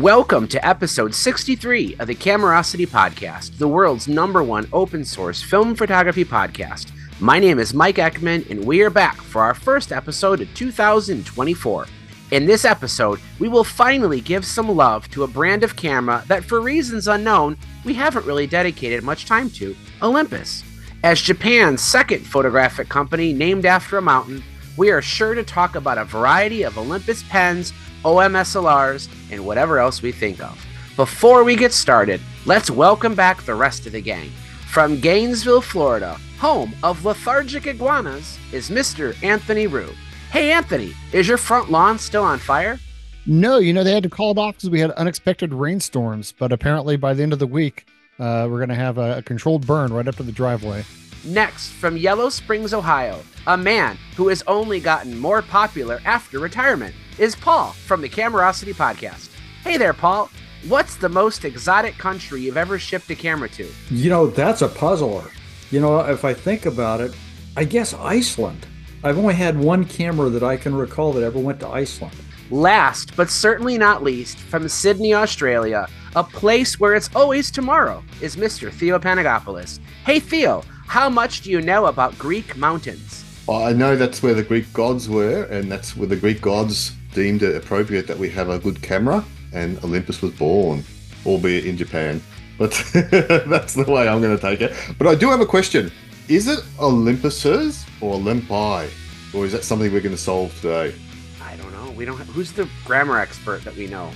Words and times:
Welcome 0.00 0.48
to 0.48 0.66
episode 0.66 1.14
63 1.14 1.96
of 1.98 2.06
the 2.06 2.14
Camerosity 2.14 2.88
Podcast, 2.88 3.58
the 3.58 3.68
world's 3.68 4.08
number 4.08 4.42
one 4.42 4.66
open 4.72 5.04
source 5.04 5.42
film 5.42 5.74
photography 5.74 6.24
podcast. 6.24 6.90
My 7.20 7.38
name 7.38 7.58
is 7.58 7.74
Mike 7.74 7.96
Eckman, 7.96 8.48
and 8.48 8.64
we 8.64 8.80
are 8.80 8.88
back 8.88 9.20
for 9.20 9.42
our 9.42 9.52
first 9.52 9.92
episode 9.92 10.40
of 10.40 10.54
2024. 10.54 11.86
In 12.30 12.46
this 12.46 12.64
episode, 12.64 13.20
we 13.38 13.48
will 13.48 13.62
finally 13.62 14.22
give 14.22 14.46
some 14.46 14.70
love 14.74 15.06
to 15.10 15.24
a 15.24 15.28
brand 15.28 15.62
of 15.64 15.76
camera 15.76 16.24
that, 16.28 16.44
for 16.44 16.62
reasons 16.62 17.06
unknown, 17.06 17.58
we 17.84 17.92
haven't 17.92 18.24
really 18.24 18.46
dedicated 18.46 19.04
much 19.04 19.26
time 19.26 19.50
to 19.50 19.76
Olympus. 20.00 20.64
As 21.04 21.20
Japan's 21.20 21.82
second 21.82 22.26
photographic 22.26 22.88
company 22.88 23.34
named 23.34 23.66
after 23.66 23.98
a 23.98 24.02
mountain, 24.02 24.42
we 24.78 24.88
are 24.90 25.02
sure 25.02 25.34
to 25.34 25.44
talk 25.44 25.74
about 25.74 25.98
a 25.98 26.06
variety 26.06 26.62
of 26.62 26.78
Olympus 26.78 27.22
pens, 27.24 27.74
OMSLRs, 28.04 29.08
and 29.30 29.44
whatever 29.44 29.78
else 29.78 30.02
we 30.02 30.12
think 30.12 30.42
of. 30.42 30.66
Before 30.96 31.44
we 31.44 31.56
get 31.56 31.72
started, 31.72 32.20
let's 32.46 32.70
welcome 32.70 33.14
back 33.14 33.42
the 33.42 33.54
rest 33.54 33.86
of 33.86 33.92
the 33.92 34.00
gang. 34.00 34.30
From 34.68 35.00
Gainesville, 35.00 35.62
Florida, 35.62 36.16
home 36.38 36.74
of 36.82 37.04
lethargic 37.04 37.66
iguanas, 37.66 38.38
is 38.52 38.70
Mr. 38.70 39.20
Anthony 39.22 39.66
Rue. 39.66 39.92
Hey, 40.30 40.52
Anthony, 40.52 40.94
is 41.12 41.26
your 41.26 41.38
front 41.38 41.70
lawn 41.70 41.98
still 41.98 42.22
on 42.22 42.38
fire? 42.38 42.78
No, 43.26 43.58
you 43.58 43.72
know, 43.72 43.84
they 43.84 43.92
had 43.92 44.02
to 44.04 44.08
call 44.08 44.30
it 44.30 44.38
off 44.38 44.56
because 44.56 44.70
we 44.70 44.80
had 44.80 44.92
unexpected 44.92 45.52
rainstorms, 45.52 46.32
but 46.32 46.52
apparently 46.52 46.96
by 46.96 47.14
the 47.14 47.22
end 47.22 47.32
of 47.32 47.38
the 47.38 47.46
week, 47.46 47.86
uh, 48.18 48.46
we're 48.50 48.58
going 48.58 48.68
to 48.68 48.74
have 48.74 48.98
a, 48.98 49.18
a 49.18 49.22
controlled 49.22 49.66
burn 49.66 49.92
right 49.92 50.06
up 50.06 50.16
to 50.16 50.22
the 50.22 50.32
driveway. 50.32 50.84
Next, 51.24 51.70
from 51.72 51.96
Yellow 51.96 52.30
Springs, 52.30 52.72
Ohio, 52.72 53.22
a 53.46 53.56
man 53.56 53.98
who 54.16 54.28
has 54.28 54.42
only 54.46 54.80
gotten 54.80 55.18
more 55.18 55.42
popular 55.42 56.00
after 56.04 56.38
retirement 56.38 56.94
is 57.20 57.36
Paul 57.36 57.72
from 57.72 58.00
the 58.00 58.08
Camerosity 58.08 58.72
Podcast. 58.72 59.28
Hey 59.62 59.76
there, 59.76 59.92
Paul. 59.92 60.30
What's 60.68 60.96
the 60.96 61.10
most 61.10 61.44
exotic 61.44 61.98
country 61.98 62.40
you've 62.40 62.56
ever 62.56 62.78
shipped 62.78 63.10
a 63.10 63.14
camera 63.14 63.50
to? 63.50 63.70
You 63.90 64.08
know, 64.08 64.28
that's 64.28 64.62
a 64.62 64.68
puzzler. 64.68 65.30
You 65.70 65.80
know, 65.80 66.00
if 66.00 66.24
I 66.24 66.32
think 66.32 66.64
about 66.64 67.02
it, 67.02 67.14
I 67.58 67.64
guess 67.64 67.92
Iceland. 67.92 68.66
I've 69.04 69.18
only 69.18 69.34
had 69.34 69.58
one 69.60 69.84
camera 69.84 70.30
that 70.30 70.42
I 70.42 70.56
can 70.56 70.74
recall 70.74 71.12
that 71.12 71.22
ever 71.22 71.38
went 71.38 71.60
to 71.60 71.68
Iceland. 71.68 72.16
Last, 72.50 73.14
but 73.16 73.28
certainly 73.28 73.76
not 73.76 74.02
least, 74.02 74.38
from 74.38 74.66
Sydney, 74.66 75.12
Australia, 75.12 75.88
a 76.16 76.24
place 76.24 76.80
where 76.80 76.94
it's 76.94 77.10
always 77.14 77.50
tomorrow, 77.50 78.02
is 78.22 78.36
Mr. 78.36 78.72
Theo 78.72 78.98
Panagopoulos. 78.98 79.78
Hey, 80.06 80.20
Theo, 80.20 80.64
how 80.86 81.10
much 81.10 81.42
do 81.42 81.50
you 81.50 81.60
know 81.60 81.84
about 81.84 82.18
Greek 82.18 82.56
mountains? 82.56 83.26
Well, 83.46 83.62
I 83.62 83.74
know 83.74 83.94
that's 83.94 84.22
where 84.22 84.32
the 84.34 84.42
Greek 84.42 84.72
gods 84.72 85.06
were, 85.06 85.44
and 85.44 85.70
that's 85.70 85.94
where 85.98 86.08
the 86.08 86.16
Greek 86.16 86.40
gods 86.40 86.92
deemed 87.12 87.42
it 87.42 87.56
appropriate 87.56 88.06
that 88.06 88.18
we 88.18 88.28
have 88.30 88.48
a 88.48 88.58
good 88.58 88.82
camera, 88.82 89.24
and 89.52 89.82
Olympus 89.84 90.22
was 90.22 90.32
born, 90.32 90.84
albeit 91.26 91.66
in 91.66 91.76
Japan. 91.76 92.22
But 92.58 92.70
that's 92.94 93.74
the 93.74 93.84
way 93.88 94.08
I'm 94.08 94.20
going 94.20 94.36
to 94.36 94.40
take 94.40 94.60
it. 94.60 94.74
But 94.98 95.06
I 95.06 95.14
do 95.14 95.30
have 95.30 95.40
a 95.40 95.46
question. 95.46 95.90
Is 96.28 96.46
it 96.46 96.62
Olympus's 96.78 97.84
or 98.00 98.16
Olympi? 98.16 98.90
Or 99.32 99.46
is 99.46 99.52
that 99.52 99.64
something 99.64 99.92
we're 99.92 100.00
going 100.00 100.14
to 100.14 100.20
solve 100.20 100.54
today? 100.60 100.94
I 101.42 101.56
don't 101.56 101.72
know. 101.72 101.90
We 101.92 102.04
don't. 102.04 102.18
Have, 102.18 102.28
who's 102.28 102.52
the 102.52 102.68
grammar 102.84 103.18
expert 103.18 103.64
that 103.64 103.76
we 103.76 103.86
know? 103.86 104.10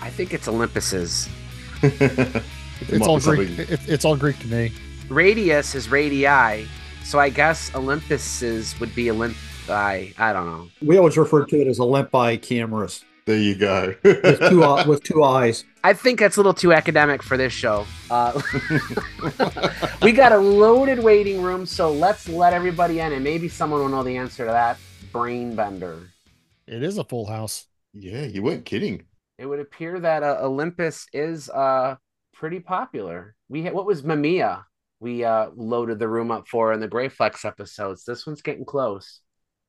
I 0.00 0.10
think 0.10 0.34
it's 0.34 0.48
Olympus's. 0.48 1.28
It's 2.88 3.06
all 3.06 3.20
Greek. 3.20 3.58
It, 3.58 3.88
it's 3.88 4.04
all 4.04 4.16
Greek 4.16 4.38
to 4.40 4.48
me. 4.48 4.72
Radius 5.08 5.74
is 5.74 5.88
radii, 5.88 6.66
so 7.04 7.18
I 7.18 7.28
guess 7.28 7.74
Olympus's 7.74 8.78
would 8.80 8.94
be 8.94 9.06
Olympi. 9.06 9.36
I 9.68 10.12
I 10.18 10.32
don't 10.32 10.46
know. 10.46 10.68
We 10.82 10.98
always 10.98 11.16
refer 11.16 11.44
to 11.46 11.56
it 11.60 11.66
as 11.68 11.78
Olympi 11.78 12.40
cameras 12.42 13.04
There 13.26 13.36
you 13.38 13.54
go. 13.56 13.94
with 14.02 14.40
two 14.50 14.64
eye- 14.70 14.86
with 14.86 15.02
two 15.02 15.22
eyes. 15.24 15.64
I 15.82 15.92
think 15.92 16.18
that's 16.20 16.36
a 16.36 16.40
little 16.40 16.54
too 16.54 16.72
academic 16.72 17.22
for 17.22 17.36
this 17.36 17.52
show. 17.52 17.86
Uh, 18.10 18.40
we 20.02 20.12
got 20.12 20.32
a 20.32 20.38
loaded 20.38 20.98
waiting 21.02 21.42
room, 21.42 21.66
so 21.66 21.92
let's 21.92 22.28
let 22.28 22.52
everybody 22.52 23.00
in, 23.00 23.12
and 23.12 23.22
maybe 23.24 23.48
someone 23.48 23.80
will 23.80 23.88
know 23.88 24.02
the 24.02 24.16
answer 24.16 24.44
to 24.44 24.50
that 24.50 24.78
brain 25.12 25.54
bender. 25.54 26.08
It 26.66 26.82
is 26.82 26.98
a 26.98 27.04
full 27.04 27.26
house. 27.26 27.66
yeah, 27.92 28.24
you 28.24 28.42
weren't 28.42 28.64
kidding. 28.64 29.04
It 29.38 29.46
would 29.46 29.58
appear 29.60 30.00
that 30.00 30.22
uh, 30.22 30.38
Olympus 30.40 31.06
is 31.12 31.50
uh, 31.50 31.96
pretty 32.32 32.60
popular. 32.60 33.34
We 33.48 33.62
had, 33.62 33.74
what 33.74 33.84
was 33.86 34.02
Mamiya? 34.02 34.64
We 35.00 35.24
uh, 35.24 35.50
loaded 35.54 35.98
the 35.98 36.08
room 36.08 36.30
up 36.30 36.48
for 36.48 36.72
in 36.72 36.80
the 36.80 36.88
Graflex 36.88 37.44
episodes. 37.44 38.04
This 38.04 38.26
one's 38.26 38.42
getting 38.42 38.64
close. 38.64 39.20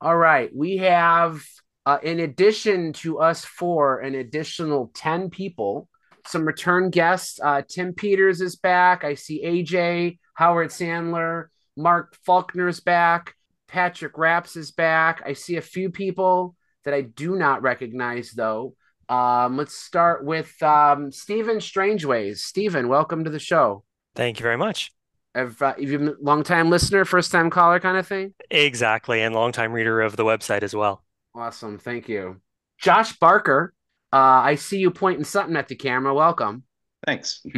All 0.05 0.15
right, 0.15 0.55
we 0.55 0.77
have 0.77 1.43
uh, 1.87 1.97
in 2.03 2.19
addition 2.19 2.93
to 2.93 3.21
us 3.21 3.43
four, 3.43 4.01
an 4.01 4.13
additional 4.13 4.91
ten 4.93 5.31
people. 5.31 5.89
Some 6.27 6.45
return 6.45 6.91
guests. 6.91 7.39
Uh, 7.43 7.63
Tim 7.67 7.91
Peters 7.91 8.39
is 8.39 8.55
back. 8.55 9.03
I 9.03 9.15
see 9.15 9.43
AJ, 9.43 10.19
Howard 10.35 10.69
Sandler, 10.69 11.45
Mark 11.75 12.15
Faulkner's 12.23 12.79
back. 12.79 13.33
Patrick 13.67 14.13
Rapps 14.13 14.55
is 14.55 14.71
back. 14.71 15.23
I 15.25 15.33
see 15.33 15.55
a 15.55 15.61
few 15.61 15.89
people 15.89 16.55
that 16.83 16.93
I 16.93 17.01
do 17.01 17.35
not 17.35 17.63
recognize 17.63 18.29
though. 18.29 18.75
Um, 19.09 19.57
let's 19.57 19.73
start 19.73 20.23
with 20.23 20.53
um, 20.61 21.11
Stephen 21.11 21.59
Strangeways. 21.59 22.43
Stephen, 22.43 22.89
welcome 22.89 23.23
to 23.23 23.31
the 23.31 23.39
show. 23.39 23.83
Thank 24.13 24.37
you 24.37 24.43
very 24.43 24.57
much. 24.57 24.94
Have, 25.35 25.61
uh, 25.61 25.73
have 25.73 25.79
you 25.81 25.97
been 25.99 26.07
a 26.07 26.13
long 26.21 26.43
time 26.43 26.69
listener, 26.69 27.03
first 27.03 27.31
time 27.31 27.49
caller 27.49 27.79
kind 27.79 27.97
of 27.97 28.07
thing? 28.07 28.33
Exactly, 28.49 29.21
and 29.21 29.35
long 29.35 29.51
time 29.51 29.73
reader 29.73 30.01
of 30.01 30.15
the 30.15 30.23
website 30.23 30.63
as 30.63 30.73
well. 30.73 31.03
Awesome. 31.35 31.77
Thank 31.77 32.07
you. 32.07 32.39
Josh 32.79 33.17
Barker, 33.19 33.73
uh, 34.13 34.15
I 34.15 34.55
see 34.55 34.77
you 34.79 34.91
pointing 34.91 35.25
something 35.25 35.57
at 35.57 35.67
the 35.67 35.75
camera. 35.75 36.13
Welcome. 36.13 36.63
Thanks. 37.05 37.45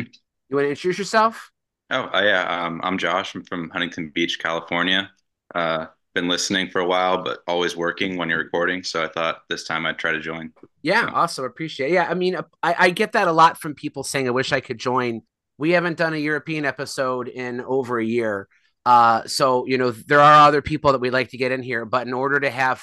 You 0.50 0.56
want 0.56 0.68
to 0.68 0.70
introduce 0.70 0.98
yourself? 0.98 1.52
Oh, 1.90 2.04
uh, 2.04 2.22
yeah. 2.22 2.64
Um, 2.66 2.80
I'm 2.82 2.98
Josh. 2.98 3.36
I'm 3.36 3.44
from 3.44 3.70
Huntington 3.70 4.14
Beach, 4.16 4.40
California. 4.40 5.12
Uh, 5.54 5.88
been 6.16 6.30
listening 6.30 6.70
for 6.70 6.80
a 6.80 6.86
while, 6.86 7.22
but 7.22 7.40
always 7.48 7.76
working 7.76 8.16
when 8.16 8.30
you're 8.30 8.38
recording. 8.38 8.82
So 8.82 9.04
I 9.04 9.10
thought 9.10 9.42
this 9.50 9.66
time 9.66 9.86
I'd 9.86 9.98
try 9.98 10.14
to 10.14 10.22
join. 10.22 10.54
Yeah, 10.84 11.08
So- 11.08 11.12
awesome. 11.14 11.44
Appreciate 11.44 11.90
it. 11.92 11.96
Yeah, 11.96 12.08
I 12.10 12.14
mean, 12.14 12.38
uh, 12.38 12.44
I, 12.64 12.76
I 12.80 12.90
get 12.92 13.12
that 13.12 13.28
a 13.28 13.34
lot 13.34 13.60
from 13.60 13.76
people 13.76 14.06
saying, 14.06 14.26
I 14.26 14.32
wish 14.32 14.54
I 14.54 14.62
could 14.62 14.78
join. 14.78 15.24
We 15.58 15.72
haven't 15.72 15.98
done 15.98 16.14
a 16.14 16.18
European 16.18 16.66
episode 16.66 17.28
in 17.28 17.62
over 17.62 18.00
a 18.00 18.06
year. 18.06 18.48
Uh, 18.86 19.28
so, 19.28 19.66
you 19.66 19.78
know, 19.78 19.92
there 19.92 20.22
are 20.22 20.48
other 20.48 20.62
people 20.62 20.92
that 20.92 21.02
we'd 21.02 21.12
like 21.12 21.30
to 21.30 21.38
get 21.38 21.52
in 21.52 21.62
here, 21.62 21.84
but 21.84 22.08
in 22.08 22.14
order 22.14 22.40
to 22.40 22.50
have 22.50 22.82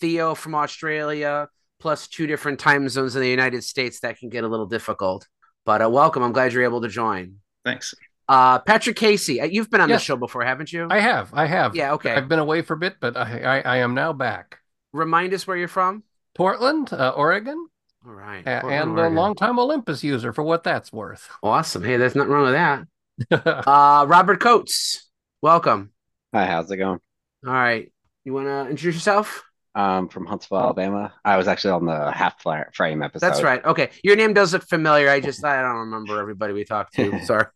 Theo 0.00 0.34
from 0.34 0.54
Australia 0.54 1.48
plus 1.78 2.08
two 2.08 2.26
different 2.26 2.58
time 2.58 2.88
zones 2.88 3.16
in 3.16 3.22
the 3.22 3.28
United 3.28 3.62
States, 3.64 4.00
that 4.00 4.18
can 4.18 4.28
get 4.28 4.44
a 4.44 4.48
little 4.48 4.66
difficult. 4.66 5.26
But 5.66 5.82
uh, 5.82 5.90
welcome. 5.90 6.22
I'm 6.22 6.32
glad 6.32 6.52
you're 6.52 6.62
able 6.62 6.80
to 6.82 6.88
join. 6.88 7.36
Thanks. 7.64 7.94
Uh, 8.28 8.60
Patrick 8.60 8.96
Casey, 8.96 9.40
uh, 9.40 9.44
you've 9.44 9.68
been 9.68 9.80
on 9.80 9.88
the 9.88 9.98
show 9.98 10.16
before, 10.16 10.42
haven't 10.42 10.72
you? 10.72 10.86
I 10.88 11.00
have, 11.00 11.34
I 11.34 11.46
have. 11.46 11.76
Yeah, 11.76 11.92
okay. 11.94 12.14
I've 12.14 12.28
been 12.28 12.38
away 12.38 12.62
for 12.62 12.74
a 12.74 12.78
bit, 12.78 12.96
but 13.00 13.16
I, 13.16 13.42
I, 13.42 13.60
I 13.60 13.76
am 13.78 13.94
now 13.94 14.12
back. 14.12 14.58
Remind 14.92 15.34
us 15.34 15.46
where 15.46 15.56
you're 15.56 15.68
from. 15.68 16.04
Portland, 16.34 16.92
uh, 16.92 17.10
Oregon, 17.10 17.66
All 18.06 18.12
right. 18.12 18.40
a- 18.46 18.60
Portland, 18.60 18.82
and 18.90 18.98
a 18.98 19.02
Oregon. 19.02 19.14
longtime 19.16 19.58
Olympus 19.58 20.02
user 20.04 20.32
for 20.32 20.42
what 20.42 20.64
that's 20.64 20.92
worth. 20.92 21.28
Awesome. 21.42 21.84
Hey, 21.84 21.96
there's 21.96 22.14
nothing 22.14 22.32
wrong 22.32 22.44
with 22.44 22.54
that. 22.54 22.86
Uh, 23.68 24.04
Robert 24.08 24.40
Coates, 24.40 25.08
welcome. 25.42 25.92
Hi, 26.34 26.46
how's 26.46 26.70
it 26.70 26.78
going? 26.78 26.98
All 27.46 27.52
right. 27.52 27.92
You 28.24 28.32
want 28.32 28.46
to 28.46 28.60
introduce 28.70 28.94
yourself? 28.94 29.42
Um, 29.74 30.08
from 30.08 30.26
Huntsville, 30.26 30.58
Alabama. 30.58 31.12
I 31.24 31.36
was 31.36 31.46
actually 31.48 31.72
on 31.72 31.86
the 31.86 32.10
half 32.10 32.42
frame 32.74 33.02
episode. 33.02 33.26
That's 33.26 33.42
right. 33.42 33.64
Okay. 33.64 33.90
Your 34.02 34.16
name 34.16 34.32
does 34.34 34.52
look 34.52 34.64
familiar. 34.68 35.08
I 35.08 35.20
just 35.20 35.44
I 35.44 35.62
don't 35.62 35.76
remember 35.90 36.20
everybody 36.20 36.52
we 36.52 36.64
talked 36.64 36.94
to. 36.94 37.24
Sorry. 37.24 37.46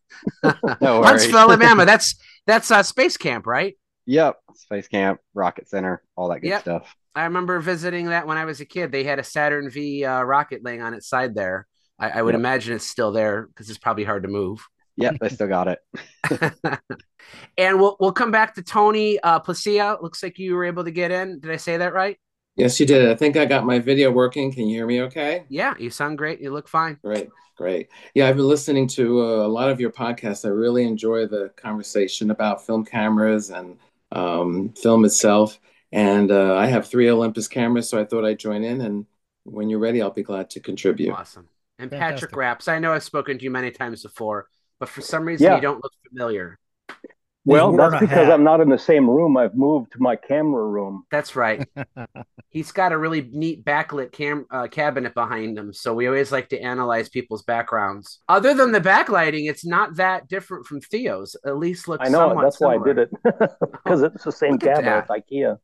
No. 0.81 1.03
Huntsville, 1.03 1.37
Alabama. 1.37 1.85
That's 1.85 2.15
that's 2.47 2.71
uh, 2.71 2.81
space 2.83 3.17
camp, 3.17 3.45
right? 3.45 3.75
Yep, 4.07 4.39
Space 4.55 4.87
Camp, 4.87 5.19
Rocket 5.33 5.69
Center, 5.69 6.01
all 6.15 6.29
that 6.29 6.39
good 6.39 6.49
Yep. 6.49 6.61
stuff. 6.61 6.95
I 7.13 7.23
remember 7.25 7.59
visiting 7.59 8.07
that 8.07 8.25
when 8.27 8.37
I 8.37 8.45
was 8.45 8.61
a 8.61 8.65
kid. 8.65 8.91
They 8.91 9.03
had 9.03 9.19
a 9.19 9.23
Saturn 9.23 9.69
V 9.69 10.05
uh, 10.05 10.21
rocket 10.23 10.63
laying 10.63 10.81
on 10.81 10.93
its 10.93 11.07
side 11.09 11.35
there. 11.35 11.67
I, 11.99 12.09
I 12.11 12.21
would 12.21 12.33
Yep. 12.33 12.41
imagine 12.41 12.75
it's 12.75 12.87
still 12.89 13.11
there 13.11 13.47
because 13.47 13.69
it's 13.69 13.79
probably 13.79 14.03
hard 14.03 14.23
to 14.23 14.29
move. 14.29 14.65
Yep, 14.95 15.19
they 15.19 15.29
still 15.29 15.47
got 15.47 15.67
it. 15.67 15.79
and 17.57 17.79
we'll 17.79 17.97
we'll 17.99 18.11
come 18.11 18.31
back 18.31 18.55
to 18.55 18.63
Tony 18.63 19.19
uh, 19.19 19.39
Plescia. 19.39 19.97
Looks 20.01 20.23
like 20.23 20.37
you 20.39 20.55
were 20.55 20.65
able 20.65 20.83
to 20.83 20.91
get 20.91 21.11
in. 21.11 21.39
Did 21.39 21.51
I 21.51 21.57
say 21.57 21.77
that 21.77 21.93
right? 21.93 22.17
Yes, 22.55 22.79
you 22.79 22.85
did. 22.85 23.07
I 23.09 23.15
think 23.15 23.37
I 23.37 23.45
got 23.45 23.65
my 23.65 23.79
video 23.79 24.11
working. 24.11 24.51
Can 24.51 24.67
you 24.67 24.77
hear 24.77 24.87
me 24.87 25.01
okay? 25.03 25.45
Yeah, 25.49 25.75
you 25.79 25.89
sound 25.89 26.17
great. 26.17 26.41
You 26.41 26.51
look 26.51 26.67
fine. 26.67 26.99
Great, 27.03 27.29
great. 27.55 27.89
Yeah, 28.15 28.27
I've 28.27 28.35
been 28.35 28.47
listening 28.47 28.87
to 28.89 29.21
uh, 29.21 29.45
a 29.45 29.47
lot 29.47 29.69
of 29.69 29.79
your 29.79 29.91
podcasts. 29.91 30.45
I 30.45 30.49
really 30.49 30.85
enjoy 30.85 31.25
the 31.27 31.49
conversation 31.55 32.31
about 32.31 32.65
film 32.65 32.83
cameras 32.83 33.49
and 33.49 33.77
um, 34.11 34.73
film 34.73 35.05
itself. 35.05 35.59
And 35.91 36.31
uh, 36.31 36.55
I 36.55 36.67
have 36.67 36.87
three 36.87 37.09
Olympus 37.09 37.47
cameras, 37.47 37.89
so 37.89 37.99
I 37.99 38.05
thought 38.05 38.25
I'd 38.25 38.39
join 38.39 38.63
in. 38.63 38.81
And 38.81 39.05
when 39.43 39.69
you're 39.69 39.79
ready, 39.79 40.01
I'll 40.01 40.11
be 40.11 40.23
glad 40.23 40.49
to 40.51 40.59
contribute. 40.59 41.13
Awesome. 41.13 41.47
And 41.79 41.89
Fantastic. 41.89 42.31
Patrick 42.31 42.59
Rapps, 42.59 42.67
I 42.67 42.79
know 42.79 42.91
I've 42.93 43.03
spoken 43.03 43.37
to 43.37 43.43
you 43.43 43.51
many 43.51 43.71
times 43.71 44.03
before, 44.03 44.47
but 44.79 44.89
for 44.89 45.01
some 45.01 45.25
reason 45.25 45.45
Yeah. 45.45 45.55
you 45.55 45.61
don't 45.61 45.83
look 45.83 45.93
familiar. 46.09 46.59
Well, 47.47 47.71
that's 47.75 47.99
because 47.99 48.25
hat. 48.25 48.31
I'm 48.31 48.43
not 48.43 48.61
in 48.61 48.69
the 48.69 48.77
same 48.77 49.09
room. 49.09 49.37
I've 49.37 49.55
moved 49.55 49.93
to 49.93 49.99
my 49.99 50.15
camera 50.15 50.65
room. 50.67 51.05
That's 51.09 51.35
right. 51.35 51.67
He's 52.49 52.71
got 52.71 52.91
a 52.91 52.97
really 52.97 53.21
neat 53.31 53.63
backlit 53.65 54.11
cam 54.11 54.45
uh, 54.51 54.67
cabinet 54.67 55.13
behind 55.13 55.57
him, 55.57 55.73
so 55.73 55.93
we 55.93 56.07
always 56.07 56.31
like 56.31 56.49
to 56.49 56.59
analyze 56.59 57.09
people's 57.09 57.43
backgrounds. 57.43 58.19
Other 58.27 58.53
than 58.53 58.71
the 58.71 58.81
backlighting, 58.81 59.49
it's 59.49 59.65
not 59.65 59.95
that 59.95 60.27
different 60.27 60.65
from 60.65 60.81
Theo's. 60.81 61.35
At 61.45 61.57
least 61.57 61.87
looks. 61.87 62.05
I 62.07 62.11
know 62.11 62.25
it. 62.25 62.29
somewhat 62.29 62.43
That's 62.43 62.59
why 62.59 62.75
I 62.75 62.83
did 62.83 62.97
it 62.97 63.09
because 63.23 64.01
it's 64.07 64.23
the 64.23 64.31
same 64.31 64.57
cabinet 64.57 65.05
that. 65.07 65.09
IKEA. 65.09 65.57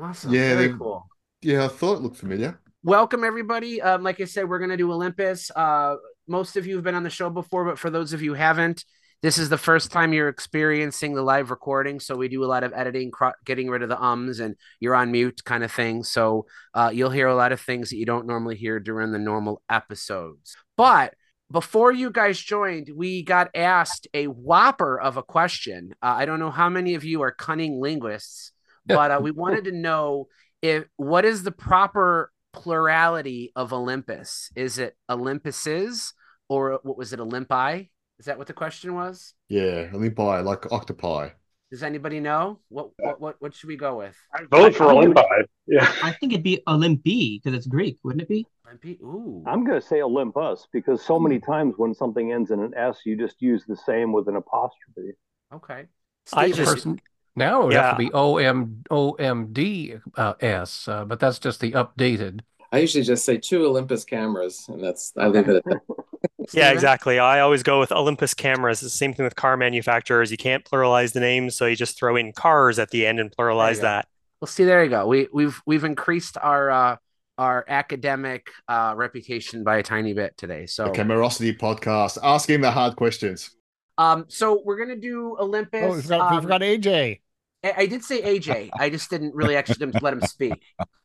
Awesome. 0.00 0.32
Yeah, 0.32 0.54
Very 0.54 0.68
they- 0.68 0.78
cool. 0.78 1.06
Yeah, 1.42 1.64
I 1.64 1.68
thought 1.68 1.96
it 1.98 2.00
looked 2.02 2.16
familiar. 2.16 2.58
welcome 2.82 3.22
everybody 3.24 3.80
um, 3.82 4.02
like 4.02 4.20
i 4.20 4.24
said 4.24 4.46
we're 4.48 4.58
going 4.58 4.70
to 4.70 4.76
do 4.76 4.90
olympus 4.92 5.50
uh, 5.56 5.94
most 6.28 6.56
of 6.58 6.66
you 6.66 6.74
have 6.76 6.84
been 6.84 6.94
on 6.94 7.02
the 7.02 7.10
show 7.10 7.30
before 7.30 7.64
but 7.64 7.78
for 7.78 7.88
those 7.90 8.12
of 8.12 8.20
you 8.22 8.30
who 8.32 8.34
haven't 8.34 8.84
this 9.24 9.38
is 9.38 9.48
the 9.48 9.56
first 9.56 9.90
time 9.90 10.12
you're 10.12 10.28
experiencing 10.28 11.14
the 11.14 11.22
live 11.22 11.50
recording 11.50 11.98
so 11.98 12.14
we 12.14 12.28
do 12.28 12.44
a 12.44 12.46
lot 12.46 12.62
of 12.62 12.74
editing 12.74 13.10
cro- 13.10 13.32
getting 13.46 13.70
rid 13.70 13.82
of 13.82 13.88
the 13.88 13.98
ums 13.98 14.38
and 14.38 14.54
you're 14.80 14.94
on 14.94 15.10
mute 15.10 15.42
kind 15.44 15.64
of 15.64 15.72
thing 15.72 16.04
so 16.04 16.44
uh, 16.74 16.90
you'll 16.92 17.08
hear 17.08 17.26
a 17.26 17.34
lot 17.34 17.50
of 17.50 17.58
things 17.58 17.88
that 17.88 17.96
you 17.96 18.04
don't 18.04 18.26
normally 18.26 18.54
hear 18.54 18.78
during 18.78 19.12
the 19.12 19.18
normal 19.18 19.62
episodes 19.70 20.54
but 20.76 21.14
before 21.50 21.90
you 21.90 22.10
guys 22.10 22.38
joined 22.38 22.90
we 22.94 23.22
got 23.22 23.48
asked 23.54 24.06
a 24.12 24.26
whopper 24.26 25.00
of 25.00 25.16
a 25.16 25.22
question 25.22 25.94
uh, 26.02 26.14
i 26.18 26.26
don't 26.26 26.38
know 26.38 26.50
how 26.50 26.68
many 26.68 26.94
of 26.94 27.02
you 27.02 27.22
are 27.22 27.32
cunning 27.32 27.80
linguists 27.80 28.52
but 28.86 29.10
uh, 29.10 29.18
we 29.22 29.30
wanted 29.30 29.64
to 29.64 29.72
know 29.72 30.28
if 30.60 30.84
what 30.96 31.24
is 31.24 31.42
the 31.42 31.50
proper 31.50 32.30
plurality 32.52 33.52
of 33.56 33.72
Olympus? 33.72 34.50
Is 34.54 34.78
it 34.78 34.96
Olympuses 35.10 36.12
or 36.48 36.78
what 36.82 36.96
was 36.96 37.12
it, 37.12 37.18
Olympi? 37.18 37.90
Is 38.18 38.26
that 38.26 38.38
what 38.38 38.46
the 38.46 38.52
question 38.52 38.94
was? 38.94 39.34
Yeah, 39.48 39.88
Olympi, 39.92 40.44
like 40.44 40.70
octopi. 40.72 41.30
Does 41.70 41.82
anybody 41.82 42.20
know? 42.20 42.60
What 42.68 42.90
what 42.98 43.20
what, 43.20 43.36
what 43.40 43.54
should 43.54 43.68
we 43.68 43.76
go 43.76 43.98
with? 43.98 44.16
I 44.32 44.44
Vote 44.44 44.76
for 44.76 44.84
I- 44.84 44.90
I 44.90 44.92
would- 44.94 45.16
Olympi. 45.16 45.44
Yeah. 45.66 45.92
I 46.02 46.12
think 46.12 46.32
it'd 46.32 46.44
be 46.44 46.62
Olympi 46.68 47.42
because 47.42 47.56
it's 47.56 47.66
Greek, 47.66 47.98
wouldn't 48.04 48.22
it 48.22 48.28
be? 48.28 48.46
Olympi? 48.66 49.00
Ooh. 49.00 49.42
I'm 49.46 49.64
going 49.64 49.80
to 49.80 49.86
say 49.86 50.02
Olympus 50.02 50.68
because 50.72 51.02
so 51.04 51.18
many 51.18 51.38
times 51.40 51.74
when 51.78 51.94
something 51.94 52.32
ends 52.32 52.50
in 52.50 52.60
an 52.60 52.74
S, 52.76 52.98
you 53.06 53.16
just 53.16 53.40
use 53.40 53.64
the 53.66 53.76
same 53.76 54.12
with 54.12 54.28
an 54.28 54.36
apostrophe. 54.36 55.12
Okay. 55.54 55.86
I 56.32 56.52
just- 56.52 56.70
Person, 56.74 57.00
now 57.34 57.62
it 57.62 57.64
would 57.66 57.74
have 57.74 57.96
to 57.96 58.04
be 58.04 58.12
OM 58.12 58.84
OMD 58.90 60.00
uh, 60.16 60.34
S, 60.40 60.86
uh, 60.86 61.04
but 61.04 61.18
that's 61.18 61.38
just 61.40 61.60
the 61.60 61.72
updated. 61.72 62.40
I 62.70 62.78
usually 62.78 63.04
just 63.04 63.24
say 63.24 63.38
two 63.38 63.64
Olympus 63.66 64.04
cameras, 64.04 64.66
and 64.68 64.82
that's 64.82 65.12
I 65.16 65.26
leave 65.28 65.48
it 65.48 65.56
at 65.56 65.64
that. 65.64 65.80
Yeah, 66.52 66.64
Stephen? 66.64 66.74
exactly. 66.74 67.18
I 67.18 67.40
always 67.40 67.62
go 67.62 67.80
with 67.80 67.92
Olympus 67.92 68.34
cameras. 68.34 68.82
It's 68.82 68.92
the 68.92 68.98
same 68.98 69.14
thing 69.14 69.24
with 69.24 69.36
car 69.36 69.56
manufacturers. 69.56 70.30
You 70.30 70.36
can't 70.36 70.64
pluralize 70.64 71.12
the 71.12 71.20
names, 71.20 71.56
so 71.56 71.66
you 71.66 71.76
just 71.76 71.98
throw 71.98 72.16
in 72.16 72.32
cars 72.32 72.78
at 72.78 72.90
the 72.90 73.06
end 73.06 73.18
and 73.20 73.34
pluralize 73.34 73.76
go. 73.76 73.82
that. 73.82 74.08
Well, 74.40 74.48
see, 74.48 74.64
there 74.64 74.84
you 74.84 74.90
go. 74.90 75.06
We 75.06 75.28
we've 75.32 75.60
we've 75.64 75.84
increased 75.84 76.36
our 76.36 76.70
uh 76.70 76.96
our 77.38 77.64
academic 77.66 78.48
uh 78.68 78.92
reputation 78.96 79.64
by 79.64 79.78
a 79.78 79.82
tiny 79.82 80.12
bit 80.12 80.36
today. 80.36 80.66
So 80.66 80.84
The 80.84 80.90
Camerosity 80.90 81.58
podcast, 81.58 82.18
asking 82.22 82.60
the 82.60 82.70
hard 82.70 82.96
questions. 82.96 83.50
um 83.96 84.26
so 84.28 84.60
we're 84.64 84.76
gonna 84.76 84.96
do 84.96 85.36
Olympus. 85.40 85.82
Oh, 85.82 85.96
we 85.96 86.02
forgot, 86.02 86.30
we 86.30 86.36
um, 86.36 86.42
forgot 86.42 86.60
AJ. 86.60 87.20
I 87.64 87.74
I 87.78 87.86
did 87.86 88.04
say 88.04 88.20
AJ. 88.20 88.70
I 88.78 88.90
just 88.90 89.08
didn't 89.08 89.34
really 89.34 89.56
actually 89.56 89.90
let 90.02 90.12
him 90.12 90.20
speak. 90.22 90.62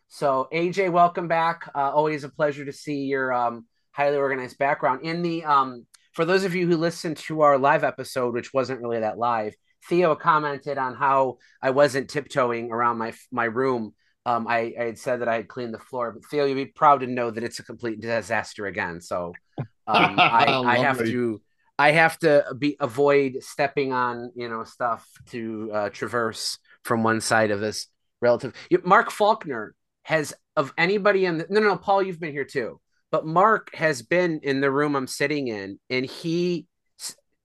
So 0.09 0.49
AJ, 0.51 0.91
welcome 0.91 1.27
back. 1.27 1.69
Uh, 1.73 1.91
always 1.91 2.23
a 2.23 2.29
pleasure 2.29 2.65
to 2.65 2.73
see 2.73 3.03
your 3.05 3.31
um, 3.31 3.65
highly 3.99 4.17
organized 4.17 4.57
background. 4.57 5.01
In 5.03 5.21
the 5.21 5.43
um, 5.43 5.85
for 6.13 6.23
those 6.23 6.45
of 6.45 6.55
you 6.55 6.67
who 6.67 6.77
listened 6.77 7.17
to 7.17 7.41
our 7.41 7.57
live 7.57 7.83
episode, 7.83 8.33
which 8.33 8.53
wasn't 8.53 8.81
really 8.81 9.01
that 9.01 9.17
live, 9.17 9.53
Theo 9.89 10.15
commented 10.15 10.77
on 10.77 10.95
how 10.95 11.37
I 11.61 11.71
wasn't 11.71 12.09
tiptoeing 12.09 12.71
around 12.71 12.97
my 12.97 13.13
my 13.31 13.45
room. 13.45 13.93
Um, 14.25 14.47
I, 14.47 14.73
I 14.79 14.83
had 14.83 14.99
said 14.99 15.21
that 15.21 15.27
I 15.27 15.35
had 15.35 15.47
cleaned 15.47 15.73
the 15.73 15.79
floor, 15.79 16.11
but 16.11 16.25
Theo, 16.25 16.45
you'd 16.45 16.55
be 16.55 16.65
proud 16.65 17.01
to 17.01 17.07
know 17.07 17.31
that 17.31 17.43
it's 17.43 17.59
a 17.59 17.63
complete 17.63 17.99
disaster 17.99 18.67
again. 18.67 19.01
So 19.01 19.33
um, 19.59 19.67
I, 19.87 20.45
I 20.65 20.77
have 20.77 20.99
to 20.99 21.41
I 21.77 21.91
have 21.91 22.19
to 22.19 22.45
be 22.57 22.77
avoid 22.79 23.37
stepping 23.41 23.91
on 23.91 24.31
you 24.33 24.47
know 24.47 24.63
stuff 24.63 25.05
to 25.31 25.71
uh, 25.73 25.89
traverse 25.89 26.57
from 26.83 27.03
one 27.03 27.19
side 27.19 27.51
of 27.51 27.59
this 27.59 27.87
relative. 28.21 28.53
Mark 28.83 29.11
Faulkner 29.11 29.75
has 30.03 30.33
of 30.55 30.73
anybody 30.77 31.25
in 31.25 31.39
the 31.39 31.47
no 31.49 31.59
no 31.59 31.67
no 31.67 31.77
Paul 31.77 32.01
you've 32.01 32.19
been 32.19 32.31
here 32.31 32.45
too, 32.45 32.79
but 33.11 33.25
Mark 33.25 33.73
has 33.75 34.01
been 34.01 34.39
in 34.43 34.61
the 34.61 34.71
room 34.71 34.95
I'm 34.95 35.07
sitting 35.07 35.47
in, 35.47 35.79
and 35.89 36.05
he 36.05 36.67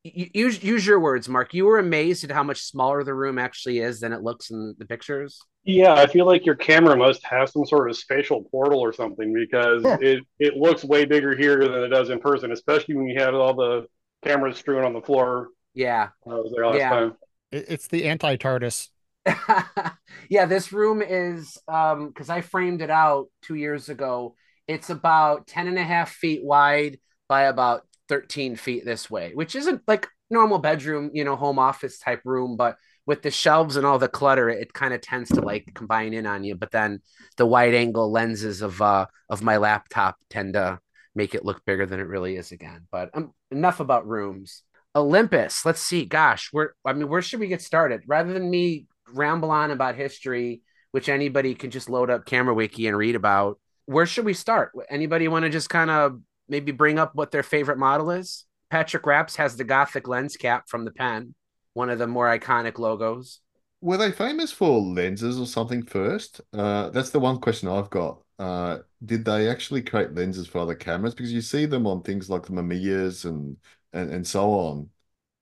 use 0.03 0.63
use 0.63 0.87
your 0.87 1.01
words, 1.01 1.29
Mark. 1.29 1.55
You 1.55 1.65
were 1.67 1.79
amazed 1.79 2.25
at 2.25 2.31
how 2.31 2.43
much 2.43 2.63
smaller 2.63 3.03
the 3.05 3.15
room 3.15 3.39
actually 3.39 3.79
is 3.79 4.01
than 4.01 4.13
it 4.13 4.23
looks 4.23 4.51
in 4.51 4.75
the 4.79 4.87
pictures. 4.87 5.41
Yeah, 5.67 5.95
I 5.95 6.07
feel 6.07 6.27
like 6.27 6.45
your 6.45 6.57
camera 6.57 6.95
must 6.95 7.25
have 7.25 7.49
some 7.49 7.65
sort 7.65 7.89
of 7.89 7.97
spatial 7.97 8.45
portal 8.51 8.81
or 8.81 8.93
something 8.93 9.33
because 9.33 9.83
it, 9.99 10.23
it 10.39 10.57
looks 10.57 10.85
way 10.85 11.07
bigger 11.07 11.35
here 11.35 11.59
than 11.59 11.83
it 11.83 11.89
does 11.89 12.11
in 12.11 12.21
person, 12.21 12.53
especially 12.53 12.97
when 12.97 13.07
you 13.07 13.19
have 13.19 13.35
all 13.35 13.55
the 13.55 13.87
cameras 14.23 14.59
strewn 14.59 14.85
on 14.85 14.93
the 14.93 15.01
floor. 15.01 15.49
Yeah, 15.73 16.11
I 16.27 16.35
was 16.35 16.53
there 16.55 16.67
last 16.67 16.79
Yeah. 16.79 16.89
time. 16.89 17.17
It's 17.51 17.89
the 17.89 18.05
anti 18.05 18.37
TARDIS. 18.37 18.91
yeah, 20.29 20.45
this 20.47 20.73
room 20.73 21.01
is 21.03 21.57
um 21.67 22.09
because 22.09 22.29
I 22.29 22.43
framed 22.43 22.83
it 22.83 22.91
out 22.91 23.29
two 23.43 23.55
years 23.55 23.89
ago. 23.89 24.35
It's 24.67 24.91
about 24.91 25.47
10 25.47 25.69
and 25.69 25.79
a 25.79 25.83
half 25.83 26.11
feet 26.11 26.45
wide 26.45 26.99
by 27.29 27.43
about 27.43 27.83
13 28.09 28.57
feet 28.57 28.85
this 28.85 29.11
way, 29.11 29.33
which 29.35 29.55
isn't 29.55 29.83
like 29.87 30.09
normal 30.31 30.59
bedroom, 30.59 31.11
you 31.13 31.25
know, 31.25 31.37
home 31.37 31.59
office 31.59 31.99
type 31.99 32.23
room, 32.25 32.57
but 32.57 32.77
with 33.07 33.23
the 33.23 33.31
shelves 33.31 33.77
and 33.77 33.85
all 33.85 33.99
the 33.99 34.09
clutter, 34.09 34.49
it 34.49 34.73
kind 34.73 34.95
of 34.95 35.01
tends 35.01 35.29
to 35.31 35.41
like 35.41 35.71
combine 35.75 36.15
in 36.15 36.27
on 36.27 36.45
you. 36.45 36.55
But 36.55 36.71
then 36.71 37.01
the 37.37 37.47
wide 37.47 37.75
angle 37.75 38.11
lenses 38.11 38.63
of 38.63 38.81
uh 38.81 39.07
of 39.29 39.43
my 39.43 39.59
laptop 39.59 40.17
tend 40.31 40.55
to 40.55 40.79
make 41.15 41.35
it 41.35 41.45
look 41.45 41.65
bigger 41.65 41.87
than 41.87 42.01
it 42.01 42.09
really 42.09 42.37
is 42.37 42.53
again. 42.53 42.87
But 42.91 43.11
um, 43.15 43.33
enough 43.51 43.81
about 43.81 44.07
rooms. 44.07 44.63
Olympus, 44.97 45.65
let's 45.65 45.81
see. 45.81 46.05
Gosh, 46.05 46.49
where 46.53 46.75
I 46.85 46.93
mean, 46.93 47.09
where 47.09 47.23
should 47.23 47.41
we 47.41 47.49
get 47.49 47.63
started? 47.63 48.03
Rather 48.07 48.33
than 48.33 48.51
me 48.51 48.87
ramble 49.13 49.51
on 49.51 49.71
about 49.71 49.97
history, 49.97 50.63
which 50.93 51.09
anybody 51.09 51.55
can 51.55 51.71
just 51.71 51.91
load 51.91 52.11
up 52.11 52.25
Camera 52.25 52.55
Wiki 52.55 52.87
and 52.87 52.97
read 52.97 53.17
about, 53.17 53.59
where 53.87 54.07
should 54.07 54.25
we 54.25 54.35
start? 54.35 54.73
Anybody 54.89 55.29
want 55.29 55.45
to 55.45 55.51
just 55.51 55.71
kind 55.71 55.91
of 55.91 56.21
maybe 56.49 56.73
bring 56.73 56.99
up 56.99 57.15
what 57.15 57.31
their 57.31 57.43
favorite 57.43 57.79
model 57.79 58.11
is? 58.11 58.45
Patrick 58.71 59.05
Rapps 59.05 59.37
has 59.37 59.57
the 59.57 59.65
Gothic 59.65 60.09
lens 60.09 60.37
cap 60.37 60.69
from 60.69 60.85
the 60.85 60.91
pen, 60.91 61.35
one 61.75 61.91
of 61.91 61.99
the 61.99 62.07
more 62.07 62.27
iconic 62.27 62.79
logos. 62.79 63.41
Were 63.81 63.97
they 63.99 64.11
famous 64.11 64.51
for 64.51 64.81
lenses 64.81 65.39
or 65.39 65.47
something 65.47 65.83
first? 65.83 66.41
Uh, 66.53 66.89
that's 66.91 67.11
the 67.11 67.21
one 67.21 67.39
question 67.39 67.69
I've 67.69 67.91
got. 67.91 68.23
Uh, 68.39 68.79
did 69.05 69.25
they 69.25 69.49
actually 69.49 69.83
create 69.83 70.15
lenses 70.15 70.47
for 70.47 70.59
other 70.59 70.75
cameras? 70.75 71.15
Because 71.15 71.33
you 71.33 71.41
see 71.43 71.67
them 71.67 71.87
on 71.87 72.03
things 72.03 72.31
like 72.31 72.45
the 72.47 72.53
Mamiyas 72.53 73.27
and, 73.27 73.57
and 73.93 74.11
and 74.11 74.27
so 74.27 74.51
on. 74.51 74.89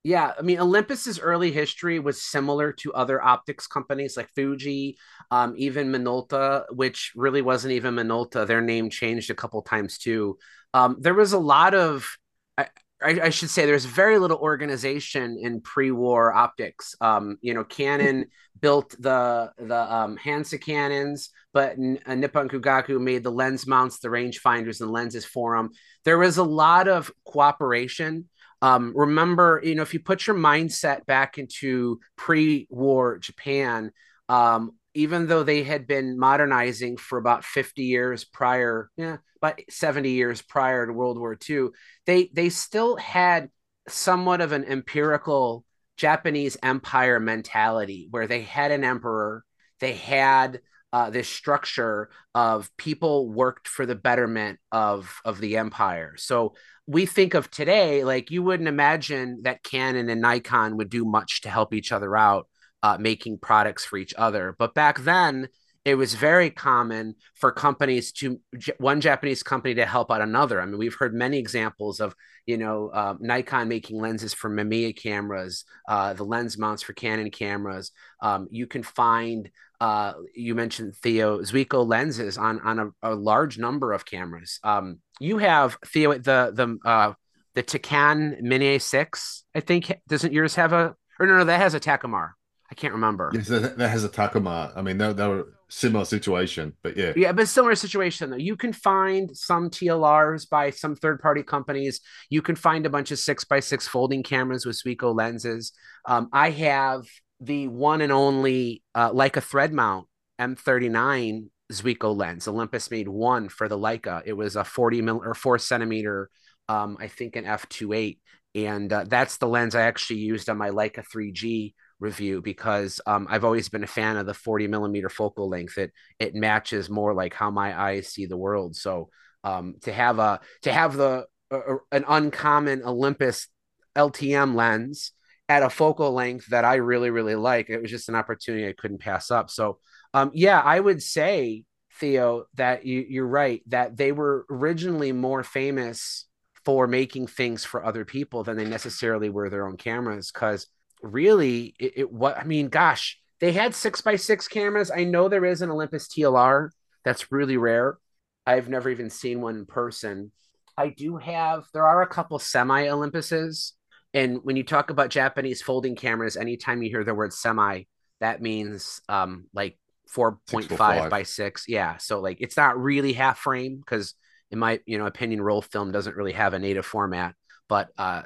Yeah, 0.04 0.32
I 0.36 0.42
mean, 0.42 0.58
Olympus's 0.58 1.20
early 1.20 1.52
history 1.52 2.00
was 2.00 2.20
similar 2.20 2.72
to 2.72 2.92
other 2.92 3.22
optics 3.22 3.68
companies 3.68 4.16
like 4.16 4.28
Fuji, 4.34 4.98
um, 5.30 5.54
even 5.56 5.92
Minolta, 5.92 6.64
which 6.70 7.12
really 7.14 7.40
wasn't 7.40 7.74
even 7.74 7.94
Minolta. 7.94 8.44
Their 8.44 8.60
name 8.60 8.90
changed 8.90 9.30
a 9.30 9.34
couple 9.34 9.62
times 9.62 9.98
too. 9.98 10.38
Um, 10.74 10.96
there 10.98 11.14
was 11.14 11.32
a 11.32 11.38
lot 11.38 11.74
of, 11.74 12.16
I, 12.58 12.66
I, 13.00 13.30
should 13.30 13.50
say, 13.50 13.64
there's 13.64 13.84
very 13.84 14.18
little 14.18 14.38
organization 14.38 15.38
in 15.40 15.60
pre-war 15.60 16.32
optics. 16.32 16.96
Um, 17.00 17.38
you 17.40 17.54
know, 17.54 17.62
Canon 17.62 18.26
built 18.60 18.94
the 18.98 19.52
the 19.58 19.94
um, 19.94 20.16
Hansa 20.16 20.58
Canons, 20.58 21.30
but 21.52 21.76
uh, 22.06 22.14
Nippon 22.14 22.48
Kogaku 22.48 23.00
made 23.00 23.22
the 23.22 23.30
lens 23.30 23.66
mounts, 23.66 23.98
the 23.98 24.08
rangefinders, 24.08 24.80
and 24.80 24.90
lenses 24.90 25.24
for 25.24 25.56
them. 25.56 25.70
There 26.04 26.18
was 26.18 26.38
a 26.38 26.44
lot 26.44 26.88
of 26.88 27.10
cooperation 27.24 28.28
um, 28.62 28.92
remember, 28.94 29.60
you 29.62 29.74
know, 29.74 29.82
if 29.82 29.92
you 29.92 30.00
put 30.00 30.26
your 30.26 30.36
mindset 30.36 31.04
back 31.04 31.36
into 31.36 31.98
pre-war 32.16 33.18
Japan, 33.18 33.90
um, 34.28 34.70
even 34.94 35.26
though 35.26 35.42
they 35.42 35.64
had 35.64 35.88
been 35.88 36.16
modernizing 36.16 36.96
for 36.96 37.18
about 37.18 37.44
50 37.44 37.82
years 37.82 38.24
prior, 38.24 38.88
yeah, 38.96 39.16
about 39.42 39.60
70 39.68 40.10
years 40.10 40.42
prior 40.42 40.86
to 40.86 40.92
World 40.92 41.18
War 41.18 41.36
II, 41.48 41.70
they 42.06 42.30
they 42.32 42.50
still 42.50 42.96
had 42.96 43.50
somewhat 43.88 44.40
of 44.40 44.52
an 44.52 44.64
empirical 44.64 45.64
Japanese 45.96 46.56
empire 46.62 47.18
mentality 47.18 48.06
where 48.10 48.28
they 48.28 48.42
had 48.42 48.70
an 48.70 48.84
emperor, 48.84 49.44
they 49.80 49.94
had 49.94 50.60
uh, 50.92 51.10
this 51.10 51.28
structure 51.28 52.10
of 52.34 52.70
people 52.76 53.28
worked 53.30 53.66
for 53.68 53.86
the 53.86 53.94
betterment 53.94 54.58
of 54.70 55.20
of 55.24 55.40
the 55.40 55.56
empire. 55.56 56.14
So 56.16 56.54
we 56.86 57.06
think 57.06 57.34
of 57.34 57.50
today, 57.50 58.04
like 58.04 58.30
you 58.30 58.42
wouldn't 58.42 58.68
imagine 58.68 59.42
that 59.42 59.62
Canon 59.62 60.08
and 60.08 60.20
Nikon 60.20 60.76
would 60.76 60.90
do 60.90 61.04
much 61.04 61.42
to 61.42 61.50
help 61.50 61.72
each 61.72 61.92
other 61.92 62.16
out, 62.16 62.48
uh, 62.82 62.98
making 62.98 63.38
products 63.38 63.84
for 63.84 63.96
each 63.96 64.14
other. 64.18 64.54
But 64.58 64.74
back 64.74 65.00
then, 65.00 65.48
it 65.84 65.96
was 65.96 66.14
very 66.14 66.50
common 66.50 67.16
for 67.34 67.50
companies 67.50 68.12
to 68.12 68.40
one 68.78 69.00
Japanese 69.00 69.42
company 69.42 69.74
to 69.74 69.86
help 69.86 70.12
out 70.12 70.20
another. 70.20 70.60
I 70.60 70.66
mean, 70.66 70.78
we've 70.78 70.94
heard 70.94 71.14
many 71.14 71.38
examples 71.38 72.00
of 72.00 72.14
you 72.46 72.56
know 72.56 72.88
uh, 72.88 73.14
Nikon 73.18 73.68
making 73.68 74.00
lenses 74.00 74.34
for 74.34 74.50
Mamiya 74.50 74.96
cameras, 74.96 75.64
uh, 75.88 76.12
the 76.12 76.24
lens 76.24 76.58
mounts 76.58 76.82
for 76.82 76.92
Canon 76.92 77.30
cameras. 77.30 77.90
Um, 78.20 78.48
you 78.50 78.66
can 78.66 78.82
find 78.82 79.50
uh, 79.82 80.12
you 80.32 80.54
mentioned 80.54 80.94
Theo 80.94 81.40
Zuiko 81.40 81.84
lenses 81.84 82.38
on 82.38 82.60
on 82.60 82.78
a, 82.78 82.90
a 83.02 83.14
large 83.16 83.58
number 83.58 83.92
of 83.92 84.04
cameras. 84.04 84.60
Um, 84.62 85.00
you 85.18 85.38
have 85.38 85.76
Theo 85.84 86.12
the 86.12 86.52
the 86.54 86.78
uh, 86.88 87.14
the 87.54 87.64
Takan 87.64 88.40
Mini 88.42 88.78
A6. 88.78 89.42
I 89.56 89.60
think 89.60 89.92
doesn't 90.08 90.32
yours 90.32 90.54
have 90.54 90.72
a 90.72 90.94
or 91.18 91.26
no 91.26 91.36
no 91.38 91.44
that 91.44 91.58
has 91.58 91.74
a 91.74 91.80
Takumar. 91.80 92.30
I 92.70 92.74
can't 92.76 92.94
remember. 92.94 93.32
Yes, 93.34 93.48
that, 93.48 93.76
that 93.76 93.88
has 93.88 94.04
a 94.04 94.08
Takumar. 94.08 94.72
I 94.76 94.82
mean, 94.82 94.98
they, 94.98 95.12
they 95.12 95.26
were 95.26 95.48
similar 95.68 96.04
situation, 96.04 96.74
but 96.84 96.96
yeah. 96.96 97.12
Yeah, 97.16 97.32
but 97.32 97.48
similar 97.48 97.74
situation 97.74 98.30
though. 98.30 98.36
You 98.36 98.56
can 98.56 98.72
find 98.72 99.36
some 99.36 99.68
TLRs 99.68 100.48
by 100.48 100.70
some 100.70 100.94
third 100.94 101.20
party 101.20 101.42
companies. 101.42 102.00
You 102.30 102.40
can 102.40 102.54
find 102.54 102.86
a 102.86 102.90
bunch 102.90 103.10
of 103.10 103.18
six 103.18 103.42
by 103.44 103.58
six 103.58 103.88
folding 103.88 104.22
cameras 104.22 104.64
with 104.64 104.80
Zuiko 104.80 105.12
lenses. 105.12 105.72
Um, 106.06 106.28
I 106.32 106.50
have 106.50 107.04
the 107.42 107.68
one 107.68 108.00
and 108.00 108.12
only 108.12 108.82
uh, 108.94 109.10
Leica 109.10 109.42
thread 109.42 109.72
mount 109.72 110.06
M39 110.38 111.48
Zuiko 111.72 112.16
lens. 112.16 112.46
Olympus 112.46 112.90
made 112.90 113.08
one 113.08 113.48
for 113.48 113.68
the 113.68 113.78
Leica. 113.78 114.22
It 114.24 114.34
was 114.34 114.56
a 114.56 114.64
40 114.64 115.02
mil 115.02 115.22
or 115.24 115.34
four 115.34 115.58
centimeter, 115.58 116.30
um, 116.68 116.96
I 117.00 117.08
think 117.08 117.36
an 117.36 117.44
f2.8. 117.44 118.18
And 118.54 118.92
uh, 118.92 119.04
that's 119.08 119.38
the 119.38 119.48
lens 119.48 119.74
I 119.74 119.82
actually 119.82 120.20
used 120.20 120.48
on 120.48 120.58
my 120.58 120.70
Leica 120.70 121.04
3G 121.04 121.74
review 121.98 122.42
because 122.42 123.00
um, 123.06 123.26
I've 123.28 123.44
always 123.44 123.68
been 123.68 123.84
a 123.84 123.88
fan 123.88 124.16
of 124.16 124.26
the 124.26 124.34
40 124.34 124.68
millimeter 124.68 125.08
focal 125.08 125.48
length. 125.48 125.78
It 125.78 125.92
it 126.18 126.34
matches 126.34 126.90
more 126.90 127.14
like 127.14 127.34
how 127.34 127.50
my 127.50 127.78
eyes 127.80 128.08
see 128.08 128.26
the 128.26 128.36
world. 128.36 128.76
So 128.76 129.08
um, 129.42 129.76
to 129.82 129.92
have 129.92 130.18
a 130.18 130.40
to 130.62 130.72
have 130.72 130.96
the 130.96 131.26
uh, 131.50 131.76
an 131.90 132.04
uncommon 132.06 132.82
Olympus 132.84 133.48
LTM 133.96 134.54
lens 134.54 135.12
at 135.48 135.62
a 135.62 135.70
focal 135.70 136.12
length 136.12 136.46
that 136.46 136.64
I 136.64 136.76
really 136.76 137.10
really 137.10 137.34
like, 137.34 137.68
it 137.68 137.80
was 137.80 137.90
just 137.90 138.08
an 138.08 138.14
opportunity 138.14 138.66
I 138.66 138.72
couldn't 138.72 138.98
pass 138.98 139.30
up. 139.30 139.50
So 139.50 139.78
um, 140.14 140.30
yeah, 140.34 140.60
I 140.60 140.78
would 140.78 141.02
say 141.02 141.64
Theo 141.94 142.44
that 142.54 142.84
you, 142.84 143.04
you're 143.08 143.26
right 143.26 143.62
that 143.68 143.96
they 143.96 144.12
were 144.12 144.46
originally 144.50 145.12
more 145.12 145.42
famous 145.42 146.26
for 146.64 146.86
making 146.86 147.26
things 147.26 147.64
for 147.64 147.84
other 147.84 148.04
people 148.04 148.44
than 148.44 148.56
they 148.56 148.64
necessarily 148.64 149.30
were 149.30 149.50
their 149.50 149.66
own 149.66 149.76
cameras 149.76 150.30
because 150.30 150.66
really 151.02 151.74
it, 151.78 151.92
it 151.96 152.12
what 152.12 152.38
I 152.38 152.44
mean, 152.44 152.68
gosh, 152.68 153.18
they 153.40 153.52
had 153.52 153.74
six 153.74 154.00
by 154.00 154.16
six 154.16 154.48
cameras. 154.48 154.90
I 154.90 155.04
know 155.04 155.28
there 155.28 155.44
is 155.44 155.62
an 155.62 155.70
Olympus 155.70 156.08
TLR 156.08 156.70
that's 157.04 157.32
really 157.32 157.56
rare. 157.56 157.98
I've 158.46 158.68
never 158.68 158.90
even 158.90 159.10
seen 159.10 159.40
one 159.40 159.56
in 159.56 159.66
person. 159.66 160.32
I 160.76 160.88
do 160.88 161.16
have 161.16 161.64
there 161.72 161.86
are 161.86 162.02
a 162.02 162.06
couple 162.06 162.38
semi 162.38 162.84
Olympuses. 162.86 163.72
And 164.14 164.40
when 164.42 164.56
you 164.56 164.62
talk 164.62 164.90
about 164.90 165.10
Japanese 165.10 165.62
folding 165.62 165.96
cameras, 165.96 166.36
anytime 166.36 166.82
you 166.82 166.90
hear 166.90 167.04
the 167.04 167.14
word 167.14 167.32
semi, 167.32 167.84
that 168.20 168.42
means 168.42 169.00
um 169.08 169.46
like 169.54 169.78
4.5 170.14 171.08
by 171.10 171.22
6. 171.22 171.64
Yeah. 171.68 171.96
So 171.96 172.20
like 172.20 172.38
it's 172.40 172.56
not 172.56 172.78
really 172.78 173.14
half 173.14 173.38
frame 173.38 173.78
because 173.78 174.14
in 174.50 174.58
my 174.58 174.80
you 174.86 174.98
know 174.98 175.06
opinion 175.06 175.40
roll 175.40 175.62
film 175.62 175.92
doesn't 175.92 176.16
really 176.16 176.32
have 176.32 176.52
a 176.52 176.58
native 176.58 176.84
format 176.84 177.34
but 177.72 177.88
uh, 177.96 178.20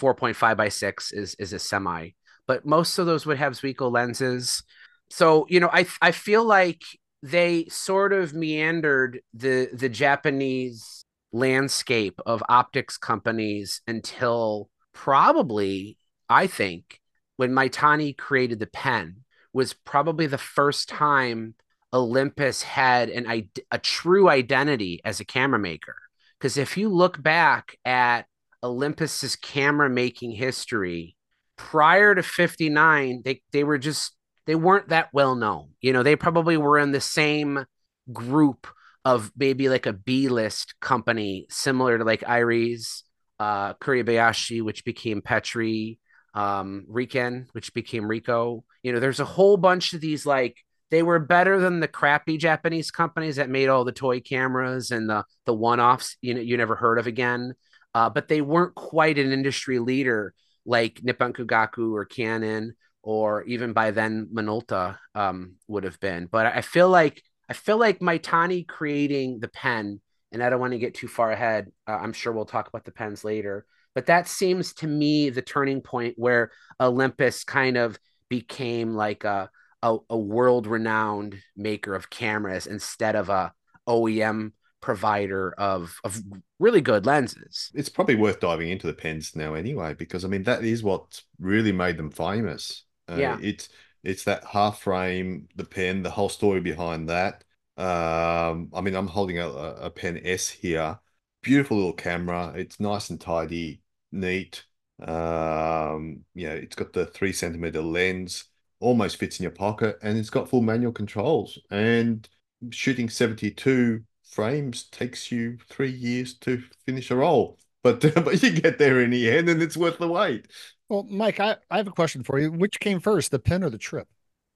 4.5 0.00 0.56
by 0.56 0.70
6 0.70 1.12
is 1.12 1.34
is 1.34 1.52
a 1.52 1.58
semi. 1.58 2.10
But 2.46 2.64
most 2.64 2.96
of 2.96 3.04
those 3.04 3.26
would 3.26 3.36
have 3.36 3.52
Zuiko 3.52 3.92
lenses. 3.92 4.62
So, 5.10 5.44
you 5.50 5.60
know, 5.60 5.68
I 5.70 5.86
I 6.00 6.12
feel 6.12 6.44
like 6.44 6.80
they 7.22 7.66
sort 7.66 8.14
of 8.14 8.32
meandered 8.32 9.20
the 9.34 9.68
the 9.70 9.90
Japanese 9.90 11.04
landscape 11.30 12.18
of 12.24 12.42
optics 12.48 12.96
companies 12.96 13.82
until 13.86 14.70
probably 14.96 15.98
I 16.28 16.46
think 16.46 17.00
when 17.36 17.52
Maitani 17.52 18.16
created 18.16 18.58
the 18.58 18.66
pen 18.66 19.24
was 19.52 19.74
probably 19.74 20.26
the 20.26 20.38
first 20.38 20.88
time 20.88 21.54
Olympus 21.92 22.62
had 22.62 23.10
an 23.10 23.26
a 23.70 23.78
true 23.78 24.28
identity 24.28 25.00
as 25.04 25.20
a 25.20 25.24
camera 25.24 25.58
maker. 25.58 25.96
Because 26.38 26.56
if 26.56 26.76
you 26.76 26.88
look 26.88 27.22
back 27.22 27.76
at 27.84 28.26
Olympus's 28.62 29.36
camera 29.36 29.90
making 29.90 30.32
history 30.32 31.14
prior 31.56 32.14
to 32.14 32.22
59 32.22 33.22
they 33.24 33.40
they 33.52 33.64
were 33.64 33.78
just 33.78 34.12
they 34.46 34.54
weren't 34.54 34.88
that 34.90 35.08
well 35.12 35.34
known 35.34 35.70
you 35.80 35.92
know 35.92 36.02
they 36.02 36.16
probably 36.16 36.58
were 36.58 36.78
in 36.78 36.92
the 36.92 37.00
same 37.00 37.64
group 38.12 38.66
of 39.06 39.32
maybe 39.36 39.70
like 39.70 39.86
a 39.86 39.92
B 39.94 40.28
list 40.28 40.74
company 40.80 41.46
similar 41.48 41.96
to 41.96 42.04
like 42.04 42.28
Iris 42.28 43.04
uh 43.38 43.74
Kuribayashi 43.74 44.62
which 44.62 44.84
became 44.84 45.22
Petri 45.22 45.98
um 46.34 46.86
Riken 46.90 47.46
which 47.52 47.72
became 47.74 48.04
Ricoh 48.04 48.62
you 48.82 48.92
know 48.92 49.00
there's 49.00 49.20
a 49.20 49.24
whole 49.24 49.56
bunch 49.56 49.92
of 49.92 50.00
these 50.00 50.26
like 50.26 50.56
they 50.90 51.02
were 51.02 51.18
better 51.18 51.58
than 51.58 51.80
the 51.80 51.88
crappy 51.88 52.36
Japanese 52.38 52.90
companies 52.90 53.36
that 53.36 53.50
made 53.50 53.68
all 53.68 53.84
the 53.84 53.92
toy 53.92 54.20
cameras 54.20 54.90
and 54.90 55.10
the 55.10 55.24
the 55.44 55.54
one-offs 55.54 56.16
you 56.20 56.34
know 56.34 56.40
you 56.40 56.56
never 56.56 56.76
heard 56.76 56.98
of 56.98 57.06
again 57.06 57.54
uh, 57.94 58.10
but 58.10 58.28
they 58.28 58.42
weren't 58.42 58.74
quite 58.74 59.18
an 59.18 59.32
industry 59.32 59.78
leader 59.78 60.34
like 60.66 61.00
Nippon 61.02 61.32
Kogaku 61.32 61.92
or 61.94 62.04
Canon 62.04 62.74
or 63.02 63.44
even 63.44 63.72
by 63.72 63.92
then 63.92 64.28
Minolta 64.34 64.98
um, 65.14 65.54
would 65.68 65.84
have 65.84 65.98
been. 66.00 66.26
But 66.26 66.46
I 66.46 66.60
feel 66.60 66.90
like 66.90 67.22
I 67.48 67.52
feel 67.52 67.78
like 67.78 68.00
Maitani 68.00 68.66
creating 68.66 69.38
the 69.38 69.48
pen, 69.48 70.00
and 70.32 70.42
I 70.42 70.50
don't 70.50 70.60
want 70.60 70.72
to 70.72 70.78
get 70.78 70.94
too 70.94 71.08
far 71.08 71.30
ahead. 71.30 71.70
Uh, 71.86 71.98
I'm 72.00 72.12
sure 72.12 72.32
we'll 72.32 72.44
talk 72.44 72.68
about 72.68 72.84
the 72.84 72.92
pens 72.92 73.24
later. 73.24 73.66
But 73.94 74.06
that 74.06 74.28
seems 74.28 74.74
to 74.74 74.86
me 74.86 75.30
the 75.30 75.42
turning 75.42 75.80
point 75.80 76.14
where 76.18 76.50
Olympus 76.80 77.44
kind 77.44 77.76
of 77.76 77.98
became 78.28 78.94
like 78.94 79.24
a 79.24 79.50
a, 79.82 79.96
a 80.10 80.18
world 80.18 80.66
renowned 80.66 81.38
maker 81.56 81.94
of 81.94 82.10
cameras 82.10 82.66
instead 82.66 83.14
of 83.14 83.28
a 83.28 83.52
OEM 83.88 84.52
provider 84.80 85.54
of 85.58 85.98
of 86.04 86.20
really 86.58 86.80
good 86.80 87.06
lenses. 87.06 87.70
It's 87.74 87.88
probably 87.88 88.14
worth 88.16 88.40
diving 88.40 88.68
into 88.68 88.86
the 88.86 88.92
pens 88.94 89.34
now 89.34 89.54
anyway, 89.54 89.94
because 89.94 90.24
I 90.24 90.28
mean 90.28 90.42
that 90.44 90.64
is 90.64 90.82
what 90.82 91.22
really 91.38 91.72
made 91.72 91.96
them 91.96 92.10
famous. 92.10 92.84
Uh, 93.08 93.16
yeah, 93.16 93.38
it's 93.40 93.68
it's 94.04 94.24
that 94.24 94.44
half 94.44 94.82
frame, 94.82 95.48
the 95.56 95.64
pen, 95.64 96.02
the 96.02 96.10
whole 96.10 96.28
story 96.28 96.60
behind 96.60 97.08
that. 97.08 97.44
Um, 97.76 98.70
I 98.74 98.80
mean, 98.80 98.94
I'm 98.94 99.06
holding 99.06 99.38
a, 99.38 99.48
a 99.48 99.90
pen 99.90 100.20
S 100.24 100.48
here. 100.48 100.98
Beautiful 101.42 101.76
little 101.76 101.92
camera. 101.92 102.52
It's 102.56 102.80
nice 102.80 103.10
and 103.10 103.20
tidy, 103.20 103.82
neat. 104.12 104.64
Um, 105.00 106.24
yeah, 106.34 106.52
it's 106.52 106.74
got 106.76 106.92
the 106.92 107.06
three 107.06 107.32
centimeter 107.32 107.82
lens, 107.82 108.44
almost 108.80 109.16
fits 109.16 109.38
in 109.38 109.44
your 109.44 109.52
pocket, 109.52 109.98
and 110.02 110.16
it's 110.18 110.30
got 110.30 110.48
full 110.48 110.62
manual 110.62 110.92
controls. 110.92 111.58
And 111.70 112.28
shooting 112.70 113.08
72 113.08 114.02
frames 114.24 114.84
takes 114.84 115.30
you 115.30 115.58
three 115.68 115.90
years 115.90 116.34
to 116.38 116.62
finish 116.84 117.10
a 117.10 117.16
roll, 117.16 117.58
but 117.82 118.00
but 118.24 118.42
you 118.42 118.50
get 118.52 118.78
there 118.78 119.00
in 119.00 119.10
the 119.10 119.30
end, 119.30 119.48
and 119.48 119.62
it's 119.62 119.76
worth 119.76 119.98
the 119.98 120.08
wait. 120.08 120.46
Well, 120.88 121.06
Mike, 121.10 121.40
I, 121.40 121.56
I 121.70 121.76
have 121.78 121.88
a 121.88 121.92
question 121.92 122.22
for 122.22 122.38
you. 122.38 122.50
Which 122.50 122.80
came 122.80 123.00
first, 123.00 123.30
the 123.30 123.38
pen 123.38 123.62
or 123.64 123.70
the 123.70 123.78
trip? 123.78 124.08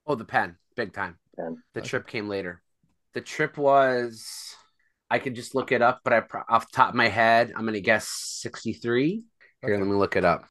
Oh, 0.07 0.15
the 0.15 0.25
pen, 0.25 0.57
big 0.77 0.93
time. 0.93 1.19
Pen. 1.37 1.63
The 1.75 1.81
okay. 1.81 1.89
trip 1.89 2.07
came 2.07 2.29
later. 2.29 2.63
The 3.15 3.21
trip 3.21 3.59
was, 3.59 4.55
I 5.11 5.19
could 5.19 5.35
just 5.35 5.55
look 5.55 5.73
it 5.73 5.83
up, 5.83 6.01
but 6.05 6.13
I 6.13 6.23
off 6.49 6.71
top 6.71 6.91
of 6.91 6.95
my 6.95 7.09
head, 7.09 7.53
I'm 7.57 7.65
gonna 7.65 7.81
guess 7.81 8.09
63. 8.09 9.25
Here, 9.63 9.75
okay. 9.75 9.81
let 9.81 9.87
me 9.87 9.97
look 9.97 10.17
it 10.17 10.25
up. 10.25 10.45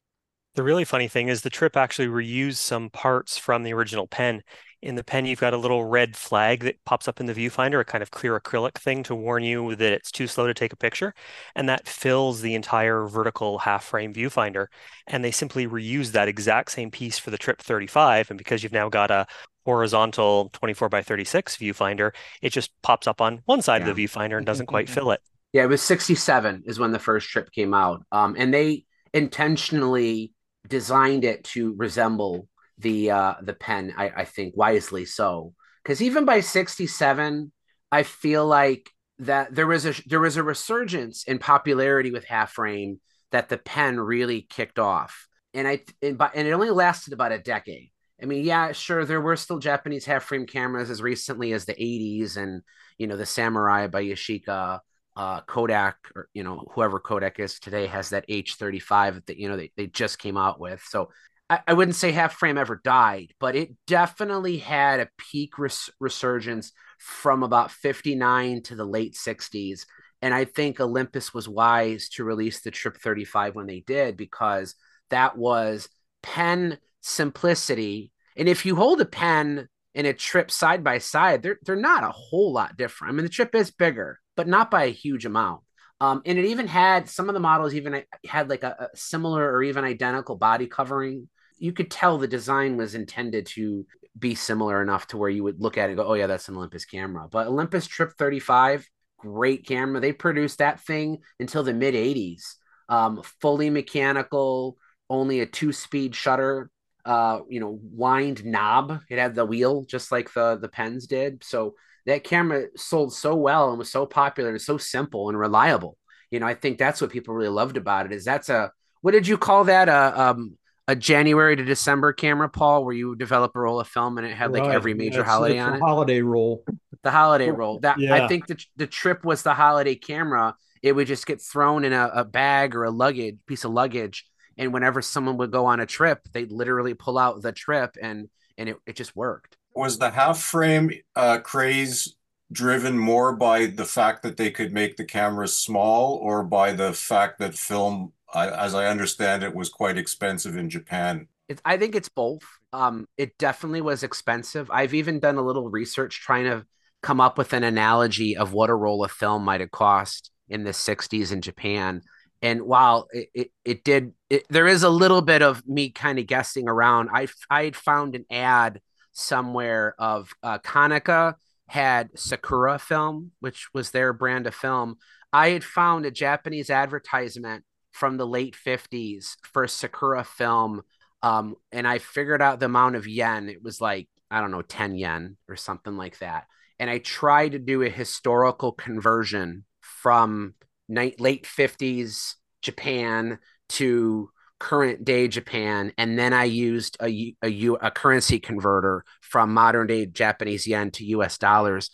The 0.54 0.62
really 0.62 0.84
funny 0.84 1.08
thing 1.08 1.28
is 1.28 1.42
the 1.42 1.50
trip 1.50 1.76
actually 1.76 2.08
reused 2.08 2.56
some 2.56 2.90
parts 2.90 3.38
from 3.38 3.62
the 3.62 3.72
original 3.72 4.06
pen 4.06 4.42
in 4.82 4.94
the 4.94 5.04
pen, 5.04 5.26
you've 5.26 5.40
got 5.40 5.52
a 5.52 5.58
little 5.58 5.84
red 5.84 6.16
flag 6.16 6.64
that 6.64 6.82
pops 6.84 7.06
up 7.06 7.20
in 7.20 7.26
the 7.26 7.34
viewfinder, 7.34 7.80
a 7.80 7.84
kind 7.84 8.02
of 8.02 8.10
clear 8.10 8.38
acrylic 8.38 8.78
thing 8.78 9.02
to 9.04 9.14
warn 9.14 9.44
you 9.44 9.76
that 9.76 9.92
it's 9.92 10.10
too 10.10 10.26
slow 10.26 10.46
to 10.46 10.54
take 10.54 10.72
a 10.72 10.76
picture. 10.76 11.12
And 11.54 11.68
that 11.68 11.86
fills 11.86 12.40
the 12.40 12.54
entire 12.54 13.06
vertical 13.06 13.58
half 13.58 13.84
frame 13.84 14.14
viewfinder. 14.14 14.66
And 15.06 15.22
they 15.22 15.32
simply 15.32 15.66
reuse 15.66 16.12
that 16.12 16.28
exact 16.28 16.70
same 16.70 16.90
piece 16.90 17.18
for 17.18 17.30
the 17.30 17.36
Trip 17.36 17.60
35. 17.60 18.30
And 18.30 18.38
because 18.38 18.62
you've 18.62 18.72
now 18.72 18.88
got 18.88 19.10
a 19.10 19.26
horizontal 19.64 20.50
24 20.52 20.88
by 20.88 21.02
36 21.02 21.56
viewfinder, 21.56 22.12
it 22.42 22.50
just 22.50 22.70
pops 22.82 23.06
up 23.06 23.20
on 23.20 23.42
one 23.44 23.62
side 23.62 23.82
yeah. 23.82 23.88
of 23.88 23.96
the 23.96 24.04
viewfinder 24.04 24.36
and 24.36 24.46
doesn't 24.46 24.66
quite 24.66 24.88
fill 24.88 25.10
it. 25.10 25.20
Yeah, 25.52 25.64
it 25.64 25.68
was 25.68 25.82
67 25.82 26.62
is 26.66 26.78
when 26.78 26.92
the 26.92 26.98
first 26.98 27.28
trip 27.28 27.50
came 27.50 27.74
out. 27.74 28.04
Um, 28.12 28.36
and 28.38 28.54
they 28.54 28.84
intentionally 29.12 30.32
designed 30.68 31.24
it 31.24 31.44
to 31.44 31.74
resemble 31.76 32.48
the 32.78 33.10
uh 33.10 33.34
the 33.42 33.52
pen 33.52 33.92
i 33.96 34.10
i 34.16 34.24
think 34.24 34.56
wisely 34.56 35.04
so 35.04 35.52
because 35.82 36.00
even 36.00 36.24
by 36.24 36.40
67 36.40 37.52
i 37.92 38.02
feel 38.02 38.46
like 38.46 38.90
that 39.18 39.54
there 39.54 39.66
was 39.66 39.84
a 39.84 39.94
there 40.06 40.20
was 40.20 40.36
a 40.36 40.42
resurgence 40.42 41.24
in 41.24 41.38
popularity 41.38 42.10
with 42.10 42.24
half 42.24 42.52
frame 42.52 43.00
that 43.32 43.48
the 43.48 43.58
pen 43.58 44.00
really 44.00 44.42
kicked 44.42 44.78
off 44.78 45.26
and 45.52 45.68
i 45.68 45.80
and, 46.02 46.20
and 46.34 46.48
it 46.48 46.52
only 46.52 46.70
lasted 46.70 47.12
about 47.12 47.32
a 47.32 47.38
decade 47.38 47.90
I 48.22 48.26
mean, 48.26 48.44
yeah, 48.44 48.72
sure, 48.72 49.04
there 49.04 49.20
were 49.20 49.36
still 49.36 49.58
Japanese 49.58 50.04
half 50.04 50.24
frame 50.24 50.46
cameras 50.46 50.90
as 50.90 51.02
recently 51.02 51.52
as 51.52 51.64
the 51.64 51.80
80s 51.82 52.36
and, 52.36 52.62
you 52.98 53.06
know, 53.06 53.16
the 53.16 53.26
Samurai 53.26 53.86
by 53.86 54.04
Yashica, 54.04 54.80
uh, 55.16 55.40
Kodak, 55.42 55.96
or, 56.14 56.28
you 56.34 56.42
know, 56.42 56.66
whoever 56.72 57.00
Kodak 57.00 57.38
is 57.40 57.58
today 57.58 57.86
has 57.86 58.10
that 58.10 58.24
H35 58.28 59.24
that, 59.26 59.38
you 59.38 59.48
know, 59.48 59.56
they, 59.56 59.72
they 59.76 59.86
just 59.86 60.18
came 60.18 60.36
out 60.36 60.60
with. 60.60 60.82
So 60.86 61.10
I, 61.48 61.60
I 61.66 61.72
wouldn't 61.72 61.96
say 61.96 62.12
half 62.12 62.34
frame 62.34 62.58
ever 62.58 62.80
died, 62.84 63.32
but 63.40 63.56
it 63.56 63.70
definitely 63.86 64.58
had 64.58 65.00
a 65.00 65.08
peak 65.16 65.58
res- 65.58 65.90
resurgence 65.98 66.72
from 66.98 67.42
about 67.42 67.70
59 67.70 68.62
to 68.64 68.74
the 68.76 68.84
late 68.84 69.16
60s. 69.16 69.86
And 70.22 70.34
I 70.34 70.44
think 70.44 70.78
Olympus 70.78 71.32
was 71.32 71.48
wise 71.48 72.10
to 72.10 72.24
release 72.24 72.60
the 72.60 72.70
Trip 72.70 72.98
35 72.98 73.54
when 73.54 73.66
they 73.66 73.80
did 73.80 74.18
because 74.18 74.74
that 75.08 75.38
was 75.38 75.88
pen 76.22 76.78
simplicity. 77.00 78.12
And 78.36 78.48
if 78.48 78.64
you 78.64 78.76
hold 78.76 79.00
a 79.00 79.04
pen 79.04 79.68
and 79.94 80.06
a 80.06 80.12
trip 80.12 80.50
side 80.50 80.84
by 80.84 80.98
side, 80.98 81.42
they're 81.42 81.58
they're 81.62 81.76
not 81.76 82.04
a 82.04 82.12
whole 82.12 82.52
lot 82.52 82.76
different. 82.76 83.12
I 83.12 83.16
mean, 83.16 83.24
the 83.24 83.30
trip 83.30 83.54
is 83.54 83.70
bigger, 83.70 84.20
but 84.36 84.48
not 84.48 84.70
by 84.70 84.84
a 84.84 84.92
huge 84.92 85.26
amount. 85.26 85.62
Um, 86.00 86.22
and 86.24 86.38
it 86.38 86.46
even 86.46 86.66
had 86.66 87.08
some 87.08 87.28
of 87.28 87.34
the 87.34 87.40
models 87.40 87.74
even 87.74 88.02
had 88.26 88.48
like 88.48 88.62
a, 88.62 88.88
a 88.92 88.96
similar 88.96 89.52
or 89.52 89.62
even 89.62 89.84
identical 89.84 90.36
body 90.36 90.66
covering. 90.66 91.28
You 91.58 91.72
could 91.72 91.90
tell 91.90 92.16
the 92.16 92.26
design 92.26 92.78
was 92.78 92.94
intended 92.94 93.46
to 93.46 93.84
be 94.18 94.34
similar 94.34 94.80
enough 94.82 95.08
to 95.08 95.18
where 95.18 95.28
you 95.28 95.44
would 95.44 95.60
look 95.60 95.76
at 95.76 95.88
it 95.88 95.92
and 95.92 95.96
go, 95.96 96.06
"Oh 96.06 96.14
yeah, 96.14 96.26
that's 96.26 96.48
an 96.48 96.56
Olympus 96.56 96.84
camera." 96.84 97.28
But 97.30 97.48
Olympus 97.48 97.86
Trip 97.86 98.12
35, 98.16 98.88
great 99.18 99.66
camera. 99.66 100.00
They 100.00 100.12
produced 100.12 100.58
that 100.58 100.80
thing 100.80 101.18
until 101.38 101.62
the 101.62 101.74
mid 101.74 101.94
80s. 101.94 102.54
Um, 102.88 103.22
fully 103.40 103.70
mechanical, 103.70 104.78
only 105.08 105.40
a 105.40 105.46
two-speed 105.46 106.14
shutter 106.14 106.70
uh 107.04 107.40
you 107.48 107.60
know 107.60 107.78
wind 107.82 108.44
knob. 108.44 109.00
It 109.08 109.18
had 109.18 109.34
the 109.34 109.44
wheel 109.46 109.84
just 109.84 110.10
like 110.12 110.32
the 110.32 110.56
the 110.56 110.68
pens 110.68 111.06
did. 111.06 111.42
So 111.44 111.74
that 112.06 112.24
camera 112.24 112.66
sold 112.76 113.12
so 113.12 113.34
well 113.34 113.70
and 113.70 113.78
was 113.78 113.90
so 113.92 114.06
popular 114.06 114.50
and 114.50 114.60
so 114.60 114.78
simple 114.78 115.28
and 115.28 115.38
reliable. 115.38 115.96
You 116.30 116.38
know 116.40 116.46
i 116.46 116.54
think 116.54 116.78
that's 116.78 117.00
what 117.00 117.10
people 117.10 117.34
really 117.34 117.50
loved 117.50 117.76
about 117.76 118.06
it 118.06 118.12
is 118.12 118.24
that's 118.24 118.48
a 118.48 118.70
what 119.00 119.12
did 119.12 119.26
you 119.26 119.36
call 119.38 119.64
that? 119.64 119.88
A 119.88 120.20
um 120.20 120.56
a 120.88 120.94
january 120.96 121.54
to 121.56 121.64
december 121.64 122.12
camera 122.12 122.48
paul 122.48 122.84
where 122.84 122.94
you 122.94 123.14
develop 123.16 123.52
a 123.54 123.60
roll 123.60 123.78
of 123.80 123.86
film 123.88 124.16
and 124.18 124.26
it 124.26 124.34
had 124.34 124.50
like 124.52 124.62
Right. 124.62 124.74
every 124.74 124.94
major 124.94 125.20
It's- 125.20 125.28
holiday 125.32 125.58
it's 125.58 125.66
on 125.66 125.74
it? 125.74 125.80
Holiday 125.80 126.20
roll. 126.22 126.64
the 127.02 127.10
holiday 127.10 127.50
roll. 127.50 127.80
That 127.80 127.98
i 127.98 128.28
think 128.28 128.46
the, 128.46 128.56
the 128.76 128.86
trip 128.86 129.24
was 129.24 129.42
the 129.42 129.54
holiday 129.54 129.94
camera. 129.94 130.54
It 130.82 130.92
would 130.92 131.06
just 131.08 131.26
get 131.26 131.42
thrown 131.42 131.84
in 131.84 131.92
a, 131.92 132.10
a 132.14 132.24
bag 132.24 132.74
or 132.74 132.84
a 132.84 132.90
luggage 132.90 133.36
piece 133.46 133.64
of 133.64 133.72
luggage 133.72 134.24
and 134.58 134.72
whenever 134.72 135.02
someone 135.02 135.36
would 135.36 135.50
go 135.50 135.66
on 135.66 135.80
a 135.80 135.86
trip 135.86 136.20
they'd 136.32 136.52
literally 136.52 136.94
pull 136.94 137.18
out 137.18 137.42
the 137.42 137.52
trip 137.52 137.96
and 138.00 138.28
and 138.58 138.68
it, 138.68 138.76
it 138.86 138.96
just 138.96 139.16
worked 139.16 139.56
Was 139.74 139.98
the 139.98 140.10
half 140.10 140.40
frame 140.40 140.90
uh, 141.16 141.38
craze 141.38 142.14
driven 142.52 142.98
more 142.98 143.34
by 143.36 143.66
the 143.66 143.84
fact 143.84 144.22
that 144.22 144.36
they 144.36 144.50
could 144.50 144.72
make 144.72 144.96
the 144.96 145.04
cameras 145.04 145.56
small 145.56 146.16
or 146.16 146.42
by 146.42 146.72
the 146.72 146.92
fact 146.92 147.38
that 147.38 147.54
film, 147.54 148.12
I, 148.34 148.48
as 148.48 148.74
I 148.74 148.86
understand 148.86 149.42
it, 149.42 149.54
was 149.54 149.68
quite 149.68 149.96
expensive 149.96 150.56
in 150.56 150.68
Japan? 150.68 151.28
It's, 151.48 151.62
I 151.64 151.76
think 151.76 151.94
it's 151.94 152.08
both. 152.08 152.42
Um, 152.72 153.06
it 153.16 153.36
definitely 153.38 153.80
was 153.80 154.02
expensive. 154.02 154.70
I've 154.70 154.94
even 154.94 155.20
done 155.20 155.36
a 155.36 155.42
little 155.42 155.68
research 155.68 156.20
trying 156.20 156.44
to 156.44 156.64
come 157.02 157.20
up 157.20 157.38
with 157.38 157.52
an 157.52 157.64
analogy 157.64 158.36
of 158.36 158.52
what 158.52 158.70
a 158.70 158.74
roll 158.74 159.04
of 159.04 159.10
film 159.10 159.44
might 159.44 159.60
have 159.60 159.70
cost 159.70 160.30
in 160.48 160.64
the 160.64 160.72
60s 160.72 161.32
in 161.32 161.40
Japan. 161.40 162.02
And 162.42 162.62
while 162.62 163.08
it, 163.12 163.28
it, 163.34 163.50
it 163.64 163.84
did, 163.84 164.12
it, 164.28 164.46
there 164.48 164.66
is 164.66 164.82
a 164.82 164.88
little 164.88 165.22
bit 165.22 165.42
of 165.42 165.66
me 165.66 165.90
kind 165.90 166.18
of 166.18 166.26
guessing 166.26 166.68
around. 166.68 167.10
I 167.12 167.28
I 167.50 167.64
had 167.64 167.76
found 167.76 168.14
an 168.14 168.24
ad 168.30 168.80
somewhere 169.12 169.94
of 169.98 170.32
uh, 170.42 170.58
Konica 170.58 171.34
had 171.68 172.18
Sakura 172.18 172.78
film, 172.78 173.32
which 173.40 173.68
was 173.74 173.90
their 173.90 174.12
brand 174.12 174.46
of 174.46 174.54
film. 174.54 174.96
I 175.32 175.50
had 175.50 175.64
found 175.64 176.06
a 176.06 176.10
Japanese 176.10 176.70
advertisement 176.70 177.64
from 177.92 178.16
the 178.16 178.26
late 178.26 178.56
50s 178.56 179.36
for 179.52 179.66
Sakura 179.68 180.24
film 180.24 180.82
um, 181.22 181.56
and 181.72 181.86
I 181.86 181.98
figured 181.98 182.42
out 182.42 182.60
the 182.60 182.66
amount 182.66 182.96
of 182.96 183.06
yen. 183.06 183.48
It 183.48 183.62
was 183.62 183.80
like, 183.80 184.08
I 184.30 184.40
don't 184.40 184.50
know, 184.50 184.62
10 184.62 184.96
yen 184.96 185.36
or 185.48 185.56
something 185.56 185.96
like 185.96 186.18
that. 186.18 186.46
And 186.78 186.88
I 186.88 186.98
tried 186.98 187.52
to 187.52 187.58
do 187.58 187.82
a 187.82 187.90
historical 187.90 188.72
conversion 188.72 189.64
from 189.80 190.54
night, 190.90 191.20
late 191.20 191.44
50s 191.46 192.34
Japan 192.62 193.38
to 193.70 194.30
current 194.58 195.04
day 195.04 195.28
Japan. 195.28 195.92
And 195.96 196.18
then 196.18 196.32
I 196.34 196.44
used 196.44 196.96
a 197.00 197.34
a 197.42 197.90
currency 197.90 198.38
converter 198.38 199.04
from 199.22 199.54
modern 199.54 199.86
day 199.86 200.06
Japanese 200.06 200.66
yen 200.66 200.90
to 200.92 201.04
US 201.06 201.38
dollars. 201.38 201.90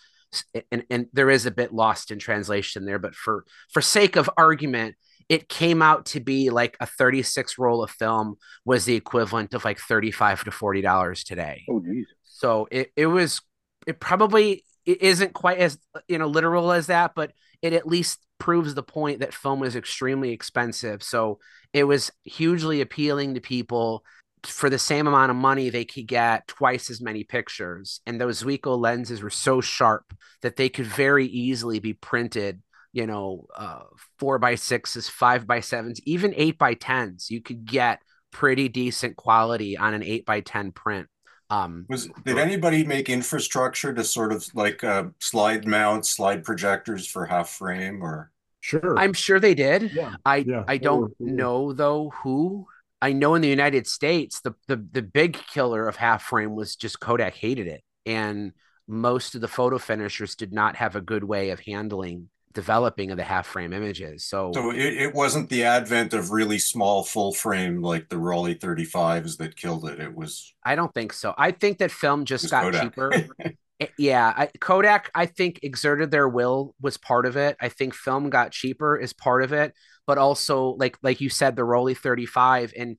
And, 0.73 0.85
and 0.91 1.07
there 1.13 1.31
is 1.31 1.47
a 1.47 1.51
bit 1.53 1.73
lost 1.73 2.11
in 2.11 2.19
translation 2.19 2.85
there, 2.85 2.99
but 2.99 3.15
for, 3.15 3.45
for 3.73 3.81
sake 3.81 4.17
of 4.17 4.29
argument, 4.37 4.97
it 5.29 5.49
came 5.49 5.81
out 5.83 6.07
to 6.07 6.21
be 6.21 6.51
like 6.51 6.77
a 6.81 6.87
36 6.87 7.59
roll 7.59 7.83
of 7.83 7.91
film 7.91 8.35
was 8.65 8.85
the 8.85 8.95
equivalent 8.97 9.55
of 9.55 9.65
like 9.65 9.79
35 9.79 10.45
to 10.45 10.51
40 10.51 10.83
dollars 10.83 11.25
today 11.25 11.65
Oh, 11.71 11.81
geez. 11.81 12.07
so 12.25 12.69
it, 12.71 12.91
it 12.97 13.07
was 13.07 13.41
it 13.87 13.99
probably 13.99 14.65
it 14.85 15.03
isn't 15.03 15.33
quite 15.33 15.59
as 15.59 15.79
you 16.07 16.19
know 16.19 16.29
literal 16.29 16.71
as 16.73 16.87
that 16.89 17.13
but 17.17 17.33
it 17.63 17.73
at 17.73 17.87
least 17.89 18.19
proves 18.39 18.75
the 18.75 18.83
point 18.83 19.21
that 19.21 19.35
film 19.35 19.63
is 19.63 19.77
extremely 19.77 20.31
expensive 20.31 21.03
so 21.03 21.39
it 21.73 21.85
was 21.85 22.11
hugely 22.25 22.81
appealing 22.81 23.35
to 23.35 23.41
people 23.41 24.05
for 24.45 24.71
the 24.71 24.79
same 24.79 25.07
amount 25.07 25.31
of 25.31 25.37
money 25.37 25.71
they 25.71 25.85
could 25.85 26.07
get 26.07 26.47
twice 26.47 26.91
as 26.91 27.01
many 27.01 27.25
pictures 27.25 28.01
and 28.07 28.21
those 28.21 28.43
Zuiko 28.43 28.79
lenses 28.79 29.23
were 29.23 29.31
so 29.31 29.61
sharp 29.61 30.13
that 30.43 30.57
they 30.57 30.69
could 30.69 30.87
very 30.87 31.27
easily 31.27 31.81
be 31.81 31.95
printed 31.95 32.63
you 32.97 33.07
know, 33.07 33.47
uh, 33.55 33.83
four 34.19 34.39
by 34.39 34.55
sixes, 34.55 35.07
five 35.07 35.47
by 35.47 35.61
sevens, 35.61 36.01
even 36.05 36.33
eight 36.35 36.57
by 36.57 36.73
tens. 36.73 37.31
You 37.31 37.43
could 37.43 37.67
get 37.67 38.01
pretty 38.33 38.71
decent 38.71 39.17
quality 39.17 39.77
on 39.77 39.93
an 39.93 40.03
eight 40.03 40.25
by 40.25 40.41
ten 40.41 40.73
print. 40.73 41.07
Um, 41.49 41.87
Was 41.89 42.09
did 42.25 42.39
anybody 42.39 42.85
make 42.85 43.09
infrastructure 43.09 43.95
to 43.95 44.03
sort 44.03 44.33
of 44.33 44.47
like 44.55 44.83
uh, 44.83 45.05
slide 45.21 45.67
mount, 45.67 46.07
slide 46.07 46.45
projectors 46.45 47.07
for 47.07 47.25
half 47.25 47.51
frame 47.51 48.03
or? 48.03 48.33
Sure. 48.61 48.99
I'm 48.99 49.13
sure 49.13 49.39
they 49.39 49.55
did. 49.55 49.93
Yeah, 49.93 50.15
I 50.25 50.39
yeah. 50.39 50.65
I 50.67 50.79
don't 50.79 51.15
know 51.21 51.73
though 51.73 52.11
who. 52.11 52.67
I 53.01 53.13
know 53.13 53.35
in 53.35 53.43
the 53.43 53.49
United 53.49 53.87
States, 53.87 54.41
the 54.41 54.55
the 54.67 54.85
the 54.91 55.03
big 55.03 55.35
killer 55.35 55.87
of 55.87 55.97
half 55.97 56.25
frame 56.25 56.57
was 56.57 56.75
just 56.75 56.99
Kodak 56.99 57.35
hated 57.35 57.69
it, 57.69 57.83
and 58.05 58.53
most 58.89 59.35
of 59.35 59.41
the 59.41 59.49
photo 59.49 59.79
finishers 59.79 60.35
did 60.35 60.53
not 60.53 60.77
have 60.77 60.97
a 60.97 61.01
good 61.01 61.23
way 61.23 61.51
of 61.51 61.61
handling 61.61 62.29
developing 62.57 63.13
of 63.13 63.17
the 63.19 63.23
half 63.23 63.47
frame 63.47 63.73
images. 63.73 64.25
So, 64.25 64.51
So 64.53 64.71
it, 64.71 64.79
it 64.79 65.15
wasn't 65.15 65.49
the 65.51 65.63
advent 65.63 66.13
of 66.15 66.33
really 66.33 66.59
small 66.59 67.05
full 67.05 67.33
frame 67.33 67.83
like 67.83 68.09
the 68.09 68.17
Rollei 68.17 68.59
35s 68.59 69.37
that 69.37 69.55
killed 69.57 69.89
it. 69.89 70.01
It 70.01 70.15
was 70.15 70.53
I 70.65 70.75
don't 70.75 70.93
think 70.93 71.13
so. 71.13 71.35
I 71.39 71.53
think 71.53 71.79
that 71.79 71.93
film 71.93 72.25
just 72.25 72.51
got 72.51 72.65
Kodak. 72.65 72.83
cheaper. 72.83 73.13
I- 73.45 73.57
yeah, 73.99 74.33
I, 74.35 74.49
Kodak, 74.59 75.11
I 75.15 75.27
think 75.27 75.61
exerted 75.63 76.11
their 76.11 76.27
will 76.27 76.75
was 76.81 76.97
part 76.97 77.27
of 77.27 77.37
it. 77.37 77.59
I 77.61 77.69
think 77.69 77.95
film 77.95 78.31
got 78.31 78.51
cheaper 78.51 78.97
is 78.97 79.13
part 79.13 79.43
of 79.43 79.53
it, 79.53 79.75
but 80.07 80.17
also 80.17 80.77
like 80.79 80.97
like 81.03 81.21
you 81.21 81.29
said, 81.29 81.57
the 81.57 81.63
Rollei 81.63 81.95
35 81.95 82.73
and 82.75 82.97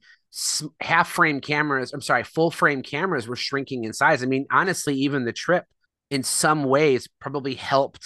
half 0.79 1.09
frame 1.09 1.41
cameras. 1.41 1.93
I'm 1.93 2.01
sorry, 2.01 2.23
full 2.23 2.51
frame 2.51 2.83
cameras 2.83 3.27
were 3.27 3.35
shrinking 3.35 3.85
in 3.85 3.93
size. 3.93 4.21
I 4.21 4.27
mean, 4.27 4.45
honestly, 4.51 4.93
even 4.97 5.25
the 5.25 5.33
trip 5.33 5.65
in 6.11 6.21
some 6.21 6.63
ways 6.63 7.07
probably 7.19 7.55
helped, 7.55 8.05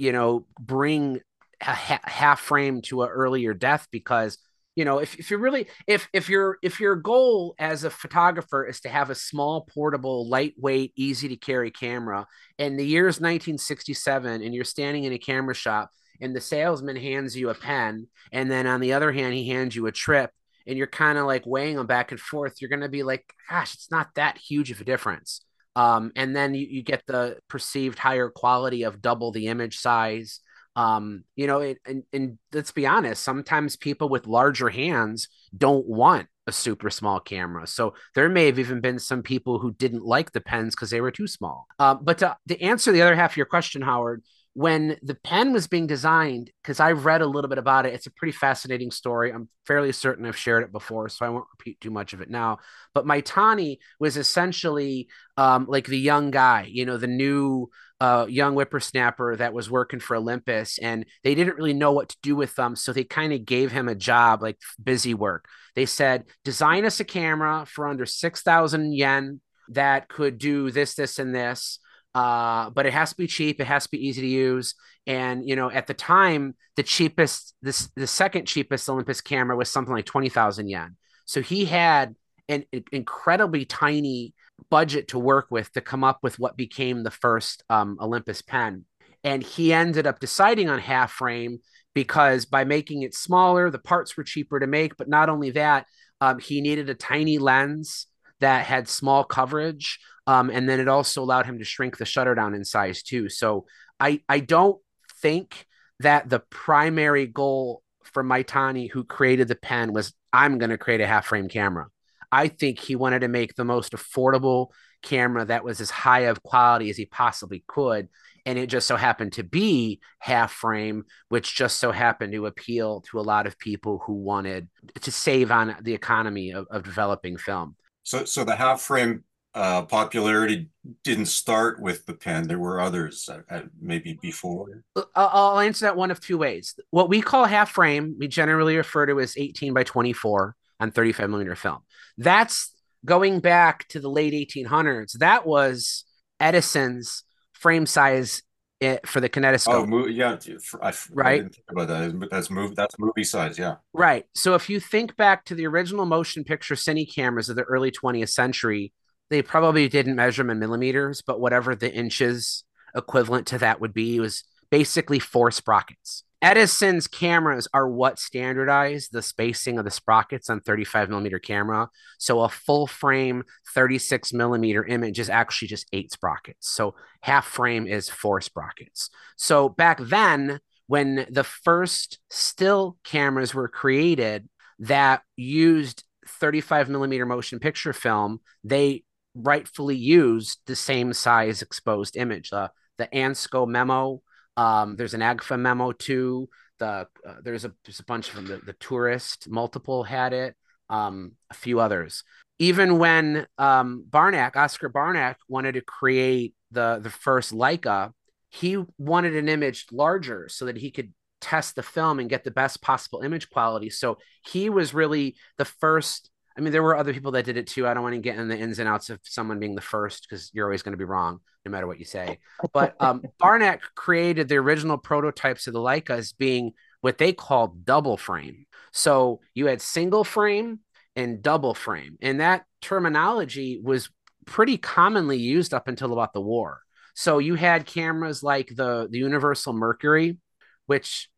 you 0.00 0.12
know, 0.12 0.46
bring 0.58 1.20
a 1.60 1.74
ha- 1.74 2.00
half 2.04 2.40
frame 2.40 2.80
to 2.82 3.02
an 3.02 3.10
earlier 3.10 3.52
death 3.52 3.86
because 3.90 4.38
you 4.76 4.84
know 4.84 4.98
if, 4.98 5.18
if 5.18 5.30
you're 5.30 5.40
really 5.40 5.66
if 5.86 6.08
if 6.14 6.28
your 6.30 6.58
if 6.62 6.80
your 6.80 6.96
goal 6.96 7.54
as 7.58 7.84
a 7.84 7.90
photographer 7.90 8.64
is 8.64 8.80
to 8.80 8.88
have 8.88 9.10
a 9.10 9.14
small 9.14 9.62
portable 9.62 10.26
lightweight 10.28 10.92
easy 10.96 11.28
to 11.28 11.36
carry 11.36 11.70
camera 11.70 12.26
and 12.58 12.78
the 12.78 12.86
year 12.86 13.08
is 13.08 13.16
1967 13.16 14.42
and 14.42 14.54
you're 14.54 14.64
standing 14.64 15.04
in 15.04 15.12
a 15.12 15.18
camera 15.18 15.54
shop 15.54 15.90
and 16.20 16.34
the 16.34 16.40
salesman 16.40 16.96
hands 16.96 17.36
you 17.36 17.50
a 17.50 17.54
pen 17.54 18.06
and 18.32 18.50
then 18.50 18.66
on 18.66 18.80
the 18.80 18.94
other 18.94 19.12
hand 19.12 19.34
he 19.34 19.48
hands 19.48 19.76
you 19.76 19.86
a 19.86 19.92
trip 19.92 20.30
and 20.66 20.78
you're 20.78 20.86
kind 20.86 21.18
of 21.18 21.26
like 21.26 21.44
weighing 21.44 21.76
them 21.76 21.86
back 21.86 22.10
and 22.10 22.20
forth 22.20 22.54
you're 22.60 22.70
going 22.70 22.80
to 22.80 22.88
be 22.88 23.02
like 23.02 23.24
gosh 23.50 23.74
it's 23.74 23.90
not 23.90 24.08
that 24.14 24.38
huge 24.38 24.70
of 24.70 24.80
a 24.80 24.84
difference 24.84 25.42
um, 25.76 26.12
and 26.16 26.34
then 26.34 26.54
you, 26.54 26.66
you 26.66 26.82
get 26.82 27.02
the 27.06 27.38
perceived 27.48 27.98
higher 27.98 28.28
quality 28.28 28.82
of 28.82 29.00
double 29.02 29.32
the 29.32 29.46
image 29.48 29.78
size. 29.78 30.40
Um 30.76 31.24
you 31.34 31.48
know 31.48 31.58
it, 31.58 31.78
and, 31.84 32.04
and 32.12 32.38
let's 32.52 32.70
be 32.70 32.86
honest 32.86 33.24
sometimes 33.24 33.76
people 33.76 34.08
with 34.08 34.28
larger 34.28 34.68
hands 34.68 35.26
don't 35.56 35.84
want 35.84 36.28
a 36.46 36.52
super 36.52 36.90
small 36.90 37.20
camera. 37.20 37.66
So 37.66 37.94
there 38.14 38.28
may 38.28 38.46
have 38.46 38.58
even 38.58 38.80
been 38.80 38.98
some 38.98 39.22
people 39.22 39.58
who 39.58 39.72
didn't 39.72 40.04
like 40.04 40.32
the 40.32 40.40
pens 40.40 40.74
because 40.74 40.90
they 40.90 41.00
were 41.00 41.10
too 41.10 41.26
small. 41.26 41.66
Um, 41.78 42.00
but 42.02 42.18
to, 42.18 42.36
to 42.48 42.60
answer 42.60 42.92
the 42.92 43.02
other 43.02 43.14
half 43.14 43.32
of 43.32 43.36
your 43.36 43.46
question 43.46 43.82
howard 43.82 44.22
when 44.54 44.96
the 45.02 45.14
pen 45.14 45.52
was 45.52 45.68
being 45.68 45.86
designed, 45.86 46.50
because 46.62 46.80
I've 46.80 47.04
read 47.04 47.22
a 47.22 47.26
little 47.26 47.48
bit 47.48 47.58
about 47.58 47.86
it, 47.86 47.94
it's 47.94 48.08
a 48.08 48.12
pretty 48.12 48.32
fascinating 48.32 48.90
story. 48.90 49.32
I'm 49.32 49.48
fairly 49.64 49.92
certain 49.92 50.26
I've 50.26 50.36
shared 50.36 50.64
it 50.64 50.72
before, 50.72 51.08
so 51.08 51.24
I 51.24 51.28
won't 51.28 51.46
repeat 51.56 51.80
too 51.80 51.90
much 51.90 52.12
of 52.12 52.20
it 52.20 52.28
now. 52.28 52.58
But 52.92 53.06
Maitani 53.06 53.78
was 54.00 54.16
essentially 54.16 55.08
um, 55.36 55.66
like 55.68 55.86
the 55.86 55.98
young 55.98 56.32
guy, 56.32 56.68
you 56.68 56.84
know, 56.84 56.96
the 56.96 57.06
new 57.06 57.70
uh, 58.00 58.26
young 58.28 58.54
whippersnapper 58.54 59.36
that 59.36 59.52
was 59.52 59.70
working 59.70 60.00
for 60.00 60.16
Olympus, 60.16 60.78
and 60.78 61.06
they 61.22 61.36
didn't 61.36 61.56
really 61.56 61.74
know 61.74 61.92
what 61.92 62.08
to 62.08 62.16
do 62.22 62.34
with 62.34 62.56
them, 62.56 62.74
so 62.74 62.92
they 62.92 63.04
kind 63.04 63.32
of 63.32 63.44
gave 63.44 63.70
him 63.70 63.88
a 63.88 63.94
job, 63.94 64.42
like 64.42 64.58
busy 64.82 65.14
work. 65.14 65.46
They 65.76 65.86
said, 65.86 66.24
design 66.44 66.84
us 66.84 66.98
a 66.98 67.04
camera 67.04 67.66
for 67.66 67.86
under 67.86 68.04
six 68.04 68.42
thousand 68.42 68.94
yen 68.94 69.40
that 69.68 70.08
could 70.08 70.38
do 70.38 70.72
this, 70.72 70.94
this, 70.96 71.20
and 71.20 71.32
this 71.32 71.78
uh, 72.14 72.70
but 72.70 72.86
it 72.86 72.92
has 72.92 73.10
to 73.10 73.16
be 73.16 73.26
cheap. 73.26 73.60
It 73.60 73.66
has 73.66 73.84
to 73.84 73.90
be 73.90 74.06
easy 74.06 74.22
to 74.22 74.28
use. 74.28 74.74
And 75.06 75.48
you 75.48 75.56
know, 75.56 75.70
at 75.70 75.86
the 75.86 75.94
time, 75.94 76.54
the 76.76 76.82
cheapest, 76.82 77.54
this 77.62 77.90
the 77.96 78.06
second 78.06 78.46
cheapest 78.46 78.88
Olympus 78.88 79.20
camera 79.20 79.56
was 79.56 79.70
something 79.70 79.94
like 79.94 80.06
twenty 80.06 80.28
thousand 80.28 80.68
yen. 80.68 80.96
So 81.24 81.40
he 81.40 81.64
had 81.64 82.16
an, 82.48 82.64
incredibly 82.92 83.64
tiny 83.64 84.34
budget 84.70 85.08
to 85.08 85.18
work 85.18 85.46
with 85.50 85.72
to 85.72 85.80
come 85.80 86.04
up 86.04 86.18
with 86.22 86.38
what 86.38 86.56
became 86.56 87.02
the 87.02 87.10
first 87.10 87.62
um, 87.70 87.96
Olympus 88.00 88.42
pen. 88.42 88.84
And 89.22 89.42
he 89.42 89.72
ended 89.72 90.06
up 90.06 90.18
deciding 90.18 90.68
on 90.68 90.78
half 90.78 91.12
frame 91.12 91.58
because 91.94 92.44
by 92.44 92.64
making 92.64 93.02
it 93.02 93.14
smaller, 93.14 93.70
the 93.70 93.78
parts 93.78 94.16
were 94.16 94.24
cheaper 94.24 94.58
to 94.58 94.66
make. 94.66 94.96
But 94.96 95.08
not 95.08 95.28
only 95.28 95.50
that, 95.50 95.86
um, 96.20 96.38
he 96.38 96.60
needed 96.60 96.90
a 96.90 96.94
tiny 96.94 97.38
lens 97.38 98.06
that 98.40 98.66
had 98.66 98.88
small 98.88 99.24
coverage. 99.24 99.98
Um, 100.26 100.50
and 100.50 100.68
then 100.68 100.80
it 100.80 100.88
also 100.88 101.22
allowed 101.22 101.46
him 101.46 101.58
to 101.58 101.64
shrink 101.64 101.96
the 101.96 102.04
shutter 102.04 102.34
down 102.34 102.54
in 102.54 102.64
size 102.64 103.02
too. 103.02 103.28
So 103.28 103.66
I, 103.98 104.22
I 104.28 104.40
don't 104.40 104.80
think 105.20 105.66
that 106.00 106.28
the 106.28 106.40
primary 106.40 107.26
goal 107.26 107.82
for 108.02 108.24
Maitani, 108.24 108.90
who 108.90 109.04
created 109.04 109.48
the 109.48 109.56
pen, 109.56 109.92
was 109.92 110.14
I'm 110.32 110.58
going 110.58 110.70
to 110.70 110.78
create 110.78 111.00
a 111.00 111.06
half 111.06 111.26
frame 111.26 111.48
camera. 111.48 111.86
I 112.32 112.48
think 112.48 112.78
he 112.78 112.96
wanted 112.96 113.20
to 113.20 113.28
make 113.28 113.54
the 113.54 113.64
most 113.64 113.92
affordable 113.92 114.68
camera 115.02 115.44
that 115.46 115.64
was 115.64 115.80
as 115.80 115.90
high 115.90 116.20
of 116.20 116.42
quality 116.42 116.90
as 116.90 116.96
he 116.96 117.06
possibly 117.06 117.64
could. 117.66 118.08
And 118.46 118.58
it 118.58 118.68
just 118.68 118.86
so 118.86 118.96
happened 118.96 119.34
to 119.34 119.42
be 119.42 120.00
half 120.18 120.52
frame, 120.52 121.04
which 121.28 121.54
just 121.54 121.78
so 121.78 121.92
happened 121.92 122.32
to 122.32 122.46
appeal 122.46 123.02
to 123.10 123.20
a 123.20 123.22
lot 123.22 123.46
of 123.46 123.58
people 123.58 124.02
who 124.06 124.14
wanted 124.14 124.68
to 125.00 125.12
save 125.12 125.50
on 125.50 125.76
the 125.82 125.94
economy 125.94 126.52
of, 126.52 126.66
of 126.70 126.84
developing 126.84 127.36
film. 127.36 127.76
So, 128.02 128.24
so 128.24 128.44
the 128.44 128.56
half 128.56 128.80
frame 128.80 129.24
uh, 129.54 129.82
popularity 129.82 130.68
didn't 131.02 131.26
start 131.26 131.80
with 131.80 132.06
the 132.06 132.14
pen. 132.14 132.46
There 132.46 132.58
were 132.58 132.80
others, 132.80 133.28
uh, 133.28 133.62
maybe 133.80 134.18
before. 134.20 134.84
I'll 135.14 135.58
answer 135.58 135.86
that 135.86 135.96
one 135.96 136.10
of 136.10 136.20
two 136.20 136.38
ways. 136.38 136.78
What 136.90 137.08
we 137.08 137.20
call 137.20 137.44
half 137.44 137.70
frame, 137.70 138.16
we 138.18 138.28
generally 138.28 138.76
refer 138.76 139.06
to 139.06 139.20
as 139.20 139.36
18 139.36 139.74
by 139.74 139.82
24 139.82 140.54
on 140.78 140.90
35 140.90 141.30
millimeter 141.30 141.56
film. 141.56 141.78
That's 142.16 142.72
going 143.04 143.40
back 143.40 143.88
to 143.88 144.00
the 144.00 144.10
late 144.10 144.32
1800s. 144.32 145.18
That 145.18 145.46
was 145.46 146.04
Edison's 146.38 147.24
frame 147.52 147.86
size 147.86 148.42
it, 148.80 149.06
for 149.06 149.20
the 149.20 149.28
kinetoscope. 149.28 149.92
Oh, 149.92 150.06
yeah, 150.06 150.36
I, 150.82 150.92
right. 151.12 151.26
I 151.26 151.36
didn't 151.36 151.54
think 151.54 151.66
about 151.70 151.88
that. 151.88 152.28
That's 152.30 152.50
movie. 152.50 152.74
That's 152.74 152.98
movie 152.98 153.24
size. 153.24 153.58
Yeah. 153.58 153.76
Right. 153.92 154.24
So 154.34 154.54
if 154.54 154.70
you 154.70 154.80
think 154.80 155.16
back 155.16 155.44
to 155.46 155.54
the 155.54 155.66
original 155.66 156.06
motion 156.06 156.44
picture 156.44 156.74
cine 156.74 157.12
cameras 157.12 157.48
of 157.48 157.56
the 157.56 157.62
early 157.62 157.90
20th 157.90 158.30
century, 158.30 158.92
they 159.28 159.42
probably 159.42 159.88
didn't 159.88 160.16
measure 160.16 160.42
them 160.42 160.50
in 160.50 160.58
millimeters, 160.58 161.22
but 161.22 161.40
whatever 161.40 161.76
the 161.76 161.92
inches 161.92 162.64
equivalent 162.96 163.46
to 163.48 163.58
that 163.58 163.80
would 163.80 163.94
be 163.94 164.18
was 164.18 164.44
basically 164.70 165.18
four 165.18 165.50
sprockets. 165.50 166.24
Edison's 166.42 167.06
cameras 167.06 167.68
are 167.74 167.88
what 167.88 168.18
standardized 168.18 169.12
the 169.12 169.20
spacing 169.20 169.78
of 169.78 169.84
the 169.84 169.90
sprockets 169.90 170.48
on 170.48 170.60
35 170.60 171.10
millimeter 171.10 171.38
camera. 171.38 171.90
So 172.18 172.40
a 172.40 172.48
full 172.48 172.86
frame 172.86 173.44
36 173.74 174.32
millimeter 174.32 174.84
image 174.84 175.18
is 175.18 175.28
actually 175.28 175.68
just 175.68 175.86
eight 175.92 176.10
sprockets. 176.10 176.68
So 176.70 176.94
half 177.20 177.46
frame 177.46 177.86
is 177.86 178.08
four 178.08 178.40
sprockets. 178.40 179.10
So 179.36 179.68
back 179.68 179.98
then, 180.00 180.60
when 180.86 181.26
the 181.30 181.44
first 181.44 182.18
still 182.30 182.96
cameras 183.04 183.54
were 183.54 183.68
created 183.68 184.48
that 184.80 185.22
used 185.36 186.04
35 186.26 186.88
millimeter 186.88 187.26
motion 187.26 187.58
picture 187.58 187.92
film, 187.92 188.40
they 188.64 189.04
rightfully 189.34 189.96
used 189.96 190.58
the 190.66 190.74
same 190.74 191.12
size 191.12 191.60
exposed 191.60 192.16
image. 192.16 192.50
Uh, 192.52 192.68
the 192.96 193.08
Ansco 193.08 193.68
memo 193.68 194.22
um, 194.56 194.96
there's 194.96 195.14
an 195.14 195.20
Agfa 195.20 195.58
memo 195.58 195.92
too. 195.92 196.48
The 196.78 197.06
uh, 197.26 197.34
there's 197.42 197.64
a 197.64 197.72
there's 197.84 198.00
a 198.00 198.04
bunch 198.04 198.30
from. 198.30 198.46
The, 198.46 198.58
the 198.58 198.72
tourist 198.74 199.48
multiple 199.48 200.04
had 200.04 200.32
it. 200.32 200.56
Um, 200.88 201.32
a 201.50 201.54
few 201.54 201.78
others. 201.78 202.24
Even 202.58 202.98
when 202.98 203.46
um, 203.58 204.04
Barnack, 204.08 204.56
Oskar 204.56 204.88
Barnack, 204.88 205.38
wanted 205.48 205.74
to 205.74 205.80
create 205.80 206.54
the 206.72 206.98
the 207.00 207.10
first 207.10 207.52
Leica, 207.52 208.12
he 208.48 208.82
wanted 208.98 209.36
an 209.36 209.48
image 209.48 209.86
larger 209.92 210.48
so 210.48 210.64
that 210.66 210.76
he 210.76 210.90
could 210.90 211.12
test 211.40 211.74
the 211.74 211.82
film 211.82 212.18
and 212.18 212.28
get 212.28 212.44
the 212.44 212.50
best 212.50 212.82
possible 212.82 213.20
image 213.20 213.48
quality. 213.50 213.88
So 213.88 214.18
he 214.44 214.68
was 214.68 214.92
really 214.92 215.36
the 215.58 215.64
first 215.64 216.30
I 216.60 216.62
mean, 216.62 216.72
there 216.74 216.82
were 216.82 216.96
other 216.96 217.14
people 217.14 217.32
that 217.32 217.46
did 217.46 217.56
it 217.56 217.68
too. 217.68 217.88
I 217.88 217.94
don't 217.94 218.02
want 218.02 218.14
to 218.16 218.20
get 218.20 218.38
in 218.38 218.46
the 218.46 218.58
ins 218.58 218.78
and 218.80 218.88
outs 218.88 219.08
of 219.08 219.18
someone 219.22 219.58
being 219.58 219.74
the 219.74 219.80
first 219.80 220.26
because 220.28 220.50
you're 220.52 220.66
always 220.66 220.82
going 220.82 220.92
to 220.92 220.98
be 220.98 221.04
wrong 221.04 221.40
no 221.64 221.70
matter 221.70 221.86
what 221.86 221.98
you 221.98 222.04
say. 222.04 222.38
But 222.74 222.96
um, 223.00 223.22
Barnack 223.38 223.80
created 223.94 224.46
the 224.46 224.56
original 224.56 224.98
prototypes 224.98 225.66
of 225.66 225.72
the 225.72 225.78
Leica 225.78 226.10
as 226.10 226.34
being 226.34 226.72
what 227.00 227.16
they 227.16 227.32
called 227.32 227.86
double 227.86 228.18
frame. 228.18 228.66
So 228.92 229.40
you 229.54 229.66
had 229.66 229.80
single 229.80 230.22
frame 230.22 230.80
and 231.16 231.40
double 231.40 231.72
frame, 231.72 232.18
and 232.20 232.40
that 232.40 232.66
terminology 232.82 233.80
was 233.82 234.10
pretty 234.44 234.76
commonly 234.76 235.38
used 235.38 235.72
up 235.72 235.88
until 235.88 236.12
about 236.12 236.34
the 236.34 236.42
war. 236.42 236.82
So 237.14 237.38
you 237.38 237.54
had 237.54 237.86
cameras 237.86 238.42
like 238.42 238.68
the 238.68 239.08
the 239.10 239.18
Universal 239.18 239.72
Mercury, 239.72 240.36
which 240.84 241.30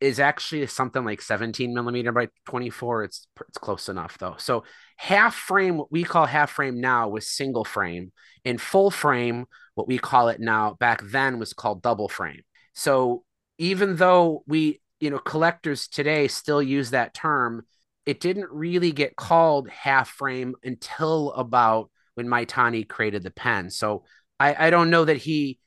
is 0.00 0.20
actually 0.20 0.66
something 0.66 1.04
like 1.04 1.22
17 1.22 1.72
millimeter 1.72 2.12
by 2.12 2.28
24. 2.46 3.04
It's 3.04 3.26
it's 3.48 3.58
close 3.58 3.88
enough 3.88 4.18
though. 4.18 4.34
So 4.38 4.64
half 4.96 5.34
frame, 5.34 5.76
what 5.76 5.92
we 5.92 6.04
call 6.04 6.26
half 6.26 6.50
frame 6.50 6.80
now, 6.80 7.08
was 7.08 7.26
single 7.26 7.64
frame. 7.64 8.12
In 8.44 8.58
full 8.58 8.90
frame, 8.90 9.46
what 9.74 9.88
we 9.88 9.98
call 9.98 10.28
it 10.28 10.40
now, 10.40 10.74
back 10.74 11.02
then 11.02 11.38
was 11.38 11.52
called 11.52 11.82
double 11.82 12.08
frame. 12.08 12.42
So 12.74 13.24
even 13.58 13.96
though 13.96 14.42
we, 14.46 14.80
you 15.00 15.10
know, 15.10 15.18
collectors 15.18 15.88
today 15.88 16.28
still 16.28 16.62
use 16.62 16.90
that 16.90 17.14
term, 17.14 17.64
it 18.06 18.20
didn't 18.20 18.50
really 18.50 18.92
get 18.92 19.16
called 19.16 19.68
half 19.68 20.08
frame 20.10 20.54
until 20.62 21.32
about 21.32 21.90
when 22.14 22.26
Maitani 22.26 22.86
created 22.88 23.22
the 23.22 23.30
pen. 23.30 23.70
So 23.70 24.04
I, 24.38 24.66
I 24.66 24.70
don't 24.70 24.90
know 24.90 25.04
that 25.04 25.16
he 25.16 25.58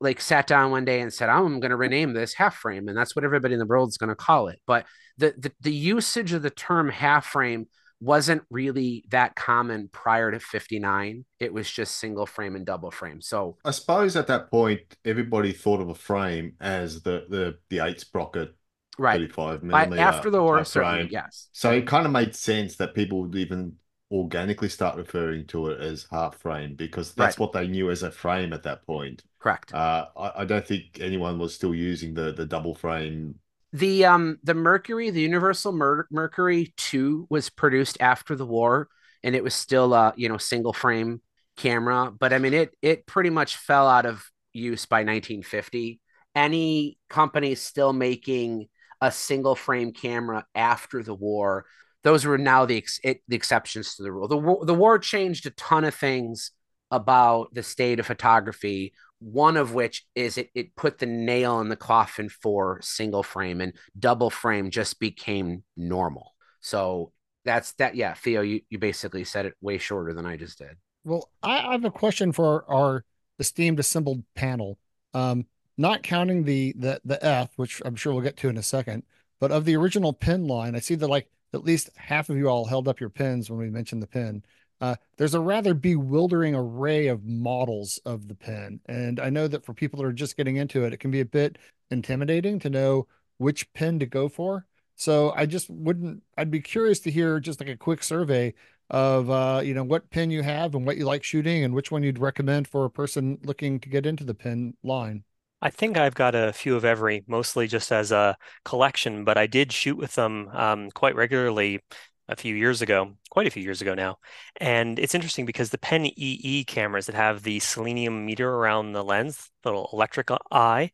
like 0.00 0.20
sat 0.20 0.46
down 0.46 0.70
one 0.70 0.84
day 0.84 1.00
and 1.00 1.12
said, 1.12 1.28
"I'm 1.28 1.60
going 1.60 1.70
to 1.70 1.76
rename 1.76 2.12
this 2.12 2.34
half 2.34 2.56
frame," 2.56 2.88
and 2.88 2.96
that's 2.96 3.14
what 3.14 3.24
everybody 3.24 3.54
in 3.54 3.60
the 3.60 3.66
world 3.66 3.88
is 3.88 3.98
going 3.98 4.08
to 4.08 4.14
call 4.14 4.48
it. 4.48 4.60
But 4.66 4.86
the, 5.18 5.34
the 5.36 5.52
the 5.60 5.72
usage 5.72 6.32
of 6.32 6.42
the 6.42 6.50
term 6.50 6.88
half 6.88 7.26
frame 7.26 7.66
wasn't 8.00 8.42
really 8.50 9.04
that 9.10 9.34
common 9.34 9.88
prior 9.90 10.30
to 10.30 10.38
59 10.38 11.24
it 11.38 11.54
was 11.54 11.70
just 11.70 11.96
single 11.96 12.26
frame 12.26 12.56
and 12.56 12.66
double 12.66 12.90
frame 12.90 13.22
so 13.22 13.56
i 13.64 13.70
suppose 13.70 14.16
at 14.16 14.26
that 14.26 14.50
point 14.50 14.80
everybody 15.04 15.52
thought 15.52 15.80
of 15.80 15.88
a 15.88 15.94
frame 15.94 16.54
as 16.60 17.02
the 17.02 17.24
the 17.30 17.56
the 17.70 17.78
eight 17.78 18.00
sprocket 18.00 18.54
right 18.98 19.14
35 19.14 19.62
millimeter 19.62 20.02
after 20.02 20.28
the 20.28 20.42
war 20.42 20.62
frame 20.64 21.08
yes 21.10 21.48
so 21.52 21.70
it 21.70 21.86
kind 21.86 22.04
of 22.04 22.12
made 22.12 22.34
sense 22.34 22.76
that 22.76 22.94
people 22.94 23.22
would 23.22 23.36
even 23.36 23.74
organically 24.14 24.68
start 24.68 24.96
referring 24.96 25.46
to 25.46 25.68
it 25.68 25.80
as 25.80 26.06
half 26.10 26.38
frame 26.38 26.74
because 26.76 27.12
that's 27.14 27.38
right. 27.38 27.40
what 27.40 27.52
they 27.52 27.66
knew 27.66 27.90
as 27.90 28.02
a 28.02 28.10
frame 28.10 28.52
at 28.52 28.62
that 28.62 28.86
point. 28.86 29.22
Correct. 29.44 29.74
Uh, 29.74 30.06
I, 30.16 30.32
I, 30.36 30.44
don't 30.46 30.66
think 30.66 31.00
anyone 31.02 31.38
was 31.38 31.54
still 31.54 31.74
using 31.74 32.14
the 32.14 32.32
the 32.32 32.46
double 32.46 32.74
frame. 32.74 33.34
The 33.74 34.06
um 34.06 34.38
the 34.42 34.54
Mercury, 34.54 35.10
the 35.10 35.20
Universal 35.20 35.72
Mer- 35.72 36.08
Mercury 36.10 36.72
two 36.78 37.26
was 37.28 37.50
produced 37.50 37.98
after 38.00 38.36
the 38.36 38.46
war, 38.46 38.88
and 39.22 39.36
it 39.36 39.44
was 39.44 39.52
still 39.52 39.92
a 39.92 40.14
you 40.16 40.30
know 40.30 40.38
single 40.38 40.72
frame 40.72 41.20
camera. 41.58 42.10
But 42.10 42.32
I 42.32 42.38
mean 42.38 42.54
it 42.54 42.74
it 42.80 43.04
pretty 43.04 43.28
much 43.28 43.56
fell 43.56 43.86
out 43.86 44.06
of 44.06 44.24
use 44.54 44.86
by 44.86 45.00
1950. 45.00 46.00
Any 46.34 46.96
company 47.10 47.54
still 47.54 47.92
making 47.92 48.68
a 49.02 49.12
single 49.12 49.54
frame 49.54 49.92
camera 49.92 50.46
after 50.54 51.02
the 51.02 51.14
war 51.14 51.66
those 52.02 52.24
were 52.24 52.38
now 52.38 52.64
the 52.64 52.78
ex- 52.78 53.00
it, 53.04 53.20
the 53.28 53.36
exceptions 53.36 53.96
to 53.96 54.02
the 54.02 54.12
rule. 54.12 54.28
The 54.28 54.64
the 54.64 54.74
war 54.74 54.98
changed 54.98 55.44
a 55.44 55.50
ton 55.50 55.84
of 55.84 55.94
things 55.94 56.50
about 56.90 57.52
the 57.52 57.62
state 57.62 57.98
of 57.98 58.06
photography. 58.06 58.94
One 59.20 59.56
of 59.56 59.72
which 59.72 60.06
is 60.14 60.36
it 60.38 60.50
it 60.54 60.76
put 60.76 60.98
the 60.98 61.06
nail 61.06 61.60
in 61.60 61.68
the 61.68 61.76
coffin 61.76 62.28
for 62.28 62.80
single 62.82 63.22
frame 63.22 63.60
and 63.60 63.72
double 63.98 64.30
frame 64.30 64.70
just 64.70 65.00
became 65.00 65.62
normal. 65.76 66.34
So 66.60 67.12
that's 67.44 67.72
that. 67.74 67.94
Yeah, 67.94 68.14
Theo, 68.14 68.42
you, 68.42 68.60
you 68.68 68.78
basically 68.78 69.24
said 69.24 69.46
it 69.46 69.54
way 69.60 69.78
shorter 69.78 70.12
than 70.12 70.26
I 70.26 70.36
just 70.36 70.58
did. 70.58 70.76
Well, 71.04 71.30
I, 71.42 71.68
I 71.68 71.72
have 71.72 71.84
a 71.84 71.90
question 71.90 72.32
for 72.32 72.64
our, 72.68 72.76
our 72.76 73.04
esteemed 73.38 73.80
assembled 73.80 74.24
panel. 74.34 74.78
Um, 75.12 75.46
not 75.76 76.02
counting 76.02 76.44
the 76.44 76.74
the 76.78 77.00
the 77.04 77.24
F, 77.24 77.50
which 77.56 77.82
I'm 77.84 77.96
sure 77.96 78.12
we'll 78.12 78.22
get 78.22 78.36
to 78.38 78.48
in 78.48 78.56
a 78.56 78.62
second, 78.62 79.04
but 79.40 79.50
of 79.50 79.64
the 79.64 79.76
original 79.76 80.12
pen 80.12 80.46
line, 80.46 80.74
I 80.74 80.80
see 80.80 80.94
that 80.94 81.08
like 81.08 81.28
at 81.52 81.64
least 81.64 81.90
half 81.96 82.28
of 82.30 82.36
you 82.36 82.48
all 82.48 82.64
held 82.64 82.88
up 82.88 83.00
your 83.00 83.10
pens 83.10 83.50
when 83.50 83.58
we 83.58 83.70
mentioned 83.70 84.02
the 84.02 84.06
pen. 84.06 84.44
Uh, 84.80 84.96
there's 85.16 85.34
a 85.34 85.40
rather 85.40 85.74
bewildering 85.74 86.54
array 86.54 87.06
of 87.06 87.24
models 87.24 88.00
of 88.04 88.28
the 88.28 88.34
pen, 88.34 88.80
and 88.86 89.20
I 89.20 89.30
know 89.30 89.48
that 89.48 89.64
for 89.64 89.72
people 89.74 90.00
that 90.00 90.06
are 90.06 90.12
just 90.12 90.36
getting 90.36 90.56
into 90.56 90.84
it, 90.84 90.92
it 90.92 90.98
can 90.98 91.10
be 91.10 91.20
a 91.20 91.24
bit 91.24 91.58
intimidating 91.90 92.58
to 92.60 92.70
know 92.70 93.06
which 93.38 93.72
pen 93.72 93.98
to 94.00 94.06
go 94.06 94.28
for. 94.28 94.66
So 94.96 95.32
I 95.32 95.46
just 95.46 95.68
wouldn't. 95.70 96.22
I'd 96.36 96.50
be 96.50 96.60
curious 96.60 97.00
to 97.00 97.10
hear 97.10 97.40
just 97.40 97.60
like 97.60 97.68
a 97.68 97.76
quick 97.76 98.02
survey 98.02 98.54
of 98.90 99.30
uh, 99.30 99.60
you 99.64 99.74
know 99.74 99.84
what 99.84 100.10
pen 100.10 100.30
you 100.30 100.42
have 100.42 100.74
and 100.74 100.86
what 100.86 100.96
you 100.96 101.04
like 101.04 101.24
shooting 101.24 101.64
and 101.64 101.74
which 101.74 101.90
one 101.90 102.02
you'd 102.02 102.18
recommend 102.18 102.68
for 102.68 102.84
a 102.84 102.90
person 102.90 103.38
looking 103.44 103.80
to 103.80 103.88
get 103.88 104.06
into 104.06 104.24
the 104.24 104.34
pen 104.34 104.74
line. 104.82 105.24
I 105.62 105.70
think 105.70 105.96
I've 105.96 106.14
got 106.14 106.34
a 106.34 106.52
few 106.52 106.76
of 106.76 106.84
every, 106.84 107.24
mostly 107.26 107.66
just 107.66 107.90
as 107.90 108.12
a 108.12 108.36
collection, 108.66 109.24
but 109.24 109.38
I 109.38 109.46
did 109.46 109.72
shoot 109.72 109.96
with 109.96 110.14
them 110.14 110.50
um, 110.52 110.90
quite 110.90 111.16
regularly 111.16 111.80
a 112.28 112.36
few 112.36 112.54
years 112.54 112.82
ago, 112.82 113.12
quite 113.30 113.46
a 113.46 113.50
few 113.50 113.62
years 113.62 113.82
ago 113.82 113.94
now. 113.94 114.18
And 114.60 114.98
it's 114.98 115.14
interesting 115.14 115.44
because 115.46 115.70
the 115.70 115.78
Pen 115.78 116.06
EE 116.06 116.64
cameras 116.64 117.06
that 117.06 117.14
have 117.14 117.42
the 117.42 117.58
selenium 117.60 118.24
meter 118.24 118.48
around 118.50 118.92
the 118.92 119.04
lens, 119.04 119.50
little 119.64 119.88
electric 119.92 120.28
eye, 120.50 120.90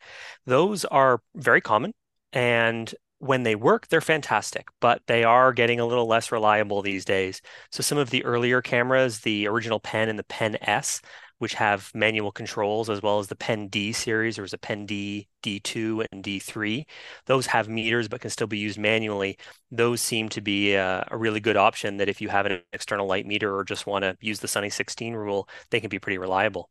those 0.47 0.85
are 0.87 1.23
very 1.35 1.61
common. 1.61 1.93
And 2.33 2.93
when 3.19 3.43
they 3.43 3.55
work, 3.55 3.87
they're 3.89 4.01
fantastic, 4.01 4.69
but 4.81 5.03
they 5.07 5.25
are 5.25 5.53
getting 5.53 5.79
a 5.79 5.87
little 5.87 6.07
less 6.07 6.33
reliable 6.33 6.81
these 6.81 7.05
days. 7.05 7.43
So 7.71 7.83
some 7.83 7.99
of 7.99 8.11
the 8.11 8.25
earlier 8.25 8.63
cameras, 8.63 9.21
the 9.21 9.47
original 9.47 9.79
Pen 9.79 10.09
and 10.09 10.19
the 10.19 10.25
Pen 10.25 10.57
S, 10.63 11.03
which 11.41 11.55
have 11.55 11.91
manual 11.95 12.33
controls, 12.33 12.89
as 12.91 13.03
well 13.03 13.19
as 13.19 13.29
the 13.29 13.37
Pen 13.37 13.69
D 13.69 13.93
series, 13.93 14.37
there 14.37 14.43
was 14.43 14.55
a 14.55 14.59
Pen 14.59 14.87
D, 14.87 15.29
D2, 15.43 16.03
and 16.13 16.23
D3. 16.23 16.87
Those 17.27 17.47
have 17.47 17.69
meters 17.69 18.09
but 18.09 18.21
can 18.23 18.31
still 18.31 18.47
be 18.47 18.59
used 18.59 18.79
manually. 18.79 19.39
Those 19.71 20.01
seem 20.01 20.29
to 20.31 20.41
be 20.41 20.75
a, 20.75 21.07
a 21.11 21.17
really 21.19 21.41
good 21.41 21.57
option 21.57 21.97
that 21.99 22.09
if 22.09 22.21
you 22.21 22.29
have 22.29 22.47
an 22.47 22.63
external 22.73 23.07
light 23.07 23.27
meter 23.27 23.55
or 23.57 23.65
just 23.65 23.87
want 23.87 24.05
to 24.05 24.17
use 24.21 24.41
the 24.41 24.49
Sunny 24.49 24.71
16 24.71 25.15
rule, 25.15 25.49
they 25.71 25.81
can 25.81 25.91
be 25.91 25.99
pretty 25.99 26.19
reliable. 26.19 26.71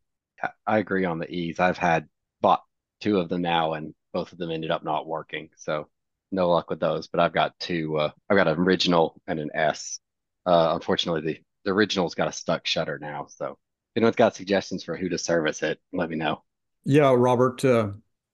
I 0.66 0.78
agree 0.78 1.04
on 1.04 1.18
the 1.18 1.30
ease. 1.30 1.60
I've 1.60 1.78
had 1.78 2.08
bought 2.40 2.64
two 3.00 3.18
of 3.18 3.28
them 3.28 3.42
now, 3.42 3.74
and 3.74 3.94
both 4.12 4.32
of 4.32 4.38
them 4.38 4.50
ended 4.50 4.70
up 4.70 4.84
not 4.84 5.06
working. 5.06 5.50
So 5.56 5.88
no 6.32 6.48
luck 6.50 6.70
with 6.70 6.80
those. 6.80 7.08
But 7.08 7.20
I've 7.20 7.32
got 7.32 7.58
two. 7.58 7.98
Uh, 7.98 8.10
I've 8.28 8.36
got 8.36 8.48
an 8.48 8.58
original 8.58 9.20
and 9.26 9.38
an 9.40 9.50
S. 9.54 10.00
Uh, 10.46 10.72
unfortunately, 10.74 11.20
the 11.20 11.40
the 11.64 11.72
original's 11.72 12.14
got 12.14 12.28
a 12.28 12.32
stuck 12.32 12.66
shutter 12.66 12.98
now. 12.98 13.26
So 13.28 13.58
anyone's 14.00 14.16
got 14.16 14.34
suggestions 14.34 14.84
for 14.84 14.96
who 14.96 15.08
to 15.08 15.18
service 15.18 15.62
it, 15.62 15.80
let 15.92 16.10
me 16.10 16.16
know. 16.16 16.42
Yeah, 16.84 17.14
Robert. 17.16 17.64
Uh, 17.64 17.90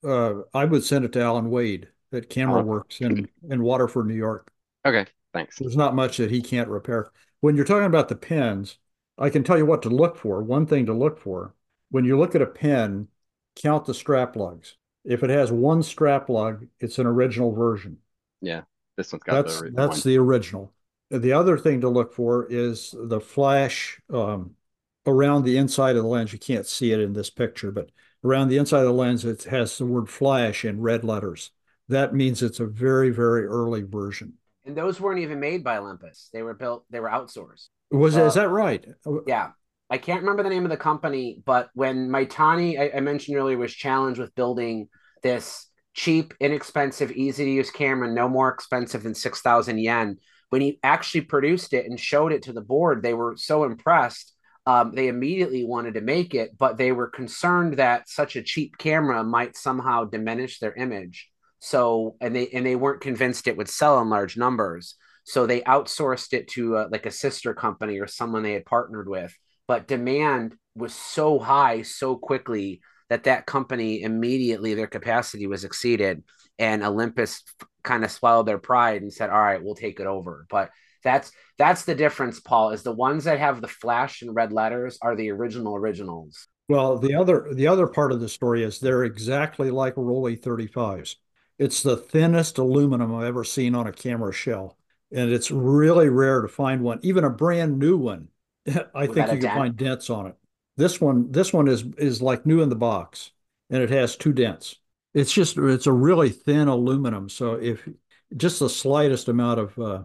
uh, 0.07 0.35
I 0.55 0.65
would 0.65 0.85
send 0.85 1.05
it 1.05 1.13
to 1.13 1.23
Alan 1.23 1.51
Wade 1.51 1.89
at 2.13 2.31
Camera 2.31 2.63
Works 2.63 3.01
in 3.01 3.29
in 3.51 3.63
Waterford, 3.63 4.07
New 4.07 4.15
York. 4.15 4.51
Okay, 4.85 5.07
thanks. 5.33 5.59
There's 5.59 5.77
not 5.77 5.95
much 5.95 6.19
that 6.19 6.31
he 6.31 6.41
can't 6.41 6.69
repair. 6.69 7.11
When 7.41 7.57
you're 7.57 7.65
talking 7.65 7.87
about 7.87 8.09
the 8.09 8.17
pens, 8.17 8.79
I 9.19 9.31
can 9.31 9.45
tell 9.45 9.59
you 9.59 9.67
what 9.67 9.83
to 9.83 9.89
look 9.89 10.17
for. 10.17 10.43
One 10.43 10.67
thing 10.67 10.87
to 10.87 10.95
look 10.95 11.19
for 11.19 11.55
when 11.91 12.05
you 12.05 12.19
look 12.19 12.35
at 12.35 12.43
a 12.43 12.47
pen, 12.47 13.09
count 13.55 13.87
the 13.87 13.95
strap 13.95 14.37
lugs. 14.37 14.77
If 15.05 15.23
it 15.23 15.31
has 15.31 15.53
one 15.53 15.83
strap 15.83 16.29
lug, 16.29 16.67
it's 16.81 16.99
an 16.99 17.07
original 17.07 17.53
version. 17.53 17.99
Yeah, 18.41 18.63
this 18.97 19.13
one's 19.13 19.23
got 19.23 19.47
that's 19.47 19.61
the 19.61 19.71
that's 19.71 20.05
one. 20.05 20.13
the 20.13 20.19
original. 20.19 20.73
The 21.11 21.33
other 21.33 21.57
thing 21.57 21.81
to 21.83 21.89
look 21.89 22.13
for 22.13 22.47
is 22.51 22.95
the 22.97 23.21
flash 23.21 24.01
um, 24.13 24.57
around 25.07 25.45
the 25.45 25.57
inside 25.57 25.97
of 25.97 26.03
the 26.03 26.09
lens. 26.09 26.33
You 26.33 26.39
can't 26.39 26.67
see 26.67 26.93
it 26.93 27.01
in 27.01 27.13
this 27.13 27.31
picture, 27.31 27.71
but 27.71 27.91
around 28.25 28.49
the 28.49 28.59
inside 28.59 28.81
of 28.81 28.87
the 28.87 28.93
lens, 28.93 29.25
it 29.25 29.45
has 29.45 29.79
the 29.79 29.87
word 29.87 30.09
flash 30.09 30.65
in 30.65 30.81
red 30.81 31.05
letters. 31.05 31.51
That 31.89 32.15
means 32.15 32.43
it's 32.43 32.61
a 32.61 32.67
very, 32.67 33.11
very 33.11 33.47
early 33.47 33.83
version. 33.83 34.35
And 34.65 34.77
those 34.77 35.01
weren't 35.01 35.21
even 35.21 35.39
made 35.39 35.63
by 35.63 35.77
Olympus. 35.77 36.29
They 36.33 36.43
were 36.43 36.55
built, 36.55 36.85
they 36.91 36.99
were 36.99 37.09
outsourced. 37.09 37.69
Was 37.93 38.17
Uh, 38.17 38.25
is 38.25 38.35
that 38.35 38.49
right? 38.49 38.85
Yeah. 39.27 39.51
I 39.89 39.99
can't 39.99 40.23
remember 40.23 40.43
the 40.43 40.51
name 40.51 40.65
of 40.65 40.71
the 40.71 40.77
company, 40.77 41.41
but 41.45 41.71
when 41.75 42.09
Maitani, 42.09 42.79
I, 42.79 42.97
I 42.97 43.01
mentioned 43.01 43.37
earlier, 43.37 43.57
was 43.57 43.73
challenged 43.73 44.19
with 44.19 44.35
building 44.35 44.89
this 45.23 45.69
cheap, 45.95 46.35
inexpensive, 46.41 47.13
easy 47.13 47.45
to 47.45 47.51
use 47.51 47.71
camera, 47.71 48.13
no 48.13 48.29
more 48.29 48.49
expensive 48.49 49.05
than 49.05 49.15
6,000 49.15 49.79
yen, 49.79 50.19
when 50.51 50.61
he 50.61 50.79
actually 50.83 51.23
produced 51.23 51.73
it 51.73 51.87
and 51.87 51.99
showed 51.99 52.33
it 52.33 52.43
to 52.45 52.53
the 52.53 52.61
board, 52.61 53.03
they 53.03 53.15
were 53.15 53.35
so 53.37 53.65
impressed. 53.65 54.35
Um, 54.67 54.93
they 54.95 55.07
immediately 55.07 55.65
wanted 55.65 55.95
to 55.95 56.01
make 56.01 56.35
it, 56.35 56.59
but 56.59 56.77
they 56.77 56.91
were 56.91 57.09
concerned 57.09 57.75
that 57.75 58.09
such 58.09 58.35
a 58.35 58.43
cheap 58.43 58.77
camera 58.79 59.23
might 59.23 59.57
somehow 59.57 60.05
diminish 60.05 60.59
their 60.59 60.75
image. 60.75 61.31
So, 61.61 62.17
and 62.21 62.35
they 62.35 62.49
and 62.49 62.67
they 62.67 62.77
weren't 62.77 63.01
convinced 63.01 63.47
it 63.47 63.57
would 63.57 63.69
sell 63.69 64.01
in 64.01 64.09
large 64.11 64.37
numbers. 64.37 64.97
So 65.25 65.47
they 65.47 65.61
outsourced 65.63 66.33
it 66.33 66.49
to 66.51 66.77
uh, 66.77 66.89
like 66.91 67.07
a 67.07 67.11
sister 67.11 67.55
company 67.55 67.99
or 67.99 68.07
someone 68.07 68.43
they 68.43 68.53
had 68.53 68.65
partnered 68.67 69.09
with. 69.09 69.35
But 69.67 69.89
demand 69.89 70.55
was 70.75 70.95
so 70.95 71.39
high 71.39 71.83
so 71.83 72.17
quickly 72.17 72.81
that 73.09 73.25
that 73.25 73.47
company 73.47 74.03
immediately 74.03 74.75
their 74.75 74.87
capacity 74.87 75.47
was 75.47 75.65
exceeded, 75.65 76.25
and 76.59 76.83
Olympus 76.83 77.43
kind 77.83 78.05
of 78.05 78.11
swallowed 78.11 78.47
their 78.47 78.59
pride 78.59 79.03
and 79.03 79.13
said, 79.13 79.31
"All 79.31 79.41
right, 79.41 79.63
we'll 79.63 79.75
take 79.77 80.01
it 80.01 80.07
over." 80.07 80.47
But 80.51 80.71
that's 81.07 81.33
that's 81.57 81.85
the 81.85 81.95
difference, 81.95 82.41
Paul. 82.41 82.71
Is 82.71 82.83
the 82.83 82.93
ones 82.93 83.25
that 83.25 83.39
have 83.39 83.61
the 83.61 83.69
flash 83.69 84.23
and 84.23 84.35
red 84.35 84.53
letters 84.53 84.99
are 85.01 85.17
the 85.17 85.31
original 85.31 85.77
originals. 85.77 86.49
Well, 86.69 86.99
the 86.99 87.15
other 87.15 87.49
the 87.55 87.69
other 87.69 87.87
part 87.87 88.13
of 88.13 88.21
the 88.21 88.29
story 88.29 88.65
is 88.65 88.79
they're 88.79 89.05
exactly 89.05 89.71
like 89.71 89.95
Rollei 89.95 90.39
35s. 90.39 91.17
It's 91.59 91.83
the 91.83 91.97
thinnest 91.97 92.59
aluminum 92.59 93.15
I've 93.15 93.29
ever 93.29 93.45
seen 93.45 93.75
on 93.75 93.87
a 93.87 93.93
camera 93.93 94.33
shell, 94.33 94.77
and 95.13 95.33
it's 95.33 95.51
really 95.51 96.09
rare 96.09 96.43
to 96.43 96.49
find 96.49 96.83
one, 96.83 96.99
even 97.03 97.25
a 97.25 97.31
brand 97.31 97.79
new 97.79 97.97
one. 97.97 98.29
I 98.95 99.07
think 99.07 99.17
you 99.17 99.25
can 99.25 99.41
dent? 99.41 99.55
find 99.55 99.77
dents 99.77 100.11
on 100.11 100.27
it. 100.27 100.35
This 100.77 101.01
one, 101.01 101.31
this 101.31 101.53
one 101.53 101.69
is 101.69 101.85
is 101.97 102.21
like 102.21 102.45
new 102.45 102.61
in 102.61 102.69
the 102.69 102.75
box, 102.77 103.31
and 103.71 103.81
it 103.81 103.91
has 103.91 104.17
two 104.17 104.33
dents. 104.33 104.77
It's 105.15 105.33
just 105.33 105.57
it's 105.57 105.87
a 105.87 105.93
really 105.93 106.31
thin 106.31 106.69
aluminum, 106.69 107.29
so 107.29 107.55
if 107.55 107.89
just 108.37 108.59
the 108.59 108.69
slightest 108.69 109.29
amount 109.29 109.61
of 109.61 109.79
uh, 109.79 110.03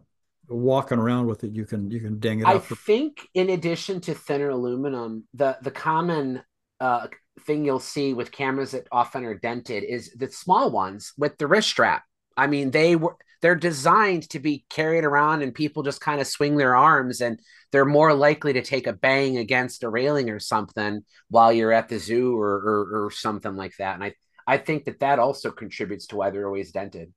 walking 0.51 0.99
around 0.99 1.27
with 1.27 1.43
it, 1.43 1.53
you 1.53 1.65
can 1.65 1.89
you 1.89 1.99
can 1.99 2.19
ding 2.19 2.41
it 2.41 2.47
I 2.47 2.59
think, 2.59 3.27
in 3.33 3.49
addition 3.49 4.01
to 4.01 4.13
thinner 4.13 4.49
aluminum, 4.49 5.25
the 5.33 5.57
the 5.61 5.71
common 5.71 6.43
uh, 6.79 7.07
thing 7.41 7.65
you'll 7.65 7.79
see 7.79 8.13
with 8.13 8.31
cameras 8.31 8.71
that 8.71 8.87
often 8.91 9.23
are 9.23 9.35
dented 9.35 9.83
is 9.83 10.13
the 10.13 10.27
small 10.31 10.71
ones 10.71 11.13
with 11.17 11.37
the 11.37 11.47
wrist 11.47 11.69
strap. 11.69 12.03
I 12.37 12.47
mean, 12.47 12.71
they 12.71 12.95
were 12.95 13.17
they're 13.41 13.55
designed 13.55 14.29
to 14.29 14.39
be 14.39 14.65
carried 14.69 15.03
around, 15.03 15.41
and 15.41 15.53
people 15.53 15.83
just 15.83 16.01
kind 16.01 16.21
of 16.21 16.27
swing 16.27 16.57
their 16.57 16.75
arms, 16.75 17.21
and 17.21 17.39
they're 17.71 17.85
more 17.85 18.13
likely 18.13 18.53
to 18.53 18.61
take 18.61 18.87
a 18.87 18.93
bang 18.93 19.37
against 19.37 19.83
a 19.83 19.89
railing 19.89 20.29
or 20.29 20.39
something 20.39 21.01
while 21.29 21.51
you're 21.51 21.71
at 21.71 21.89
the 21.89 21.99
zoo 21.99 22.37
or 22.37 22.53
or, 22.53 23.05
or 23.05 23.11
something 23.11 23.55
like 23.55 23.75
that. 23.77 23.95
And 23.95 24.03
I 24.03 24.13
I 24.47 24.57
think 24.57 24.85
that 24.85 24.99
that 24.99 25.19
also 25.19 25.51
contributes 25.51 26.07
to 26.07 26.17
why 26.17 26.29
they're 26.29 26.47
always 26.47 26.71
dented. 26.71 27.13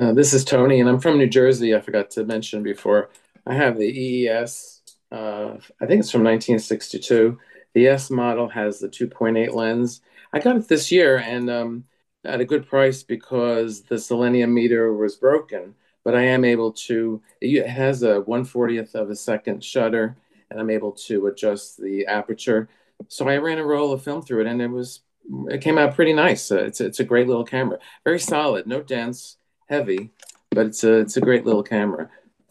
Uh, 0.00 0.12
this 0.12 0.32
is 0.32 0.44
Tony, 0.44 0.78
and 0.78 0.88
I'm 0.88 1.00
from 1.00 1.18
New 1.18 1.26
Jersey. 1.26 1.74
I 1.74 1.80
forgot 1.80 2.10
to 2.10 2.24
mention 2.24 2.62
before. 2.62 3.10
I 3.46 3.54
have 3.54 3.76
the 3.76 3.86
EES. 3.86 4.80
Uh, 5.10 5.56
I 5.80 5.86
think 5.86 6.00
it's 6.00 6.10
from 6.10 6.22
1962. 6.22 7.36
The 7.74 7.88
S 7.88 8.08
model 8.08 8.48
has 8.48 8.78
the 8.78 8.88
2.8 8.88 9.52
lens. 9.52 10.00
I 10.32 10.38
got 10.38 10.56
it 10.56 10.68
this 10.68 10.92
year 10.92 11.18
and 11.18 11.50
um, 11.50 11.84
at 12.24 12.40
a 12.40 12.44
good 12.44 12.68
price 12.68 13.02
because 13.02 13.82
the 13.82 13.98
selenium 13.98 14.54
meter 14.54 14.92
was 14.92 15.16
broken. 15.16 15.74
But 16.04 16.14
I 16.14 16.22
am 16.22 16.44
able 16.44 16.72
to. 16.72 17.20
It 17.40 17.66
has 17.66 18.02
a 18.04 18.20
140th 18.20 18.94
of 18.94 19.10
a 19.10 19.16
second 19.16 19.64
shutter, 19.64 20.16
and 20.50 20.60
I'm 20.60 20.70
able 20.70 20.92
to 20.92 21.26
adjust 21.26 21.82
the 21.82 22.06
aperture. 22.06 22.68
So 23.08 23.28
I 23.28 23.36
ran 23.38 23.58
a 23.58 23.64
roll 23.64 23.92
of 23.92 24.02
film 24.04 24.22
through 24.22 24.42
it, 24.42 24.46
and 24.46 24.62
it 24.62 24.68
was 24.68 25.00
it 25.48 25.60
came 25.60 25.76
out 25.76 25.94
pretty 25.96 26.12
nice. 26.12 26.50
Uh, 26.50 26.64
it's 26.64 26.80
it's 26.80 27.00
a 27.00 27.04
great 27.04 27.26
little 27.26 27.44
camera, 27.44 27.78
very 28.04 28.20
solid, 28.20 28.66
no 28.66 28.80
dents, 28.80 29.36
heavy, 29.68 30.10
but 30.50 30.66
it's 30.66 30.84
a 30.84 30.94
it's 30.94 31.16
a 31.16 31.20
great 31.20 31.44
little 31.44 31.62
camera. 31.62 32.10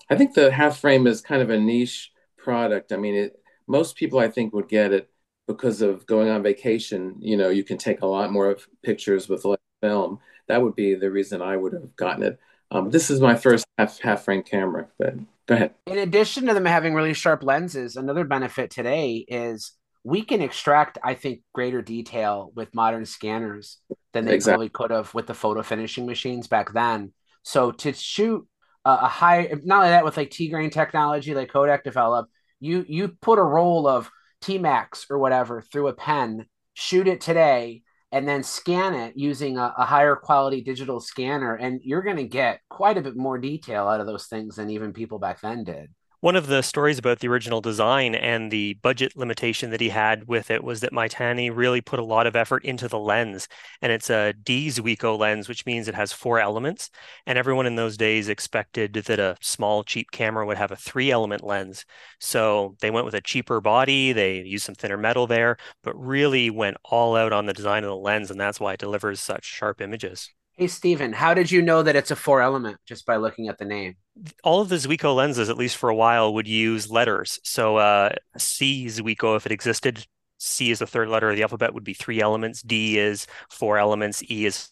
I 0.10 0.16
think 0.16 0.34
the 0.34 0.52
half 0.52 0.80
frame 0.80 1.08
is 1.08 1.22
kind 1.22 1.42
of 1.42 1.50
a 1.50 1.60
niche 1.60 2.12
product. 2.38 2.92
I 2.92 2.98
mean, 2.98 3.16
it 3.16 3.40
most 3.68 3.96
people 3.96 4.20
I 4.20 4.30
think 4.30 4.54
would 4.54 4.70
get 4.70 4.94
it 4.94 5.10
because 5.48 5.82
of 5.82 6.06
going 6.06 6.30
on 6.30 6.44
vacation. 6.44 7.16
You 7.20 7.38
know, 7.38 7.50
you 7.50 7.64
can 7.64 7.78
take 7.78 8.02
a 8.02 8.08
lot 8.08 8.32
more 8.32 8.50
of 8.50 8.68
pictures 8.84 9.28
with 9.28 9.46
less 9.46 9.60
film. 9.82 10.20
That 10.48 10.62
would 10.62 10.76
be 10.76 10.96
the 10.96 11.12
reason 11.12 11.42
I 11.42 11.58
would 11.58 11.74
have 11.74 11.96
gotten 11.96 12.24
it. 12.24 12.40
Um, 12.72 12.90
this 12.90 13.10
is 13.10 13.22
my 13.22 13.36
first 13.36 13.66
half 13.78 14.00
half 14.00 14.24
frame 14.24 14.44
camera. 14.44 14.88
But 14.98 15.18
go 15.48 15.56
ahead. 15.56 15.74
In 15.86 15.98
addition 15.98 16.46
to 16.48 16.54
them 16.54 16.66
having 16.66 16.94
really 16.94 17.14
sharp 17.14 17.44
lenses, 17.44 17.96
another 17.96 18.24
benefit 18.24 18.72
today 18.72 19.26
is 19.28 19.74
we 20.08 20.22
can 20.24 20.42
extract, 20.42 20.98
I 21.04 21.16
think, 21.16 21.42
greater 21.54 21.82
detail 21.82 22.52
with 22.56 22.74
modern 22.74 23.06
scanners 23.06 23.80
than 24.14 24.26
they 24.26 24.36
Exactly. 24.36 24.52
probably 24.54 24.70
could 24.70 24.92
have 24.92 25.14
with 25.14 25.28
the 25.28 25.34
photo 25.34 25.62
finishing 25.64 26.06
machines 26.06 26.48
back 26.48 26.72
then. 26.74 27.12
So 27.44 27.72
to 27.72 27.92
shoot 27.94 28.48
a, 28.86 28.92
a 28.92 29.08
high, 29.08 29.50
not 29.66 29.80
only 29.80 29.90
that, 29.90 30.06
with 30.06 30.16
like 30.16 30.32
T 30.32 30.48
grain 30.50 30.70
technology 30.70 31.36
like 31.36 31.52
Kodak 31.52 31.84
developed, 31.84 32.32
you 32.60 32.86
you 32.88 33.10
put 33.10 33.38
a 33.38 33.44
roll 33.44 33.86
of 33.86 34.10
T 34.42 34.58
Max 34.58 35.06
or 35.10 35.18
whatever 35.20 35.62
through 35.62 35.90
a 35.90 35.94
pen, 35.94 36.46
shoot 36.74 37.08
it 37.08 37.20
today, 37.20 37.84
and 38.14 38.26
then 38.28 38.44
scan 38.44 38.94
it 38.94 39.14
using 39.18 39.58
a, 39.58 39.74
a 39.78 39.86
higher 39.86 40.16
quality 40.16 40.62
digital 40.62 41.02
scanner, 41.02 41.54
and 41.56 41.82
you're 41.84 42.02
going 42.02 42.18
to 42.18 42.24
get 42.24 42.62
quite 42.70 42.98
a 42.98 43.02
bit 43.02 43.18
more 43.18 43.38
detail 43.38 43.88
out 43.88 44.00
of 44.00 44.08
those 44.08 44.28
things 44.28 44.56
than 44.56 44.70
even 44.70 44.94
people 44.94 45.20
back 45.20 45.42
then 45.42 45.66
did. 45.66 45.90
One 46.20 46.36
of 46.36 46.48
the 46.48 46.64
stories 46.64 46.98
about 46.98 47.20
the 47.20 47.28
original 47.28 47.62
design 47.62 48.16
and 48.16 48.50
the 48.50 48.74
budget 48.82 49.16
limitation 49.16 49.70
that 49.70 49.82
he 49.82 49.90
had 49.90 50.28
with 50.28 50.50
it 50.50 50.64
was 50.64 50.80
that 50.80 50.92
Maitani 50.92 51.56
really 51.56 51.80
put 51.80 52.00
a 52.00 52.04
lot 52.04 52.26
of 52.26 52.36
effort 52.36 52.66
into 52.66 52.88
the 52.88 52.98
lens. 52.98 53.48
And 53.84 53.92
it's 53.92 54.10
a 54.10 54.34
D 54.34 54.68
Zuiko 54.70 55.16
lens, 55.16 55.48
which 55.48 55.68
means 55.68 55.88
it 55.88 55.94
has 55.94 56.12
four 56.12 56.40
elements. 56.40 56.90
And 57.28 57.38
everyone 57.38 57.68
in 57.68 57.76
those 57.76 57.98
days 57.98 58.30
expected 58.30 58.94
that 58.94 59.20
a 59.20 59.38
small, 59.42 59.84
cheap 59.84 60.10
camera 60.10 60.44
would 60.48 60.58
have 60.58 60.72
a 60.72 60.76
three 60.76 61.12
element 61.12 61.44
lens. 61.44 61.86
So 62.20 62.76
they 62.82 62.90
went 62.90 63.06
with 63.06 63.14
a 63.14 63.22
cheaper 63.22 63.62
body, 63.62 64.12
they 64.12 64.42
used 64.42 64.66
some 64.66 64.76
thinner 64.76 64.98
metal 64.98 65.28
there, 65.28 65.58
but 65.84 65.94
really 65.94 66.50
went 66.50 66.78
all 66.84 67.16
out 67.16 67.32
on 67.32 67.46
the 67.46 67.54
design 67.54 67.84
of 67.84 67.90
the 67.90 67.96
lens. 67.96 68.32
And 68.32 68.40
that's 68.40 68.60
why 68.60 68.74
it 68.74 68.80
delivers 68.80 69.20
such 69.20 69.46
sharp 69.46 69.82
images. 69.82 70.32
Hey, 70.58 70.68
Stephen, 70.68 71.14
how 71.14 71.34
did 71.34 71.52
you 71.52 71.62
know 71.62 71.84
that 71.84 71.96
it's 71.96 72.12
a 72.12 72.16
four 72.16 72.42
element 72.42 72.80
just 72.86 73.06
by 73.06 73.16
looking 73.16 73.48
at 73.48 73.58
the 73.58 73.66
name? 73.66 73.96
All 74.44 74.62
of 74.62 74.70
the 74.70 74.76
Zuiko 74.78 75.16
lenses, 75.16 75.50
at 75.50 75.58
least 75.58 75.78
for 75.78 75.90
a 75.90 75.96
while, 75.96 76.34
would 76.34 76.48
use 76.48 76.90
letters. 76.90 77.40
So 77.44 77.78
uh, 77.78 78.16
C 78.38 78.86
Zuiko, 78.88 79.36
if 79.38 79.46
it 79.46 79.52
existed, 79.52 80.06
C 80.40 80.72
is 80.72 80.80
the 80.80 80.88
third 80.88 81.10
letter 81.10 81.30
of 81.30 81.36
the 81.36 81.44
alphabet, 81.44 81.74
would 81.74 81.84
be 81.84 81.94
three 81.94 82.22
elements. 82.22 82.62
D 82.62 82.98
is 82.98 83.28
four 83.50 83.78
elements. 83.78 84.24
E 84.30 84.46
is. 84.46 84.70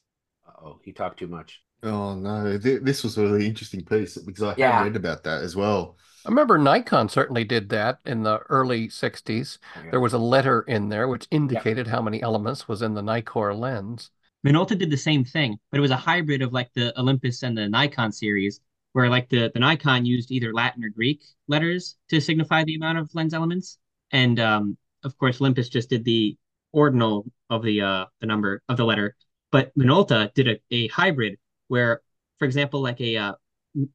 Oh, 0.59 0.79
he 0.83 0.91
talked 0.91 1.19
too 1.19 1.27
much. 1.27 1.61
Oh 1.83 2.15
no, 2.15 2.57
Th- 2.57 2.81
this 2.81 3.03
was 3.03 3.17
a 3.17 3.21
really 3.21 3.47
interesting 3.47 3.85
piece 3.85 4.17
because 4.17 4.43
I 4.43 4.55
Yeah. 4.55 4.65
had 4.65 4.79
read 4.79 4.95
about 4.95 5.23
that 5.23 5.43
as 5.43 5.55
well. 5.55 5.97
I 6.23 6.29
remember 6.29 6.57
Nikon 6.59 7.09
certainly 7.09 7.43
did 7.43 7.69
that 7.69 7.99
in 8.05 8.21
the 8.23 8.39
early 8.49 8.89
60s. 8.89 9.57
There 9.89 9.99
was 9.99 10.13
a 10.13 10.19
letter 10.19 10.61
in 10.61 10.89
there 10.89 11.07
which 11.07 11.27
indicated 11.31 11.87
how 11.87 12.01
many 12.01 12.21
elements 12.21 12.67
was 12.67 12.81
in 12.83 12.93
the 12.95 13.01
Nikkor 13.01 13.57
lens. 13.57 14.11
Minolta 14.45 14.77
did 14.77 14.91
the 14.91 14.97
same 14.97 15.23
thing, 15.23 15.57
but 15.71 15.79
it 15.79 15.81
was 15.81 15.91
a 15.91 15.97
hybrid 15.97 16.43
of 16.43 16.53
like 16.53 16.71
the 16.75 16.97
Olympus 16.99 17.41
and 17.41 17.57
the 17.57 17.67
Nikon 17.67 18.11
series, 18.11 18.61
where 18.93 19.09
like 19.09 19.27
the, 19.29 19.49
the 19.53 19.59
Nikon 19.59 20.05
used 20.05 20.31
either 20.31 20.53
Latin 20.53 20.83
or 20.83 20.89
Greek 20.89 21.23
letters 21.47 21.97
to 22.09 22.21
signify 22.21 22.63
the 22.63 22.75
amount 22.75 22.99
of 22.99 23.13
lens 23.15 23.33
elements. 23.33 23.79
And 24.11 24.39
um, 24.39 24.77
of 25.03 25.17
course, 25.17 25.41
Olympus 25.41 25.67
just 25.67 25.89
did 25.89 26.05
the 26.05 26.37
ordinal 26.73 27.25
of 27.49 27.63
the 27.63 27.81
uh, 27.81 28.05
the 28.19 28.27
number 28.27 28.61
of 28.69 28.77
the 28.77 28.85
letter. 28.85 29.15
But 29.51 29.75
Minolta 29.75 30.31
did 30.35 30.47
a, 30.47 30.59
a 30.69 30.87
hybrid 30.89 31.39
where, 31.67 32.01
for 32.37 32.45
example, 32.45 32.81
like 32.81 33.01
a 33.01 33.17
uh, 33.17 33.33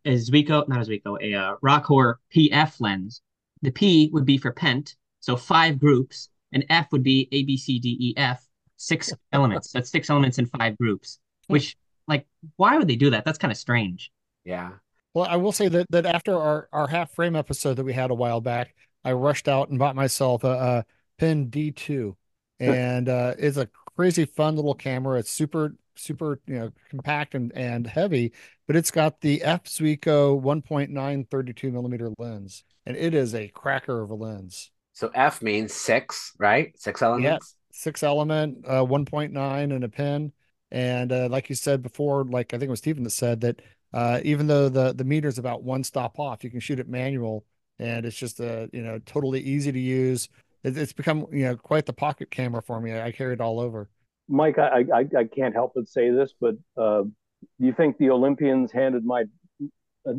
a 0.04 0.14
Zuiko, 0.16 0.66
not 0.68 0.88
a 0.88 1.00
a 1.20 1.34
uh, 1.34 1.56
Rokkor 1.62 2.16
PF 2.34 2.80
lens, 2.80 3.22
the 3.62 3.70
P 3.70 4.10
would 4.12 4.26
be 4.26 4.36
for 4.36 4.52
pent, 4.52 4.96
so 5.20 5.36
five 5.36 5.78
groups, 5.78 6.28
and 6.52 6.64
F 6.68 6.90
would 6.90 7.04
be 7.04 7.28
A, 7.30 7.44
B, 7.44 7.56
C, 7.56 7.78
D, 7.78 7.96
E, 8.00 8.14
F, 8.16 8.44
six 8.80 9.12
elements. 9.32 9.72
That's 9.72 9.90
six 9.90 10.10
elements 10.10 10.38
in 10.38 10.46
five 10.46 10.76
groups. 10.78 11.18
Which, 11.48 11.76
like, 12.08 12.26
why 12.56 12.76
would 12.78 12.88
they 12.88 12.96
do 12.96 13.10
that? 13.10 13.24
That's 13.24 13.38
kind 13.38 13.52
of 13.52 13.58
strange. 13.58 14.10
Yeah. 14.44 14.72
Well, 15.14 15.26
I 15.28 15.36
will 15.36 15.52
say 15.52 15.68
that 15.68 15.86
that 15.90 16.06
after 16.06 16.36
our 16.38 16.68
our 16.72 16.86
half 16.86 17.12
frame 17.12 17.34
episode 17.36 17.74
that 17.74 17.84
we 17.84 17.92
had 17.92 18.10
a 18.10 18.14
while 18.14 18.40
back, 18.40 18.74
I 19.04 19.12
rushed 19.12 19.48
out 19.48 19.68
and 19.70 19.78
bought 19.78 19.96
myself 19.96 20.44
a, 20.44 20.48
a 20.48 20.84
Pen 21.18 21.46
D2, 21.50 22.16
and 22.60 23.08
uh, 23.08 23.34
it's 23.38 23.56
a 23.56 23.68
crazy 23.96 24.24
fun 24.24 24.56
little 24.56 24.74
camera. 24.74 25.18
It's 25.18 25.30
super 25.30 25.74
super 25.96 26.40
you 26.46 26.54
know 26.58 26.72
compact 26.90 27.34
and 27.34 27.52
and 27.56 27.86
heavy, 27.86 28.32
but 28.66 28.76
it's 28.76 28.90
got 28.90 29.20
the 29.20 29.42
F 29.42 29.64
Zuiko 29.64 30.40
1.9 30.40 31.24
32 31.30 31.72
millimeter 31.72 32.10
lens, 32.18 32.62
and 32.86 32.96
it 32.96 33.14
is 33.14 33.34
a 33.34 33.48
cracker 33.48 34.00
of 34.02 34.10
a 34.10 34.14
lens. 34.14 34.70
So 34.92 35.10
F 35.14 35.42
means 35.42 35.72
six, 35.74 36.32
right? 36.38 36.78
Six 36.78 37.02
Yeah, 37.12 37.38
elements. 37.38 37.56
Six 37.72 38.02
element, 38.02 38.64
uh, 38.66 38.84
1.9 38.84 39.74
and 39.74 39.84
a 39.84 39.88
pin. 39.88 40.32
And 40.70 41.12
uh, 41.12 41.28
like 41.30 41.48
you 41.48 41.54
said 41.54 41.82
before, 41.82 42.24
like 42.24 42.54
I 42.54 42.58
think 42.58 42.68
it 42.68 42.70
was 42.70 42.78
Stephen 42.78 43.02
that 43.04 43.10
said 43.10 43.40
that 43.40 43.60
uh, 43.92 44.20
even 44.22 44.46
though 44.46 44.68
the 44.68 44.92
the 44.92 45.04
meter's 45.04 45.38
about 45.38 45.64
one 45.64 45.82
stop 45.82 46.18
off, 46.18 46.44
you 46.44 46.50
can 46.50 46.60
shoot 46.60 46.78
it 46.78 46.88
manual, 46.88 47.44
and 47.78 48.06
it's 48.06 48.16
just 48.16 48.38
a 48.38 48.70
you 48.72 48.82
know 48.82 49.00
totally 49.04 49.40
easy 49.40 49.72
to 49.72 49.80
use. 49.80 50.28
It, 50.62 50.78
it's 50.78 50.92
become 50.92 51.26
you 51.32 51.44
know 51.44 51.56
quite 51.56 51.86
the 51.86 51.92
pocket 51.92 52.30
camera 52.30 52.62
for 52.62 52.80
me. 52.80 52.98
I 52.98 53.10
carry 53.10 53.34
it 53.34 53.40
all 53.40 53.58
over. 53.58 53.88
Mike, 54.28 54.58
I, 54.58 54.84
I, 54.94 55.04
I 55.18 55.24
can't 55.24 55.54
help 55.54 55.72
but 55.74 55.88
say 55.88 56.10
this, 56.10 56.32
but 56.40 56.54
uh, 56.76 57.02
do 57.02 57.10
you 57.58 57.72
think 57.72 57.98
the 57.98 58.10
Olympians 58.10 58.70
handed 58.70 59.04
my 59.04 59.24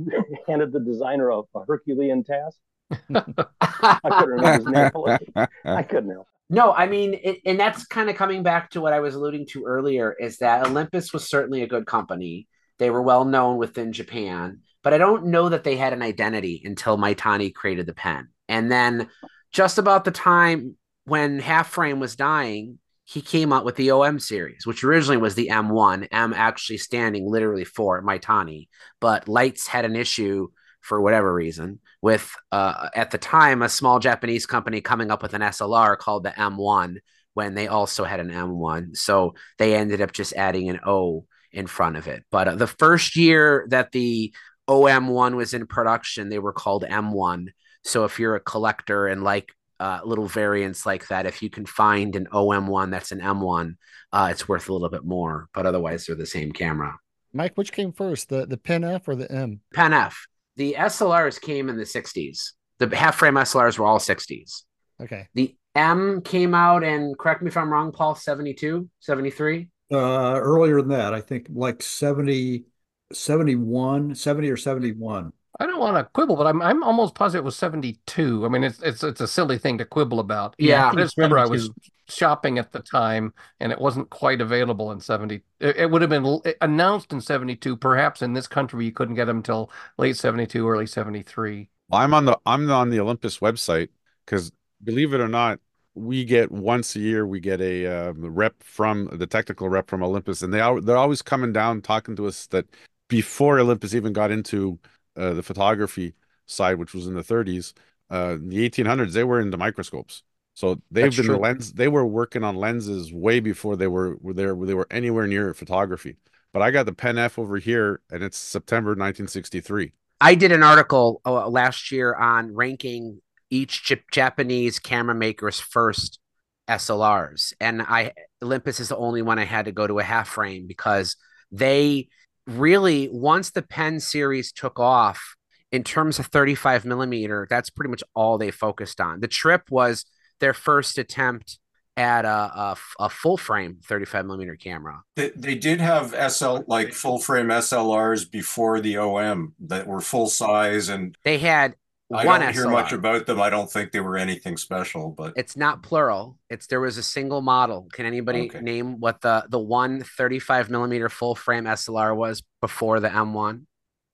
handed 0.48 0.74
the 0.74 0.82
designer 0.82 1.30
a, 1.30 1.40
a 1.56 1.66
Herculean 1.66 2.26
task? 2.26 2.58
I 3.62 4.10
couldn't 4.20 4.30
remember 4.30 4.58
his 4.58 4.66
name. 4.68 5.48
I 5.64 5.84
couldn't 5.84 6.12
help. 6.12 6.28
No, 6.52 6.74
I 6.74 6.86
mean, 6.86 7.14
it, 7.14 7.40
and 7.46 7.58
that's 7.58 7.86
kind 7.86 8.10
of 8.10 8.18
coming 8.18 8.44
back 8.44 8.72
to 8.72 8.82
what 8.82 8.92
I 8.92 9.00
was 9.00 9.16
alluding 9.16 9.48
to 9.52 9.64
earlier 9.64 10.14
is 10.20 10.40
that 10.40 10.68
Olympus 10.68 11.14
was 11.14 11.30
certainly 11.30 11.62
a 11.62 11.68
good 11.68 11.86
company. 11.86 12.50
They 12.78 12.90
were 12.90 13.02
well 13.02 13.24
known 13.24 13.58
within 13.58 13.94
Japan, 13.94 14.60
but 14.84 14.94
I 14.94 14.98
don't 14.98 15.28
know 15.28 15.48
that 15.48 15.64
they 15.64 15.78
had 15.78 15.94
an 15.94 16.02
identity 16.02 16.62
until 16.66 16.98
Maitani 16.98 17.54
created 17.54 17.86
the 17.86 17.94
pen. 17.94 18.28
And 18.50 18.70
then 18.70 19.08
just 19.54 19.78
about 19.78 20.04
the 20.04 20.12
time 20.12 20.76
when 21.06 21.40
Half 21.40 21.70
Frame 21.70 22.02
was 22.02 22.18
dying, 22.18 22.80
he 23.06 23.22
came 23.22 23.54
out 23.54 23.64
with 23.64 23.78
the 23.78 23.92
OM 23.92 24.20
series, 24.20 24.68
which 24.68 24.84
originally 24.84 25.16
was 25.16 25.36
the 25.36 25.48
M1, 25.48 26.10
M 26.12 26.34
actually 26.34 26.80
standing 26.80 27.32
literally 27.32 27.64
for 27.64 28.04
Maitani, 28.04 28.68
but 29.00 29.30
Leitz 29.30 29.68
had 29.68 29.86
an 29.86 29.96
issue 29.96 30.50
for 30.82 31.00
whatever 31.00 31.34
reason 31.34 31.80
with 32.02 32.36
uh, 32.52 32.90
at 32.96 33.12
the 33.12 33.18
time 33.18 33.62
a 33.62 33.70
small 33.70 34.00
Japanese 34.00 34.46
company 34.46 34.82
coming 34.82 35.12
up 35.12 35.22
with 35.22 35.34
an 35.34 35.42
SLR 35.42 35.98
called 35.98 36.24
the 36.24 36.32
M1 36.32 36.98
when 37.34 37.54
they 37.54 37.68
also 37.68 38.04
had 38.04 38.20
an 38.20 38.30
M1. 38.30 38.98
So 38.98 39.36
they 39.58 39.76
ended 39.76 40.02
up 40.02 40.12
just 40.12 40.34
adding 40.34 40.70
an 40.70 40.80
O 40.86 41.26
in 41.52 41.68
front 41.68 41.98
of 41.98 42.08
it. 42.08 42.24
But 42.32 42.48
uh, 42.48 42.56
the 42.56 42.68
first 42.68 43.16
year 43.16 43.66
that 43.70 43.92
the 43.92 44.34
OM1 44.68 45.36
was 45.36 45.54
in 45.54 45.68
production, 45.68 46.30
they 46.30 46.40
were 46.40 46.54
called 46.54 46.84
M1. 46.84 47.48
So 47.84 48.06
if 48.06 48.20
you're 48.20 48.36
a 48.36 48.42
collector 48.42 49.08
and 49.08 49.24
like 49.24 49.50
uh, 49.80 50.00
little 50.04 50.28
variants 50.28 50.86
like 50.86 51.08
that, 51.08 51.26
if 51.26 51.42
you 51.42 51.50
can 51.50 51.66
find 51.66 52.16
an 52.16 52.28
OM1 52.32 52.92
that's 52.92 53.12
an 53.12 53.20
M1, 53.20 53.76
uh, 54.12 54.30
it's 54.32 54.48
worth 54.48 54.70
a 54.70 54.74
little 54.74 54.90
bit 54.90 55.04
more. 55.04 55.48
But 55.54 55.66
otherwise, 55.66 56.06
they're 56.06 56.16
the 56.16 56.26
same 56.26 56.52
camera. 56.52 56.98
Mike, 57.34 57.54
which 57.56 57.72
came 57.72 57.94
first, 57.94 58.30
the 58.30 58.46
the 58.46 58.58
Pen 58.58 58.84
F 58.84 59.08
or 59.08 59.16
the 59.16 59.32
M? 59.32 59.62
Pen 59.74 59.94
F. 59.94 60.28
The 60.62 60.76
SLRs 60.78 61.41
came 61.41 61.69
in 61.69 61.76
the 61.76 61.86
60s. 61.86 62.52
The 62.78 62.95
half 62.95 63.15
frame 63.15 63.34
SLRs 63.34 63.80
were 63.80 63.88
all 63.88 63.97
60s. 63.97 64.62
Okay. 65.02 65.28
The 65.34 65.56
M 65.74 66.21
came 66.21 66.54
out 66.54 66.84
and 66.84 67.17
correct 67.17 67.41
me 67.41 67.47
if 67.47 67.58
I'm 67.58 67.74
wrong, 67.74 67.91
Paul, 67.91 68.13
72, 68.13 68.88
73. 69.00 69.69
Uh, 69.91 69.97
earlier 70.39 70.80
than 70.80 70.89
that, 70.89 71.15
I 71.15 71.21
think 71.21 71.47
like 71.52 71.82
70, 71.82 72.65
71, 73.12 74.13
70 74.13 74.52
or 74.52 74.56
71. 74.56 75.34
I 75.60 75.65
don't 75.65 75.80
want 75.80 75.97
to 75.97 76.04
quibble, 76.13 76.36
but 76.36 76.45
I'm 76.45 76.62
I'm 76.62 76.84
almost 76.84 77.15
positive 77.15 77.43
it 77.43 77.45
was 77.45 77.56
72. 77.56 78.45
I 78.45 78.47
mean, 78.47 78.63
it's 78.63 78.84
it's 78.84 79.04
it's 79.04 79.21
a 79.21 79.28
silly 79.28 79.58
thing 79.58 79.80
to 79.80 79.86
quibble 79.86 80.19
about. 80.19 80.56
Yeah. 80.60 80.91
I 80.91 80.95
just 80.95 81.17
remember 81.17 81.39
I 81.39 81.47
was 81.47 81.71
shopping 82.12 82.58
at 82.60 82.71
the 82.71 82.80
time 82.80 83.34
and 83.60 83.71
it 83.71 83.80
wasn't 83.80 84.10
quite 84.10 84.41
available 84.41 84.91
in 84.91 85.00
70. 85.00 85.41
It, 85.60 85.89
would 85.89 86.02
have 86.02 86.10
been 86.10 86.41
announced 86.62 87.13
in 87.13 87.21
72. 87.21 87.78
Perhaps 87.78 88.21
in 88.21 88.34
this 88.34 88.47
country 88.47 88.86
you 88.86 88.91
couldn't 88.91 89.15
get 89.15 89.26
them 89.26 89.38
until 89.38 89.71
late 89.97 90.17
72, 90.17 90.67
early 90.67 90.86
73. 90.86 91.69
I'm 91.91 92.13
on 92.13 92.26
the 92.26 92.39
I'm 92.45 92.69
on 92.71 92.89
the 92.89 93.00
Olympus 93.00 93.39
website 93.39 93.89
because 94.26 94.52
believe 94.84 95.13
it 95.13 95.21
or 95.21 95.28
not, 95.28 95.60
we 95.93 96.24
get 96.24 96.52
once 96.52 96.95
a 96.95 97.00
year 97.00 97.28
we 97.28 97.39
get 97.39 97.60
a 97.60 97.86
uh, 97.86 98.13
rep 98.13 98.63
from 98.63 99.10
the 99.12 99.28
technical 99.28 99.67
rep 99.67 99.89
from 99.89 100.04
Olympus, 100.04 100.41
and 100.41 100.54
they 100.54 100.62
are 100.62 100.80
they're 100.80 100.97
always 100.97 101.21
coming 101.21 101.52
down 101.52 101.82
talking 101.82 102.15
to 102.15 102.28
us 102.28 102.47
that 102.47 102.65
before 103.10 103.60
Olympus 103.60 103.93
even 103.93 104.13
got 104.13 104.32
into 104.32 104.80
uh, 105.17 105.34
the 105.34 105.43
photography 105.43 106.13
side, 106.45 106.78
which 106.78 106.93
was 106.93 107.08
in 107.08 107.13
the 107.13 107.24
30s, 107.24 107.74
uh, 108.10 108.38
the 108.41 108.69
1800s, 108.69 109.13
they 109.13 109.24
were 109.24 109.41
into 109.41 109.58
microscopes. 109.58 110.24
So 110.54 110.82
they've 110.92 111.06
That's 111.06 111.16
been 111.16 111.28
the 111.28 111.34
true. 111.34 111.38
lens. 111.38 111.74
They 111.74 111.88
were 111.88 112.06
working 112.06 112.44
on 112.44 112.56
lenses 112.56 113.14
way 113.14 113.40
before 113.40 113.76
they 113.76 113.88
were 113.88 114.18
were 114.22 114.34
there. 114.34 114.56
They 114.56 114.74
were 114.74 114.88
anywhere 114.92 115.28
near 115.28 115.54
photography. 115.54 116.18
But 116.54 116.62
I 116.62 116.72
got 116.72 116.86
the 116.86 116.94
Pen 116.94 117.18
F 117.18 117.40
over 117.40 117.58
here, 117.58 118.02
and 118.12 118.24
it's 118.24 118.38
September 118.38 118.90
1963. 118.90 119.94
I 120.20 120.36
did 120.36 120.52
an 120.52 120.64
article 120.64 121.22
uh, 121.26 121.48
last 121.48 121.92
year 121.92 122.14
on 122.14 122.54
ranking 122.54 123.22
each 123.50 123.84
Jap- 123.86 124.04
Japanese 124.12 124.78
camera 124.78 125.16
maker's 125.16 125.60
first 125.60 126.20
SLRs, 126.68 127.54
and 127.60 127.82
I 127.82 128.12
Olympus 128.44 128.80
is 128.80 128.90
the 128.90 128.98
only 128.98 129.22
one 129.22 129.40
I 129.40 129.46
had 129.46 129.66
to 129.66 129.72
go 129.72 129.88
to 129.88 130.00
a 130.00 130.04
half 130.04 130.28
frame 130.28 130.68
because 130.68 131.16
they 131.52 132.10
really 132.47 133.10
once 133.12 133.52
the 133.52 133.62
pen 133.62 133.99
series 133.99 134.52
took 134.52 134.80
off 134.80 135.36
in 135.72 135.84
terms 135.84 136.20
of 136.20 136.28
35 136.28 136.86
millimeter, 136.86 137.47
that's 137.49 137.70
pretty 137.70 137.89
much 137.89 138.04
all 138.14 138.38
they 138.38 138.52
focused 138.52 138.99
on. 138.99 139.22
The 139.22 139.28
Trip 139.28 139.64
was 139.70 140.06
their 140.42 140.54
first 140.54 140.98
attempt 140.98 141.58
at 141.98 142.26
a, 142.26 142.30
a, 142.30 142.78
a 143.00 143.10
full 143.10 143.38
frame 143.38 143.78
35 143.84 144.26
millimeter 144.26 144.56
camera. 144.56 145.02
They, 145.16 145.30
they 145.36 145.56
did 145.56 145.80
have 145.82 146.14
SL 146.32 146.60
like 146.68 146.94
full 146.94 147.20
frame 147.20 147.48
SLRs 147.48 148.30
before 148.30 148.80
the 148.82 148.98
OM 148.98 149.54
that 149.68 149.88
were 149.88 150.02
full 150.02 150.28
size 150.28 150.89
and 150.89 151.16
They 151.24 151.38
had 151.38 151.76
I 152.14 152.26
one 152.26 152.42
don't 152.42 152.54
hear 152.54 152.66
SLR. 152.66 152.72
much 152.72 152.92
about 152.94 153.26
them. 153.26 153.39
I 153.42 153.50
don't 153.50 153.72
think 153.72 153.92
they 153.94 154.00
were 154.02 154.18
anything 154.18 154.58
special, 154.58 155.12
but 155.12 155.34
It's 155.38 155.56
not 155.56 155.82
plural. 155.84 156.38
It's 156.50 156.68
there 156.68 156.82
was 156.82 156.98
a 156.98 157.04
single 157.04 157.42
model. 157.42 157.88
Can 157.94 158.06
anybody 158.06 158.50
Okay. 158.50 158.60
name 158.62 159.00
what 159.00 159.22
the 159.22 159.46
the 159.50 159.60
one 159.60 160.04
35 160.04 160.70
millimeter 160.70 161.08
full 161.10 161.36
frame 161.36 161.66
SLR 161.66 162.16
was 162.16 162.44
before 162.62 163.00
the 163.00 163.10
M1? 163.10 163.66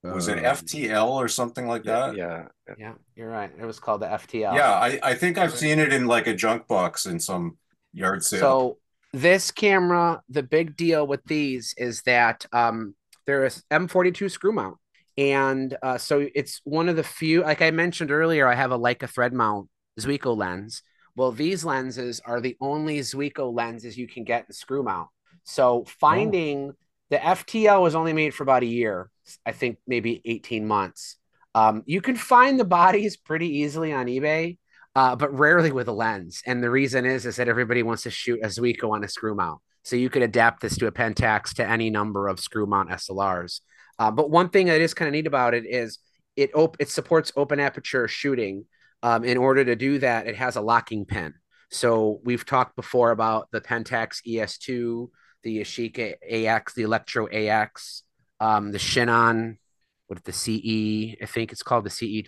Was 0.02 0.28
it 0.28 0.38
Uh, 0.38 0.52
FTL 0.52 1.08
or 1.10 1.28
something 1.28 1.66
like 1.66 1.84
that? 1.84 2.16
Yeah. 2.16 2.46
Yeah, 2.78 2.94
you're 3.16 3.30
right. 3.30 3.50
It 3.58 3.64
was 3.64 3.80
called 3.80 4.02
the 4.02 4.06
FTL. 4.06 4.54
Yeah, 4.54 4.72
I, 4.72 4.98
I 5.02 5.14
think 5.14 5.38
I've 5.38 5.54
seen 5.54 5.78
it 5.78 5.92
in 5.92 6.06
like 6.06 6.26
a 6.26 6.34
junk 6.34 6.66
box 6.66 7.06
in 7.06 7.18
some 7.18 7.56
yard 7.92 8.22
sale. 8.24 8.40
So 8.40 8.78
this 9.12 9.50
camera, 9.50 10.22
the 10.28 10.42
big 10.42 10.76
deal 10.76 11.06
with 11.06 11.24
these 11.24 11.74
is 11.78 12.02
that 12.02 12.46
um, 12.52 12.94
they're 13.26 13.46
a 13.46 13.50
M42 13.70 14.30
screw 14.30 14.52
mount, 14.52 14.76
and 15.16 15.76
uh, 15.82 15.98
so 15.98 16.26
it's 16.34 16.60
one 16.64 16.88
of 16.88 16.96
the 16.96 17.02
few. 17.02 17.42
Like 17.42 17.62
I 17.62 17.70
mentioned 17.70 18.10
earlier, 18.10 18.46
I 18.46 18.54
have 18.54 18.70
a 18.70 18.78
Leica 18.78 19.08
thread 19.08 19.32
mount 19.32 19.68
Zuiko 19.98 20.36
lens. 20.36 20.82
Well, 21.16 21.32
these 21.32 21.64
lenses 21.64 22.20
are 22.24 22.40
the 22.40 22.56
only 22.60 23.00
Zuiko 23.00 23.52
lenses 23.52 23.96
you 23.98 24.06
can 24.06 24.24
get 24.24 24.44
in 24.46 24.52
screw 24.52 24.82
mount. 24.82 25.08
So 25.44 25.84
finding 26.00 26.72
the 27.10 27.16
FTL 27.16 27.80
was 27.82 27.94
only 27.94 28.12
made 28.12 28.34
for 28.34 28.42
about 28.42 28.62
a 28.62 28.66
year, 28.66 29.10
I 29.44 29.52
think 29.52 29.78
maybe 29.86 30.20
18 30.24 30.66
months. 30.66 31.16
Um, 31.54 31.82
you 31.86 32.00
can 32.00 32.16
find 32.16 32.58
the 32.58 32.64
bodies 32.64 33.16
pretty 33.16 33.58
easily 33.58 33.92
on 33.92 34.06
eBay, 34.06 34.58
uh, 34.94 35.16
but 35.16 35.36
rarely 35.36 35.72
with 35.72 35.88
a 35.88 35.92
lens. 35.92 36.42
And 36.46 36.62
the 36.62 36.70
reason 36.70 37.04
is 37.04 37.26
is 37.26 37.36
that 37.36 37.48
everybody 37.48 37.82
wants 37.82 38.04
to 38.04 38.10
shoot 38.10 38.40
a 38.42 38.46
Zuiko 38.46 38.90
on 38.90 39.04
a 39.04 39.08
screw 39.08 39.34
mount. 39.34 39.60
So 39.84 39.96
you 39.96 40.10
could 40.10 40.22
adapt 40.22 40.60
this 40.60 40.76
to 40.78 40.86
a 40.86 40.92
Pentax 40.92 41.54
to 41.54 41.68
any 41.68 41.90
number 41.90 42.28
of 42.28 42.40
screw 42.40 42.66
mount 42.66 42.90
SLRs. 42.90 43.60
Uh, 43.98 44.10
but 44.10 44.30
one 44.30 44.50
thing 44.50 44.66
that 44.66 44.80
is 44.80 44.94
kind 44.94 45.08
of 45.08 45.12
neat 45.12 45.26
about 45.26 45.54
it 45.54 45.64
is 45.66 45.98
it 46.36 46.54
op- 46.54 46.76
it 46.78 46.88
supports 46.88 47.32
open 47.36 47.58
aperture 47.58 48.06
shooting. 48.06 48.66
Um, 49.02 49.24
in 49.24 49.38
order 49.38 49.64
to 49.64 49.76
do 49.76 49.98
that, 50.00 50.26
it 50.26 50.36
has 50.36 50.56
a 50.56 50.60
locking 50.60 51.04
pin. 51.04 51.34
So 51.70 52.20
we've 52.24 52.44
talked 52.44 52.76
before 52.76 53.10
about 53.10 53.48
the 53.50 53.60
Pentax 53.60 54.22
ES2, 54.26 55.08
the 55.42 55.60
Yashica 55.60 56.14
AX, 56.28 56.74
the 56.74 56.82
Electro 56.82 57.28
AX, 57.28 58.02
um, 58.40 58.72
the 58.72 58.78
Chinon, 58.78 59.58
what 60.06 60.24
the 60.24 60.32
CE, 60.32 61.16
I 61.22 61.26
think 61.26 61.52
it's 61.52 61.62
called 61.62 61.84
the 61.84 61.90
CE 61.90 62.24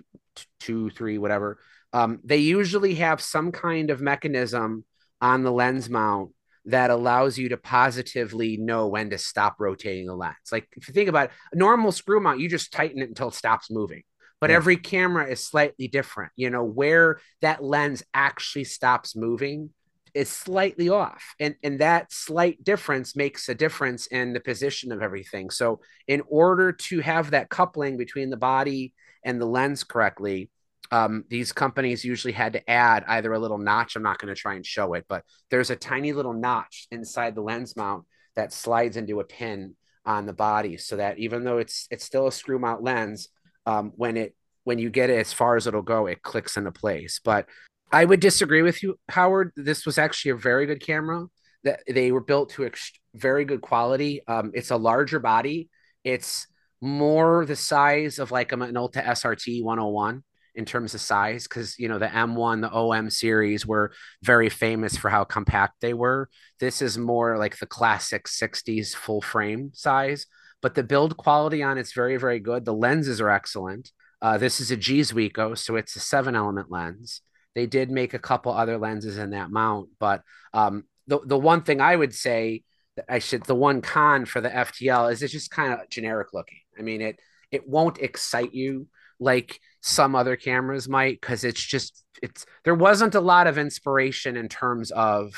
two, 0.59 0.91
three, 0.91 1.19
whatever. 1.19 1.59
Um, 1.93 2.21
they 2.25 2.39
usually 2.39 2.97
have 2.97 3.21
some 3.21 3.53
kind 3.53 3.91
of 3.91 4.01
mechanism 4.01 4.85
on 5.21 5.43
the 5.43 5.53
lens 5.53 5.89
mount 5.91 6.31
that 6.67 6.91
allows 6.91 7.39
you 7.39 7.49
to 7.49 7.57
positively 7.57 8.57
know 8.57 8.87
when 8.87 9.11
to 9.11 9.19
stop 9.19 9.57
rotating 9.59 10.07
the 10.07 10.15
lens. 10.15 10.37
Like 10.53 10.69
if 10.77 10.89
you 10.89 10.95
think 10.95 11.09
about 11.09 11.27
it, 11.27 11.33
a 11.53 11.57
normal 11.57 11.91
screw 11.91 12.21
mount, 12.21 12.39
you 12.41 12.49
just 12.49 12.73
tighten 12.73 13.03
it 13.03 13.09
until 13.09 13.29
it 13.29 13.35
stops 13.35 13.71
moving. 13.71 14.03
But 14.41 14.51
Yeah. 14.51 14.57
every 14.57 14.77
camera 14.77 15.27
is 15.27 15.43
slightly 15.45 15.89
different. 15.89 16.33
You 16.37 16.51
know, 16.51 16.65
where 16.65 17.19
that 17.41 17.63
lens 17.65 18.03
actually 18.15 18.65
stops 18.65 19.17
moving 19.17 19.71
is 20.15 20.29
slightly 20.29 20.89
off. 20.89 21.35
And 21.39 21.55
and 21.63 21.81
that 21.81 22.13
slight 22.13 22.63
difference 22.65 23.17
makes 23.17 23.49
a 23.49 23.55
difference 23.55 24.07
in 24.07 24.33
the 24.33 24.41
position 24.41 24.93
of 24.93 25.03
everything. 25.03 25.51
So 25.51 25.81
in 26.07 26.23
order 26.29 26.73
to 26.73 27.01
have 27.01 27.31
that 27.31 27.49
coupling 27.49 27.97
between 27.97 28.31
the 28.31 28.37
body 28.37 28.95
and 29.25 29.41
the 29.41 29.47
lens 29.47 29.85
correctly, 29.85 30.51
um, 30.91 31.25
these 31.29 31.53
companies 31.53 32.05
usually 32.05 32.33
had 32.33 32.55
to 32.55 32.71
add 32.71 33.05
either 33.07 33.33
a 33.33 33.39
little 33.39 33.59
notch. 33.59 33.97
I'm 33.97 34.03
not 34.03 34.19
going 34.19 34.35
to 34.35 34.41
try 34.41 34.55
and 34.55 34.67
show 34.67 34.95
it, 34.95 35.05
but 35.09 35.25
there's 35.51 35.71
a 35.71 35.77
tiny 35.77 36.13
little 36.13 36.33
notch 36.33 36.89
inside 36.91 37.35
the 37.35 37.43
lens 37.43 37.77
mount 37.77 38.05
that 38.37 38.53
slides 38.53 38.97
into 38.97 39.21
a 39.21 39.25
pin 39.25 39.77
on 40.05 40.27
the 40.27 40.33
body, 40.33 40.77
so 40.77 40.97
that 40.97 41.19
even 41.19 41.45
though 41.45 41.59
it's 41.59 41.87
it's 41.91 42.05
still 42.05 42.27
a 42.27 42.33
screw 42.33 42.59
mount 42.59 42.83
lens, 42.83 43.29
um, 43.67 43.93
when 43.97 44.17
it 44.17 44.35
when 44.65 44.79
you 44.79 44.91
get 44.91 45.11
it 45.11 45.19
as 45.19 45.33
far 45.33 45.57
as 45.57 45.67
it'll 45.67 45.83
go, 45.83 46.07
it 46.07 46.23
clicks 46.23 46.57
into 46.57 46.73
place. 46.73 47.21
But 47.23 47.47
I 47.93 48.05
would 48.05 48.21
disagree 48.21 48.63
with 48.63 48.83
you, 48.83 48.99
Howard. 49.09 49.53
This 49.57 49.85
was 49.85 49.99
actually 49.99 50.33
a 50.33 50.37
very 50.37 50.67
good 50.67 50.81
camera. 50.81 51.27
That 51.65 51.81
they 51.87 52.11
were 52.11 52.23
built 52.23 52.51
to 52.51 52.65
ex- 52.65 52.93
very 53.15 53.45
good 53.45 53.61
quality. 53.61 54.23
Um, 54.27 54.53
it's 54.55 54.71
a 54.71 54.77
larger 54.77 55.19
body. 55.19 55.69
It's 56.05 56.47
more 56.81 57.45
the 57.45 57.57
size 57.57 58.19
of 58.19 58.31
like 58.31 58.53
an 58.53 58.61
Ulta 58.61 59.05
SRT 59.05 59.63
101 59.63 60.23
in 60.55 60.65
terms 60.65 60.95
of 60.95 61.01
size 61.01 61.47
because 61.47 61.79
you 61.79 61.89
know 61.89 61.99
the 61.99 62.07
M1, 62.07 62.63
the 62.63 62.73
OM 62.73 63.11
series 63.11 63.67
were 63.67 63.93
very 64.23 64.49
famous 64.49 64.97
for 64.97 65.11
how 65.11 65.25
compact 65.25 65.75
they 65.81 65.95
were. 65.95 66.29
This 66.59 66.81
is 66.81 66.97
more 66.97 67.39
like 67.39 67.59
the 67.59 67.67
classic 67.67 68.25
60s 68.25 68.95
full 68.95 69.21
frame 69.21 69.71
size, 69.75 70.27
but 70.63 70.75
the 70.75 70.83
build 70.83 71.17
quality 71.17 71.63
on 71.63 71.79
it's 71.79 71.93
very 71.93 72.17
very 72.17 72.41
good. 72.41 72.65
The 72.65 72.75
lenses 72.75 73.21
are 73.21 73.31
excellent. 73.31 73.91
Uh, 74.23 74.39
this 74.39 74.61
is 74.61 74.71
a 74.71 74.77
G 74.77 75.01
Zuiko, 75.01 75.57
so 75.57 75.77
it's 75.77 75.97
a 75.97 76.01
seven 76.01 76.35
element 76.35 76.71
lens. 76.71 77.23
They 77.55 77.67
did 77.67 77.91
make 77.91 78.15
a 78.15 78.19
couple 78.19 78.53
other 78.53 78.79
lenses 78.79 79.19
in 79.19 79.31
that 79.31 79.51
mount, 79.51 79.91
but 79.99 80.23
um, 80.53 80.85
the 81.07 81.21
the 81.25 81.39
one 81.39 81.63
thing 81.63 81.81
I 81.81 81.95
would 81.95 82.15
say 82.15 82.63
that 82.97 83.07
I 83.09 83.19
should 83.19 83.45
the 83.45 83.55
one 83.55 83.83
con 83.83 84.25
for 84.25 84.41
the 84.41 84.51
FTL 84.51 85.13
is 85.13 85.23
it's 85.23 85.33
just 85.33 85.51
kind 85.51 85.73
of 85.73 85.89
generic 85.89 86.29
looking. 86.33 86.61
I 86.79 86.83
mean 86.83 87.01
it 87.01 87.19
it 87.51 87.69
won't 87.69 87.99
excite 87.99 88.55
you 88.55 88.87
like 89.19 89.61
some 89.83 90.15
other 90.15 90.37
cameras 90.37 90.89
might 90.89 91.21
because 91.21 91.45
it's 91.45 91.63
just 91.63 92.05
it's 92.23 92.47
there 92.65 92.75
wasn't 92.75 93.15
a 93.15 93.21
lot 93.21 93.47
of 93.47 93.59
inspiration 93.59 94.37
in 94.37 94.49
terms 94.49 94.91
of 94.91 95.33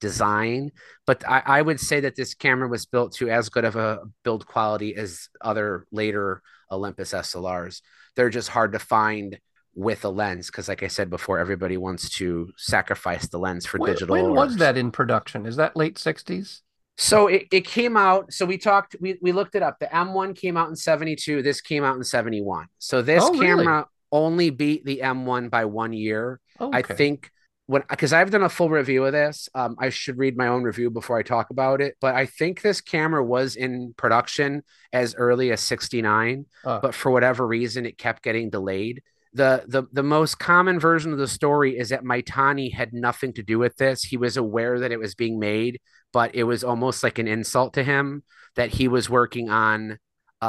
design 0.00 0.70
but 1.06 1.28
I, 1.28 1.42
I 1.44 1.62
would 1.62 1.80
say 1.80 2.00
that 2.00 2.14
this 2.14 2.34
camera 2.34 2.68
was 2.68 2.86
built 2.86 3.14
to 3.14 3.28
as 3.30 3.48
good 3.48 3.64
of 3.64 3.74
a 3.74 4.00
build 4.22 4.46
quality 4.46 4.94
as 4.94 5.28
other 5.40 5.86
later 5.90 6.42
olympus 6.70 7.12
slrs 7.12 7.80
they're 8.14 8.30
just 8.30 8.48
hard 8.48 8.72
to 8.72 8.78
find 8.78 9.38
with 9.74 10.04
a 10.04 10.08
lens 10.08 10.46
because 10.48 10.68
like 10.68 10.82
i 10.82 10.88
said 10.88 11.08
before 11.08 11.38
everybody 11.38 11.76
wants 11.76 12.08
to 12.10 12.50
sacrifice 12.56 13.28
the 13.28 13.38
lens 13.38 13.64
for 13.64 13.78
When, 13.78 13.92
digital 13.92 14.14
when 14.16 14.24
or- 14.26 14.32
was 14.32 14.56
that 14.56 14.76
in 14.76 14.90
production? 14.90 15.46
Is 15.46 15.56
that 15.56 15.76
late 15.76 15.96
60s? 15.96 16.60
so 16.96 17.28
it, 17.28 17.46
it 17.52 17.64
came 17.64 17.96
out. 17.96 18.32
So 18.32 18.44
we 18.44 18.58
talked, 18.58 18.96
we, 19.00 19.18
we 19.22 19.30
looked 19.30 19.54
it 19.54 19.62
up. 19.62 19.78
The 19.78 19.86
M1 19.86 20.34
came 20.36 20.56
out 20.56 20.68
in 20.68 20.74
72. 20.74 21.42
This 21.42 21.60
came 21.60 21.84
out 21.84 21.94
in 21.96 22.02
71. 22.02 22.66
So 22.80 23.02
this 23.02 23.22
Oh, 23.22 23.30
really? 23.34 23.46
camera 23.46 23.86
only 24.10 24.50
beat 24.50 24.84
the 24.84 24.98
M1 25.04 25.48
by 25.48 25.64
one 25.66 25.92
year. 25.92 26.40
I 26.58 26.80
Okay. 26.80 26.94
think 26.94 27.30
when, 27.66 27.84
because 27.88 28.12
I've 28.12 28.32
done 28.32 28.42
a 28.42 28.48
full 28.48 28.68
review 28.68 29.04
of 29.04 29.12
this, 29.12 29.48
um, 29.54 29.76
I 29.78 29.90
should 29.90 30.18
read 30.18 30.36
my 30.36 30.48
own 30.48 30.64
review 30.64 30.90
before 30.90 31.16
I 31.16 31.22
talk 31.22 31.50
about 31.50 31.80
it. 31.80 31.94
But 32.00 32.16
I 32.16 32.26
think 32.26 32.62
this 32.62 32.80
camera 32.80 33.22
was 33.24 33.54
in 33.54 33.94
production 33.96 34.64
as 34.92 35.14
early 35.14 35.52
as 35.52 35.60
69, 35.60 36.46
Ah. 36.64 36.80
but 36.80 36.96
for 36.96 37.12
whatever 37.12 37.46
reason, 37.46 37.86
it 37.86 37.96
kept 37.96 38.24
getting 38.24 38.50
delayed. 38.50 39.02
The, 39.34 39.64
the 39.66 39.84
the 39.92 40.02
most 40.02 40.38
common 40.38 40.80
version 40.80 41.12
of 41.12 41.18
the 41.18 41.28
story 41.28 41.78
is 41.78 41.90
that 41.90 42.02
Maitani 42.02 42.72
had 42.72 42.92
nothing 42.92 43.32
to 43.34 43.42
do 43.42 43.58
with 43.58 43.76
this. 43.76 44.02
He 44.02 44.16
was 44.16 44.36
aware 44.36 44.80
that 44.80 44.90
it 44.90 44.98
was 44.98 45.14
being 45.14 45.38
made, 45.38 45.80
but 46.12 46.34
it 46.34 46.44
was 46.44 46.64
almost 46.64 47.02
like 47.02 47.18
an 47.18 47.28
insult 47.28 47.74
to 47.74 47.84
him 47.84 48.24
that 48.56 48.70
he 48.70 48.88
was 48.88 49.10
working 49.10 49.50
on 49.50 49.98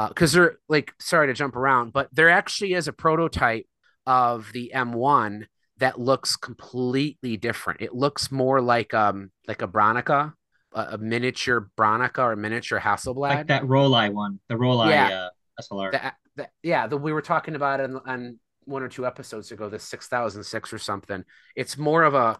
because 0.08 0.32
they're 0.32 0.58
like 0.68 0.92
sorry 1.00 1.26
to 1.26 1.32
jump 1.34 1.56
around 1.56 1.92
but 1.92 2.08
there 2.12 2.30
actually 2.30 2.74
is 2.74 2.86
a 2.86 2.92
prototype 2.92 3.66
of 4.06 4.48
the 4.52 4.70
m1 4.72 5.46
that 5.78 5.98
looks 5.98 6.36
completely 6.36 7.36
different 7.36 7.80
it 7.82 7.92
looks 7.92 8.30
more 8.30 8.60
like 8.60 8.94
um 8.94 9.32
like 9.48 9.62
a 9.62 9.66
bronica 9.68 10.32
a, 10.74 10.80
a 10.92 10.98
miniature 10.98 11.70
bronica 11.76 12.20
or 12.20 12.36
miniature 12.36 12.78
hasselblad 12.78 13.16
like 13.16 13.46
that 13.48 13.64
Rollei 13.64 14.12
one, 14.12 14.38
the 14.48 14.54
Rollei 14.54 14.90
Yeah. 14.90 15.08
uh, 15.08 15.28
SLR. 15.60 15.90
the, 15.90 16.12
the, 16.36 16.48
yeah, 16.62 16.86
the, 16.86 16.96
we 16.96 17.12
were 17.12 17.22
talking 17.22 17.56
about 17.56 17.80
it 17.80 17.90
on, 17.90 18.00
on 18.06 18.38
one 18.64 18.82
or 18.82 18.88
two 18.88 19.06
episodes 19.06 19.52
ago, 19.52 19.68
the 19.68 19.78
6006 19.78 20.72
or 20.72 20.78
something. 20.78 21.24
It's 21.56 21.76
more 21.76 22.02
of 22.02 22.14
a, 22.14 22.38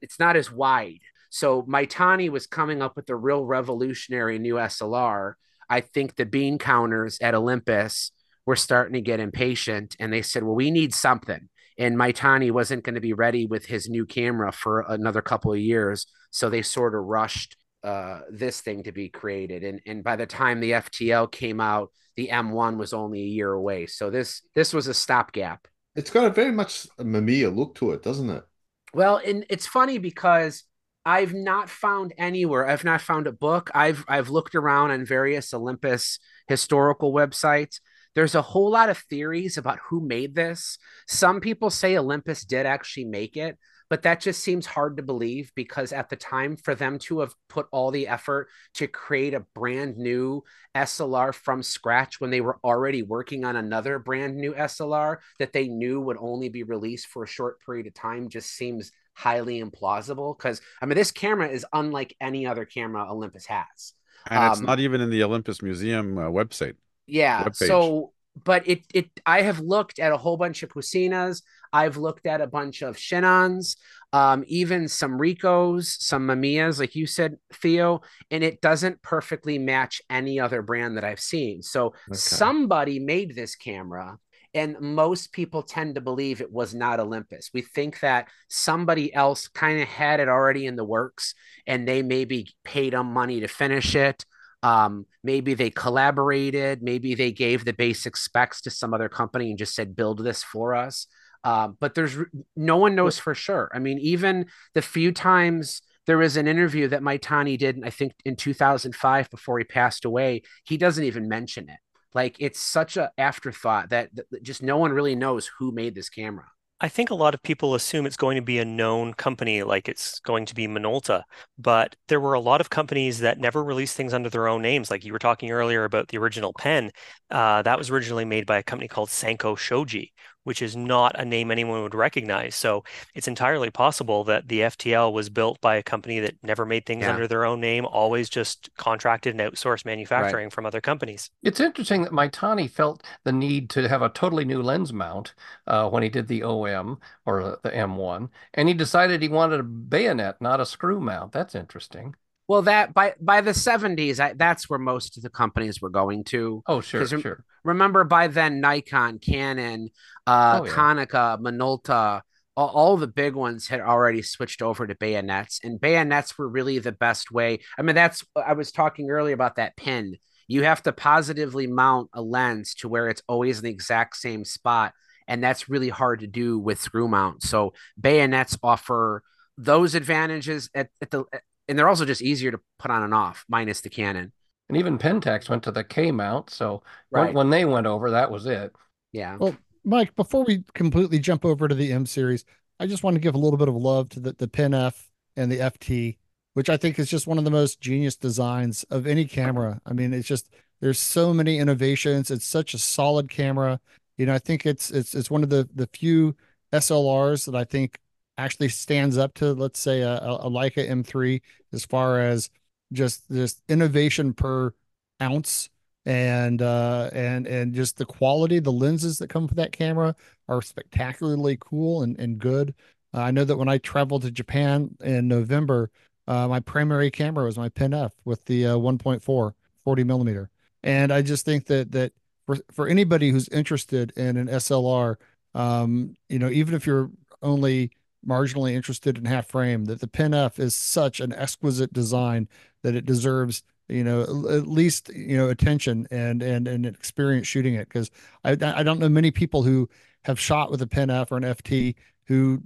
it's 0.00 0.18
not 0.18 0.36
as 0.36 0.50
wide. 0.50 1.00
So 1.30 1.62
Maitani 1.62 2.28
was 2.28 2.46
coming 2.46 2.82
up 2.82 2.96
with 2.96 3.06
the 3.06 3.16
real 3.16 3.44
revolutionary 3.44 4.38
new 4.38 4.54
SLR. 4.54 5.34
I 5.68 5.80
think 5.80 6.16
the 6.16 6.26
bean 6.26 6.58
counters 6.58 7.18
at 7.20 7.34
Olympus 7.34 8.10
were 8.46 8.56
starting 8.56 8.94
to 8.94 9.00
get 9.00 9.20
impatient 9.20 9.96
and 10.00 10.12
they 10.12 10.22
said, 10.22 10.42
well, 10.42 10.56
we 10.56 10.70
need 10.70 10.92
something. 10.92 11.48
And 11.78 11.96
Maitani 11.96 12.50
wasn't 12.50 12.84
going 12.84 12.96
to 12.96 13.00
be 13.00 13.12
ready 13.12 13.46
with 13.46 13.64
his 13.64 13.88
new 13.88 14.04
camera 14.04 14.52
for 14.52 14.84
another 14.88 15.22
couple 15.22 15.52
of 15.52 15.58
years. 15.58 16.06
So 16.30 16.50
they 16.50 16.62
sort 16.62 16.94
of 16.94 17.04
rushed 17.04 17.56
uh, 17.82 18.20
this 18.30 18.60
thing 18.60 18.82
to 18.84 18.92
be 18.92 19.08
created. 19.08 19.64
And, 19.64 19.80
and 19.86 20.04
by 20.04 20.16
the 20.16 20.26
time 20.26 20.60
the 20.60 20.72
FTL 20.72 21.30
came 21.30 21.60
out, 21.60 21.90
the 22.16 22.28
M1 22.28 22.76
was 22.76 22.92
only 22.92 23.20
a 23.20 23.26
year 23.26 23.52
away. 23.52 23.86
So 23.86 24.10
this 24.10 24.42
this 24.54 24.74
was 24.74 24.86
a 24.86 24.94
stopgap. 24.94 25.66
It's 25.96 26.10
got 26.10 26.26
a 26.26 26.30
very 26.30 26.52
much 26.52 26.86
a 26.98 27.04
Mamiya 27.04 27.54
look 27.54 27.74
to 27.76 27.92
it, 27.92 28.02
doesn't 28.02 28.30
it? 28.30 28.44
Well, 28.92 29.20
and 29.24 29.46
it's 29.48 29.66
funny 29.66 29.98
because 29.98 30.64
I've 31.06 31.32
not 31.32 31.70
found 31.70 32.12
anywhere. 32.18 32.68
I've 32.68 32.84
not 32.84 33.00
found 33.00 33.26
a 33.26 33.32
book. 33.32 33.70
I've 33.74 34.04
I've 34.08 34.28
looked 34.28 34.54
around 34.54 34.90
on 34.90 35.04
various 35.04 35.54
Olympus 35.54 36.18
historical 36.48 37.12
websites. 37.12 37.80
There's 38.14 38.34
a 38.34 38.42
whole 38.42 38.70
lot 38.70 38.90
of 38.90 38.98
theories 38.98 39.56
about 39.56 39.78
who 39.88 40.06
made 40.06 40.34
this. 40.34 40.78
Some 41.08 41.40
people 41.40 41.70
say 41.70 41.96
Olympus 41.96 42.44
did 42.44 42.66
actually 42.66 43.04
make 43.04 43.36
it, 43.36 43.56
but 43.90 44.02
that 44.02 44.20
just 44.20 44.42
seems 44.42 44.64
hard 44.66 44.96
to 44.96 45.02
believe 45.02 45.52
because 45.54 45.92
at 45.92 46.08
the 46.08 46.16
time 46.16 46.56
for 46.56 46.74
them 46.74 46.98
to 47.00 47.20
have 47.20 47.34
put 47.50 47.66
all 47.72 47.90
the 47.90 48.08
effort 48.08 48.48
to 48.74 48.86
create 48.86 49.34
a 49.34 49.44
brand 49.54 49.98
new 49.98 50.42
SLR 50.74 51.32
from 51.32 51.62
scratch 51.62 52.20
when 52.20 52.30
they 52.30 52.40
were 52.40 52.58
already 52.64 53.02
working 53.02 53.44
on 53.44 53.56
another 53.56 53.98
brand 53.98 54.36
new 54.36 54.54
SLR 54.54 55.18
that 55.38 55.52
they 55.52 55.68
knew 55.68 56.00
would 56.00 56.16
only 56.18 56.48
be 56.48 56.62
released 56.62 57.08
for 57.08 57.24
a 57.24 57.28
short 57.28 57.58
period 57.66 57.86
of 57.86 57.94
time 57.94 58.28
just 58.30 58.50
seems 58.50 58.92
highly 59.14 59.62
implausible 59.62 60.36
because 60.38 60.62
I 60.80 60.86
mean 60.86 60.96
this 60.96 61.10
camera 61.10 61.48
is 61.48 61.66
unlike 61.72 62.16
any 62.20 62.46
other 62.46 62.64
camera 62.64 63.10
Olympus 63.12 63.46
has. 63.46 63.92
And 64.30 64.44
it's 64.44 64.60
Um, 64.60 64.66
not 64.66 64.80
even 64.80 65.00
in 65.00 65.10
the 65.10 65.22
Olympus 65.22 65.62
Museum 65.62 66.18
uh, 66.18 66.22
website. 66.28 66.76
yeah. 67.06 67.44
webpage. 67.44 67.56
So, 67.66 68.12
but 68.44 68.66
it 68.68 68.82
it 68.94 69.10
I 69.26 69.42
have 69.42 69.60
looked 69.60 69.98
at 69.98 70.12
a 70.12 70.16
whole 70.16 70.36
bunch 70.36 70.62
of 70.62 70.70
Cosinas. 70.70 71.42
I've 71.72 71.96
looked 71.96 72.26
at 72.26 72.40
a 72.40 72.46
bunch 72.46 72.82
of 72.82 72.96
Chinons, 72.96 73.76
um, 74.12 74.44
even 74.46 74.88
some 74.88 75.18
Ricohs, 75.18 76.00
some 76.00 76.26
Mamiyas, 76.26 76.80
like 76.80 76.96
you 76.96 77.06
said, 77.06 77.36
Theo, 77.52 78.00
and 78.30 78.42
it 78.42 78.60
doesn't 78.60 79.02
perfectly 79.02 79.58
match 79.58 80.02
any 80.10 80.40
other 80.40 80.62
brand 80.62 80.96
that 80.96 81.04
I've 81.04 81.20
seen. 81.20 81.62
So 81.62 81.94
somebody 82.12 82.98
made 82.98 83.34
this 83.34 83.54
camera. 83.56 84.18
And 84.52 84.80
most 84.80 85.32
people 85.32 85.62
tend 85.62 85.94
to 85.94 86.00
believe 86.00 86.40
it 86.40 86.50
was 86.50 86.74
not 86.74 86.98
Olympus. 86.98 87.50
We 87.54 87.62
think 87.62 88.00
that 88.00 88.26
somebody 88.48 89.14
else 89.14 89.46
kind 89.46 89.80
of 89.80 89.86
had 89.86 90.18
it 90.18 90.28
already 90.28 90.66
in 90.66 90.74
the 90.74 90.84
works 90.84 91.34
and 91.68 91.86
they 91.86 92.02
maybe 92.02 92.48
paid 92.64 92.92
them 92.92 93.12
money 93.12 93.38
to 93.40 93.46
finish 93.46 93.94
it 93.94 94.24
um 94.62 95.06
maybe 95.24 95.54
they 95.54 95.70
collaborated 95.70 96.82
maybe 96.82 97.14
they 97.14 97.32
gave 97.32 97.64
the 97.64 97.72
basic 97.72 98.16
specs 98.16 98.60
to 98.60 98.70
some 98.70 98.92
other 98.92 99.08
company 99.08 99.50
and 99.50 99.58
just 99.58 99.74
said 99.74 99.96
build 99.96 100.22
this 100.22 100.42
for 100.42 100.74
us 100.74 101.06
um 101.44 101.76
but 101.80 101.94
there's 101.94 102.16
no 102.56 102.76
one 102.76 102.94
knows 102.94 103.18
for 103.18 103.34
sure. 103.34 103.70
I 103.74 103.78
mean 103.78 103.98
even 103.98 104.46
the 104.74 104.82
few 104.82 105.12
times 105.12 105.82
there 106.06 106.18
was 106.18 106.36
an 106.36 106.48
interview 106.48 106.88
that 106.88 107.02
Maitani 107.02 107.56
did 107.58 107.80
i 107.84 107.90
think 107.90 108.12
in 108.24 108.34
2005 108.34 109.30
before 109.30 109.58
he 109.58 109.64
passed 109.64 110.04
away 110.04 110.42
he 110.64 110.76
doesn't 110.76 111.04
even 111.04 111.28
mention 111.28 111.68
it. 111.68 111.78
Like 112.14 112.36
it's 112.38 112.58
such 112.58 112.96
a 112.96 113.10
afterthought 113.18 113.90
that, 113.90 114.10
that 114.14 114.42
just 114.42 114.62
no 114.62 114.76
one 114.78 114.92
really 114.92 115.14
knows 115.14 115.50
who 115.58 115.72
made 115.72 115.94
this 115.94 116.08
camera. 116.08 116.46
I 116.82 116.88
think 116.88 117.10
a 117.10 117.14
lot 117.14 117.34
of 117.34 117.42
people 117.42 117.74
assume 117.74 118.06
it's 118.06 118.16
going 118.16 118.36
to 118.36 118.42
be 118.42 118.58
a 118.58 118.64
known 118.64 119.12
company, 119.12 119.62
like 119.62 119.86
it's 119.86 120.18
going 120.20 120.46
to 120.46 120.54
be 120.54 120.66
Minolta, 120.66 121.24
but 121.58 121.94
there 122.08 122.20
were 122.20 122.32
a 122.32 122.40
lot 122.40 122.62
of 122.62 122.70
companies 122.70 123.18
that 123.18 123.38
never 123.38 123.62
released 123.62 123.96
things 123.96 124.14
under 124.14 124.30
their 124.30 124.48
own 124.48 124.62
names. 124.62 124.90
Like 124.90 125.04
you 125.04 125.12
were 125.12 125.18
talking 125.18 125.50
earlier 125.50 125.84
about 125.84 126.08
the 126.08 126.16
original 126.16 126.54
pen, 126.54 126.90
uh, 127.30 127.60
that 127.62 127.76
was 127.76 127.90
originally 127.90 128.24
made 128.24 128.46
by 128.46 128.56
a 128.56 128.62
company 128.62 128.88
called 128.88 129.10
Sanko 129.10 129.56
Shoji, 129.56 130.14
which 130.50 130.62
is 130.62 130.74
not 130.74 131.14
a 131.16 131.24
name 131.24 131.52
anyone 131.52 131.80
would 131.84 131.94
recognize. 131.94 132.56
So 132.56 132.82
it's 133.14 133.28
entirely 133.28 133.70
possible 133.70 134.24
that 134.24 134.48
the 134.48 134.62
FTL 134.62 135.12
was 135.12 135.28
built 135.30 135.60
by 135.60 135.76
a 135.76 135.82
company 135.84 136.18
that 136.18 136.42
never 136.42 136.66
made 136.66 136.86
things 136.86 137.02
Yeah. 137.04 137.12
under 137.12 137.28
their 137.28 137.44
own 137.44 137.60
name, 137.60 137.86
always 137.86 138.28
just 138.28 138.68
contracted 138.76 139.38
and 139.38 139.40
outsourced 139.40 139.84
manufacturing 139.84 140.50
from 140.50 140.66
other 140.66 140.80
companies. 140.80 141.30
It's 141.44 141.60
interesting 141.60 142.02
that 142.02 142.10
Maitani 142.10 142.68
felt 142.68 143.04
the 143.22 143.30
need 143.30 143.70
to 143.70 143.88
have 143.88 144.02
a 144.02 144.08
totally 144.08 144.44
new 144.44 144.60
lens 144.60 144.92
mount 144.92 145.34
uh, 145.68 145.88
when 145.88 146.02
he 146.02 146.08
did 146.08 146.26
the 146.26 146.42
OM 146.42 146.98
or 147.24 147.60
the 147.62 147.70
M1, 147.70 148.28
and 148.54 148.66
he 148.66 148.74
decided 148.74 149.22
he 149.22 149.28
wanted 149.28 149.60
a 149.60 149.62
bayonet, 149.62 150.40
not 150.40 150.58
a 150.58 150.66
screw 150.66 150.98
mount. 151.00 151.30
That's 151.30 151.54
interesting. 151.54 152.16
Well 152.50 152.62
that 152.62 152.92
by 152.92 153.14
by 153.20 153.40
the 153.40 153.52
70s 153.52 154.16
that's 154.36 154.68
where 154.68 154.78
most 154.78 155.16
of 155.16 155.22
the 155.22 155.30
companies 155.30 155.80
were 155.80 155.88
going 155.88 156.24
to 156.24 156.62
Oh, 156.66 156.80
sure, 156.80 157.06
sure. 157.06 157.44
remember 157.62 158.02
by 158.02 158.26
then 158.26 158.60
Nikon, 158.60 159.20
Canon, 159.20 159.90
uh, 160.26 160.58
Oh, 160.60 160.64
yeah. 160.66 160.72
Konica, 160.72 161.40
Minolta, 161.40 162.22
all, 162.56 162.68
all 162.68 162.96
the 162.96 163.06
big 163.06 163.36
ones 163.36 163.68
had 163.68 163.80
already 163.80 164.22
switched 164.22 164.62
over 164.62 164.84
to 164.84 164.96
bayonets, 164.96 165.60
and 165.62 165.80
bayonets 165.80 166.36
were 166.36 166.48
really 166.48 166.80
the 166.80 166.90
best 166.92 167.30
way. 167.30 167.60
I 167.78 167.82
mean, 167.82 167.94
that's 167.94 168.24
I 168.34 168.54
was 168.54 168.72
talking 168.72 169.10
earlier 169.10 169.34
about 169.34 169.56
that 169.56 169.76
pin. 169.76 170.16
You 170.48 170.64
have 170.64 170.82
to 170.82 170.92
positively 170.92 171.68
mount 171.68 172.10
a 172.12 172.20
lens 172.20 172.74
to 172.80 172.88
where 172.88 173.08
it's 173.08 173.22
always 173.28 173.58
in 173.58 173.64
the 173.66 173.70
exact 173.70 174.16
same 174.16 174.44
spot, 174.44 174.92
and 175.28 175.40
that's 175.40 175.68
really 175.68 175.88
hard 175.90 176.18
to 176.20 176.26
do 176.26 176.58
with 176.58 176.80
screw 176.80 177.06
mount. 177.06 177.44
So 177.44 177.74
bayonets 177.98 178.58
offer 178.60 179.22
those 179.56 179.94
advantages 179.94 180.68
at, 180.74 180.88
at 181.00 181.10
the, 181.12 181.24
and 181.70 181.78
they're 181.78 181.88
also 181.88 182.04
just 182.04 182.20
easier 182.20 182.50
to 182.50 182.60
put 182.78 182.90
on 182.90 183.02
and 183.04 183.14
off, 183.14 183.44
minus 183.48 183.80
the 183.80 183.88
Canon. 183.88 184.32
And 184.68 184.76
even 184.76 184.98
Pentax 184.98 185.48
went 185.48 185.62
to 185.62 185.70
the 185.70 185.84
K 185.84 186.10
mount. 186.10 186.50
So 186.50 186.82
when, 187.10 187.22
Right. 187.26 187.34
when 187.34 187.50
they 187.50 187.64
went 187.64 187.86
over, 187.86 188.10
that 188.10 188.30
was 188.30 188.44
it. 188.46 188.74
Yeah. 189.12 189.36
Well, 189.36 189.56
Mike, 189.84 190.14
before 190.16 190.44
we 190.44 190.64
completely 190.74 191.18
jump 191.18 191.44
over 191.44 191.66
to 191.68 191.74
the 191.74 191.92
M 191.92 192.06
series, 192.06 192.44
I 192.78 192.86
just 192.86 193.02
want 193.02 193.14
to 193.14 193.20
give 193.20 193.34
a 193.34 193.38
little 193.38 193.56
bit 193.56 193.68
of 193.68 193.74
love 193.74 194.08
to 194.10 194.20
the, 194.20 194.32
the 194.32 194.48
Pen 194.48 194.74
F 194.74 195.08
and 195.36 195.50
the 195.50 195.58
FT, 195.58 196.18
which 196.54 196.68
I 196.68 196.76
think 196.76 196.98
is 196.98 197.08
just 197.08 197.26
one 197.26 197.38
of 197.38 197.44
the 197.44 197.50
most 197.50 197.80
genius 197.80 198.16
designs 198.16 198.84
of 198.90 199.06
any 199.06 199.24
camera. 199.24 199.80
I 199.86 199.92
mean, 199.92 200.12
it's 200.12 200.28
just 200.28 200.50
there's 200.80 200.98
so 200.98 201.32
many 201.32 201.58
innovations. 201.58 202.30
It's 202.30 202.46
such 202.46 202.74
a 202.74 202.78
solid 202.78 203.30
camera. 203.30 203.80
You 204.18 204.26
know, 204.26 204.34
I 204.34 204.38
think 204.38 204.66
it's 204.66 204.90
it's 204.90 205.14
it's 205.14 205.30
one 205.30 205.42
of 205.42 205.50
the 205.50 205.68
the 205.74 205.88
few 205.92 206.36
SLRs 206.72 207.46
that 207.46 207.54
I 207.54 207.64
think 207.64 207.98
actually 208.40 208.68
stands 208.68 209.18
up 209.18 209.34
to, 209.34 209.52
let's 209.52 209.78
say, 209.80 210.02
a, 210.02 210.16
a 210.16 210.50
Leica 210.50 210.88
M3 210.88 211.42
as 211.72 211.84
far 211.84 212.20
as 212.20 212.50
just 212.92 213.30
just 213.30 213.62
innovation 213.68 214.32
per 214.34 214.74
ounce 215.22 215.68
and 216.06 216.62
uh 216.62 217.10
and 217.12 217.46
and 217.46 217.74
just 217.74 217.98
the 217.98 218.06
quality 218.06 218.58
the 218.58 218.72
lenses 218.72 219.18
that 219.18 219.28
come 219.28 219.46
with 219.46 219.56
that 219.56 219.72
camera 219.72 220.16
are 220.48 220.62
spectacularly 220.62 221.56
cool 221.60 222.02
and, 222.02 222.18
and 222.18 222.38
good. 222.38 222.74
Uh, 223.14 223.20
i 223.20 223.30
know 223.30 223.44
that 223.44 223.56
when 223.56 223.68
i 223.68 223.78
traveled 223.78 224.22
to 224.22 224.30
japan 224.30 224.90
in 225.02 225.28
november 225.28 225.90
uh, 226.26 226.48
my 226.48 226.60
primary 226.60 227.10
camera 227.10 227.44
was 227.44 227.58
my 227.58 227.68
pen 227.68 227.92
f 227.92 228.12
with 228.24 228.44
the 228.46 228.66
uh, 228.66 228.76
1.4 228.76 229.52
40 229.84 230.04
millimeter. 230.04 230.50
And 230.82 231.12
i 231.12 231.20
just 231.22 231.44
think 231.44 231.66
that 231.66 231.92
that 231.92 232.12
for, 232.46 232.56
for 232.72 232.88
anybody 232.88 233.30
who's 233.30 233.48
interested 233.48 234.12
in 234.16 234.36
an 234.36 234.46
slr 234.48 235.16
um 235.54 236.16
you 236.28 236.38
know 236.38 236.48
even 236.48 236.74
if 236.74 236.86
you're 236.86 237.10
only 237.42 237.90
marginally 238.26 238.72
interested 238.72 239.16
in 239.16 239.24
half 239.24 239.46
frame 239.46 239.86
that 239.86 240.00
the 240.00 240.06
pen 240.06 240.34
f 240.34 240.58
is 240.58 240.74
such 240.74 241.20
an 241.20 241.32
exquisite 241.32 241.92
design 241.92 242.48
that 242.82 242.94
it 242.94 243.06
deserves 243.06 243.62
you 243.88 244.04
know 244.04 244.22
at 244.50 244.66
least 244.66 245.08
you 245.14 245.36
know 245.36 245.48
attention 245.48 246.06
and 246.10 246.42
and 246.42 246.68
and 246.68 246.86
experience 246.86 247.46
shooting 247.46 247.74
it 247.74 247.88
because 247.88 248.10
I 248.44 248.52
I 248.52 248.82
don't 248.82 248.98
know 248.98 249.08
many 249.08 249.30
people 249.30 249.62
who 249.62 249.88
have 250.24 250.38
shot 250.38 250.70
with 250.70 250.82
a 250.82 250.86
Pen 250.86 251.10
F 251.10 251.32
or 251.32 251.36
an 251.36 251.44
FT 251.44 251.94
who 252.24 252.62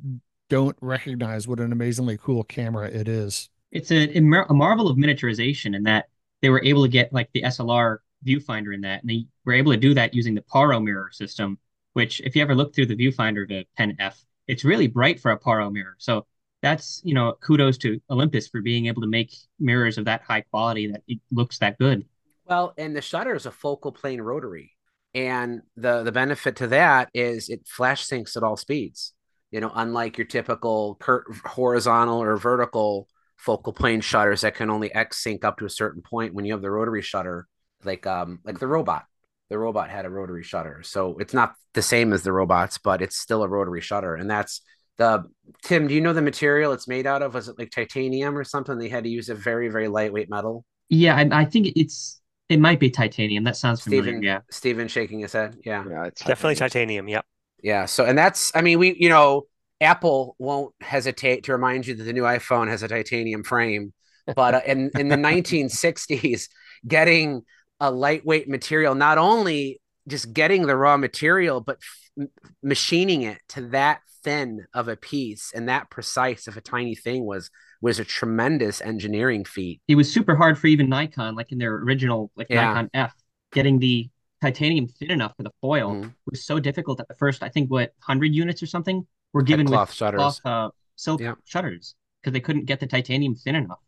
don't 0.50 0.76
recognize 0.80 1.48
what 1.48 1.60
an 1.60 1.72
amazingly 1.72 2.18
cool 2.18 2.44
camera 2.44 2.88
it 2.88 3.08
is. 3.08 3.48
It's 3.72 3.90
a, 3.90 4.16
a 4.16 4.20
a 4.20 4.54
marvel 4.54 4.88
of 4.88 4.96
miniaturization 4.96 5.74
in 5.74 5.84
that 5.84 6.06
they 6.42 6.50
were 6.50 6.62
able 6.62 6.82
to 6.82 6.88
get 6.88 7.12
like 7.12 7.30
the 7.32 7.42
SLR 7.42 7.98
viewfinder 8.26 8.74
in 8.74 8.82
that, 8.82 9.02
and 9.02 9.10
they 9.10 9.26
were 9.44 9.52
able 9.52 9.72
to 9.72 9.78
do 9.78 9.94
that 9.94 10.14
using 10.14 10.34
the 10.34 10.42
Porro 10.42 10.80
mirror 10.80 11.10
system. 11.12 11.58
Which, 11.94 12.20
if 12.20 12.34
you 12.34 12.42
ever 12.42 12.56
look 12.56 12.74
through 12.74 12.86
the 12.86 12.96
viewfinder 12.96 13.44
of 13.44 13.50
a 13.52 13.66
Pen 13.76 13.96
F, 14.00 14.24
it's 14.46 14.64
really 14.64 14.86
bright 14.86 15.20
for 15.20 15.30
a 15.30 15.38
Porro 15.38 15.70
mirror. 15.70 15.96
So 15.98 16.26
that's 16.62 17.02
you 17.04 17.14
know 17.14 17.34
kudos 17.40 17.76
to 17.78 18.00
Olympus 18.10 18.48
for 18.48 18.62
being 18.62 18.86
able 18.86 19.02
to 19.02 19.08
make 19.08 19.34
mirrors 19.58 19.98
of 19.98 20.06
that 20.06 20.22
high 20.22 20.40
quality 20.42 20.90
that 20.92 21.02
it 21.06 21.18
looks 21.30 21.58
that 21.58 21.78
good. 21.78 22.04
Well, 22.46 22.74
and 22.76 22.94
the 22.96 23.02
shutter 23.02 23.34
is 23.34 23.46
a 23.46 23.50
focal 23.50 23.92
plane 23.92 24.20
rotary, 24.20 24.72
and 25.14 25.62
the 25.76 26.02
the 26.02 26.12
benefit 26.12 26.56
to 26.56 26.66
that 26.68 27.10
is 27.14 27.48
it 27.48 27.66
flash 27.66 28.06
syncs 28.06 28.36
at 28.36 28.42
all 28.42 28.56
speeds. 28.56 29.12
You 29.50 29.60
know, 29.60 29.70
unlike 29.74 30.18
your 30.18 30.26
typical 30.26 30.98
horizontal 31.44 32.20
or 32.22 32.36
vertical 32.36 33.08
focal 33.36 33.72
plane 33.72 34.00
shutters 34.00 34.40
that 34.40 34.54
can 34.54 34.70
only 34.70 34.92
X 34.94 35.22
sync 35.22 35.44
up 35.44 35.58
to 35.58 35.66
a 35.66 35.70
certain 35.70 36.02
point. 36.02 36.34
When 36.34 36.44
you 36.44 36.54
have 36.54 36.62
the 36.62 36.70
rotary 36.70 37.02
shutter, 37.02 37.46
like 37.84 38.06
um 38.06 38.40
like 38.44 38.58
the 38.58 38.66
robot, 38.66 39.04
the 39.50 39.58
robot 39.58 39.90
had 39.90 40.04
a 40.06 40.10
rotary 40.10 40.42
shutter, 40.42 40.82
so 40.82 41.16
it's 41.18 41.34
not 41.34 41.54
the 41.74 41.82
same 41.82 42.12
as 42.12 42.22
the 42.22 42.32
robots, 42.32 42.78
but 42.78 43.02
it's 43.02 43.18
still 43.18 43.42
a 43.42 43.48
rotary 43.48 43.80
shutter, 43.80 44.14
and 44.14 44.30
that's 44.30 44.60
the 44.98 45.24
Tim. 45.64 45.86
Do 45.88 45.94
you 45.94 46.00
know 46.00 46.12
the 46.12 46.22
material 46.22 46.72
it's 46.72 46.88
made 46.88 47.06
out 47.06 47.22
of? 47.22 47.34
Was 47.34 47.48
it 47.48 47.58
like 47.58 47.70
titanium 47.70 48.36
or 48.36 48.44
something? 48.44 48.78
They 48.78 48.88
had 48.88 49.04
to 49.04 49.10
use 49.10 49.28
a 49.28 49.34
very 49.34 49.68
very 49.68 49.88
lightweight 49.88 50.30
metal. 50.30 50.64
Yeah, 50.88 51.16
I, 51.16 51.28
I 51.42 51.44
think 51.44 51.72
it's 51.76 52.20
it 52.48 52.60
might 52.60 52.78
be 52.80 52.90
titanium. 52.90 53.44
That 53.44 53.56
sounds 53.56 53.80
familiar. 53.82 54.04
Stephen, 54.04 54.22
Yeah. 54.22 54.40
Stephen 54.50 54.88
shaking 54.88 55.20
his 55.20 55.32
head. 55.32 55.56
Yeah. 55.64 55.84
Yeah, 55.88 56.04
it's 56.06 56.22
Definitely 56.22 56.56
titanium. 56.56 57.08
Yep. 57.08 57.24
Yeah. 57.62 57.86
So, 57.86 58.04
and 58.04 58.16
that's, 58.18 58.52
I 58.54 58.60
mean, 58.60 58.78
we, 58.78 58.94
you 58.98 59.08
know, 59.08 59.46
Apple 59.80 60.36
won't 60.38 60.74
hesitate 60.80 61.44
to 61.44 61.52
remind 61.52 61.86
you 61.86 61.94
that 61.94 62.04
the 62.04 62.12
new 62.12 62.22
iPhone 62.22 62.68
has 62.68 62.82
a 62.82 62.88
titanium 62.88 63.44
frame. 63.44 63.94
But 64.36 64.54
uh, 64.54 64.60
in, 64.66 64.90
in 64.98 65.08
the 65.08 65.16
1960s, 65.16 66.48
getting 66.86 67.42
a 67.80 67.90
lightweight 67.90 68.48
material, 68.48 68.94
not 68.94 69.18
only 69.18 69.80
just 70.08 70.32
getting 70.32 70.66
the 70.66 70.76
raw 70.76 70.96
material, 70.96 71.60
but 71.60 71.78
f- 72.18 72.28
machining 72.62 73.22
it 73.22 73.38
to 73.48 73.62
that 73.68 74.00
thin 74.22 74.64
of 74.72 74.88
a 74.88 74.96
piece 74.96 75.52
and 75.54 75.68
that 75.68 75.90
precise 75.90 76.46
of 76.46 76.56
a 76.56 76.60
tiny 76.60 76.94
thing 76.94 77.24
was 77.24 77.50
was 77.82 77.98
a 77.98 78.04
tremendous 78.04 78.80
engineering 78.80 79.44
feat. 79.44 79.80
It 79.88 79.96
was 79.96 80.10
super 80.10 80.34
hard 80.34 80.58
for 80.58 80.68
even 80.68 80.88
Nikon, 80.88 81.34
like 81.34 81.52
in 81.52 81.58
their 81.58 81.74
original 81.74 82.30
like 82.36 82.46
Yeah. 82.48 82.64
Nikon 82.68 82.90
F, 82.94 83.14
getting 83.52 83.78
the 83.78 84.08
titanium 84.40 84.86
thin 84.88 85.10
enough 85.10 85.34
for 85.36 85.42
the 85.42 85.50
foil 85.60 85.92
Mhm. 85.96 86.14
was 86.30 86.46
so 86.46 86.58
difficult 86.58 87.00
at 87.00 87.08
the 87.08 87.14
first, 87.14 87.42
I 87.42 87.50
think 87.50 87.70
what, 87.70 87.92
100 87.98 88.34
units 88.34 88.62
or 88.62 88.66
something 88.66 89.06
were 89.34 89.42
given 89.42 89.66
cloth 89.66 89.88
with 89.90 89.96
shutters. 89.96 90.18
cloth 90.18 90.40
uh, 90.46 90.70
silk 90.96 91.20
Yeah. 91.20 91.34
shutters 91.44 91.94
because 92.22 92.32
they 92.32 92.40
couldn't 92.40 92.64
get 92.64 92.80
the 92.80 92.86
titanium 92.86 93.34
thin 93.34 93.54
enough. 93.56 93.80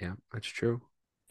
Yeah, 0.00 0.12
that's 0.32 0.46
true. 0.46 0.80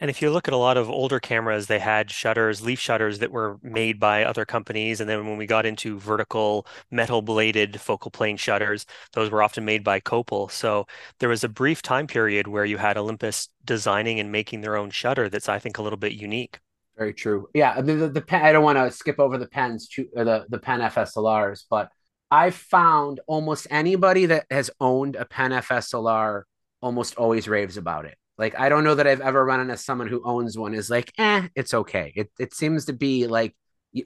And 0.00 0.08
if 0.08 0.22
you 0.22 0.30
look 0.30 0.48
at 0.48 0.54
a 0.54 0.58
lot 0.58 0.78
of 0.78 0.88
older 0.88 1.20
cameras, 1.20 1.66
they 1.66 1.78
had 1.78 2.10
shutters, 2.10 2.62
leaf 2.62 2.80
shutters 2.80 3.18
that 3.18 3.30
were 3.30 3.58
made 3.62 4.00
by 4.00 4.24
other 4.24 4.46
companies. 4.46 5.00
And 5.00 5.10
then 5.10 5.26
when 5.26 5.36
we 5.36 5.46
got 5.46 5.66
into 5.66 5.98
vertical 5.98 6.66
metal 6.90 7.20
bladed 7.20 7.78
focal 7.78 8.10
plane 8.10 8.38
shutters, 8.38 8.86
those 9.12 9.30
were 9.30 9.42
often 9.42 9.66
made 9.66 9.84
by 9.84 10.00
Copal. 10.00 10.48
So 10.48 10.86
there 11.18 11.28
was 11.28 11.44
a 11.44 11.48
brief 11.50 11.82
time 11.82 12.06
period 12.06 12.48
where 12.48 12.64
you 12.64 12.78
had 12.78 12.96
Olympus 12.96 13.48
designing 13.64 14.18
and 14.18 14.32
making 14.32 14.62
their 14.62 14.76
own 14.76 14.90
shutter 14.90 15.28
that's, 15.28 15.50
I 15.50 15.58
think, 15.58 15.76
a 15.76 15.82
little 15.82 15.98
bit 15.98 16.12
unique. 16.12 16.60
Very 16.96 17.12
true. 17.12 17.48
Yeah, 17.54 17.80
the, 17.80 17.94
the, 17.94 18.08
the 18.08 18.20
pen. 18.20 18.44
I 18.44 18.52
don't 18.52 18.64
want 18.64 18.78
to 18.78 18.90
skip 18.90 19.18
over 19.18 19.38
the 19.38 19.48
pens, 19.48 19.88
the 19.88 20.44
the 20.48 20.58
pen 20.58 20.80
FSLRs, 20.80 21.64
but 21.70 21.90
I've 22.30 22.54
found 22.54 23.20
almost 23.26 23.66
anybody 23.70 24.26
that 24.26 24.46
has 24.50 24.70
owned 24.80 25.16
a 25.16 25.24
pen 25.24 25.50
FSLR 25.50 26.42
almost 26.82 27.16
always 27.16 27.48
raves 27.48 27.76
about 27.76 28.04
it. 28.04 28.16
Like 28.40 28.58
I 28.60 28.70
don't 28.70 28.84
know 28.84 28.96
that 28.96 29.06
I've 29.08 29.22
ever 29.22 29.44
run 29.44 29.60
into 29.60 29.78
someone 29.78 30.08
who 30.08 30.22
owns 30.24 30.58
one 30.58 30.74
is 30.74 30.90
like, 30.90 31.12
eh, 31.18 31.48
it's 31.56 31.74
okay. 31.74 32.12
It 32.16 32.32
it 32.40 32.54
seems 32.54 32.86
to 32.86 32.94
be 32.94 33.28
like 33.28 33.54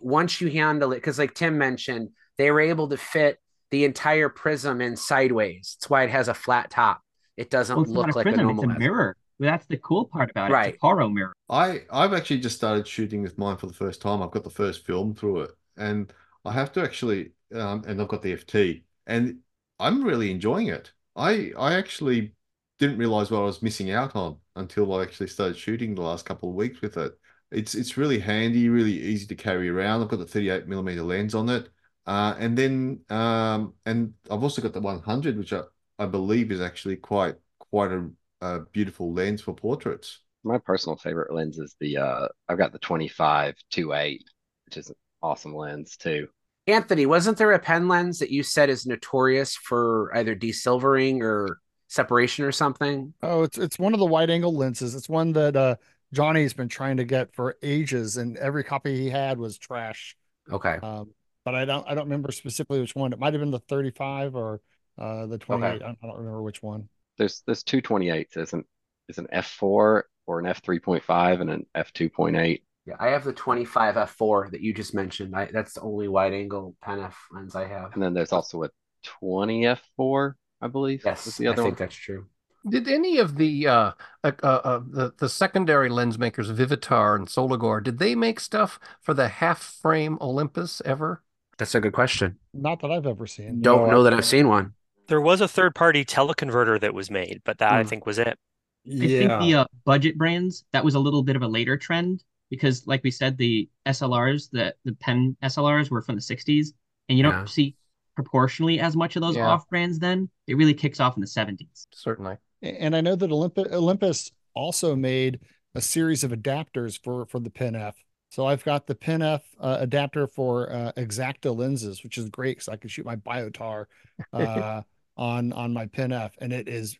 once 0.02 0.40
you 0.42 0.50
handle 0.50 0.92
it, 0.92 0.96
because 0.96 1.18
like 1.20 1.34
Tim 1.34 1.58
mentioned, 1.58 2.10
they 2.38 2.50
were 2.52 2.60
able 2.62 2.88
to 2.90 2.98
fit 2.98 3.38
the 3.72 3.84
entire 3.86 4.28
prism 4.30 4.82
in 4.82 4.96
sideways. 4.96 5.76
That's 5.80 5.90
why 5.90 6.04
it 6.04 6.10
has 6.10 6.28
a 6.28 6.34
flat 6.34 6.70
top. 6.70 7.02
It 7.38 7.50
doesn't 7.50 7.86
Well, 7.86 7.86
look 7.86 8.10
a 8.10 8.14
like 8.16 8.32
a 8.32 8.36
prism, 8.36 8.38
normal 8.38 8.64
it's 8.64 8.64
a 8.64 8.68
lens. 8.68 8.78
mirror. 8.78 9.16
That's 9.38 9.66
the 9.66 9.76
cool 9.78 10.06
part 10.06 10.30
about 10.30 10.52
it. 10.52 10.58
Right. 10.58 10.68
It's 10.68 10.76
a 10.76 10.80
Porro 10.80 11.08
mirror. 11.08 11.34
I 11.48 11.82
I've 11.90 12.12
actually 12.14 12.40
just 12.40 12.56
started 12.56 12.86
shooting 12.88 13.22
with 13.22 13.38
mine 13.38 13.56
for 13.58 13.66
the 13.66 13.74
first 13.74 14.02
time. 14.02 14.22
I've 14.22 14.30
got 14.32 14.44
the 14.44 14.50
first 14.50 14.86
film 14.86 15.14
through 15.14 15.42
it, 15.42 15.50
and 15.76 16.12
I 16.44 16.52
have 16.52 16.72
to 16.74 16.82
actually, 16.82 17.32
um, 17.54 17.84
and 17.86 18.00
I've 18.00 18.08
got 18.08 18.22
the 18.22 18.32
FT, 18.32 18.84
and 19.06 19.40
I'm 19.78 20.04
really 20.04 20.30
enjoying 20.30 20.68
it. 20.68 20.92
I 21.16 21.52
I 21.58 21.74
actually 21.74 22.34
didn't 22.78 22.98
realize 22.98 23.30
what 23.30 23.40
I 23.40 23.44
was 23.44 23.62
missing 23.62 23.90
out 23.90 24.16
on 24.16 24.38
until 24.56 24.92
I 24.94 25.02
actually 25.02 25.28
started 25.28 25.56
shooting 25.56 25.94
the 25.94 26.02
last 26.02 26.26
couple 26.26 26.48
of 26.50 26.54
weeks 26.54 26.80
with 26.80 26.96
it. 26.96 27.12
It's 27.50 27.74
it's 27.74 27.96
really 27.96 28.18
handy, 28.18 28.68
really 28.68 28.92
easy 28.92 29.26
to 29.26 29.34
carry 29.34 29.68
around. 29.68 30.02
I've 30.02 30.08
got 30.08 30.18
the 30.18 30.26
38 30.26 30.66
millimeter 30.66 31.02
lens 31.02 31.34
on 31.34 31.48
it, 31.48 31.68
uh, 32.06 32.34
and 32.38 32.58
then 32.58 33.00
um, 33.10 33.74
and 33.86 34.14
I've 34.30 34.42
also 34.42 34.60
got 34.60 34.72
the 34.72 34.80
100, 34.80 35.38
which 35.38 35.52
I, 35.52 35.62
I 35.98 36.06
believe 36.06 36.50
is 36.50 36.60
actually 36.60 36.96
quite 36.96 37.36
quite 37.58 37.92
a, 37.92 38.10
a 38.40 38.60
beautiful 38.72 39.12
lens 39.12 39.40
for 39.40 39.54
portraits. 39.54 40.20
My 40.42 40.58
personal 40.58 40.96
favorite 40.96 41.32
lens 41.32 41.58
is 41.58 41.76
the 41.80 41.98
uh 41.98 42.28
I've 42.48 42.58
got 42.58 42.72
the 42.72 42.78
25 42.78 43.54
2.8, 43.72 44.18
which 44.66 44.76
is 44.76 44.88
an 44.90 44.96
awesome 45.22 45.54
lens 45.54 45.96
too. 45.96 46.28
Anthony, 46.66 47.06
wasn't 47.06 47.36
there 47.36 47.52
a 47.52 47.58
pen 47.58 47.88
lens 47.88 48.18
that 48.18 48.30
you 48.30 48.42
said 48.42 48.70
is 48.70 48.86
notorious 48.86 49.54
for 49.54 50.10
either 50.16 50.34
desilvering 50.34 51.20
or 51.20 51.60
separation 51.94 52.44
or 52.44 52.52
something? 52.52 53.14
Oh, 53.22 53.42
it's 53.42 53.58
it's 53.58 53.78
one 53.78 53.94
of 53.94 54.00
the 54.00 54.06
wide 54.06 54.30
angle 54.30 54.54
lenses. 54.54 54.94
It's 54.94 55.08
one 55.08 55.32
that 55.32 55.56
uh 55.56 55.76
Johnny's 56.12 56.54
been 56.54 56.68
trying 56.68 56.98
to 56.98 57.04
get 57.04 57.34
for 57.34 57.56
ages, 57.62 58.16
and 58.16 58.36
every 58.36 58.64
copy 58.64 58.96
he 58.96 59.10
had 59.10 59.38
was 59.38 59.58
trash. 59.58 60.16
Okay. 60.50 60.78
Um, 60.82 61.10
but 61.44 61.54
I 61.54 61.64
don't 61.64 61.88
I 61.88 61.94
don't 61.94 62.04
remember 62.04 62.32
specifically 62.32 62.80
which 62.80 62.94
one. 62.94 63.12
It 63.12 63.18
might 63.18 63.32
have 63.32 63.40
been 63.40 63.50
the 63.50 63.60
35 63.60 64.34
or 64.34 64.60
uh 64.98 65.26
the 65.26 65.38
28. 65.38 65.82
I 65.82 65.90
I 65.90 65.96
don't 66.02 66.18
remember 66.18 66.42
which 66.42 66.62
one. 66.62 66.88
There's 67.18 67.42
there's 67.46 67.62
two 67.62 67.80
28s. 67.80 68.32
There's 68.34 68.52
an 68.52 68.64
is 69.08 69.18
an 69.18 69.28
f4 69.32 70.02
or 70.26 70.38
an 70.38 70.46
f3.5 70.46 71.40
and 71.40 71.50
an 71.50 71.66
f2.8. 71.74 72.62
Yeah, 72.86 72.96
I 72.98 73.08
have 73.08 73.24
the 73.24 73.32
25 73.32 73.96
f4 73.96 74.50
that 74.50 74.60
you 74.60 74.74
just 74.74 74.94
mentioned. 74.94 75.34
I, 75.34 75.46
that's 75.46 75.74
the 75.74 75.80
only 75.80 76.08
wide 76.08 76.34
angle 76.34 76.76
pen 76.82 77.00
f 77.00 77.16
lens 77.32 77.54
I 77.54 77.66
have. 77.66 77.94
And 77.94 78.02
then 78.02 78.14
there's 78.14 78.32
also 78.32 78.64
a 78.64 78.70
20 79.04 79.62
f4, 79.62 80.34
I 80.64 80.68
believe. 80.68 81.04
Yes, 81.04 81.26
was 81.26 81.36
the 81.36 81.48
I 81.48 81.54
think 81.54 81.64
one. 81.64 81.76
that's 81.76 81.94
true. 81.94 82.26
Did 82.66 82.88
any 82.88 83.18
of 83.18 83.36
the 83.36 83.68
uh, 83.68 83.92
uh, 84.24 84.32
uh, 84.42 84.78
the 84.78 85.12
the 85.18 85.28
secondary 85.28 85.90
lens 85.90 86.18
makers, 86.18 86.50
Vivitar 86.50 87.14
and 87.14 87.28
Soligor, 87.28 87.82
did 87.82 87.98
they 87.98 88.14
make 88.14 88.40
stuff 88.40 88.80
for 89.02 89.12
the 89.12 89.28
half 89.28 89.62
frame 89.62 90.16
Olympus 90.20 90.80
ever? 90.84 91.22
That's 91.58 91.74
a 91.74 91.80
good 91.80 91.92
question. 91.92 92.38
Not 92.54 92.80
that 92.80 92.90
I've 92.90 93.06
ever 93.06 93.26
seen. 93.26 93.60
Don't 93.60 93.90
know 93.90 94.02
that 94.02 94.14
I've 94.14 94.24
seen 94.24 94.48
one. 94.48 94.72
There 95.08 95.20
was 95.20 95.40
a 95.42 95.48
third 95.48 95.74
party 95.74 96.04
teleconverter 96.04 96.80
that 96.80 96.94
was 96.94 97.10
made, 97.10 97.42
but 97.44 97.58
that 97.58 97.72
I 97.72 97.82
Hmm. 97.82 97.88
think 97.88 98.06
was 98.06 98.18
it. 98.18 98.38
I 98.86 99.08
think 99.08 99.38
the 99.38 99.54
uh, 99.54 99.64
budget 99.84 100.16
brands 100.18 100.64
that 100.72 100.84
was 100.84 100.94
a 100.94 100.98
little 101.00 101.22
bit 101.22 101.36
of 101.36 101.42
a 101.42 101.48
later 101.48 101.76
trend 101.76 102.22
because, 102.50 102.86
like 102.86 103.02
we 103.02 103.10
said, 103.10 103.36
the 103.36 103.68
SLRs, 103.86 104.50
the 104.50 104.74
the 104.84 104.94
pen 104.94 105.36
SLRs 105.42 105.90
were 105.90 106.02
from 106.02 106.14
the 106.16 106.20
'60s, 106.20 106.74
and 107.08 107.18
you 107.18 107.22
don't 107.22 107.32
Yeah. 107.32 107.44
see 107.46 107.76
proportionally 108.14 108.80
as 108.80 108.96
much 108.96 109.16
of 109.16 109.22
those 109.22 109.36
Yeah. 109.36 109.46
off 109.48 109.68
brands. 109.68 109.98
Then 109.98 110.28
it 110.46 110.56
really 110.56 110.74
kicks 110.74 111.00
off 111.00 111.16
in 111.16 111.20
the 111.20 111.26
'70s. 111.26 111.86
Certainly. 111.92 112.36
And 112.62 112.96
I 112.96 113.00
know 113.00 113.16
that 113.16 113.30
Olympus 113.30 113.72
Olympus 113.72 114.30
also 114.54 114.94
made 114.96 115.40
a 115.74 115.80
series 115.80 116.24
of 116.24 116.30
adapters 116.30 116.98
for 117.02 117.26
for 117.26 117.40
the 117.40 117.50
Pen 117.50 117.74
F. 117.74 117.96
So 118.30 118.46
I've 118.46 118.64
got 118.64 118.86
the 118.86 118.94
Pen 118.94 119.22
F 119.22 119.42
uh, 119.60 119.76
adapter 119.80 120.26
for 120.26 120.72
uh, 120.72 120.92
Exakta 120.96 121.54
lenses, 121.56 122.02
which 122.02 122.18
is 122.18 122.28
great 122.30 122.56
because 122.56 122.68
I 122.68 122.76
can 122.76 122.88
shoot 122.88 123.06
my 123.06 123.16
Biotar 123.16 123.86
uh, 124.32 124.82
on 125.16 125.52
on 125.52 125.72
my 125.72 125.86
Pen 125.86 126.12
F, 126.12 126.32
and 126.40 126.52
it 126.52 126.68
is 126.68 126.98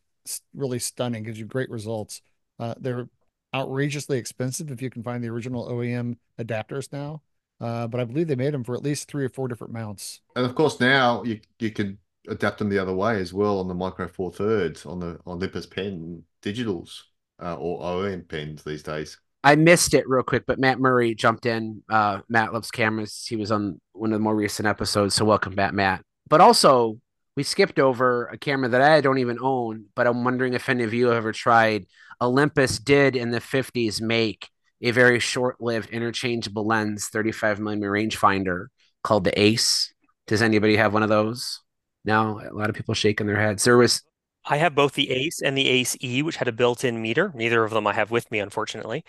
really 0.55 0.79
stunning. 0.79 1.23
Gives 1.23 1.39
you 1.39 1.47
great 1.47 1.71
results. 1.71 2.23
Uh, 2.59 2.75
they're 2.79 3.09
outrageously 3.55 4.19
expensive 4.19 4.71
if 4.71 4.83
you 4.83 4.91
can 4.91 5.03
find 5.03 5.23
the 5.23 5.29
original 5.29 5.69
OEM 5.69 6.17
adapters 6.41 6.93
now, 6.93 7.23
uh, 7.65 7.87
but 7.87 7.99
I 7.99 8.05
believe 8.05 8.29
they 8.29 8.37
made 8.37 8.53
them 8.53 8.63
for 8.63 8.75
at 8.75 8.83
least 8.83 9.09
three 9.09 9.25
or 9.25 9.31
four 9.31 9.49
different 9.49 9.73
mounts. 9.73 10.21
And 10.37 10.45
of 10.45 10.55
course, 10.55 10.79
now 10.81 11.23
you 11.25 11.41
you 11.59 11.71
can 11.71 11.99
adapt 12.29 12.59
them 12.59 12.69
the 12.69 12.79
other 12.79 12.95
way 12.95 13.19
as 13.21 13.33
well 13.33 13.59
on 13.59 13.69
the 13.69 13.75
Micro 13.75 14.07
Four 14.07 14.33
Thirds 14.33 14.85
on 14.85 15.01
the 15.01 15.19
Olympus 15.27 15.65
pen 15.65 16.25
digitals 16.43 17.05
uh, 17.43 17.57
or 17.57 17.81
OEM 17.81 18.29
pens 18.29 18.63
these 18.65 18.83
days. 18.83 19.19
I 19.43 19.57
missed 19.57 19.95
it 19.95 20.09
real 20.09 20.23
quick, 20.23 20.45
but 20.47 20.59
Matt 20.59 20.79
Murray 20.79 21.15
jumped 21.15 21.47
in. 21.47 21.83
Uh, 21.89 22.21
Matt 22.29 22.53
loves 22.53 22.71
cameras. 22.71 23.25
He 23.27 23.37
was 23.37 23.51
on 23.51 23.81
one 23.93 24.13
of 24.13 24.19
the 24.19 24.23
more 24.23 24.37
recent 24.37 24.69
episodes, 24.69 25.15
so 25.15 25.25
welcome 25.25 25.55
back, 25.55 25.73
Matt. 25.73 26.03
But 26.29 26.43
also, 26.43 26.99
we 27.35 27.43
skipped 27.43 27.79
over 27.79 28.27
a 28.27 28.37
camera 28.37 28.69
that 28.69 28.83
I 28.83 29.01
don't 29.01 29.19
even 29.19 29.39
own, 29.41 29.87
but 29.95 30.07
I'm 30.07 30.23
wondering 30.23 30.53
if 30.53 30.69
any 30.69 30.85
of 30.85 30.93
you 30.93 31.07
have 31.07 31.17
ever 31.17 31.33
tried. 31.33 31.87
Olympus 32.21 32.79
did 32.79 33.17
in 33.17 33.31
the 33.31 33.41
50s 33.41 34.01
make 34.01 34.49
a 34.83 34.91
very 34.91 35.19
short-lived 35.19 35.91
interchangeable 35.91 36.67
lens 36.67 37.07
35 37.09 37.61
millimeter 37.61 37.93
rangefinder 37.93 38.67
called 39.03 39.25
the 39.25 39.41
Ace. 39.41 39.93
Does 40.27 40.43
anybody 40.43 40.77
have 40.77 40.93
one 40.93 41.03
of 41.03 41.09
those? 41.09 41.61
No, 42.05 42.41
a 42.41 42.53
lot 42.53 42.71
of 42.71 42.77
people 42.77 42.95
shaking 42.95 43.27
their 43.27 43.41
heads. 43.41 43.65
There 43.65 43.77
was 43.77 44.03
I 44.47 44.59
have 44.59 44.75
both 44.75 44.93
the 44.93 45.11
Ace 45.11 45.41
and 45.43 45.57
the 45.57 45.69
Ace 45.69 45.97
E, 46.03 46.23
which 46.23 46.37
had 46.37 46.49
a 46.49 46.53
built-in 46.53 47.01
meter. 47.01 47.33
Neither 47.35 47.65
of 47.65 47.71
them 47.71 47.87
I 47.87 47.95
have 47.95 48.11
with 48.11 48.31
me, 48.31 48.41
unfortunately. 48.41 49.05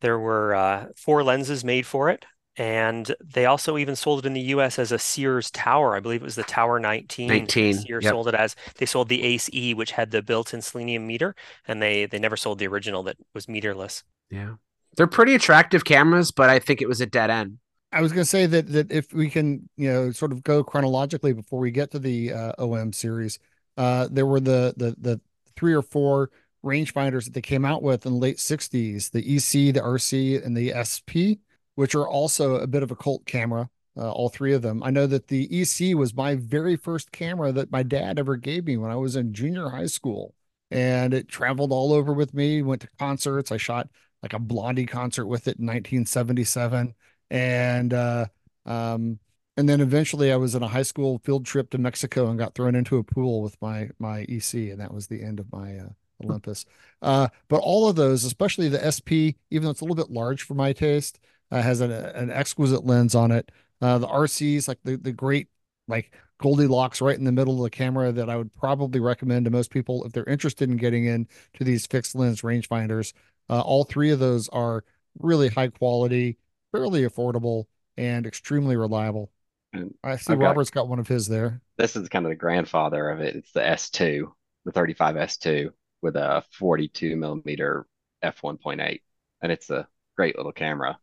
There 0.00 0.18
were 0.18 0.54
uh, 0.54 0.86
four 0.96 1.24
lenses 1.24 1.64
made 1.64 1.84
for 1.84 2.10
it, 2.10 2.24
and 2.56 3.12
they 3.24 3.46
also 3.46 3.76
even 3.76 3.96
sold 3.96 4.20
it 4.20 4.26
in 4.26 4.34
the 4.34 4.40
U.S. 4.40 4.78
as 4.78 4.92
a 4.92 4.98
Sears 4.98 5.50
Tower. 5.50 5.96
I 5.96 6.00
believe 6.00 6.22
it 6.22 6.24
was 6.24 6.36
the 6.36 6.44
Tower 6.44 6.78
19. 6.78 7.26
19, 7.26 7.74
Sears 7.74 8.04
yep. 8.04 8.12
sold 8.12 8.28
it 8.28 8.34
as 8.34 8.54
they 8.76 8.86
sold 8.86 9.08
the 9.08 9.22
Ace 9.24 9.50
E, 9.52 9.74
which 9.74 9.90
had 9.90 10.12
the 10.12 10.22
built-in 10.22 10.62
selenium 10.62 11.06
meter, 11.06 11.34
and 11.66 11.82
they 11.82 12.06
they 12.06 12.20
never 12.20 12.36
sold 12.36 12.60
the 12.60 12.68
original 12.68 13.02
that 13.04 13.16
was 13.34 13.46
meterless. 13.46 14.04
yeah, 14.30 14.54
they're 14.98 15.06
pretty 15.06 15.36
attractive 15.36 15.84
cameras, 15.84 16.32
but 16.32 16.50
I 16.50 16.58
think 16.58 16.82
it 16.82 16.88
was 16.88 17.00
a 17.00 17.06
dead 17.06 17.30
end. 17.30 17.58
I 17.92 18.02
was 18.02 18.10
going 18.10 18.24
to 18.24 18.28
say 18.28 18.46
that 18.46 18.66
that 18.72 18.90
if 18.90 19.12
we 19.14 19.30
can, 19.30 19.68
you 19.76 19.88
know, 19.90 20.10
sort 20.10 20.32
of 20.32 20.42
go 20.42 20.64
chronologically 20.64 21.32
before 21.32 21.60
we 21.60 21.70
get 21.70 21.92
to 21.92 22.00
the 22.00 22.32
uh, 22.32 22.52
OM 22.58 22.92
series, 22.92 23.38
uh, 23.76 24.08
there 24.10 24.26
were 24.26 24.40
the 24.40 24.74
the 24.76 24.96
the 24.98 25.20
three 25.56 25.72
or 25.72 25.82
four 25.82 26.30
rangefinders 26.64 27.24
that 27.24 27.34
they 27.34 27.40
came 27.40 27.64
out 27.64 27.80
with 27.82 28.04
in 28.04 28.12
the 28.12 28.18
late 28.18 28.38
'60s: 28.38 29.12
the 29.12 29.36
EC, 29.36 29.72
the 29.72 29.80
RC, 29.80 30.44
and 30.44 30.56
the 30.56 30.72
SP, 30.74 31.38
which 31.76 31.94
are 31.94 32.08
also 32.08 32.56
a 32.56 32.66
bit 32.66 32.82
of 32.82 32.90
a 32.90 32.96
cult 32.96 33.24
camera. 33.24 33.70
Uh, 33.96 34.10
all 34.12 34.28
three 34.28 34.52
of 34.52 34.62
them. 34.62 34.82
I 34.82 34.90
know 34.90 35.06
that 35.06 35.28
the 35.28 35.48
EC 35.50 35.96
was 35.96 36.14
my 36.14 36.34
very 36.34 36.76
first 36.76 37.10
camera 37.10 37.50
that 37.52 37.72
my 37.72 37.82
dad 37.82 38.18
ever 38.18 38.36
gave 38.36 38.64
me 38.64 38.76
when 38.76 38.92
I 38.92 38.96
was 38.96 39.16
in 39.16 39.32
junior 39.32 39.70
high 39.70 39.86
school, 39.86 40.34
and 40.72 41.14
it 41.14 41.28
traveled 41.28 41.72
all 41.72 41.92
over 41.92 42.12
with 42.12 42.34
me. 42.34 42.62
Went 42.62 42.82
to 42.82 42.88
concerts. 42.98 43.52
I 43.52 43.56
shot 43.58 43.88
like 44.22 44.32
a 44.32 44.38
Blondie 44.38 44.86
concert 44.86 45.26
with 45.26 45.48
it 45.48 45.58
in 45.58 45.66
1977 45.66 46.94
and 47.30 47.92
uh 47.94 48.26
um 48.66 49.18
and 49.56 49.68
then 49.68 49.80
eventually 49.80 50.32
I 50.32 50.36
was 50.36 50.54
in 50.54 50.62
a 50.62 50.68
high 50.68 50.82
school 50.82 51.18
field 51.24 51.44
trip 51.44 51.70
to 51.70 51.78
Mexico 51.78 52.28
and 52.28 52.38
got 52.38 52.54
thrown 52.54 52.74
into 52.74 52.96
a 52.98 53.04
pool 53.04 53.42
with 53.42 53.60
my 53.60 53.90
my 53.98 54.24
EC 54.28 54.70
and 54.70 54.80
that 54.80 54.92
was 54.94 55.06
the 55.08 55.22
end 55.22 55.40
of 55.40 55.50
my 55.52 55.78
uh, 55.78 55.88
Olympus. 56.22 56.64
Uh 57.02 57.28
but 57.48 57.58
all 57.58 57.88
of 57.88 57.96
those, 57.96 58.24
especially 58.24 58.68
the 58.68 58.84
SP, 58.84 59.36
even 59.50 59.64
though 59.64 59.70
it's 59.70 59.80
a 59.80 59.84
little 59.84 59.96
bit 59.96 60.10
large 60.10 60.42
for 60.42 60.54
my 60.54 60.72
taste, 60.72 61.18
uh, 61.50 61.62
has 61.62 61.80
an 61.80 61.90
an 61.92 62.30
exquisite 62.30 62.84
lens 62.84 63.14
on 63.14 63.30
it. 63.30 63.50
Uh 63.80 63.98
the 63.98 64.08
RCs 64.08 64.68
like 64.68 64.78
the 64.84 64.96
the 64.96 65.12
great 65.12 65.48
like 65.86 66.12
Goldilocks 66.38 67.00
right 67.00 67.18
in 67.18 67.24
the 67.24 67.32
middle 67.32 67.56
of 67.56 67.62
the 67.64 67.70
camera 67.70 68.12
that 68.12 68.30
I 68.30 68.36
would 68.36 68.54
probably 68.54 69.00
recommend 69.00 69.44
to 69.46 69.50
most 69.50 69.70
people 69.70 70.04
if 70.04 70.12
they're 70.12 70.24
interested 70.24 70.70
in 70.70 70.76
getting 70.76 71.06
into 71.06 71.64
these 71.64 71.86
fixed 71.86 72.14
lens 72.14 72.42
rangefinders. 72.42 73.12
Uh, 73.50 73.60
all 73.60 73.84
three 73.84 74.10
of 74.10 74.18
those 74.18 74.48
are 74.48 74.84
really 75.18 75.48
high 75.48 75.68
quality, 75.68 76.38
fairly 76.72 77.02
affordable, 77.02 77.64
and 77.96 78.26
extremely 78.26 78.76
reliable. 78.76 79.30
And 79.72 79.94
I 80.02 80.16
see 80.16 80.32
I've 80.32 80.38
Robert's 80.38 80.70
got 80.70 80.88
one 80.88 80.98
of 80.98 81.08
his 81.08 81.28
there. 81.28 81.60
This 81.76 81.96
is 81.96 82.08
kind 82.08 82.24
of 82.24 82.30
the 82.30 82.36
grandfather 82.36 83.10
of 83.10 83.20
it. 83.20 83.36
It's 83.36 83.52
the 83.52 83.60
S2. 83.60 84.30
the 84.64 84.72
35S2 84.72 85.70
with 86.02 86.16
a 86.16 86.44
42 86.52 87.16
millimeter 87.16 87.86
f1.8, 88.24 89.00
and 89.42 89.52
it's 89.52 89.70
a 89.70 89.88
great 90.16 90.36
little 90.36 90.52
camera. 90.52 90.98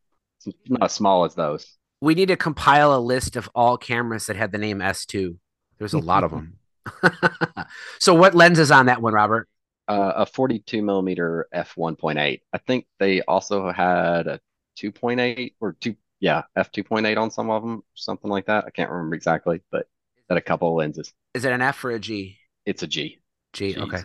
It's 0.46 0.56
not 0.70 0.84
as 0.84 0.94
small 0.94 1.26
as 1.26 1.36
those. 1.36 1.78
We 2.02 2.16
need 2.16 2.28
to 2.28 2.38
compile 2.38 2.96
a 2.96 3.00
list 3.00 3.36
of 3.36 3.50
all 3.56 3.78
cameras 3.78 4.28
that 4.28 4.36
had 4.36 4.52
the 4.52 4.58
name 4.58 4.80
S2. 4.80 5.38
There's 5.78 5.94
a 5.94 6.00
lot 6.00 6.24
of 6.24 6.32
them. 6.32 6.60
so, 8.00 8.14
what 8.14 8.36
lens 8.36 8.60
is 8.60 8.72
on 8.72 8.86
that 8.86 9.02
one, 9.02 9.14
Robert? 9.14 9.50
Uh, 9.88 10.14
a 10.18 10.26
42 10.26 10.82
millimeter 10.82 11.48
f1.8. 11.54 12.42
I 12.52 12.58
think 12.58 12.88
they 13.00 13.22
also 13.22 13.72
had 13.72 14.28
a 14.28 14.40
2.8 14.80 15.54
or 15.60 15.74
two, 15.80 15.96
yeah, 16.20 16.44
f2.8 16.58 17.18
on 17.18 17.30
some 17.30 17.50
of 17.50 17.62
them, 17.62 17.84
something 17.94 18.30
like 18.30 18.48
that. 18.48 18.66
I 18.66 18.72
can't 18.72 18.90
remember 18.90 19.16
exactly, 19.16 19.62
but 19.72 19.86
had 20.30 20.38
a 20.38 20.42
couple 20.42 20.70
of 20.70 20.76
lenses. 20.76 21.14
Is 21.34 21.46
it 21.46 21.52
an 21.52 21.62
F 21.62 21.84
or 21.84 21.92
a 21.92 22.00
G? 22.00 22.38
It's 22.66 22.84
a 22.84 22.88
G. 22.88 23.20
G. 23.54 23.74
G, 23.74 23.80
okay. 23.80 24.02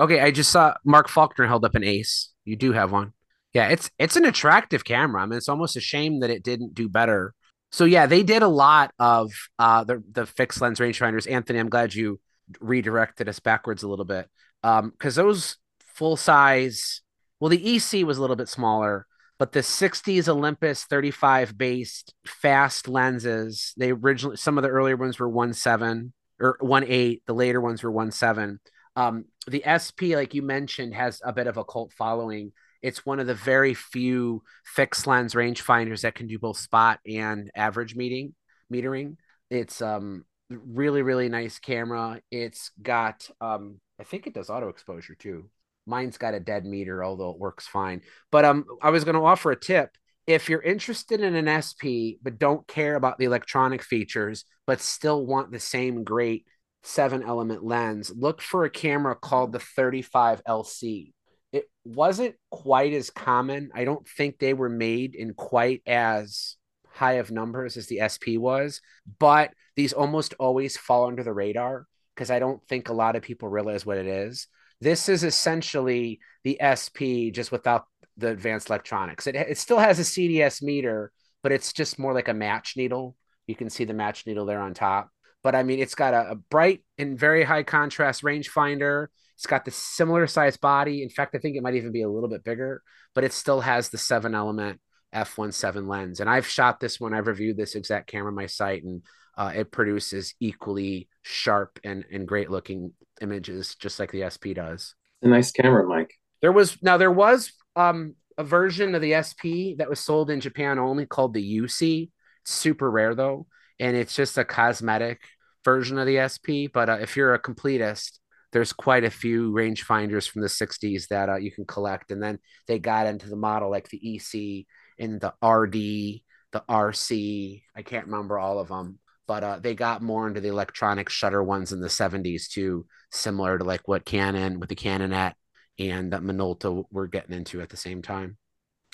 Okay, 0.00 0.20
I 0.20 0.30
just 0.30 0.50
saw 0.50 0.74
Mark 0.84 1.08
Faulkner 1.08 1.46
held 1.46 1.64
up 1.64 1.74
an 1.74 1.84
Ace. 1.84 2.32
You 2.44 2.56
do 2.56 2.72
have 2.72 2.92
one. 2.92 3.12
Yeah, 3.52 3.68
it's 3.68 3.90
it's 3.98 4.16
an 4.16 4.24
attractive 4.24 4.84
camera. 4.84 5.22
I 5.22 5.26
mean, 5.26 5.36
it's 5.36 5.48
almost 5.48 5.76
a 5.76 5.80
shame 5.80 6.20
that 6.20 6.30
it 6.30 6.42
didn't 6.42 6.74
do 6.74 6.88
better. 6.88 7.34
So 7.72 7.84
yeah, 7.84 8.06
they 8.06 8.22
did 8.22 8.42
a 8.42 8.48
lot 8.48 8.92
of 8.98 9.32
uh 9.58 9.84
the 9.84 10.02
the 10.12 10.26
fixed 10.26 10.60
lens 10.60 10.78
rangefinders. 10.78 11.30
Anthony, 11.30 11.58
I'm 11.58 11.68
glad 11.68 11.94
you 11.94 12.20
redirected 12.60 13.28
us 13.28 13.40
backwards 13.40 13.82
a 13.82 13.88
little 13.88 14.04
bit. 14.04 14.28
Um, 14.62 14.90
because 14.90 15.14
those 15.14 15.56
full 15.94 16.16
size, 16.16 17.02
well, 17.40 17.48
the 17.48 17.76
EC 17.76 18.04
was 18.04 18.18
a 18.18 18.20
little 18.20 18.36
bit 18.36 18.48
smaller, 18.48 19.06
but 19.38 19.52
the 19.52 19.60
60s 19.60 20.28
Olympus 20.28 20.84
35 20.84 21.56
based 21.56 22.14
fast 22.26 22.88
lenses, 22.88 23.72
they 23.76 23.92
originally 23.92 24.36
some 24.36 24.58
of 24.58 24.62
the 24.62 24.70
earlier 24.70 24.96
ones 24.96 25.18
were 25.18 25.28
one 25.28 25.52
seven 25.52 26.12
or 26.40 26.56
one 26.60 26.84
eight, 26.86 27.22
the 27.26 27.34
later 27.34 27.60
ones 27.60 27.82
were 27.82 27.90
one 27.90 28.10
seven. 28.10 28.60
Um, 28.96 29.26
the 29.46 29.62
SP, 29.62 30.14
like 30.16 30.34
you 30.34 30.42
mentioned, 30.42 30.94
has 30.94 31.20
a 31.24 31.32
bit 31.32 31.46
of 31.46 31.56
a 31.56 31.64
cult 31.64 31.92
following. 31.92 32.52
It's 32.82 33.06
one 33.06 33.20
of 33.20 33.28
the 33.28 33.34
very 33.34 33.74
few 33.74 34.42
fixed 34.64 35.06
lens 35.06 35.34
rangefinders 35.34 36.02
that 36.02 36.14
can 36.16 36.26
do 36.26 36.38
both 36.38 36.58
spot 36.58 36.98
and 37.06 37.50
average 37.54 37.94
meeting 37.94 38.34
metering. 38.72 39.16
It's 39.50 39.80
um 39.80 40.24
really 40.50 41.02
really 41.02 41.28
nice 41.28 41.58
camera. 41.58 42.20
It's 42.30 42.70
got 42.82 43.28
um 43.40 43.80
I 43.98 44.04
think 44.04 44.26
it 44.26 44.34
does 44.34 44.50
auto 44.50 44.68
exposure 44.68 45.14
too. 45.14 45.50
Mine's 45.86 46.18
got 46.18 46.34
a 46.34 46.40
dead 46.40 46.64
meter, 46.64 47.02
although 47.02 47.30
it 47.30 47.38
works 47.38 47.66
fine. 47.66 48.02
But 48.30 48.44
um, 48.44 48.64
I 48.82 48.90
was 48.90 49.04
going 49.04 49.16
to 49.16 49.24
offer 49.24 49.50
a 49.50 49.58
tip. 49.58 49.96
If 50.26 50.50
you're 50.50 50.60
interested 50.60 51.22
in 51.22 51.34
an 51.34 51.62
SP 51.64 52.20
but 52.22 52.38
don't 52.38 52.66
care 52.68 52.94
about 52.94 53.18
the 53.18 53.24
electronic 53.24 53.82
features, 53.82 54.44
but 54.66 54.80
still 54.80 55.24
want 55.24 55.50
the 55.50 55.58
same 55.58 56.04
great 56.04 56.44
seven 56.82 57.22
element 57.22 57.64
lens, 57.64 58.12
look 58.14 58.42
for 58.42 58.64
a 58.64 58.70
camera 58.70 59.16
called 59.16 59.52
the 59.52 59.58
35 59.58 60.42
LC. 60.44 61.12
It 61.50 61.64
wasn't 61.84 62.34
quite 62.50 62.92
as 62.92 63.08
common. 63.08 63.70
I 63.74 63.84
don't 63.84 64.06
think 64.06 64.38
they 64.38 64.52
were 64.52 64.68
made 64.68 65.14
in 65.14 65.32
quite 65.32 65.80
as 65.86 66.56
high 66.90 67.14
of 67.14 67.30
numbers 67.30 67.78
as 67.78 67.86
the 67.86 68.00
SP 68.04 68.36
was, 68.36 68.82
but 69.18 69.52
these 69.76 69.94
almost 69.94 70.34
always 70.38 70.76
fall 70.76 71.06
under 71.06 71.22
the 71.22 71.32
radar 71.32 71.86
because 72.18 72.32
I 72.32 72.40
don't 72.40 72.60
think 72.66 72.88
a 72.88 72.92
lot 72.92 73.14
of 73.14 73.22
people 73.22 73.48
realize 73.48 73.86
what 73.86 73.96
it 73.96 74.06
is. 74.06 74.48
This 74.80 75.08
is 75.08 75.22
essentially 75.22 76.18
the 76.42 76.58
SP 76.58 77.30
just 77.30 77.52
without 77.52 77.84
the 78.16 78.28
advanced 78.28 78.70
electronics. 78.70 79.28
It, 79.28 79.36
it 79.36 79.56
still 79.56 79.78
has 79.78 80.00
a 80.00 80.02
CDS 80.02 80.60
meter, 80.60 81.12
but 81.44 81.52
it's 81.52 81.72
just 81.72 81.96
more 81.96 82.12
like 82.12 82.26
a 82.26 82.34
match 82.34 82.74
needle. 82.76 83.14
You 83.46 83.54
can 83.54 83.70
see 83.70 83.84
the 83.84 83.94
match 83.94 84.26
needle 84.26 84.46
there 84.46 84.60
on 84.60 84.74
top. 84.74 85.10
But 85.44 85.54
I 85.54 85.62
mean, 85.62 85.78
it's 85.78 85.94
got 85.94 86.12
a, 86.12 86.32
a 86.32 86.34
bright 86.34 86.82
and 86.98 87.16
very 87.16 87.44
high 87.44 87.62
contrast 87.62 88.24
rangefinder. 88.24 89.06
It's 89.36 89.46
got 89.46 89.64
the 89.64 89.70
similar 89.70 90.26
size 90.26 90.56
body. 90.56 91.04
In 91.04 91.10
fact, 91.10 91.36
I 91.36 91.38
think 91.38 91.56
it 91.56 91.62
might 91.62 91.76
even 91.76 91.92
be 91.92 92.02
a 92.02 92.10
little 92.10 92.28
bit 92.28 92.42
bigger, 92.42 92.82
but 93.14 93.22
it 93.22 93.32
still 93.32 93.60
has 93.60 93.90
the 93.90 93.98
seven 93.98 94.34
element 94.34 94.80
f1.7 95.14 95.86
lens. 95.86 96.18
And 96.18 96.28
I've 96.28 96.48
shot 96.48 96.80
this 96.80 96.98
one. 96.98 97.14
I've 97.14 97.28
reviewed 97.28 97.56
this 97.56 97.76
exact 97.76 98.10
camera 98.10 98.28
on 98.28 98.34
my 98.34 98.46
site, 98.46 98.82
and 98.82 99.02
uh, 99.38 99.52
it 99.54 99.70
produces 99.70 100.34
equally 100.40 101.08
sharp 101.22 101.78
and, 101.84 102.04
and 102.12 102.26
great 102.26 102.50
looking 102.50 102.92
images, 103.20 103.76
just 103.76 104.00
like 104.00 104.10
the 104.10 104.28
SP 104.28 104.52
does. 104.52 104.96
A 105.22 105.28
nice 105.28 105.52
camera, 105.52 105.86
Mike. 105.86 106.12
There 106.42 106.52
was 106.52 106.76
now 106.82 106.96
there 106.96 107.12
was 107.12 107.52
um, 107.76 108.16
a 108.36 108.44
version 108.44 108.94
of 108.94 109.00
the 109.00 109.14
SP 109.14 109.78
that 109.78 109.88
was 109.88 110.00
sold 110.00 110.30
in 110.30 110.40
Japan 110.40 110.78
only 110.78 111.06
called 111.06 111.34
the 111.34 111.60
UC. 111.60 112.10
It's 112.42 112.52
super 112.52 112.90
rare 112.90 113.14
though, 113.14 113.46
and 113.78 113.96
it's 113.96 114.14
just 114.14 114.38
a 114.38 114.44
cosmetic 114.44 115.20
version 115.64 115.98
of 115.98 116.06
the 116.06 116.28
SP. 116.28 116.66
But 116.72 116.88
uh, 116.88 116.98
if 117.00 117.16
you're 117.16 117.34
a 117.34 117.42
completist, 117.42 118.18
there's 118.52 118.72
quite 118.72 119.04
a 119.04 119.10
few 119.10 119.52
rangefinders 119.52 120.28
from 120.28 120.42
the 120.42 120.48
60s 120.48 121.08
that 121.08 121.28
uh, 121.28 121.36
you 121.36 121.52
can 121.52 121.64
collect. 121.64 122.10
And 122.10 122.22
then 122.22 122.38
they 122.66 122.78
got 122.78 123.06
into 123.06 123.28
the 123.28 123.36
model 123.36 123.70
like 123.70 123.88
the 123.88 124.16
EC 124.16 124.66
and 124.98 125.20
the 125.20 125.34
RD, 125.46 126.22
the 126.52 126.64
RC. 126.68 127.62
I 127.76 127.82
can't 127.82 128.06
remember 128.06 128.38
all 128.38 128.58
of 128.58 128.68
them, 128.68 128.98
but 129.28 129.44
uh, 129.44 129.58
they 129.60 129.74
got 129.74 130.02
more 130.02 130.26
into 130.26 130.40
the 130.40 130.48
electronic 130.48 131.10
shutter 131.10 131.42
ones 131.42 131.70
in 131.70 131.80
the 131.80 131.88
70s 131.88 132.48
too, 132.48 132.86
similar 133.12 133.58
to 133.58 133.64
like 133.64 133.86
what 133.86 134.06
Canon 134.06 134.58
with 134.58 134.70
the 134.70 134.74
Canonet 134.74 135.34
and 135.78 136.12
that 136.12 136.22
Minolta 136.22 136.84
were 136.90 137.06
getting 137.06 137.36
into 137.36 137.60
at 137.60 137.68
the 137.68 137.76
same 137.76 138.02
time. 138.02 138.38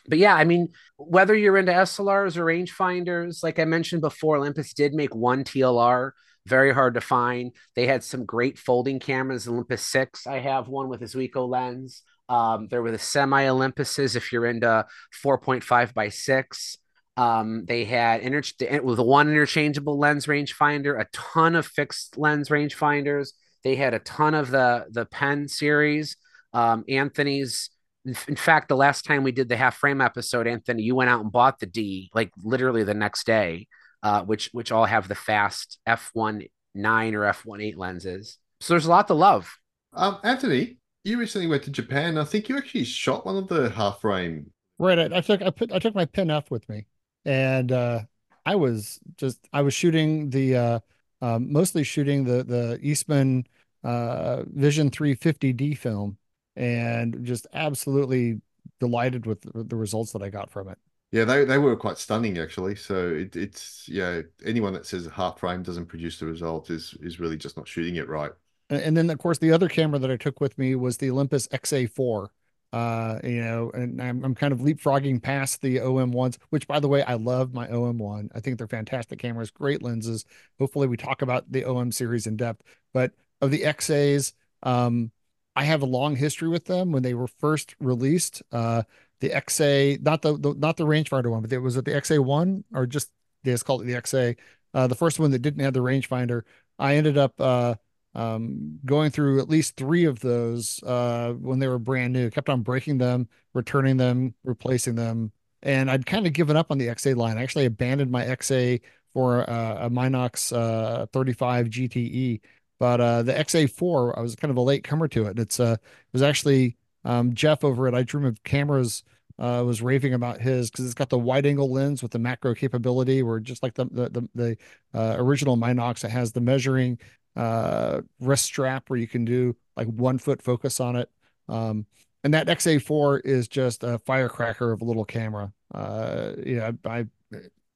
But 0.06 0.18
yeah, 0.18 0.34
I 0.34 0.44
mean, 0.44 0.68
whether 0.96 1.34
you're 1.34 1.56
into 1.56 1.72
SLRs 1.72 2.36
or 2.36 2.44
rangefinders, 2.44 3.42
like 3.42 3.58
I 3.58 3.64
mentioned 3.64 4.02
before, 4.02 4.36
Olympus 4.36 4.74
did 4.74 4.92
make 4.92 5.14
one 5.14 5.44
TLR, 5.44 6.10
very 6.46 6.74
hard 6.74 6.94
to 6.94 7.00
find. 7.00 7.52
They 7.74 7.86
had 7.86 8.02
some 8.02 8.26
great 8.26 8.58
folding 8.58 8.98
cameras, 8.98 9.48
Olympus 9.48 9.86
6. 9.86 10.26
I 10.26 10.40
have 10.40 10.68
one 10.68 10.88
with 10.88 11.00
a 11.00 11.06
Zuiko 11.06 11.48
lens. 11.48 12.02
Um, 12.28 12.68
there 12.68 12.82
were 12.82 12.90
the 12.90 12.98
semi 12.98 13.44
Olympuses 13.44 14.16
if 14.16 14.32
you're 14.32 14.46
into 14.46 14.84
4.5 15.22 15.94
by 15.94 16.08
6. 16.08 16.78
Um, 17.16 17.64
they 17.66 17.84
had 17.84 18.22
inter- 18.22 18.80
with 18.82 18.98
one 18.98 19.28
interchangeable 19.28 19.98
lens 19.98 20.26
rangefinder, 20.26 21.00
a 21.00 21.06
ton 21.12 21.54
of 21.54 21.66
fixed 21.66 22.18
lens 22.18 22.48
rangefinders. 22.48 23.30
They 23.62 23.76
had 23.76 23.94
a 23.94 24.00
ton 24.00 24.34
of 24.34 24.50
the 24.50 24.86
the 24.90 25.06
pen 25.06 25.48
series. 25.48 26.16
Um, 26.52 26.84
Anthony's, 26.88 27.70
in, 28.04 28.16
in 28.28 28.36
fact, 28.36 28.68
the 28.68 28.76
last 28.76 29.04
time 29.04 29.22
we 29.22 29.32
did 29.32 29.48
the 29.48 29.56
half 29.56 29.76
frame 29.76 30.00
episode, 30.00 30.46
Anthony, 30.46 30.82
you 30.82 30.94
went 30.94 31.10
out 31.10 31.20
and 31.20 31.32
bought 31.32 31.60
the 31.60 31.66
D 31.66 32.10
like 32.14 32.30
literally 32.42 32.82
the 32.82 32.94
next 32.94 33.26
day, 33.26 33.68
uh, 34.02 34.22
which 34.22 34.50
which 34.52 34.72
all 34.72 34.84
have 34.84 35.06
the 35.06 35.14
fast 35.14 35.78
f 35.86 36.10
one 36.14 36.42
nine 36.74 37.14
or 37.14 37.24
f 37.24 37.46
one 37.46 37.60
eight 37.60 37.78
lenses. 37.78 38.38
So 38.60 38.74
there's 38.74 38.86
a 38.86 38.90
lot 38.90 39.06
to 39.08 39.14
love. 39.14 39.56
Um, 39.92 40.18
Anthony, 40.24 40.78
you 41.04 41.18
recently 41.18 41.46
went 41.46 41.62
to 41.64 41.70
Japan. 41.70 42.18
I 42.18 42.24
think 42.24 42.48
you 42.48 42.56
actually 42.56 42.84
shot 42.84 43.24
one 43.24 43.36
of 43.36 43.46
the 43.46 43.70
half 43.70 44.00
frame. 44.00 44.50
Right. 44.78 44.98
I, 44.98 45.18
I 45.18 45.20
took 45.20 45.42
I 45.42 45.50
put 45.50 45.72
I 45.72 45.78
took 45.78 45.94
my 45.94 46.06
pen 46.06 46.30
F 46.30 46.50
with 46.50 46.68
me 46.68 46.86
and 47.24 47.72
uh, 47.72 48.00
I 48.46 48.54
was 48.54 49.00
just 49.16 49.38
I 49.52 49.62
was 49.62 49.74
shooting 49.74 50.30
the 50.30 50.56
uh, 50.56 50.80
um, 51.22 51.52
mostly 51.52 51.84
shooting 51.84 52.24
the 52.24 52.44
the 52.44 52.78
Eastman 52.82 53.46
uh, 53.82 54.42
Vision 54.46 54.90
350D 54.90 55.76
film, 55.76 56.18
and 56.56 57.24
just 57.24 57.46
absolutely 57.52 58.40
delighted 58.80 59.26
with 59.26 59.40
the, 59.42 59.76
results 59.76 60.12
that 60.12 60.22
I 60.22 60.30
got 60.30 60.50
from 60.50 60.68
it. 60.68 60.78
Yeah, 61.12 61.24
they, 61.24 61.44
they 61.44 61.58
were 61.58 61.76
quite 61.76 61.98
stunning 61.98 62.38
actually. 62.38 62.74
So 62.74 63.08
it, 63.08 63.36
it's 63.36 63.88
yeah, 63.88 64.22
anyone 64.44 64.72
that 64.72 64.86
says 64.86 65.06
half 65.06 65.38
frame 65.38 65.62
doesn't 65.62 65.86
produce 65.86 66.18
the 66.18 66.26
result 66.26 66.70
is 66.70 66.94
is 67.00 67.20
really 67.20 67.36
just 67.36 67.56
not 67.56 67.68
shooting 67.68 67.96
it 67.96 68.08
right. 68.08 68.32
And, 68.68 68.82
and 68.82 68.96
then 68.96 69.10
of 69.10 69.18
course 69.18 69.38
the 69.38 69.52
other 69.52 69.68
camera 69.68 69.98
that 70.00 70.10
I 70.10 70.16
took 70.16 70.40
with 70.40 70.58
me 70.58 70.74
was 70.74 70.96
the 70.98 71.10
Olympus 71.10 71.46
XA4 71.48 72.28
uh 72.74 73.20
you 73.22 73.40
know 73.42 73.70
and 73.72 74.02
I'm, 74.02 74.24
I'm 74.24 74.34
kind 74.34 74.52
of 74.52 74.58
leapfrogging 74.60 75.22
past 75.22 75.62
the 75.62 75.80
om 75.80 76.10
ones 76.12 76.38
which 76.50 76.66
by 76.66 76.80
the 76.80 76.88
way 76.88 77.02
i 77.04 77.14
love 77.14 77.54
my 77.54 77.68
om 77.68 77.98
one. 77.98 78.30
I 78.34 78.40
think 78.40 78.58
they're 78.58 78.66
fantastic 78.66 79.18
cameras 79.20 79.50
great 79.50 79.82
lenses. 79.82 80.24
Hopefully 80.58 80.88
we 80.88 80.96
talk 80.96 81.22
about 81.22 81.50
the 81.50 81.64
om 81.64 81.92
series 81.92 82.26
in 82.26 82.36
depth. 82.36 82.62
But 82.92 83.12
of 83.40 83.50
the 83.50 83.62
xas 83.62 84.32
um 84.62 85.12
i 85.56 85.64
have 85.64 85.82
a 85.82 85.86
long 85.86 86.16
history 86.16 86.48
with 86.48 86.64
them 86.64 86.90
when 86.92 87.02
they 87.02 87.14
were 87.14 87.28
first 87.28 87.74
released. 87.80 88.42
Uh 88.52 88.82
the 89.20 89.30
xa 89.30 90.00
not 90.02 90.22
the, 90.22 90.36
the 90.36 90.54
not 90.54 90.76
the 90.76 90.84
rangefinder 90.86 91.30
one 91.30 91.42
but 91.42 91.52
it 91.52 91.58
was 91.58 91.76
it 91.76 91.84
the 91.84 91.92
xa1 91.94 92.64
or 92.74 92.86
just 92.86 93.10
they 93.42 93.52
just 93.52 93.64
called 93.64 93.82
it 93.82 93.84
the 93.86 93.94
xa 93.94 94.36
uh 94.74 94.86
the 94.86 94.94
first 94.94 95.18
one 95.18 95.30
that 95.30 95.40
didn't 95.40 95.62
have 95.64 95.72
the 95.72 95.80
rangefinder 95.80 96.42
i 96.78 96.96
ended 96.96 97.16
up 97.16 97.40
uh 97.40 97.74
um, 98.14 98.78
going 98.84 99.10
through 99.10 99.40
at 99.40 99.48
least 99.48 99.76
three 99.76 100.04
of 100.04 100.20
those 100.20 100.82
uh, 100.84 101.32
when 101.32 101.58
they 101.58 101.68
were 101.68 101.78
brand 101.78 102.12
new, 102.12 102.30
kept 102.30 102.48
on 102.48 102.62
breaking 102.62 102.98
them, 102.98 103.28
returning 103.54 103.96
them, 103.96 104.34
replacing 104.44 104.94
them. 104.94 105.32
And 105.62 105.90
I'd 105.90 106.06
kind 106.06 106.26
of 106.26 106.32
given 106.32 106.56
up 106.56 106.70
on 106.70 106.78
the 106.78 106.88
XA 106.88 107.16
line. 107.16 107.38
I 107.38 107.42
actually 107.42 107.64
abandoned 107.64 108.10
my 108.10 108.24
XA 108.24 108.80
for 109.12 109.48
uh, 109.48 109.86
a 109.86 109.90
Minox 109.90 110.54
uh, 110.54 111.06
35 111.06 111.68
GTE. 111.68 112.40
But 112.78 113.00
uh, 113.00 113.22
the 113.22 113.32
XA4, 113.32 114.18
I 114.18 114.20
was 114.20 114.34
kind 114.36 114.50
of 114.50 114.56
a 114.56 114.60
late 114.60 114.84
comer 114.84 115.08
to 115.08 115.26
it. 115.26 115.38
It's 115.38 115.58
uh, 115.60 115.76
it 115.80 116.12
was 116.12 116.22
actually 116.22 116.76
um, 117.04 117.34
Jeff 117.34 117.64
over 117.64 117.86
at 117.86 117.94
I 117.94 118.02
Dream 118.02 118.24
of 118.24 118.42
Cameras 118.44 119.04
uh, 119.38 119.62
was 119.64 119.82
raving 119.82 120.14
about 120.14 120.40
his 120.40 120.70
because 120.70 120.84
it's 120.84 120.94
got 120.94 121.08
the 121.08 121.18
wide 121.18 121.46
angle 121.46 121.70
lens 121.70 122.02
with 122.02 122.12
the 122.12 122.18
macro 122.18 122.54
capability, 122.54 123.22
where 123.22 123.40
just 123.40 123.62
like 123.62 123.74
the 123.74 123.86
the 123.86 124.08
the, 124.10 124.28
the 124.34 124.56
uh, 124.92 125.16
original 125.18 125.56
Minox, 125.56 126.04
it 126.04 126.10
has 126.10 126.32
the 126.32 126.40
measuring 126.40 126.98
uh, 127.36 128.00
wrist 128.20 128.44
strap 128.44 128.88
where 128.88 128.98
you 128.98 129.08
can 129.08 129.24
do 129.24 129.56
like 129.76 129.86
one 129.88 130.18
foot 130.18 130.42
focus 130.42 130.80
on 130.80 130.96
it. 130.96 131.10
Um, 131.48 131.86
and 132.22 132.32
that 132.32 132.46
XA4 132.46 133.20
is 133.24 133.48
just 133.48 133.84
a 133.84 133.98
firecracker 133.98 134.72
of 134.72 134.80
a 134.80 134.84
little 134.84 135.04
camera. 135.04 135.52
Uh, 135.74 136.32
yeah, 136.44 136.70
I, 136.84 136.98
I 136.98 137.06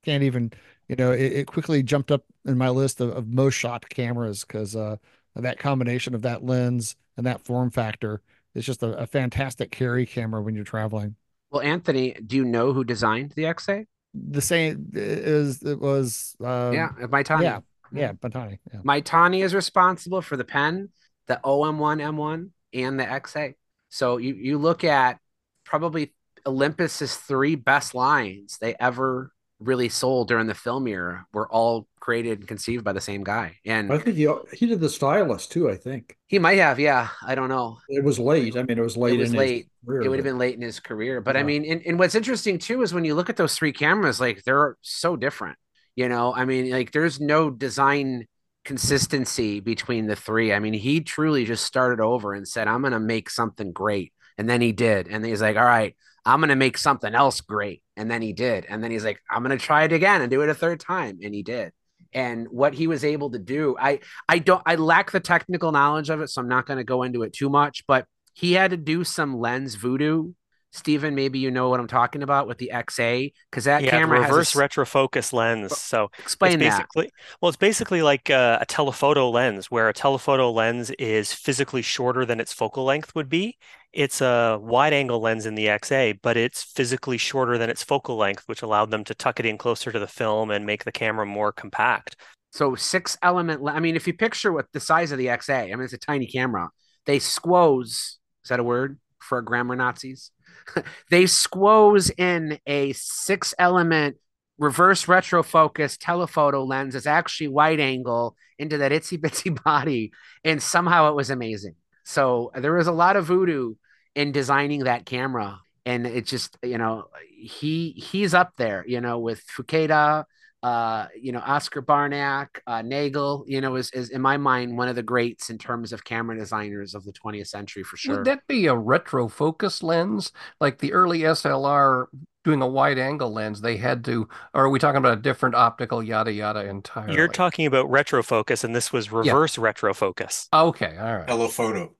can't 0.04 0.22
even, 0.22 0.52
you 0.88 0.96
know, 0.96 1.12
it, 1.12 1.32
it, 1.32 1.46
quickly 1.46 1.82
jumped 1.82 2.10
up 2.10 2.24
in 2.46 2.56
my 2.56 2.70
list 2.70 3.00
of, 3.00 3.10
of 3.10 3.28
most 3.28 3.54
shot 3.54 3.86
cameras 3.90 4.44
because 4.44 4.74
uh, 4.74 4.96
that 5.36 5.58
combination 5.58 6.14
of 6.14 6.22
that 6.22 6.44
lens 6.44 6.96
and 7.16 7.26
that 7.26 7.44
form 7.44 7.70
factor 7.70 8.22
is 8.54 8.64
just 8.64 8.82
a, 8.82 8.92
a 8.96 9.06
fantastic 9.06 9.70
carry 9.70 10.06
camera 10.06 10.40
when 10.40 10.54
you're 10.54 10.64
traveling. 10.64 11.16
Well, 11.50 11.62
Anthony, 11.62 12.12
do 12.26 12.36
you 12.36 12.44
know 12.44 12.72
who 12.72 12.84
designed 12.84 13.32
the 13.32 13.44
XA? 13.44 13.86
The 14.14 14.40
same 14.40 14.90
is 14.94 15.62
it 15.62 15.78
was 15.78 16.36
um, 16.40 16.72
yeah, 16.72 16.88
Maitani. 17.00 17.42
Yeah, 17.42 17.60
yeah, 17.92 18.12
mm-hmm. 18.12 18.26
Maitani. 18.26 18.58
Yeah. 18.72 18.80
Maitani 18.80 19.44
is 19.44 19.54
responsible 19.54 20.22
for 20.22 20.36
the 20.36 20.44
pen, 20.44 20.90
the 21.26 21.40
OM1 21.44 22.00
M1, 22.02 22.50
and 22.74 23.00
the 23.00 23.04
XA. 23.04 23.54
So 23.88 24.18
you 24.18 24.34
you 24.34 24.58
look 24.58 24.84
at 24.84 25.18
probably 25.64 26.14
Olympus's 26.46 27.16
three 27.16 27.54
best 27.54 27.94
lines 27.94 28.58
they 28.60 28.74
ever 28.78 29.32
really 29.60 29.88
sold 29.88 30.28
during 30.28 30.46
the 30.46 30.54
film 30.54 30.86
era 30.86 31.26
were 31.32 31.48
all 31.50 31.88
created 32.00 32.38
and 32.38 32.48
conceived 32.48 32.84
by 32.84 32.92
the 32.92 33.00
same 33.00 33.24
guy. 33.24 33.56
And 33.66 33.92
I 33.92 33.98
think 33.98 34.16
he 34.16 34.32
he 34.52 34.66
did 34.66 34.80
the 34.80 34.88
stylus 34.88 35.46
too. 35.46 35.68
I 35.68 35.74
think 35.74 36.16
he 36.26 36.38
might 36.38 36.58
have. 36.58 36.78
Yeah, 36.78 37.08
I 37.26 37.34
don't 37.34 37.48
know. 37.48 37.78
It 37.88 38.04
was 38.04 38.18
late. 38.18 38.56
I 38.56 38.62
mean, 38.62 38.78
it 38.78 38.82
was 38.82 38.96
late. 38.96 39.14
It 39.14 39.22
was 39.22 39.34
late. 39.34 39.68
Career, 39.84 40.02
it 40.02 40.08
would 40.08 40.18
have 40.18 40.24
been 40.24 40.38
late 40.38 40.54
in 40.54 40.62
his 40.62 40.80
career. 40.80 41.20
But 41.20 41.34
yeah. 41.34 41.40
I 41.40 41.44
mean, 41.44 41.64
and, 41.64 41.82
and 41.84 41.98
what's 41.98 42.14
interesting 42.14 42.58
too 42.58 42.82
is 42.82 42.94
when 42.94 43.04
you 43.04 43.14
look 43.14 43.30
at 43.30 43.36
those 43.36 43.54
three 43.54 43.72
cameras, 43.72 44.20
like 44.20 44.42
they're 44.44 44.76
so 44.82 45.16
different. 45.16 45.58
You 45.98 46.08
know, 46.08 46.32
I 46.32 46.44
mean, 46.44 46.70
like 46.70 46.92
there's 46.92 47.18
no 47.18 47.50
design 47.50 48.28
consistency 48.64 49.58
between 49.58 50.06
the 50.06 50.14
three. 50.14 50.52
I 50.52 50.60
mean, 50.60 50.72
he 50.72 51.00
truly 51.00 51.44
just 51.44 51.64
started 51.64 52.00
over 52.00 52.34
and 52.34 52.46
said, 52.46 52.68
"I'm 52.68 52.82
going 52.82 52.92
to 52.92 53.00
make 53.00 53.28
something 53.28 53.72
great," 53.72 54.12
and 54.38 54.48
then 54.48 54.60
he 54.60 54.70
did. 54.70 55.08
And 55.08 55.26
he's 55.26 55.42
like, 55.42 55.56
"All 55.56 55.64
right." 55.64 55.96
I'm 56.24 56.40
going 56.40 56.50
to 56.50 56.56
make 56.56 56.76
something 56.76 57.14
else 57.14 57.40
great. 57.40 57.82
And 57.96 58.10
then 58.10 58.20
he 58.20 58.34
did. 58.34 58.66
And 58.68 58.84
then 58.84 58.90
he's 58.90 59.04
like, 59.04 59.18
I'm 59.30 59.42
going 59.42 59.56
to 59.56 59.64
try 59.64 59.84
it 59.84 59.92
again 59.92 60.20
and 60.20 60.30
do 60.30 60.42
it 60.42 60.50
a 60.50 60.54
third 60.54 60.78
time. 60.78 61.20
And 61.22 61.34
he 61.34 61.42
did. 61.42 61.72
And 62.12 62.46
what 62.50 62.74
he 62.74 62.86
was 62.86 63.02
able 63.02 63.30
to 63.30 63.38
do, 63.38 63.76
I, 63.80 64.00
I 64.28 64.38
don't, 64.38 64.60
I 64.66 64.74
lack 64.74 65.10
the 65.10 65.20
technical 65.20 65.72
knowledge 65.72 66.10
of 66.10 66.20
it. 66.20 66.28
So 66.28 66.42
I'm 66.42 66.48
not 66.48 66.66
going 66.66 66.76
to 66.76 66.84
go 66.84 67.02
into 67.02 67.22
it 67.22 67.32
too 67.32 67.48
much, 67.48 67.86
but 67.86 68.04
he 68.34 68.52
had 68.52 68.72
to 68.72 68.76
do 68.76 69.04
some 69.04 69.38
lens 69.38 69.76
voodoo 69.76 70.32
Stephen, 70.70 71.14
maybe 71.14 71.38
you 71.38 71.50
know 71.50 71.70
what 71.70 71.80
I'm 71.80 71.88
talking 71.88 72.22
about 72.22 72.46
with 72.46 72.58
the 72.58 72.70
XA 72.74 73.32
because 73.50 73.64
that 73.64 73.82
yeah, 73.82 73.90
camera 73.90 74.20
reverse 74.20 74.52
has 74.52 74.54
a... 74.54 74.58
Reverse 74.58 74.76
retrofocus 74.76 75.32
lens. 75.32 75.76
So 75.78 76.10
explain 76.18 76.60
it's 76.60 76.76
basically, 76.76 77.06
that. 77.06 77.36
Well, 77.40 77.48
it's 77.48 77.56
basically 77.56 78.02
like 78.02 78.28
a, 78.28 78.58
a, 78.60 78.66
telephoto 78.66 79.30
lens, 79.30 79.70
where 79.70 79.88
a 79.88 79.94
telephoto 79.94 80.50
lens 80.50 80.90
is 80.98 81.32
physically 81.32 81.80
shorter 81.80 82.26
than 82.26 82.38
its 82.38 82.52
focal 82.52 82.84
length 82.84 83.14
would 83.14 83.30
be. 83.30 83.56
It's 83.94 84.20
a 84.20 84.58
wide 84.60 84.92
angle 84.92 85.20
lens 85.20 85.46
in 85.46 85.54
the 85.54 85.66
XA, 85.66 86.18
but 86.22 86.36
it's 86.36 86.62
physically 86.62 87.16
shorter 87.16 87.56
than 87.56 87.70
its 87.70 87.82
focal 87.82 88.16
length, 88.16 88.42
which 88.46 88.60
allowed 88.60 88.90
them 88.90 89.04
to 89.04 89.14
tuck 89.14 89.40
it 89.40 89.46
in 89.46 89.56
closer 89.56 89.90
to 89.90 89.98
the 89.98 90.06
film 90.06 90.50
and 90.50 90.66
make 90.66 90.84
the 90.84 90.92
camera 90.92 91.24
more 91.24 91.50
compact. 91.50 92.16
So 92.52 92.74
six 92.74 93.16
element. 93.22 93.62
I 93.66 93.80
mean, 93.80 93.96
if 93.96 94.06
you 94.06 94.12
picture 94.12 94.52
what 94.52 94.66
the 94.72 94.80
size 94.80 95.12
of 95.12 95.18
the 95.18 95.26
XA, 95.26 95.72
I 95.72 95.74
mean, 95.74 95.82
it's 95.82 95.94
a 95.94 95.98
tiny 95.98 96.26
camera. 96.26 96.68
They 97.06 97.18
squoze. 97.18 98.18
Is 98.44 98.50
that 98.50 98.60
a 98.60 98.64
word 98.64 98.98
for 99.18 99.40
grammar 99.40 99.74
Nazis? 99.74 100.30
they 101.10 101.26
squoze 101.26 102.10
in 102.10 102.58
a 102.66 102.92
six 102.92 103.54
element 103.58 104.16
reverse 104.58 105.06
retrofocus 105.06 105.96
telephoto 106.00 106.64
lens 106.64 106.94
is 106.94 107.06
actually 107.06 107.48
wide 107.48 107.78
angle 107.80 108.36
into 108.58 108.78
that 108.78 108.92
itsy 108.92 109.18
bitsy 109.18 109.62
body 109.64 110.12
and 110.44 110.62
somehow 110.62 111.08
it 111.08 111.14
was 111.14 111.30
amazing. 111.30 111.74
So 112.04 112.50
there 112.54 112.74
was 112.74 112.86
a 112.86 112.92
lot 112.92 113.16
of 113.16 113.26
voodoo 113.26 113.74
in 114.14 114.32
designing 114.32 114.84
that 114.84 115.06
camera 115.06 115.60
and 115.86 116.06
it 116.06 116.26
just 116.26 116.56
you 116.62 116.78
know 116.78 117.04
he 117.30 117.90
he's 117.92 118.34
up 118.34 118.52
there 118.56 118.84
you 118.86 119.00
know 119.00 119.18
with 119.18 119.42
Fukuda 119.46 120.24
uh, 120.62 121.06
you 121.20 121.30
know, 121.30 121.38
Oskar 121.40 121.80
Barnack, 121.80 122.62
uh, 122.66 122.82
Nagel, 122.82 123.44
you 123.46 123.60
know, 123.60 123.76
is, 123.76 123.90
is 123.92 124.10
in 124.10 124.20
my 124.20 124.36
mind 124.36 124.76
one 124.76 124.88
of 124.88 124.96
the 124.96 125.02
greats 125.02 125.50
in 125.50 125.58
terms 125.58 125.92
of 125.92 126.04
camera 126.04 126.36
designers 126.36 126.94
of 126.94 127.04
the 127.04 127.12
20th 127.12 127.46
century 127.46 127.84
for 127.84 127.96
sure. 127.96 128.16
Would 128.16 128.24
that 128.24 128.46
be 128.48 128.66
a 128.66 128.74
retro 128.74 129.28
focus 129.28 129.82
lens 129.82 130.32
like 130.60 130.78
the 130.78 130.92
early 130.92 131.20
SLR 131.20 132.06
doing 132.42 132.60
a 132.60 132.66
wide 132.66 132.98
angle 132.98 133.32
lens? 133.32 133.60
They 133.60 133.76
had 133.76 134.04
to, 134.06 134.28
or 134.52 134.64
are 134.64 134.68
we 134.68 134.80
talking 134.80 134.98
about 134.98 135.18
a 135.18 135.20
different 135.20 135.54
optical 135.54 136.02
yada 136.02 136.32
yada 136.32 136.66
entirely? 136.66 137.14
You're 137.14 137.28
talking 137.28 137.66
about 137.66 137.88
retrofocus, 137.88 138.64
and 138.64 138.74
this 138.74 138.92
was 138.92 139.12
reverse 139.12 139.56
yeah. 139.56 139.64
retrofocus. 139.64 140.48
Okay, 140.52 140.96
all 140.98 141.18
right. 141.18 141.26
Telephoto. 141.28 141.94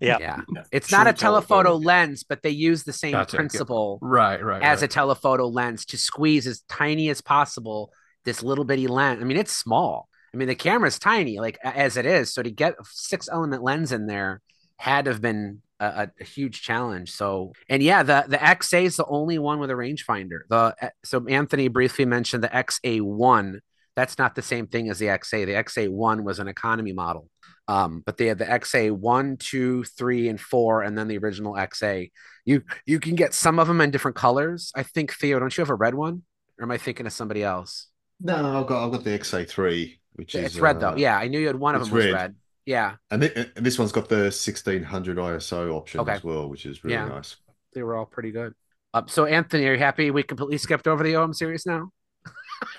Yeah. 0.00 0.18
yeah. 0.20 0.40
It's 0.72 0.90
not 0.90 1.06
a 1.06 1.12
telephoto, 1.12 1.70
telephoto 1.70 1.84
lens, 1.84 2.24
but 2.24 2.42
they 2.42 2.50
use 2.50 2.84
the 2.84 2.92
same 2.92 3.12
gotcha. 3.12 3.36
principle 3.36 3.98
right, 4.02 4.42
right, 4.42 4.62
as 4.62 4.80
right. 4.80 4.84
a 4.84 4.88
telephoto 4.88 5.46
lens 5.46 5.84
to 5.86 5.98
squeeze 5.98 6.46
as 6.46 6.62
tiny 6.68 7.10
as 7.10 7.20
possible 7.20 7.92
this 8.24 8.42
little 8.42 8.64
bitty 8.64 8.86
lens. 8.86 9.20
I 9.20 9.24
mean, 9.24 9.36
it's 9.36 9.52
small. 9.52 10.08
I 10.32 10.36
mean, 10.36 10.48
the 10.48 10.54
camera's 10.54 10.98
tiny, 10.98 11.38
like 11.38 11.58
as 11.62 11.96
it 11.96 12.06
is. 12.06 12.32
So 12.32 12.42
to 12.42 12.50
get 12.50 12.74
a 12.74 12.84
six 12.90 13.28
element 13.30 13.62
lens 13.62 13.92
in 13.92 14.06
there 14.06 14.40
had 14.76 15.04
to 15.04 15.12
have 15.12 15.20
been 15.20 15.62
a, 15.78 16.08
a, 16.20 16.24
huge 16.24 16.62
challenge. 16.62 17.12
So, 17.12 17.52
and 17.68 17.82
yeah, 17.82 18.02
the 18.02 18.24
the 18.26 18.38
XA 18.38 18.84
is 18.84 18.96
the 18.96 19.06
only 19.06 19.38
one 19.38 19.60
with 19.60 19.70
a 19.70 19.74
rangefinder. 19.74 20.40
The 20.48 20.92
so 21.04 21.24
Anthony 21.28 21.68
briefly 21.68 22.04
mentioned 22.04 22.42
the 22.42 22.48
XA1. 22.48 23.60
That's 23.96 24.18
not 24.18 24.34
the 24.34 24.42
same 24.42 24.66
thing 24.66 24.90
as 24.90 24.98
the 24.98 25.06
XA. 25.06 25.46
The 25.46 25.52
XA1 25.52 26.24
was 26.24 26.40
an 26.40 26.48
economy 26.48 26.92
model. 26.92 27.28
Um, 27.66 28.02
but 28.04 28.18
they 28.18 28.26
had 28.26 28.38
the 28.38 28.44
XA 28.44 28.90
one, 28.92 29.36
two, 29.36 29.84
three, 29.84 30.28
and 30.28 30.40
four, 30.40 30.82
and 30.82 30.98
then 30.98 31.08
the 31.08 31.18
original 31.18 31.54
XA. 31.54 32.10
You 32.44 32.62
you 32.86 33.00
can 33.00 33.14
get 33.14 33.34
some 33.34 33.58
of 33.58 33.68
them 33.68 33.80
in 33.80 33.90
different 33.90 34.16
colors. 34.16 34.70
I 34.74 34.82
think 34.82 35.12
Theo, 35.12 35.38
don't 35.38 35.56
you 35.56 35.62
have 35.62 35.70
a 35.70 35.74
red 35.74 35.94
one? 35.94 36.22
Or 36.58 36.64
am 36.64 36.70
I 36.70 36.78
thinking 36.78 37.06
of 37.06 37.12
somebody 37.12 37.42
else? 37.42 37.88
No, 38.20 38.60
I've 38.60 38.66
got 38.66 38.84
I've 38.84 38.92
got 38.92 39.04
the 39.04 39.18
XA3, 39.18 39.98
which 40.14 40.34
it's 40.34 40.54
is 40.54 40.60
red 40.60 40.76
uh, 40.76 40.92
though. 40.92 40.96
Yeah, 40.96 41.18
I 41.18 41.28
knew 41.28 41.40
you 41.40 41.46
had 41.46 41.56
one 41.56 41.74
of 41.74 41.82
them 41.82 41.90
was 41.90 42.06
red. 42.06 42.14
red. 42.14 42.34
Yeah, 42.66 42.94
and, 43.10 43.20
th- 43.20 43.50
and, 43.56 43.66
this 43.66 43.78
one's 43.78 43.92
got 43.92 44.08
the 44.08 44.16
1600 44.16 45.18
ISO 45.18 45.74
option 45.74 46.00
okay. 46.00 46.12
as 46.12 46.24
well, 46.24 46.48
which 46.48 46.64
is 46.64 46.82
really 46.82 46.94
yeah. 46.94 47.06
nice. 47.06 47.36
They 47.74 47.82
were 47.82 47.94
all 47.94 48.06
pretty 48.06 48.30
good. 48.30 48.54
Uh, 48.94 49.02
so, 49.06 49.26
Anthony, 49.26 49.66
are 49.66 49.74
you 49.74 49.78
happy 49.78 50.10
we 50.10 50.22
completely 50.22 50.56
skipped 50.56 50.86
over 50.86 51.02
the 51.02 51.16
OM 51.16 51.34
series 51.34 51.66
now? 51.66 51.90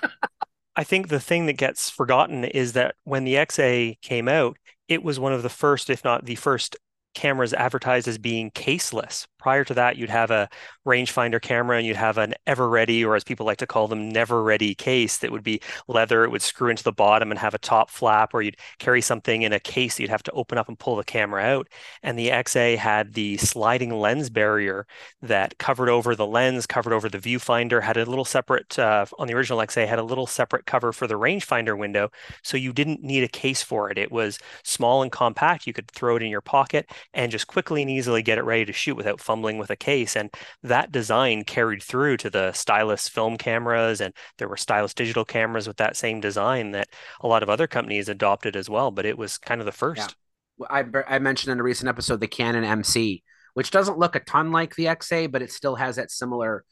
I 0.76 0.82
think 0.82 1.08
the 1.08 1.20
thing 1.20 1.46
that 1.46 1.54
gets 1.54 1.88
forgotten 1.88 2.44
is 2.44 2.72
that 2.72 2.96
when 3.04 3.24
the 3.24 3.34
XA 3.34 4.00
came 4.00 4.28
out, 4.28 4.56
it 4.88 5.02
was 5.02 5.20
one 5.20 5.32
of 5.32 5.42
the 5.42 5.48
first, 5.48 5.88
if 5.88 6.04
not 6.04 6.24
the 6.24 6.34
first, 6.34 6.76
cameras 7.14 7.54
advertised 7.54 8.08
as 8.08 8.18
being 8.18 8.50
caseless. 8.50 9.26
Prior 9.38 9.64
to 9.64 9.74
that, 9.74 9.96
you'd 9.96 10.10
have 10.10 10.30
a 10.30 10.48
rangefinder 10.86 11.40
camera 11.42 11.76
and 11.76 11.86
you'd 11.86 11.96
have 11.96 12.18
an 12.18 12.34
ever 12.46 12.68
ready, 12.68 13.04
or 13.04 13.16
as 13.16 13.24
people 13.24 13.44
like 13.44 13.58
to 13.58 13.66
call 13.66 13.88
them, 13.88 14.08
never 14.08 14.42
ready 14.42 14.74
case 14.74 15.18
that 15.18 15.32
would 15.32 15.42
be 15.42 15.60
leather. 15.88 16.24
It 16.24 16.30
would 16.30 16.42
screw 16.42 16.70
into 16.70 16.84
the 16.84 16.92
bottom 16.92 17.30
and 17.30 17.38
have 17.38 17.54
a 17.54 17.58
top 17.58 17.90
flap, 17.90 18.32
or 18.32 18.42
you'd 18.42 18.56
carry 18.78 19.00
something 19.02 19.42
in 19.42 19.52
a 19.52 19.60
case 19.60 19.96
that 19.96 20.02
you'd 20.02 20.10
have 20.10 20.22
to 20.24 20.32
open 20.32 20.58
up 20.58 20.68
and 20.68 20.78
pull 20.78 20.96
the 20.96 21.04
camera 21.04 21.42
out. 21.42 21.68
And 22.02 22.18
the 22.18 22.28
XA 22.28 22.76
had 22.76 23.14
the 23.14 23.36
sliding 23.38 23.90
lens 23.90 24.30
barrier 24.30 24.86
that 25.22 25.58
covered 25.58 25.88
over 25.88 26.14
the 26.14 26.26
lens, 26.26 26.66
covered 26.66 26.92
over 26.92 27.08
the 27.08 27.18
viewfinder, 27.18 27.82
had 27.82 27.96
a 27.96 28.04
little 28.04 28.24
separate, 28.24 28.78
uh, 28.78 29.06
on 29.18 29.26
the 29.26 29.34
original 29.34 29.58
XA, 29.58 29.86
had 29.86 29.98
a 29.98 30.04
little 30.04 30.26
separate 30.26 30.66
cover 30.66 30.92
for 30.92 31.06
the 31.06 31.14
rangefinder 31.14 31.76
window. 31.76 32.10
So 32.42 32.56
you 32.56 32.72
didn't 32.72 33.02
need 33.02 33.24
a 33.24 33.28
case 33.28 33.62
for 33.62 33.90
it. 33.90 33.98
It 33.98 34.12
was 34.12 34.38
small 34.62 35.02
and 35.02 35.10
compact. 35.10 35.66
You 35.66 35.72
could 35.72 35.90
throw 35.90 36.16
it 36.16 36.22
in 36.22 36.30
your 36.30 36.40
pocket 36.40 36.90
and 37.14 37.32
just 37.32 37.46
quickly 37.46 37.82
and 37.82 37.90
easily 37.90 38.22
get 38.22 38.38
it 38.38 38.44
ready 38.44 38.64
to 38.64 38.72
shoot 38.72 38.94
without 38.94 39.20
fumbling 39.20 39.58
with 39.58 39.70
a 39.70 39.76
case. 39.76 40.16
And 40.16 40.30
that 40.62 40.75
design 40.92 41.44
carried 41.44 41.82
through 41.82 42.18
to 42.18 42.30
the 42.30 42.52
stylus 42.52 43.08
film 43.08 43.36
cameras, 43.36 44.00
and 44.00 44.14
there 44.38 44.48
were 44.48 44.56
stylus 44.56 44.94
digital 44.94 45.24
cameras 45.24 45.66
with 45.66 45.78
that 45.78 45.96
same 45.96 46.20
design 46.20 46.72
that 46.72 46.88
a 47.20 47.28
lot 47.28 47.42
of 47.42 47.50
other 47.50 47.66
companies 47.66 48.08
adopted 48.08 48.56
as 48.56 48.68
well. 48.68 48.90
But 48.90 49.06
it 49.06 49.18
was 49.18 49.38
kind 49.38 49.60
of 49.60 49.64
the 49.64 49.72
first. 49.72 50.16
Yeah. 50.58 50.66
I, 50.70 50.84
I 51.06 51.18
mentioned 51.18 51.52
in 51.52 51.60
a 51.60 51.62
recent 51.62 51.88
episode 51.88 52.20
the 52.20 52.28
Canon 52.28 52.64
MC, 52.64 53.22
which 53.54 53.70
doesn't 53.70 53.98
look 53.98 54.16
a 54.16 54.20
ton 54.20 54.52
like 54.52 54.74
the 54.74 54.86
XA, 54.86 55.30
but 55.30 55.42
it 55.42 55.52
still 55.52 55.76
has 55.76 55.96
that 55.96 56.10
similar 56.10 56.64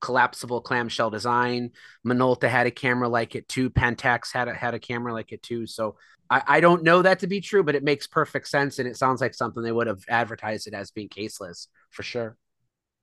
collapsible 0.00 0.60
clamshell 0.60 1.10
design. 1.10 1.70
Minolta 2.06 2.48
had 2.48 2.66
a 2.66 2.70
camera 2.70 3.08
like 3.08 3.34
it 3.34 3.48
too. 3.48 3.70
Pentax 3.70 4.32
had 4.32 4.48
a, 4.48 4.54
had 4.54 4.74
a 4.74 4.78
camera 4.78 5.12
like 5.12 5.32
it 5.32 5.42
too. 5.42 5.66
So 5.66 5.96
I, 6.30 6.42
I 6.46 6.60
don't 6.60 6.82
know 6.82 7.02
that 7.02 7.20
to 7.20 7.26
be 7.26 7.40
true, 7.40 7.62
but 7.62 7.74
it 7.74 7.82
makes 7.82 8.06
perfect 8.06 8.48
sense, 8.48 8.78
and 8.78 8.88
it 8.88 8.96
sounds 8.96 9.20
like 9.20 9.34
something 9.34 9.62
they 9.62 9.72
would 9.72 9.86
have 9.86 10.04
advertised 10.08 10.66
it 10.66 10.74
as 10.74 10.90
being 10.90 11.08
caseless 11.08 11.68
for 11.90 12.02
sure. 12.02 12.36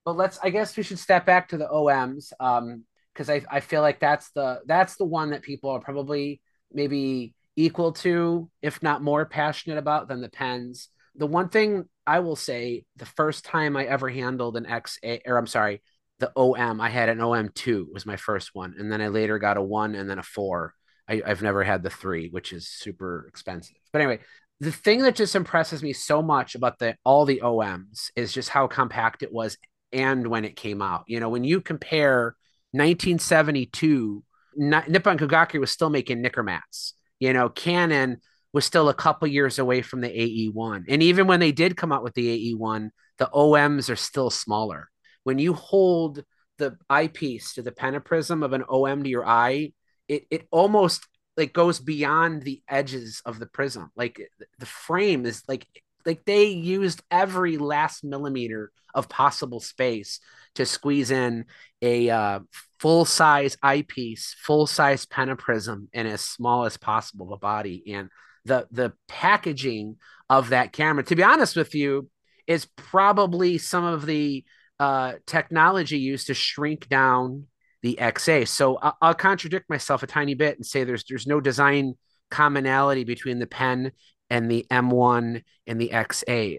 But 0.06 0.16
let's. 0.16 0.38
I 0.42 0.48
guess 0.48 0.74
we 0.76 0.82
should 0.82 0.98
step 0.98 1.26
back 1.26 1.48
to 1.48 1.58
the 1.58 1.66
OMs, 1.66 2.32
um, 2.40 2.84
because 3.12 3.28
I 3.28 3.42
I 3.50 3.60
feel 3.60 3.82
like 3.82 4.00
that's 4.00 4.30
the 4.30 4.60
that's 4.64 4.96
the 4.96 5.04
one 5.04 5.30
that 5.30 5.42
people 5.42 5.68
are 5.68 5.80
probably 5.80 6.40
maybe 6.72 7.34
equal 7.56 7.92
to, 7.92 8.48
if 8.62 8.82
not 8.82 9.02
more 9.02 9.26
passionate 9.26 9.78
about 9.78 10.08
than 10.08 10.22
the 10.22 10.30
pens. 10.30 10.88
The 11.16 11.26
one 11.26 11.48
thing 11.48 11.84
I 12.06 12.20
will 12.20 12.36
say, 12.36 12.84
the 12.96 13.06
first 13.06 13.44
time 13.44 13.76
I 13.76 13.84
ever 13.84 14.08
handled 14.08 14.56
an 14.56 14.64
XA, 14.64 15.22
or 15.26 15.36
I'm 15.36 15.46
sorry, 15.46 15.82
the 16.20 16.30
OM, 16.36 16.80
I 16.80 16.88
had 16.88 17.08
an 17.08 17.18
OM2 17.18 17.86
was 17.92 18.06
my 18.06 18.16
first 18.16 18.50
one, 18.54 18.76
and 18.78 18.92
then 18.92 19.00
I 19.02 19.08
later 19.08 19.38
got 19.38 19.56
a 19.56 19.62
one 19.62 19.94
and 19.94 20.08
then 20.08 20.18
a 20.18 20.22
four 20.22 20.74
I, 21.08 21.22
I've 21.24 21.42
never 21.42 21.62
had 21.64 21.82
the 21.82 21.90
three, 21.90 22.28
which 22.28 22.52
is 22.52 22.68
super 22.68 23.26
expensive. 23.28 23.76
But 23.92 24.02
anyway, 24.02 24.20
the 24.60 24.72
thing 24.72 25.02
that 25.02 25.14
just 25.14 25.36
impresses 25.36 25.82
me 25.82 25.92
so 25.92 26.22
much 26.22 26.54
about 26.54 26.78
the 26.78 26.96
all 27.04 27.24
the 27.24 27.40
OMs 27.42 28.10
is 28.16 28.32
just 28.32 28.48
how 28.48 28.66
compact 28.66 29.22
it 29.22 29.32
was 29.32 29.56
and 29.96 30.26
when 30.26 30.44
it 30.44 30.56
came 30.56 30.82
out. 30.82 31.04
You 31.08 31.18
know, 31.20 31.30
when 31.30 31.42
you 31.42 31.60
compare 31.60 32.36
1972, 32.72 34.22
Nippon 34.56 35.18
Kogakure 35.18 35.60
was 35.60 35.70
still 35.70 35.90
making 35.90 36.22
Nikkormats. 36.22 36.92
You 37.18 37.32
know, 37.32 37.48
Canon 37.48 38.18
was 38.52 38.66
still 38.66 38.90
a 38.90 38.94
couple 38.94 39.26
years 39.26 39.58
away 39.58 39.80
from 39.80 40.02
the 40.02 40.08
AE1. 40.08 40.84
And 40.88 41.02
even 41.02 41.26
when 41.26 41.40
they 41.40 41.52
did 41.52 41.76
come 41.76 41.92
out 41.92 42.02
with 42.02 42.14
the 42.14 42.54
AE1, 42.54 42.90
the 43.18 43.30
OMs 43.32 43.90
are 43.90 43.96
still 43.96 44.30
smaller. 44.30 44.90
When 45.24 45.38
you 45.38 45.54
hold 45.54 46.22
the 46.58 46.76
eyepiece 46.90 47.54
to 47.54 47.62
the 47.62 47.72
pentaprism 47.72 48.44
of 48.44 48.52
an 48.52 48.64
OM 48.68 49.02
to 49.02 49.08
your 49.08 49.26
eye, 49.26 49.72
it 50.08 50.26
it 50.30 50.46
almost 50.50 51.06
like 51.36 51.52
goes 51.52 51.80
beyond 51.80 52.42
the 52.42 52.62
edges 52.68 53.22
of 53.24 53.38
the 53.38 53.46
prism. 53.46 53.90
Like 53.96 54.20
the 54.58 54.66
frame 54.66 55.26
is 55.26 55.42
like 55.48 55.66
like 56.06 56.24
they 56.24 56.46
used 56.46 57.02
every 57.10 57.58
last 57.58 58.04
millimeter 58.04 58.70
of 58.94 59.08
possible 59.08 59.60
space 59.60 60.20
to 60.54 60.64
squeeze 60.64 61.10
in 61.10 61.44
a 61.82 62.08
uh, 62.08 62.40
full 62.78 63.04
size 63.04 63.56
eyepiece, 63.62 64.34
full 64.38 64.66
size 64.66 65.04
pentaprism 65.04 65.88
in 65.92 66.06
as 66.06 66.22
small 66.22 66.64
as 66.64 66.76
possible 66.76 67.32
a 67.34 67.36
body. 67.36 67.82
And 67.94 68.08
the 68.44 68.66
the 68.70 68.92
packaging 69.08 69.96
of 70.30 70.50
that 70.50 70.72
camera, 70.72 71.04
to 71.04 71.16
be 71.16 71.22
honest 71.22 71.56
with 71.56 71.74
you, 71.74 72.08
is 72.46 72.66
probably 72.76 73.58
some 73.58 73.84
of 73.84 74.06
the 74.06 74.44
uh, 74.78 75.14
technology 75.26 75.98
used 75.98 76.28
to 76.28 76.34
shrink 76.34 76.88
down 76.88 77.46
the 77.82 77.98
XA. 78.00 78.48
So 78.48 78.76
I'll, 78.76 78.96
I'll 79.02 79.14
contradict 79.14 79.68
myself 79.68 80.02
a 80.02 80.06
tiny 80.06 80.34
bit 80.34 80.56
and 80.56 80.64
say 80.64 80.84
there's 80.84 81.04
there's 81.08 81.26
no 81.26 81.40
design 81.40 81.94
commonality 82.30 83.04
between 83.04 83.38
the 83.38 83.46
pen 83.46 83.92
and 84.30 84.50
the 84.50 84.66
M1 84.70 85.42
and 85.66 85.80
the 85.80 85.90
XA. 85.90 86.58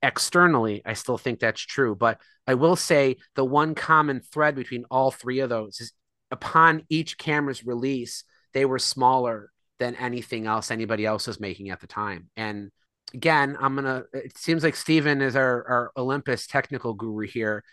Externally, 0.00 0.80
I 0.86 0.92
still 0.92 1.18
think 1.18 1.40
that's 1.40 1.60
true, 1.60 1.96
but 1.96 2.20
I 2.46 2.54
will 2.54 2.76
say 2.76 3.16
the 3.34 3.44
one 3.44 3.74
common 3.74 4.20
thread 4.20 4.54
between 4.54 4.84
all 4.92 5.10
three 5.10 5.40
of 5.40 5.48
those 5.48 5.80
is 5.80 5.92
upon 6.30 6.84
each 6.88 7.18
camera's 7.18 7.66
release, 7.66 8.22
they 8.52 8.64
were 8.64 8.78
smaller 8.78 9.50
than 9.78 9.96
anything 9.96 10.46
else 10.46 10.70
anybody 10.70 11.04
else 11.04 11.26
was 11.26 11.40
making 11.40 11.70
at 11.70 11.80
the 11.80 11.88
time. 11.88 12.30
And 12.36 12.70
again, 13.14 13.56
I'm 13.60 13.74
gonna. 13.74 14.04
It 14.12 14.36
seems 14.38 14.62
like 14.62 14.76
Stephen 14.76 15.20
is 15.20 15.36
our, 15.36 15.66
our 15.66 15.92
Olympus 15.96 16.46
technical 16.46 16.94
guru 16.94 17.26
here. 17.26 17.64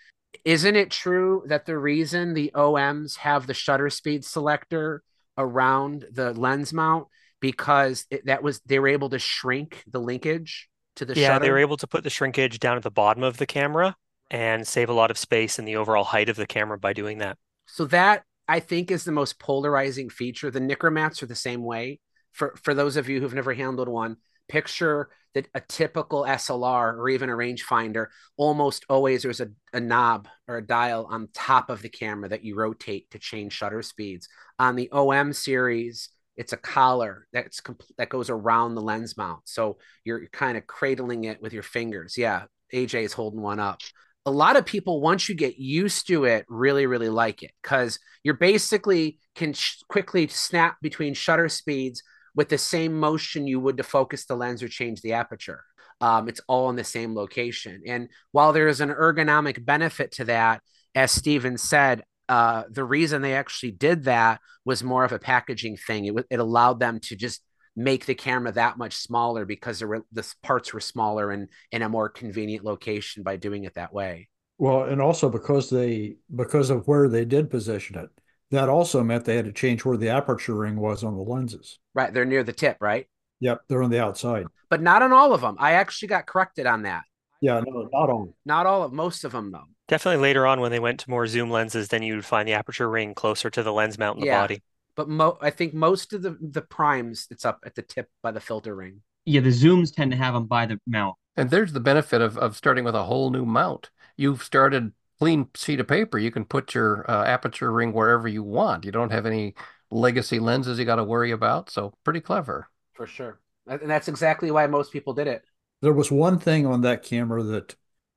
Isn't 0.44 0.76
it 0.76 0.92
true 0.92 1.44
that 1.48 1.66
the 1.66 1.78
reason 1.78 2.34
the 2.34 2.52
OMs 2.56 3.18
have 3.18 3.48
the 3.48 3.54
shutter 3.54 3.90
speed 3.90 4.26
selector 4.26 5.04
around 5.38 6.06
the 6.12 6.34
lens 6.34 6.74
mount 6.74 7.08
because 7.46 8.08
it, 8.10 8.26
that 8.26 8.42
was 8.42 8.60
they 8.66 8.80
were 8.80 8.88
able 8.88 9.08
to 9.08 9.20
shrink 9.20 9.84
the 9.86 10.00
linkage 10.00 10.68
to 10.96 11.06
the 11.06 11.14
shutter. 11.14 11.22
yeah, 11.22 11.28
shutter? 11.28 11.46
they 11.46 11.52
were 11.52 11.60
able 11.60 11.78
to 11.78 11.86
put 11.86 12.04
the 12.04 12.10
shrinkage 12.10 12.58
down 12.58 12.76
at 12.76 12.82
the 12.82 12.90
bottom 12.90 13.22
of 13.22 13.38
the 13.38 13.46
camera 13.46 13.96
and 14.32 14.68
save 14.68 14.90
a 14.90 14.94
lot 14.94 15.12
of 15.12 15.18
space 15.20 15.60
in 15.60 15.66
the 15.66 15.76
overall 15.76 16.04
height 16.04 16.28
of 16.28 16.38
the 16.38 16.48
camera 16.48 16.80
by 16.80 16.92
doing 16.92 17.20
that. 17.20 17.38
So 17.68 17.86
that 17.86 18.24
I 18.48 18.60
think 18.60 18.90
is 18.90 19.04
the 19.04 19.12
most 19.12 19.38
polarizing 19.38 20.10
feature. 20.10 20.50
The 20.50 20.60
Nikkormats 20.60 21.22
are 21.22 21.28
the 21.28 21.36
same 21.36 21.64
way. 21.64 22.00
For 22.32 22.56
for 22.64 22.74
those 22.74 22.98
of 22.98 23.10
you 23.10 23.22
who've 23.22 23.36
never 23.36 23.54
handled 23.54 23.90
one, 23.90 24.18
picture 24.48 25.10
that 25.36 25.48
a 25.54 25.60
typical 25.60 26.24
SLR 26.24 26.98
or 26.98 27.10
even 27.10 27.30
a 27.30 27.34
rangefinder, 27.34 28.08
almost 28.38 28.86
always 28.90 29.22
there's 29.22 29.42
a, 29.42 29.50
a 29.72 29.80
knob 29.80 30.28
or 30.48 30.58
a 30.58 30.66
dial 30.66 31.06
on 31.12 31.28
top 31.32 31.70
of 31.70 31.84
the 31.84 31.90
camera 31.90 32.30
that 32.30 32.44
you 32.44 32.56
rotate 32.56 33.12
to 33.12 33.20
change 33.20 33.54
shutter 33.54 33.84
speeds. 33.84 34.28
On 34.58 34.76
the 34.76 34.90
OM 34.92 35.32
series, 35.32 36.10
it's 36.38 36.54
a 36.54 36.58
collar 36.58 37.28
that's 37.32 37.62
compl- 37.62 37.92
that 37.98 38.10
goes 38.10 38.30
around 38.30 38.76
the 38.76 38.82
lens 38.82 39.18
mount. 39.18 39.42
So 39.46 39.78
you're 40.04 40.28
kind 40.28 40.58
of 40.58 40.68
cradling 40.68 41.26
it 41.26 41.42
with 41.42 41.54
your 41.54 41.64
fingers. 41.64 42.18
Yeah, 42.18 42.44
AJ 42.74 43.04
is 43.04 43.14
holding 43.14 43.42
one 43.42 43.60
up. 43.60 43.82
A 44.26 44.32
lot 44.32 44.56
of 44.56 44.66
people, 44.66 45.02
once 45.02 45.30
you 45.30 45.36
get 45.36 45.60
used 45.60 46.08
to 46.08 46.26
it, 46.26 46.46
really, 46.50 46.88
really 46.88 47.10
like 47.10 47.44
it 47.44 47.52
because 47.62 48.00
you're 48.24 48.34
basically 48.34 49.20
can 49.36 49.54
sh- 49.54 49.82
quickly 49.88 50.28
snap 50.28 50.78
between 50.82 51.14
shutter 51.14 51.48
speeds 51.48 52.02
with 52.34 52.50
the 52.50 52.58
same 52.58 53.00
motion 53.00 53.48
you 53.48 53.60
would 53.60 53.78
to 53.78 53.84
focus 53.84 54.26
the 54.26 54.36
lens 54.36 54.64
or 54.64 54.68
change 54.68 55.02
the 55.02 55.14
aperture. 55.14 55.64
Um, 56.02 56.28
it's 56.28 56.42
all 56.48 56.70
in 56.70 56.76
the 56.76 56.84
same 56.84 57.16
location. 57.16 57.84
And 57.86 58.10
while 58.32 58.52
there 58.52 58.68
is 58.68 58.82
an 58.82 58.90
ergonomic 58.90 59.64
benefit 59.64 60.12
to 60.14 60.26
that, 60.26 60.62
as 60.94 61.12
Stephen 61.12 61.58
said, 61.58 62.04
uh, 62.30 62.64
the 62.70 62.84
reason 62.84 63.22
they 63.22 63.36
actually 63.36 63.72
did 63.72 64.06
that 64.06 64.40
was 64.64 64.84
more 64.84 65.04
of 65.04 65.12
a 65.12 65.20
packaging 65.20 65.78
thing. 65.78 66.06
It, 66.06 66.26
it 66.30 66.40
allowed 66.40 66.80
them 66.80 67.00
to 67.02 67.16
just 67.16 67.42
make 67.76 68.06
the 68.06 68.16
camera 68.16 68.52
that 68.54 68.78
much 68.78 68.96
smaller 68.96 69.46
because 69.46 69.80
the, 69.80 70.02
the 70.12 70.34
parts 70.42 70.74
were 70.74 70.80
smaller 70.80 71.32
and 71.32 71.50
in 71.72 71.82
a 71.82 71.90
more 71.90 72.10
convenient 72.10 72.64
location 72.64 73.24
by 73.24 73.36
doing 73.36 73.66
it 73.66 73.76
that 73.76 73.94
way. 73.94 74.30
Well, 74.58 74.84
and 74.84 75.02
also 75.02 75.30
because 75.30 75.70
they 75.70 76.16
because 76.34 76.70
of 76.70 76.88
where 76.88 77.10
they 77.10 77.26
did 77.26 77.50
position 77.50 77.98
it, 77.98 78.10
that 78.52 78.70
also 78.70 79.04
meant 79.04 79.26
they 79.26 79.36
had 79.36 79.46
to 79.46 79.52
change 79.52 79.84
where 79.84 79.98
the 79.98 80.10
aperture 80.10 80.56
ring 80.56 80.78
was 80.78 81.04
on 81.04 81.16
the 81.16 81.22
lenses. 81.22 81.78
Right, 81.94 82.14
they're 82.14 82.26
near 82.26 82.44
the 82.44 82.54
tip, 82.54 82.78
right? 82.80 83.06
Yep, 83.42 83.64
they're 83.68 83.84
on 83.84 83.90
the 83.90 84.02
outside. 84.02 84.46
But 84.70 84.82
not 84.82 85.02
on 85.02 85.12
all 85.12 85.34
of 85.34 85.42
them. 85.42 85.58
I 85.60 85.74
actually 85.74 86.08
got 86.08 86.26
corrected 86.26 86.66
on 86.66 86.84
that. 86.84 87.04
Yeah, 87.42 87.62
no, 87.66 87.90
not 87.92 88.10
all. 88.10 88.34
Not 88.46 88.66
all 88.66 88.84
of 88.84 88.94
most 88.94 89.26
of 89.26 89.34
them 89.34 89.52
though. 89.52 89.68
Definitely 89.88 90.22
later 90.22 90.48
on 90.48 90.60
when 90.60 90.72
they 90.72 90.80
went 90.80 91.00
to 91.02 91.10
more 91.10 91.28
zoom 91.28 91.52
lenses, 91.52 91.90
then 91.90 92.02
you 92.02 92.16
would 92.16 92.26
find 92.26 92.48
the 92.48 92.54
aperture 92.54 92.90
ring 92.90 93.14
closer 93.14 93.50
to 93.50 93.64
the 93.64 93.74
lens 93.74 93.98
mount 93.98 94.16
in 94.18 94.22
the 94.22 94.26
Yeah. 94.26 94.42
body. 94.42 94.64
But 94.96 95.10
mo- 95.10 95.38
I 95.42 95.50
think 95.50 95.74
most 95.74 96.14
of 96.14 96.22
the 96.22 96.38
the 96.42 96.62
primes, 96.62 97.28
it's 97.30 97.46
up 97.46 97.60
at 97.66 97.76
the 97.76 97.82
tip 97.82 98.10
by 98.22 98.32
the 98.32 98.40
filter 98.40 98.76
ring. 98.76 99.02
Yeah, 99.26 99.42
the 99.42 99.50
zooms 99.50 99.94
tend 99.94 100.12
to 100.12 100.18
have 100.18 100.34
them 100.34 100.46
by 100.46 100.66
the 100.66 100.80
mount. 100.88 101.18
And 101.36 101.50
there's 101.50 101.74
the 101.74 101.80
benefit 101.80 102.22
of, 102.22 102.38
of 102.38 102.56
starting 102.56 102.86
with 102.86 102.96
a 102.96 103.04
whole 103.04 103.30
new 103.30 103.46
mount. 103.46 103.90
You've 104.16 104.42
started 104.44 104.94
clean 105.20 105.50
sheet 105.56 105.80
of 105.80 105.88
paper. 105.88 106.18
You 106.18 106.32
can 106.32 106.46
put 106.46 106.74
your 106.74 107.10
uh, 107.10 107.26
aperture 107.26 107.72
ring 107.72 107.92
wherever 107.92 108.28
you 108.28 108.44
want. 108.44 108.86
You 108.86 108.92
don't 108.92 109.12
have 109.12 109.26
any 109.26 109.54
legacy 109.92 110.40
lenses 110.40 110.80
you 110.80 110.86
got 110.86 110.96
to 110.96 111.04
worry 111.04 111.32
about. 111.32 111.70
So 111.70 111.94
pretty 112.04 112.22
clever. 112.22 112.70
For 112.94 113.08
sure. 113.08 113.40
And 113.68 113.90
that's 113.90 114.08
exactly 114.08 114.52
why 114.52 114.68
most 114.68 114.94
people 114.94 115.14
did 115.14 115.28
it. 115.28 115.44
There 115.82 115.94
was 115.94 116.12
one 116.12 116.40
thing 116.40 116.66
on 116.66 116.82
that 116.82 117.04
camera 117.04 117.44
that 117.44 117.76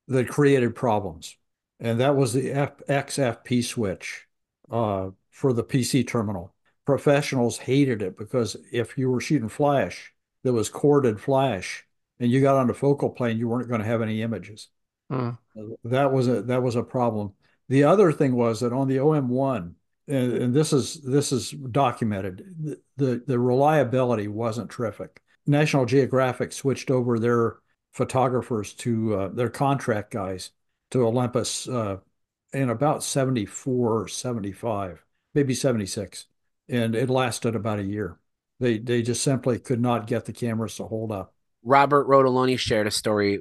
that 0.08 0.28
created 0.28 0.74
problems, 0.74 1.36
and 1.80 2.00
that 2.00 2.16
was 2.16 2.32
the 2.32 2.50
F- 2.50 2.82
XFP 2.88 3.64
switch 3.64 4.26
uh, 4.70 5.10
for 5.30 5.52
the 5.52 5.64
PC 5.64 6.06
terminal. 6.06 6.54
Professionals 6.84 7.58
hated 7.58 8.02
it 8.02 8.16
because 8.16 8.56
if 8.72 8.96
you 8.96 9.10
were 9.10 9.20
shooting 9.20 9.48
flash 9.48 10.12
that 10.42 10.52
was 10.52 10.68
corded 10.68 11.20
flash 11.20 11.86
and 12.18 12.30
you 12.30 12.40
got 12.40 12.56
on 12.56 12.66
the 12.66 12.74
focal 12.74 13.10
plane, 13.10 13.38
you 13.38 13.48
weren't 13.48 13.68
going 13.68 13.80
to 13.80 13.86
have 13.86 14.02
any 14.02 14.22
images. 14.22 14.68
Hmm. 15.10 15.30
That 15.84 16.12
was 16.12 16.28
a 16.28 16.42
that 16.42 16.62
was 16.62 16.76
a 16.76 16.82
problem. 16.82 17.32
The 17.68 17.84
other 17.84 18.12
thing 18.12 18.34
was 18.34 18.60
that 18.60 18.72
on 18.72 18.88
the 18.88 18.96
OM1, 18.96 19.72
and, 20.06 20.32
and 20.32 20.54
this 20.54 20.72
is 20.72 21.00
this 21.02 21.32
is 21.32 21.50
documented, 21.50 22.54
the, 22.58 22.80
the 22.96 23.22
the 23.26 23.38
reliability 23.38 24.28
wasn't 24.28 24.70
terrific. 24.70 25.22
National 25.46 25.86
Geographic 25.86 26.52
switched 26.52 26.90
over 26.90 27.18
their 27.18 27.56
photographers 27.92 28.74
to 28.74 29.14
uh, 29.14 29.28
their 29.28 29.48
contract 29.48 30.10
guys 30.10 30.50
to 30.90 31.06
Olympus 31.06 31.68
uh, 31.68 31.98
in 32.52 32.70
about 32.70 33.02
74, 33.02 34.08
75, 34.08 35.04
maybe 35.34 35.54
76. 35.54 36.26
And 36.68 36.94
it 36.94 37.10
lasted 37.10 37.54
about 37.54 37.78
a 37.78 37.84
year. 37.84 38.18
They 38.60 38.78
they 38.78 39.02
just 39.02 39.22
simply 39.22 39.58
could 39.58 39.80
not 39.80 40.06
get 40.06 40.24
the 40.24 40.32
cameras 40.32 40.76
to 40.76 40.84
hold 40.84 41.12
up. 41.12 41.32
Robert 41.62 42.08
Rodoloni 42.08 42.58
shared 42.58 42.86
a 42.86 42.90
story 42.90 43.40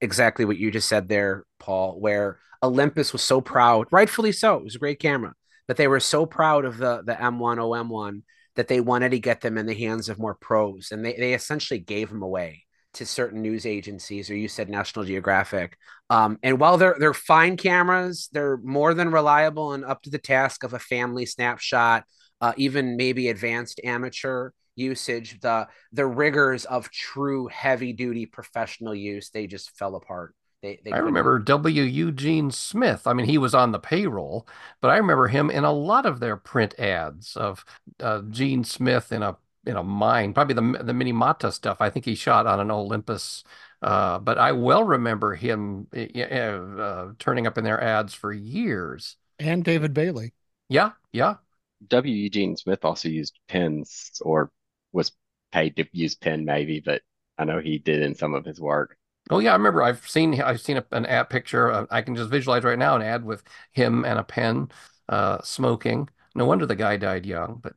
exactly 0.00 0.44
what 0.44 0.56
you 0.56 0.70
just 0.70 0.88
said 0.88 1.08
there, 1.08 1.44
Paul, 1.58 2.00
where 2.00 2.38
Olympus 2.62 3.12
was 3.12 3.22
so 3.22 3.40
proud, 3.40 3.86
rightfully 3.90 4.32
so. 4.32 4.56
It 4.56 4.64
was 4.64 4.76
a 4.76 4.80
great 4.80 4.98
camera, 4.98 5.34
but 5.68 5.76
they 5.76 5.88
were 5.88 6.00
so 6.00 6.26
proud 6.26 6.64
of 6.64 6.78
the 6.78 7.02
the 7.04 7.14
M1 7.14 7.58
OM1 7.58 8.22
that 8.56 8.68
they 8.68 8.80
wanted 8.80 9.10
to 9.10 9.18
get 9.18 9.42
them 9.42 9.58
in 9.58 9.66
the 9.66 9.74
hands 9.74 10.08
of 10.08 10.18
more 10.18 10.34
pros, 10.34 10.88
and 10.90 11.04
they 11.04 11.14
they 11.14 11.34
essentially 11.34 11.80
gave 11.80 12.08
them 12.08 12.22
away 12.22 12.65
to 12.96 13.06
certain 13.06 13.42
news 13.42 13.66
agencies, 13.66 14.30
or 14.30 14.36
you 14.36 14.48
said 14.48 14.68
National 14.68 15.04
Geographic. 15.04 15.76
Um, 16.10 16.38
and 16.42 16.58
while 16.58 16.76
they're 16.76 16.96
they're 16.98 17.14
fine 17.14 17.56
cameras, 17.56 18.28
they're 18.32 18.58
more 18.58 18.94
than 18.94 19.10
reliable 19.10 19.72
and 19.72 19.84
up 19.84 20.02
to 20.02 20.10
the 20.10 20.18
task 20.18 20.64
of 20.64 20.74
a 20.74 20.78
family 20.78 21.26
snapshot, 21.26 22.04
uh, 22.40 22.52
even 22.56 22.96
maybe 22.96 23.28
advanced 23.28 23.80
amateur 23.84 24.50
usage. 24.74 25.40
The 25.40 25.68
the 25.92 26.06
rigors 26.06 26.64
of 26.64 26.90
true 26.90 27.48
heavy 27.48 27.92
duty 27.92 28.26
professional 28.26 28.94
use, 28.94 29.30
they 29.30 29.46
just 29.46 29.76
fell 29.78 29.96
apart. 29.96 30.34
They, 30.62 30.80
they 30.84 30.92
I 30.92 30.98
remember 30.98 31.38
W. 31.38 31.82
Eugene 31.82 32.50
Smith. 32.50 33.06
I 33.06 33.12
mean, 33.12 33.26
he 33.26 33.38
was 33.38 33.54
on 33.54 33.72
the 33.72 33.78
payroll, 33.78 34.48
but 34.80 34.90
I 34.90 34.96
remember 34.96 35.28
him 35.28 35.50
in 35.50 35.64
a 35.64 35.72
lot 35.72 36.06
of 36.06 36.18
their 36.18 36.36
print 36.36 36.74
ads 36.78 37.36
of 37.36 37.64
uh, 38.00 38.22
Gene 38.30 38.64
Smith 38.64 39.12
in 39.12 39.22
a 39.22 39.36
in 39.66 39.74
know 39.74 39.82
mine, 39.82 40.32
probably 40.32 40.54
the 40.54 40.84
the 40.84 40.92
Minamata 40.92 41.52
stuff. 41.52 41.78
I 41.80 41.90
think 41.90 42.04
he 42.04 42.14
shot 42.14 42.46
on 42.46 42.60
an 42.60 42.70
Olympus. 42.70 43.44
Uh, 43.82 44.18
but 44.18 44.38
I 44.38 44.52
well 44.52 44.84
remember 44.84 45.34
him 45.34 45.86
uh, 45.94 46.20
uh, 46.20 47.12
turning 47.18 47.46
up 47.46 47.58
in 47.58 47.64
their 47.64 47.82
ads 47.82 48.14
for 48.14 48.32
years. 48.32 49.16
And 49.38 49.62
David 49.62 49.92
Bailey. 49.92 50.32
Yeah, 50.68 50.92
yeah. 51.12 51.36
W. 51.88 52.14
Eugene 52.14 52.56
Smith 52.56 52.84
also 52.84 53.08
used 53.08 53.38
Pens 53.48 54.18
or 54.22 54.50
was 54.92 55.12
paid 55.52 55.76
to 55.76 55.86
use 55.92 56.14
pen 56.14 56.44
maybe, 56.44 56.80
but 56.80 57.02
I 57.38 57.44
know 57.44 57.60
he 57.60 57.78
did 57.78 58.02
in 58.02 58.14
some 58.14 58.34
of 58.34 58.44
his 58.44 58.60
work. 58.60 58.96
Oh 59.30 59.40
yeah, 59.40 59.50
I 59.50 59.56
remember. 59.56 59.82
I've 59.82 60.08
seen 60.08 60.40
I've 60.40 60.60
seen 60.60 60.78
a, 60.78 60.86
an 60.92 61.04
ad 61.06 61.28
picture. 61.28 61.70
Uh, 61.70 61.86
I 61.90 62.02
can 62.02 62.14
just 62.14 62.30
visualize 62.30 62.64
right 62.64 62.78
now 62.78 62.96
an 62.96 63.02
ad 63.02 63.24
with 63.24 63.42
him 63.72 64.04
and 64.04 64.18
a 64.18 64.24
pen, 64.24 64.70
uh, 65.08 65.42
smoking. 65.42 66.08
No 66.34 66.46
wonder 66.46 66.64
the 66.66 66.76
guy 66.76 66.96
died 66.96 67.26
young. 67.26 67.60
But 67.62 67.74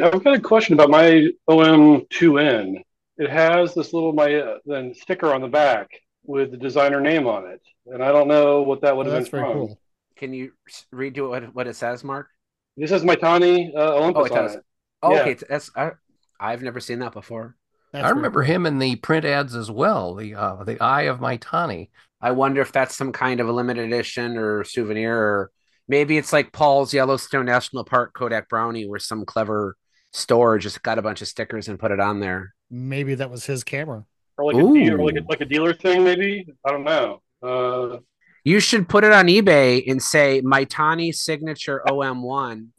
I've 0.00 0.22
got 0.24 0.34
a 0.34 0.40
question 0.40 0.74
about 0.74 0.90
my 0.90 1.28
OM2N. 1.48 2.82
It 3.18 3.30
has 3.30 3.74
this 3.74 3.92
little 3.92 4.12
my 4.12 4.34
uh, 4.34 4.58
then 4.64 4.94
sticker 4.94 5.32
on 5.32 5.40
the 5.42 5.48
back 5.48 5.88
with 6.24 6.50
the 6.50 6.56
designer 6.56 7.00
name 7.00 7.26
on 7.26 7.46
it, 7.46 7.60
and 7.86 8.02
I 8.02 8.12
don't 8.12 8.28
know 8.28 8.62
what 8.62 8.80
that 8.82 8.96
would 8.96 9.06
Oh, 9.06 9.10
have 9.10 9.20
that's 9.20 9.30
been 9.30 9.40
very 9.40 9.52
from. 9.52 9.60
cool. 9.68 9.78
Can 10.16 10.32
you 10.32 10.52
s- 10.68 10.86
redo 10.94 11.28
what, 11.28 11.54
what 11.54 11.66
it 11.66 11.74
says, 11.76 12.04
Mark? 12.04 12.28
This 12.76 12.90
is 12.92 13.04
my 13.04 13.16
Maitani 13.16 13.74
uh, 13.74 13.96
Olympus 13.96 14.22
Oh, 14.22 14.24
it 14.24 14.32
on 14.32 14.44
does. 14.44 14.54
it. 14.56 14.64
Oh, 15.02 15.14
Yeah. 15.14 15.20
okay. 15.22 15.34
That's 15.48 15.70
I, 15.76 15.90
I've 16.40 16.62
never 16.62 16.80
seen 16.80 17.00
that 17.00 17.12
before. 17.12 17.56
That's 17.92 18.06
I 18.06 18.10
remember 18.10 18.42
cool. 18.42 18.54
him 18.54 18.66
in 18.66 18.78
the 18.78 18.96
print 18.96 19.24
ads 19.26 19.54
as 19.54 19.70
well. 19.70 20.14
The 20.14 20.34
uh, 20.34 20.64
the 20.64 20.80
Eye 20.80 21.02
of 21.02 21.18
Maitani. 21.20 21.90
I 22.20 22.30
wonder 22.30 22.60
if 22.62 22.72
that's 22.72 22.96
some 22.96 23.12
kind 23.12 23.40
of 23.40 23.48
a 23.48 23.52
limited 23.52 23.84
edition 23.92 24.36
or 24.38 24.64
souvenir, 24.64 25.14
or 25.18 25.50
maybe 25.88 26.16
it's 26.16 26.32
like 26.32 26.52
Paul's 26.52 26.94
Yellowstone 26.94 27.44
National 27.46 27.84
Park 27.84 28.14
Kodak 28.14 28.48
Brownie, 28.48 28.86
where 28.88 29.00
some 29.00 29.26
clever 29.26 29.76
store 30.12 30.58
just 30.58 30.82
got 30.82 30.98
a 30.98 31.02
bunch 31.02 31.22
of 31.22 31.28
stickers 31.28 31.68
and 31.68 31.78
put 31.78 31.90
it 31.90 32.00
on 32.00 32.20
there. 32.20 32.54
Maybe 32.70 33.14
that 33.16 33.30
was 33.30 33.44
his 33.46 33.64
camera. 33.64 34.04
Or 34.38 34.52
like 34.52 34.56
a 34.56 34.72
dealer, 34.72 34.98
Ooh. 34.98 35.04
like 35.06 35.16
a, 35.16 35.22
like 35.28 35.40
a 35.40 35.44
dealer 35.44 35.74
thing, 35.74 36.04
maybe. 36.04 36.46
I 36.66 36.70
don't 36.70 36.84
know. 36.84 37.22
Uh, 37.42 37.98
You 38.44 38.60
should 38.60 38.88
put 38.88 39.04
it 39.04 39.12
on 39.12 39.26
eBay 39.26 39.82
and 39.90 40.02
say 40.02 40.40
Maitani 40.42 41.14
signature 41.14 41.82
OM1. 41.86 42.68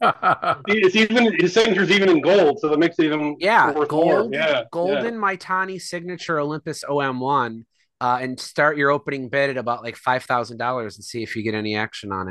it's 0.66 0.96
even 0.96 1.38
his 1.40 1.54
signature's 1.54 1.90
even 1.90 2.08
in 2.08 2.20
gold, 2.20 2.58
so 2.60 2.68
that 2.68 2.78
makes 2.78 2.98
it 2.98 3.04
even 3.06 3.36
Yeah, 3.38 3.72
worth 3.72 3.88
gold, 3.88 4.06
more. 4.06 4.28
Yeah, 4.32 4.64
golden 4.72 5.14
Maitani 5.14 5.80
signature 5.80 6.40
Olympus 6.40 6.82
OM1, 6.84 7.62
uh, 8.00 8.18
and 8.20 8.38
start 8.38 8.76
your 8.76 8.90
opening 8.90 9.28
bid 9.28 9.50
at 9.50 9.56
about 9.56 9.82
like 9.84 9.96
five 9.96 10.24
thousand 10.24 10.58
dollars 10.58 10.96
and 10.96 11.04
see 11.04 11.22
if 11.22 11.36
you 11.36 11.42
get 11.42 11.54
any 11.54 11.76
action 11.76 12.10
on 12.12 12.28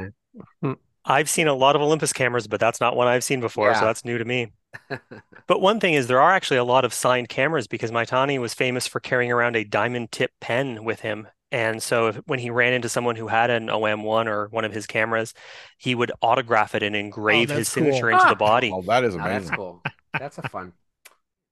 it. 0.63 0.77
I've 1.05 1.29
seen 1.29 1.47
a 1.47 1.53
lot 1.53 1.75
of 1.75 1.81
Olympus 1.81 2.13
cameras, 2.13 2.47
but 2.47 2.59
that's 2.59 2.79
not 2.81 2.95
one 2.95 3.07
I've 3.07 3.23
seen 3.23 3.39
before, 3.41 3.69
Yeah. 3.69 3.79
so 3.79 3.85
that's 3.85 4.05
new 4.05 4.17
to 4.17 4.25
me. 4.25 4.51
But 5.45 5.61
one 5.61 5.79
thing 5.79 5.93
is 5.93 6.07
there 6.07 6.21
are 6.21 6.31
actually 6.31 6.57
a 6.57 6.63
lot 6.63 6.85
of 6.85 6.93
signed 6.93 7.27
cameras 7.27 7.67
because 7.67 7.91
Maitani 7.91 8.39
was 8.39 8.53
famous 8.53 8.87
for 8.87 8.99
carrying 8.99 9.31
around 9.31 9.55
a 9.55 9.65
diamond 9.65 10.11
tip 10.11 10.31
pen 10.39 10.85
with 10.85 11.01
him. 11.01 11.27
And 11.51 11.83
so 11.83 12.07
if, 12.07 12.15
when 12.25 12.39
he 12.39 12.49
ran 12.49 12.73
into 12.73 12.89
someone 12.89 13.15
who 13.15 13.27
had 13.27 13.49
an 13.49 13.67
OM1 13.67 14.25
or 14.25 14.47
one 14.47 14.65
of 14.65 14.73
his 14.73 14.87
cameras, 14.87 15.33
he 15.77 15.93
would 15.93 16.11
autograph 16.21 16.73
it 16.75 16.81
and 16.81 16.95
engrave 16.95 17.49
his 17.49 17.57
that's 17.57 17.75
cool. 17.75 17.83
signature 17.83 18.09
into 18.09 18.23
the 18.23 18.31
ah! 18.31 18.35
body. 18.35 18.71
Oh, 18.73 18.81
that 18.83 19.03
is 19.03 19.15
Now, 19.15 19.25
that's 19.25 19.49
amazing. 19.49 19.55
cool. 19.57 19.83
That's 20.17 20.37
a 20.37 20.49
fun. 20.49 20.73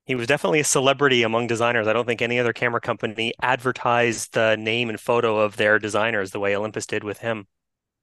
He 0.08 0.16
was 0.16 0.28
definitely 0.28 0.60
a 0.60 0.66
celebrity 0.66 1.22
among 1.22 1.46
designers. 1.46 1.88
I 1.88 1.94
don't 1.94 2.08
think 2.08 2.24
any 2.24 2.40
other 2.40 2.54
camera 2.54 2.82
company 2.82 3.34
advertised 3.42 4.34
the 4.34 4.58
name 4.58 4.90
and 4.90 5.00
photo 5.00 5.38
of 5.38 5.58
their 5.58 5.78
designers 5.78 6.32
the 6.32 6.40
way 6.40 6.56
Olympus 6.56 6.88
did 6.88 7.04
with 7.04 7.20
him. 7.20 7.48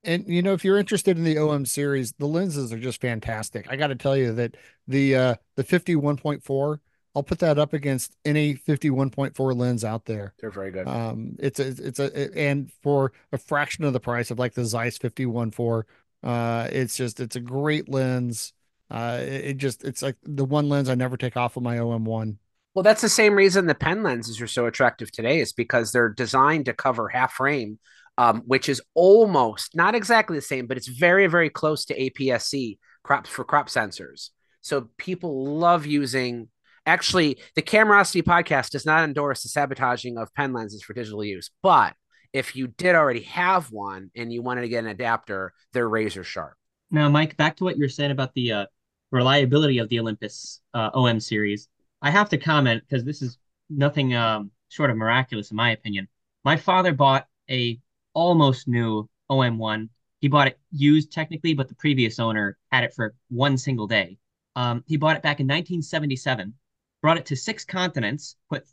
And 0.04 0.24
you 0.28 0.42
know, 0.42 0.52
if 0.52 0.64
you're 0.64 0.78
interested 0.78 1.16
in 1.16 1.24
the 1.24 1.38
OM 1.38 1.66
series, 1.66 2.12
the 2.18 2.26
lenses 2.26 2.72
are 2.72 2.78
just 2.78 3.00
fantastic. 3.00 3.66
I 3.70 3.76
got 3.76 3.88
to 3.88 3.96
tell 3.96 4.16
you 4.16 4.32
that 4.32 4.56
the 4.86 5.16
uh 5.16 5.34
the 5.56 5.64
51.4, 5.64 6.78
I'll 7.14 7.22
put 7.22 7.40
that 7.40 7.58
up 7.58 7.72
against 7.72 8.16
any 8.24 8.54
51.4 8.54 9.56
lens 9.56 9.84
out 9.84 10.04
there. 10.04 10.34
They're 10.40 10.50
very 10.50 10.70
good. 10.70 10.86
Um, 10.86 11.36
it's 11.38 11.58
a 11.58 11.66
it's 11.66 11.98
a 11.98 12.36
and 12.38 12.70
for 12.82 13.12
a 13.32 13.38
fraction 13.38 13.84
of 13.84 13.92
the 13.92 14.00
price 14.00 14.30
of 14.30 14.38
like 14.38 14.54
the 14.54 14.64
Zeiss 14.64 14.98
51.4, 14.98 15.82
uh, 16.22 16.68
it's 16.70 16.96
just 16.96 17.20
it's 17.20 17.36
a 17.36 17.40
great 17.40 17.88
lens. 17.88 18.52
Uh, 18.90 19.18
it, 19.20 19.44
it 19.44 19.56
just 19.56 19.84
it's 19.84 20.02
like 20.02 20.16
the 20.22 20.44
one 20.44 20.68
lens 20.68 20.88
I 20.88 20.94
never 20.94 21.16
take 21.16 21.36
off 21.36 21.56
of 21.56 21.62
my 21.62 21.76
OM1. 21.76 22.36
Well, 22.74 22.82
that's 22.84 23.02
the 23.02 23.08
same 23.08 23.34
reason 23.34 23.66
the 23.66 23.74
pen 23.74 24.04
lenses 24.04 24.40
are 24.40 24.46
so 24.46 24.66
attractive 24.66 25.10
today 25.10 25.40
is 25.40 25.52
because 25.52 25.90
they're 25.90 26.10
designed 26.10 26.66
to 26.66 26.72
cover 26.72 27.08
half 27.08 27.32
frame, 27.32 27.80
um, 28.18 28.42
which 28.46 28.68
is 28.68 28.82
almost 28.94 29.76
not 29.76 29.94
exactly 29.94 30.36
the 30.36 30.42
same, 30.42 30.66
but 30.66 30.76
it's 30.76 30.88
very, 30.88 31.28
very 31.28 31.48
close 31.48 31.84
to 31.86 31.98
APS-C 31.98 32.78
crops 33.04 33.30
for 33.30 33.44
crop 33.44 33.68
sensors. 33.68 34.30
So 34.60 34.90
people 34.98 35.56
love 35.56 35.86
using. 35.86 36.48
Actually, 36.84 37.38
the 37.54 37.62
Camerosity 37.62 38.22
podcast 38.22 38.70
does 38.70 38.84
not 38.84 39.04
endorse 39.04 39.42
the 39.42 39.48
sabotaging 39.48 40.18
of 40.18 40.34
pen 40.34 40.52
lenses 40.52 40.82
for 40.82 40.94
digital 40.94 41.24
use, 41.24 41.50
but 41.62 41.94
if 42.32 42.56
you 42.56 42.66
did 42.66 42.94
already 42.94 43.22
have 43.22 43.70
one 43.70 44.10
and 44.16 44.32
you 44.32 44.42
wanted 44.42 44.62
to 44.62 44.68
get 44.68 44.84
an 44.84 44.90
adapter, 44.90 45.52
they're 45.72 45.88
razor 45.88 46.24
sharp. 46.24 46.54
Now, 46.90 47.08
Mike, 47.08 47.36
back 47.36 47.56
to 47.56 47.64
what 47.64 47.76
you 47.76 47.84
were 47.84 47.88
saying 47.88 48.10
about 48.10 48.34
the 48.34 48.52
uh, 48.52 48.66
reliability 49.12 49.78
of 49.78 49.88
the 49.90 50.00
Olympus 50.00 50.60
uh, 50.74 50.90
OM 50.92 51.20
series. 51.20 51.68
I 52.02 52.10
have 52.10 52.30
to 52.30 52.38
comment 52.38 52.82
because 52.88 53.04
this 53.04 53.22
is 53.22 53.38
nothing 53.70 54.14
um, 54.14 54.50
short 54.70 54.90
of 54.90 54.96
miraculous 54.96 55.50
in 55.50 55.56
my 55.56 55.70
opinion. 55.70 56.08
My 56.44 56.56
father 56.56 56.92
bought 56.92 57.26
a 57.50 57.78
almost 58.18 58.66
new 58.66 59.08
OM1. 59.30 59.88
He 60.18 60.26
bought 60.26 60.48
it 60.48 60.58
used 60.72 61.12
technically, 61.12 61.54
but 61.54 61.68
the 61.68 61.76
previous 61.76 62.18
owner 62.18 62.58
had 62.72 62.82
it 62.82 62.92
for 62.92 63.14
one 63.28 63.56
single 63.56 63.86
day. 63.86 64.18
Um, 64.56 64.82
he 64.88 64.96
bought 64.96 65.16
it 65.16 65.22
back 65.22 65.38
in 65.38 65.46
1977, 65.46 66.52
brought 67.00 67.16
it 67.16 67.26
to 67.26 67.36
six 67.36 67.64
continents, 67.64 68.34
put 68.50 68.64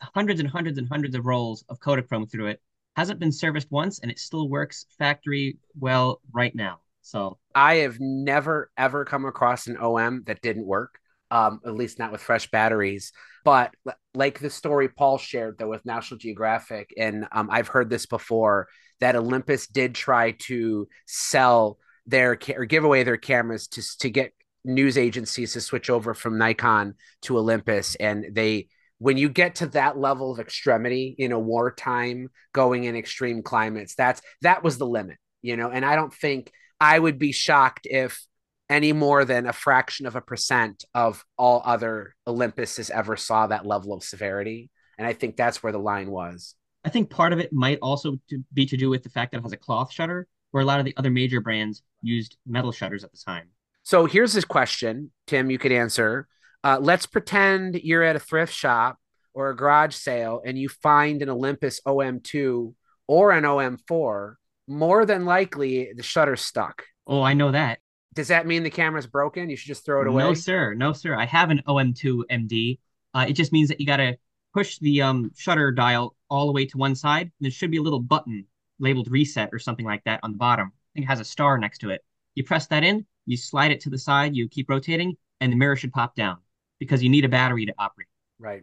hundreds 0.00 0.40
and 0.40 0.48
hundreds 0.48 0.76
and 0.76 0.88
hundreds 0.88 1.14
of 1.14 1.24
rolls 1.24 1.64
of 1.68 1.78
Kodachrome 1.78 2.28
through 2.28 2.46
it. 2.46 2.60
Hasn't 2.96 3.20
been 3.20 3.30
serviced 3.30 3.70
once, 3.70 4.00
and 4.00 4.10
it 4.10 4.18
still 4.18 4.48
works 4.48 4.86
factory 4.98 5.58
well 5.78 6.20
right 6.32 6.54
now. 6.56 6.80
So 7.02 7.38
I 7.54 7.76
have 7.76 8.00
never 8.00 8.72
ever 8.76 9.04
come 9.04 9.24
across 9.24 9.68
an 9.68 9.76
OM 9.80 10.24
that 10.26 10.42
didn't 10.42 10.66
work. 10.66 10.98
Um, 11.30 11.60
at 11.64 11.76
least 11.76 12.00
not 12.00 12.10
with 12.10 12.20
fresh 12.20 12.50
batteries. 12.50 13.12
But 13.44 13.72
like 14.14 14.38
the 14.40 14.50
story 14.50 14.88
Paul 14.88 15.18
shared 15.18 15.58
though 15.58 15.68
with 15.68 15.86
National 15.86 16.18
Geographic, 16.18 16.92
and 16.96 17.26
um, 17.32 17.48
I've 17.50 17.68
heard 17.68 17.90
this 17.90 18.06
before 18.06 18.68
that 19.00 19.16
Olympus 19.16 19.66
did 19.66 19.94
try 19.94 20.32
to 20.32 20.88
sell 21.06 21.78
their 22.06 22.38
or 22.56 22.64
give 22.64 22.84
away 22.84 23.02
their 23.02 23.16
cameras 23.16 23.68
to 23.68 23.98
to 23.98 24.10
get 24.10 24.32
news 24.64 24.98
agencies 24.98 25.52
to 25.54 25.60
switch 25.60 25.88
over 25.90 26.14
from 26.14 26.38
Nikon 26.38 26.94
to 27.22 27.38
Olympus, 27.38 27.94
and 27.96 28.26
they 28.32 28.68
when 29.00 29.16
you 29.16 29.30
get 29.30 29.56
to 29.56 29.66
that 29.68 29.98
level 29.98 30.30
of 30.30 30.38
extremity 30.38 31.14
in 31.18 31.32
a 31.32 31.38
wartime 31.38 32.28
going 32.52 32.84
in 32.84 32.94
extreme 32.94 33.42
climates 33.42 33.94
that's 33.94 34.20
that 34.42 34.62
was 34.62 34.78
the 34.78 34.86
limit 34.86 35.16
you 35.42 35.56
know 35.56 35.70
and 35.70 35.84
i 35.84 35.96
don't 35.96 36.14
think 36.14 36.52
i 36.80 36.98
would 36.98 37.18
be 37.18 37.32
shocked 37.32 37.86
if 37.90 38.22
any 38.70 38.92
more 38.92 39.24
than 39.24 39.46
a 39.46 39.52
fraction 39.52 40.06
of 40.06 40.16
a 40.16 40.20
percent 40.20 40.84
of 40.94 41.24
all 41.36 41.60
other 41.64 42.14
olympuses 42.26 42.88
ever 42.90 43.16
saw 43.16 43.48
that 43.48 43.66
level 43.66 43.92
of 43.92 44.04
severity. 44.04 44.70
And 44.96 45.06
i 45.06 45.12
think 45.12 45.36
that's 45.36 45.62
where 45.62 45.72
the 45.72 45.78
line 45.78 46.10
was. 46.10 46.54
I 46.84 46.88
think 46.88 47.10
part 47.10 47.34
of 47.34 47.40
it 47.40 47.52
might 47.52 47.78
also 47.82 48.16
to 48.30 48.42
be 48.54 48.64
to 48.66 48.76
do 48.76 48.88
with 48.88 49.02
the 49.02 49.10
fact 49.10 49.32
that 49.32 49.38
it 49.38 49.42
has 49.42 49.52
a 49.52 49.56
cloth 49.58 49.92
shutter, 49.92 50.26
where 50.52 50.62
a 50.62 50.66
lot 50.66 50.78
of 50.78 50.86
the 50.86 50.94
other 50.96 51.10
major 51.10 51.40
brands 51.40 51.82
used 52.00 52.38
metal 52.46 52.72
shutters 52.72 53.04
at 53.04 53.12
the 53.12 53.18
time. 53.18 53.48
so 53.82 54.06
here's 54.06 54.32
this 54.32 54.44
question 54.44 55.10
tim 55.26 55.50
you 55.50 55.58
could 55.58 55.72
answer. 55.72 56.28
Uh, 56.62 56.78
let's 56.80 57.06
pretend 57.06 57.74
you're 57.82 58.02
at 58.02 58.16
a 58.16 58.20
thrift 58.20 58.52
shop 58.52 58.98
or 59.34 59.50
a 59.50 59.56
garage 59.56 59.94
sale 59.94 60.42
and 60.44 60.58
you 60.58 60.68
find 60.68 61.22
an 61.22 61.30
olympus 61.30 61.80
om2 61.86 62.74
or 63.08 63.32
an 63.32 63.44
om4 63.44 64.34
more 64.68 65.04
than 65.04 65.24
likely 65.24 65.92
the 65.96 66.02
shutter's 66.02 66.42
stuck. 66.42 66.84
Oh, 67.06 67.22
I 67.22 67.34
know 67.34 67.50
that. 67.50 67.80
Does 68.14 68.28
that 68.28 68.46
mean 68.46 68.62
the 68.62 68.70
camera's 68.70 69.06
broken 69.06 69.48
you 69.48 69.56
should 69.56 69.68
just 69.68 69.84
throw 69.84 70.02
it 70.02 70.08
away 70.08 70.22
No, 70.22 70.34
sir. 70.34 70.74
No, 70.74 70.92
sir. 70.92 71.14
I 71.14 71.26
have 71.26 71.50
an 71.50 71.62
OM2 71.66 72.22
MD. 72.30 72.78
Uh, 73.14 73.26
it 73.28 73.32
just 73.34 73.52
means 73.52 73.68
that 73.68 73.80
you 73.80 73.86
got 73.86 73.98
to 73.98 74.16
push 74.52 74.78
the 74.78 75.02
um, 75.02 75.30
shutter 75.36 75.70
dial 75.70 76.16
all 76.28 76.46
the 76.46 76.52
way 76.52 76.66
to 76.66 76.78
one 76.78 76.94
side. 76.94 77.22
And 77.22 77.32
there 77.40 77.50
should 77.50 77.70
be 77.70 77.76
a 77.76 77.82
little 77.82 78.00
button 78.00 78.46
labeled 78.78 79.10
reset 79.10 79.50
or 79.52 79.58
something 79.58 79.86
like 79.86 80.02
that 80.04 80.20
on 80.22 80.32
the 80.32 80.38
bottom. 80.38 80.68
I 80.68 80.90
think 80.94 81.04
it 81.04 81.08
has 81.08 81.20
a 81.20 81.24
star 81.24 81.58
next 81.58 81.78
to 81.78 81.90
it. 81.90 82.04
You 82.34 82.44
press 82.44 82.66
that 82.68 82.84
in, 82.84 83.06
you 83.26 83.36
slide 83.36 83.70
it 83.70 83.80
to 83.80 83.90
the 83.90 83.98
side, 83.98 84.34
you 84.34 84.48
keep 84.48 84.68
rotating, 84.70 85.16
and 85.40 85.52
the 85.52 85.56
mirror 85.56 85.76
should 85.76 85.92
pop 85.92 86.14
down 86.14 86.38
because 86.78 87.02
you 87.02 87.08
need 87.08 87.24
a 87.24 87.28
battery 87.28 87.66
to 87.66 87.74
operate. 87.78 88.08
right 88.38 88.62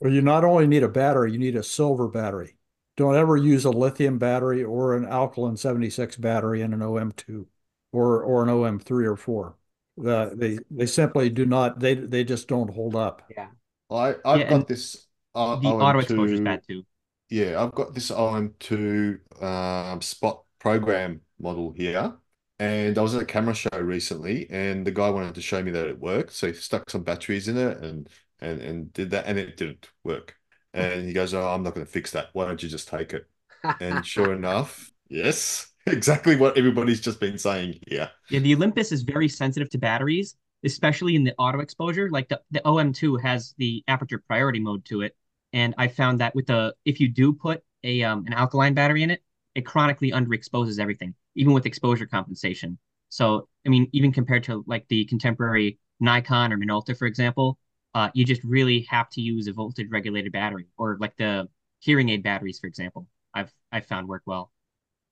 Well, 0.00 0.12
you 0.12 0.22
not 0.22 0.44
only 0.44 0.66
need 0.66 0.82
a 0.82 0.88
battery, 0.88 1.32
you 1.32 1.38
need 1.38 1.56
a 1.56 1.62
silver 1.62 2.08
battery. 2.08 2.56
Don't 2.96 3.16
ever 3.16 3.36
use 3.36 3.64
a 3.64 3.70
lithium 3.70 4.18
battery 4.18 4.62
or 4.62 4.94
an 4.94 5.04
alkaline 5.04 5.56
76 5.56 6.16
battery 6.16 6.62
in 6.62 6.72
an 6.72 6.80
OM2 6.80 7.46
or 7.92 8.22
or 8.22 8.42
an 8.42 8.48
OM3 8.50 9.06
or 9.06 9.16
4. 9.16 9.56
The, 9.98 10.32
they 10.36 10.58
they 10.70 10.86
simply 10.86 11.30
do 11.30 11.46
not 11.46 11.80
they 11.80 11.94
they 11.94 12.24
just 12.24 12.48
don't 12.48 12.74
hold 12.74 12.94
up. 12.96 13.22
yeah 13.28 13.48
I 13.90 14.16
I've 14.24 14.46
Yeah, 14.46 14.48
got 14.48 14.68
this 14.68 15.06
uh, 15.34 15.60
The 15.60 15.72
auto 15.74 15.98
exposure 16.00 16.34
is 16.34 16.40
bad 16.40 16.62
too. 16.66 16.86
Yeah, 17.28 17.62
I've 17.62 17.72
got 17.74 17.94
this 17.94 18.10
OM2 18.10 19.20
um, 19.40 20.00
Spot 20.02 20.44
program 20.60 21.22
model 21.38 21.72
here, 21.72 22.16
and 22.58 22.96
I 22.98 23.02
was 23.02 23.14
at 23.14 23.22
a 23.22 23.26
camera 23.26 23.54
show 23.54 23.70
recently, 23.80 24.48
and 24.50 24.86
the 24.86 24.92
guy 24.92 25.10
wanted 25.10 25.34
to 25.34 25.42
show 25.42 25.62
me 25.62 25.72
that 25.72 25.88
it 25.88 25.98
worked, 25.98 26.32
so 26.32 26.46
he 26.48 26.52
stuck 26.54 26.88
some 26.90 27.02
batteries 27.04 27.48
in 27.48 27.56
it 27.56 27.78
and 27.78 28.08
and 28.40 28.60
and 28.60 28.92
did 28.92 29.10
that, 29.10 29.26
and 29.26 29.38
it 29.38 29.56
didn't 29.56 29.90
work. 30.04 30.36
And 30.72 31.06
he 31.06 31.12
goes, 31.12 31.34
"Oh, 31.34 31.48
I'm 31.48 31.62
not 31.64 31.74
going 31.74 31.86
to 31.86 31.92
fix 31.92 32.12
that. 32.12 32.30
Why 32.32 32.46
don't 32.46 32.62
you 32.62 32.68
just 32.68 32.88
take 32.88 33.12
it?" 33.12 33.28
And 33.80 34.06
sure 34.06 34.32
enough, 34.32 34.92
yes, 35.08 35.72
exactly 35.92 36.36
what 36.36 36.56
everybody's 36.58 37.00
just 37.00 37.20
been 37.20 37.38
saying 37.38 37.78
here. 37.88 38.10
Yeah, 38.30 38.40
the 38.40 38.54
Olympus 38.54 38.92
is 38.92 39.02
very 39.02 39.28
sensitive 39.28 39.70
to 39.70 39.78
batteries, 39.78 40.36
especially 40.64 41.14
in 41.14 41.24
the 41.24 41.34
auto 41.38 41.60
exposure. 41.60 42.10
Like 42.10 42.28
the, 42.28 42.40
the 42.50 42.60
OM2 42.64 43.20
has 43.22 43.54
the 43.58 43.84
aperture 43.88 44.22
priority 44.26 44.60
mode 44.60 44.84
to 44.86 45.02
it. 45.02 45.16
And 45.52 45.74
I 45.78 45.88
found 45.88 46.20
that 46.20 46.34
with 46.34 46.46
the 46.46 46.74
if 46.84 47.00
you 47.00 47.08
do 47.08 47.32
put 47.32 47.62
a 47.84 48.02
um, 48.02 48.26
an 48.26 48.32
alkaline 48.32 48.74
battery 48.74 49.02
in 49.02 49.10
it, 49.10 49.22
it 49.54 49.64
chronically 49.64 50.10
underexposes 50.10 50.78
everything, 50.78 51.14
even 51.34 51.52
with 51.52 51.66
exposure 51.66 52.06
compensation. 52.06 52.78
So, 53.08 53.48
I 53.64 53.68
mean, 53.68 53.88
even 53.92 54.12
compared 54.12 54.42
to 54.44 54.64
like 54.66 54.86
the 54.88 55.04
contemporary 55.06 55.78
Nikon 56.00 56.52
or 56.52 56.58
Minolta, 56.58 56.96
for 56.96 57.06
example, 57.06 57.58
uh, 57.94 58.10
you 58.12 58.24
just 58.24 58.42
really 58.44 58.86
have 58.90 59.08
to 59.10 59.20
use 59.20 59.46
a 59.46 59.52
voltage 59.52 59.88
regulated 59.90 60.32
battery 60.32 60.66
or 60.76 60.98
like 61.00 61.16
the 61.16 61.48
hearing 61.78 62.08
aid 62.08 62.22
batteries, 62.22 62.58
for 62.58 62.66
example. 62.66 63.08
I've 63.32 63.52
I've 63.72 63.86
found 63.86 64.08
work 64.08 64.22
well. 64.26 64.52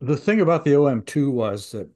The 0.05 0.17
thing 0.19 0.41
about 0.41 0.65
the 0.65 0.73
OM2 0.73 1.31
was 1.31 1.71
that 1.73 1.89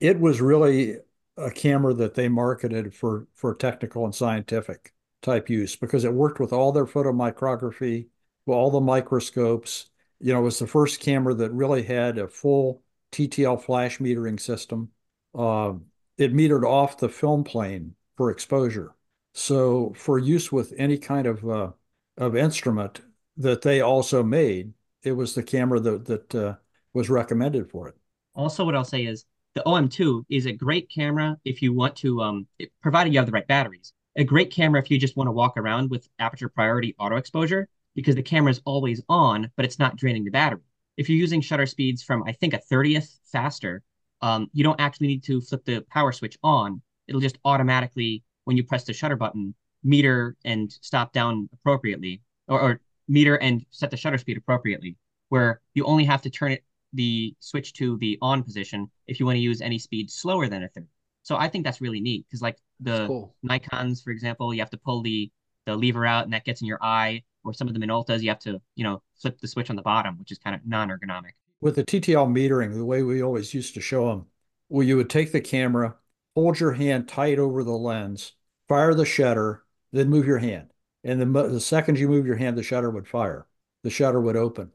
it 0.00 0.20
was 0.20 0.40
really 0.40 0.98
a 1.36 1.50
camera 1.50 1.94
that 1.94 2.14
they 2.14 2.28
marketed 2.28 2.94
for 2.94 3.26
for 3.34 3.54
technical 3.54 4.04
and 4.04 4.14
scientific 4.14 4.94
type 5.22 5.50
use 5.50 5.74
because 5.76 6.04
it 6.04 6.12
worked 6.12 6.38
with 6.38 6.52
all 6.52 6.70
their 6.72 6.86
photomicrography, 6.86 8.08
all 8.46 8.70
the 8.70 8.80
microscopes. 8.80 9.90
You 10.20 10.32
know, 10.32 10.40
it 10.40 10.44
was 10.44 10.58
the 10.60 10.66
first 10.66 11.00
camera 11.00 11.34
that 11.34 11.50
really 11.50 11.82
had 11.82 12.18
a 12.18 12.28
full 12.28 12.82
TTL 13.12 13.56
flash 13.62 13.98
metering 13.98 14.38
system. 14.40 14.92
Uh, 15.34 15.74
it 16.18 16.32
metered 16.32 16.64
off 16.64 16.98
the 16.98 17.08
film 17.08 17.42
plane 17.44 17.96
for 18.16 18.30
exposure. 18.30 18.94
So 19.34 19.92
for 19.96 20.18
use 20.18 20.52
with 20.52 20.72
any 20.78 20.98
kind 20.98 21.26
of 21.26 21.48
uh, 21.48 21.72
of 22.16 22.36
instrument 22.36 23.00
that 23.38 23.62
they 23.62 23.80
also 23.80 24.22
made, 24.22 24.74
it 25.02 25.12
was 25.12 25.34
the 25.34 25.42
camera 25.42 25.80
that 25.80 26.04
that 26.06 26.34
uh, 26.34 26.56
was 26.96 27.10
recommended 27.10 27.70
for 27.70 27.88
it. 27.88 27.94
Also, 28.34 28.64
what 28.64 28.74
I'll 28.74 28.82
say 28.82 29.04
is 29.04 29.26
the 29.54 29.62
OM2 29.66 30.24
is 30.30 30.46
a 30.46 30.52
great 30.52 30.90
camera 30.90 31.36
if 31.44 31.60
you 31.60 31.74
want 31.74 31.94
to, 31.96 32.22
um, 32.22 32.46
provided 32.82 33.12
you 33.12 33.18
have 33.18 33.26
the 33.26 33.32
right 33.32 33.46
batteries. 33.46 33.92
A 34.16 34.24
great 34.24 34.50
camera 34.50 34.80
if 34.80 34.90
you 34.90 34.98
just 34.98 35.14
want 35.14 35.28
to 35.28 35.32
walk 35.32 35.58
around 35.58 35.90
with 35.90 36.08
aperture 36.18 36.48
priority 36.48 36.94
auto 36.98 37.16
exposure 37.16 37.68
because 37.94 38.14
the 38.14 38.22
camera 38.22 38.50
is 38.50 38.62
always 38.64 39.02
on, 39.10 39.50
but 39.56 39.66
it's 39.66 39.78
not 39.78 39.96
draining 39.96 40.24
the 40.24 40.30
battery. 40.30 40.62
If 40.96 41.10
you're 41.10 41.18
using 41.18 41.42
shutter 41.42 41.66
speeds 41.66 42.02
from 42.02 42.22
I 42.24 42.32
think 42.32 42.54
a 42.54 42.60
30th 42.72 43.18
faster, 43.30 43.82
um, 44.22 44.48
you 44.54 44.64
don't 44.64 44.80
actually 44.80 45.08
need 45.08 45.22
to 45.24 45.42
flip 45.42 45.66
the 45.66 45.84
power 45.90 46.12
switch 46.12 46.38
on. 46.42 46.80
It'll 47.08 47.20
just 47.20 47.38
automatically, 47.44 48.24
when 48.44 48.56
you 48.56 48.64
press 48.64 48.84
the 48.84 48.94
shutter 48.94 49.16
button, 49.16 49.54
meter 49.84 50.34
and 50.46 50.72
stop 50.80 51.12
down 51.12 51.50
appropriately, 51.52 52.22
or, 52.48 52.60
or 52.60 52.80
meter 53.06 53.36
and 53.36 53.66
set 53.70 53.90
the 53.90 53.98
shutter 53.98 54.16
speed 54.16 54.38
appropriately, 54.38 54.96
where 55.28 55.60
you 55.74 55.84
only 55.84 56.04
have 56.06 56.22
to 56.22 56.30
turn 56.30 56.52
it 56.52 56.64
the 56.96 57.34
switch 57.40 57.72
to 57.74 57.96
the 57.98 58.18
on 58.20 58.42
position 58.42 58.90
if 59.06 59.20
you 59.20 59.26
want 59.26 59.36
to 59.36 59.40
use 59.40 59.60
any 59.60 59.78
speed 59.78 60.10
slower 60.10 60.48
than 60.48 60.62
a 60.62 60.68
third. 60.68 60.88
So 61.22 61.36
I 61.36 61.48
think 61.48 61.64
that's 61.64 61.80
really 61.80 62.00
neat 62.00 62.26
because 62.26 62.42
like 62.42 62.56
the 62.80 63.06
cool. 63.06 63.34
Nikons, 63.44 64.02
for 64.02 64.10
example, 64.10 64.52
you 64.54 64.60
have 64.60 64.70
to 64.70 64.78
pull 64.78 65.02
the 65.02 65.30
the 65.66 65.76
lever 65.76 66.06
out 66.06 66.24
and 66.24 66.32
that 66.32 66.44
gets 66.44 66.60
in 66.60 66.66
your 66.66 66.82
eye, 66.82 67.22
or 67.44 67.52
some 67.52 67.68
of 67.68 67.74
the 67.74 67.80
Minoltas, 67.80 68.22
you 68.22 68.28
have 68.28 68.38
to, 68.40 68.60
you 68.76 68.84
know, 68.84 69.02
flip 69.20 69.38
the 69.40 69.48
switch 69.48 69.68
on 69.68 69.76
the 69.76 69.82
bottom, 69.82 70.18
which 70.18 70.30
is 70.30 70.38
kind 70.38 70.54
of 70.54 70.64
non-ergonomic. 70.64 71.32
With 71.60 71.74
the 71.74 71.84
TTL 71.84 72.28
metering, 72.28 72.72
the 72.72 72.84
way 72.84 73.02
we 73.02 73.22
always 73.22 73.52
used 73.52 73.74
to 73.74 73.80
show 73.80 74.08
them, 74.08 74.26
well, 74.68 74.86
you 74.86 74.96
would 74.96 75.10
take 75.10 75.32
the 75.32 75.40
camera, 75.40 75.96
hold 76.36 76.60
your 76.60 76.72
hand 76.72 77.08
tight 77.08 77.38
over 77.40 77.64
the 77.64 77.72
lens, 77.72 78.32
fire 78.68 78.94
the 78.94 79.04
shutter, 79.04 79.64
then 79.92 80.08
move 80.08 80.26
your 80.26 80.38
hand. 80.38 80.70
And 81.02 81.20
the, 81.20 81.26
the 81.48 81.60
second 81.60 81.98
you 81.98 82.08
move 82.08 82.26
your 82.26 82.36
hand, 82.36 82.56
the 82.56 82.62
shutter 82.62 82.90
would 82.90 83.08
fire. 83.08 83.46
The 83.82 83.90
shutter 83.90 84.20
would 84.20 84.36
open 84.36 84.70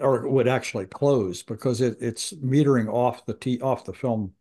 or 0.00 0.28
would 0.28 0.48
actually 0.48 0.86
close 0.86 1.42
because 1.42 1.80
it, 1.80 1.96
it's 2.00 2.32
metering 2.34 2.88
off 2.92 3.26
the 3.26 3.34
t 3.34 3.60
off 3.60 3.84
the 3.84 3.92
film 3.92 4.32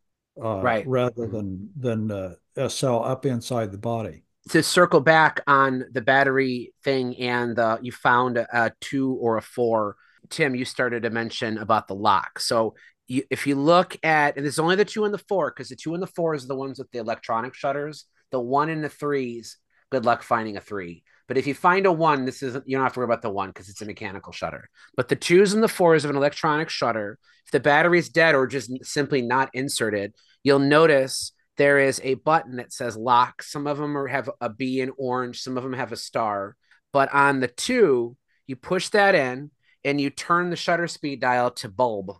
uh, 0.41 0.61
right. 0.61 0.87
rather 0.87 1.27
than 1.27 1.69
than 1.77 2.11
uh, 2.11 2.35
a 2.55 2.69
cell 2.69 3.03
up 3.03 3.25
inside 3.25 3.71
the 3.71 3.77
body. 3.77 4.23
To 4.49 4.63
circle 4.63 4.99
back 4.99 5.41
on 5.47 5.85
the 5.91 6.01
battery 6.01 6.73
thing 6.83 7.15
and 7.17 7.57
uh, 7.57 7.77
you 7.81 7.91
found 7.91 8.37
a, 8.37 8.73
two 8.81 9.13
or 9.21 9.37
a 9.37 9.41
four 9.41 9.95
tim 10.29 10.55
you 10.55 10.65
started 10.65 11.03
to 11.03 11.09
mention 11.09 11.57
about 11.57 11.87
the 11.87 11.95
lock. 11.95 12.39
So 12.39 12.75
you, 13.07 13.23
if 13.29 13.47
you 13.47 13.55
look 13.55 13.97
at 14.03 14.35
and 14.35 14.45
there's 14.45 14.59
only 14.59 14.75
the 14.75 14.85
two 14.85 15.05
and 15.05 15.13
the 15.13 15.23
four 15.29 15.51
because 15.51 15.69
the 15.69 15.75
two 15.75 15.93
and 15.93 16.03
the 16.03 16.07
fours 16.07 16.43
are 16.43 16.47
the 16.47 16.55
ones 16.55 16.79
with 16.79 16.91
the 16.91 16.99
electronic 16.99 17.53
shutters. 17.53 18.05
The 18.31 18.39
one 18.39 18.69
and 18.69 18.83
the 18.83 18.89
threes 18.89 19.57
good 19.91 20.05
luck 20.05 20.23
finding 20.23 20.57
a 20.57 20.61
three 20.61 21.03
but 21.27 21.37
if 21.37 21.47
you 21.47 21.53
find 21.53 21.85
a 21.85 21.91
one, 21.91 22.25
this 22.25 22.43
isn't 22.43 22.67
you 22.67 22.75
don't 22.75 22.83
have 22.83 22.93
to 22.93 22.99
worry 22.99 23.05
about 23.05 23.21
the 23.21 23.29
one 23.29 23.49
because 23.49 23.69
it's 23.69 23.81
a 23.81 23.85
mechanical 23.85 24.33
shutter. 24.33 24.69
But 24.95 25.07
the 25.07 25.15
twos 25.15 25.53
and 25.53 25.63
the 25.63 25.67
fours 25.67 26.03
of 26.03 26.09
an 26.09 26.17
electronic 26.17 26.69
shutter, 26.69 27.17
if 27.45 27.51
the 27.51 27.59
battery 27.59 27.99
is 27.99 28.09
dead 28.09 28.35
or 28.35 28.47
just 28.47 28.71
simply 28.85 29.21
not 29.21 29.49
inserted, 29.53 30.13
you'll 30.43 30.59
notice 30.59 31.31
there 31.57 31.79
is 31.79 32.01
a 32.03 32.15
button 32.15 32.57
that 32.57 32.73
says 32.73 32.97
lock. 32.97 33.43
Some 33.43 33.67
of 33.67 33.77
them 33.77 33.97
are, 33.97 34.07
have 34.07 34.29
a 34.41 34.49
B 34.49 34.81
in 34.81 34.91
orange, 34.97 35.41
some 35.41 35.57
of 35.57 35.63
them 35.63 35.73
have 35.73 35.91
a 35.91 35.97
star. 35.97 36.55
But 36.91 37.13
on 37.13 37.39
the 37.39 37.47
two, 37.47 38.17
you 38.47 38.55
push 38.55 38.89
that 38.89 39.15
in 39.15 39.51
and 39.85 39.99
you 39.99 40.09
turn 40.09 40.49
the 40.49 40.55
shutter 40.55 40.87
speed 40.87 41.21
dial 41.21 41.51
to 41.51 41.69
bulb. 41.69 42.11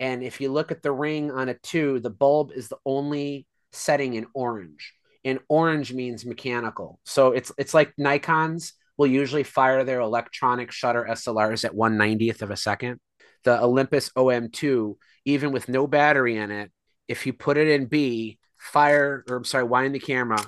And 0.00 0.22
if 0.22 0.40
you 0.40 0.50
look 0.50 0.70
at 0.70 0.82
the 0.82 0.92
ring 0.92 1.30
on 1.30 1.48
a 1.48 1.54
two, 1.54 2.00
the 2.00 2.10
bulb 2.10 2.52
is 2.52 2.68
the 2.68 2.78
only 2.84 3.46
setting 3.72 4.14
in 4.14 4.26
orange 4.34 4.94
and 5.24 5.38
orange 5.48 5.92
means 5.92 6.24
mechanical. 6.24 7.00
So 7.04 7.32
it's 7.32 7.52
it's 7.58 7.74
like 7.74 7.92
Nikon's 7.98 8.74
will 8.96 9.06
usually 9.06 9.44
fire 9.44 9.84
their 9.84 10.00
electronic 10.00 10.72
shutter 10.72 11.06
SLRs 11.08 11.64
at 11.64 11.74
190th 11.74 12.42
of 12.42 12.50
a 12.50 12.56
second. 12.56 13.00
The 13.44 13.62
Olympus 13.62 14.10
OM2, 14.10 14.96
even 15.24 15.52
with 15.52 15.68
no 15.68 15.86
battery 15.86 16.36
in 16.36 16.50
it, 16.50 16.72
if 17.06 17.26
you 17.26 17.32
put 17.32 17.56
it 17.56 17.68
in 17.68 17.86
B, 17.86 18.38
fire 18.58 19.24
or 19.28 19.36
I'm 19.36 19.44
sorry, 19.44 19.64
wind 19.64 19.94
the 19.94 20.00
camera, 20.00 20.44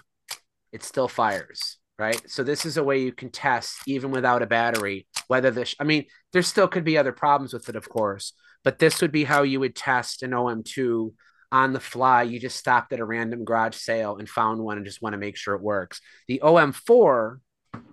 it 0.72 0.82
still 0.82 1.08
fires. 1.08 1.78
Right. 1.98 2.20
So 2.30 2.42
this 2.42 2.64
is 2.64 2.78
a 2.78 2.82
way 2.82 3.02
you 3.02 3.12
can 3.12 3.28
test 3.28 3.76
even 3.86 4.10
without 4.10 4.40
a 4.40 4.46
battery 4.46 5.06
whether 5.30 5.52
this. 5.52 5.76
I 5.78 5.84
mean, 5.84 6.06
there 6.32 6.42
still 6.42 6.66
could 6.66 6.82
be 6.82 6.98
other 6.98 7.12
problems 7.12 7.52
with 7.52 7.68
it, 7.68 7.76
of 7.76 7.88
course, 7.88 8.32
but 8.64 8.80
this 8.80 9.00
would 9.00 9.12
be 9.12 9.22
how 9.22 9.42
you 9.44 9.60
would 9.60 9.76
test 9.76 10.24
an 10.24 10.32
OM2 10.32 11.12
on 11.52 11.72
the 11.72 11.80
fly. 11.80 12.22
You 12.22 12.38
just 12.38 12.56
stopped 12.56 12.92
at 12.92 13.00
a 13.00 13.04
random 13.04 13.44
garage 13.44 13.76
sale 13.76 14.16
and 14.16 14.28
found 14.28 14.60
one 14.60 14.76
and 14.76 14.86
just 14.86 15.02
want 15.02 15.14
to 15.14 15.18
make 15.18 15.36
sure 15.36 15.54
it 15.54 15.62
works. 15.62 16.00
The 16.28 16.40
OM4 16.42 17.38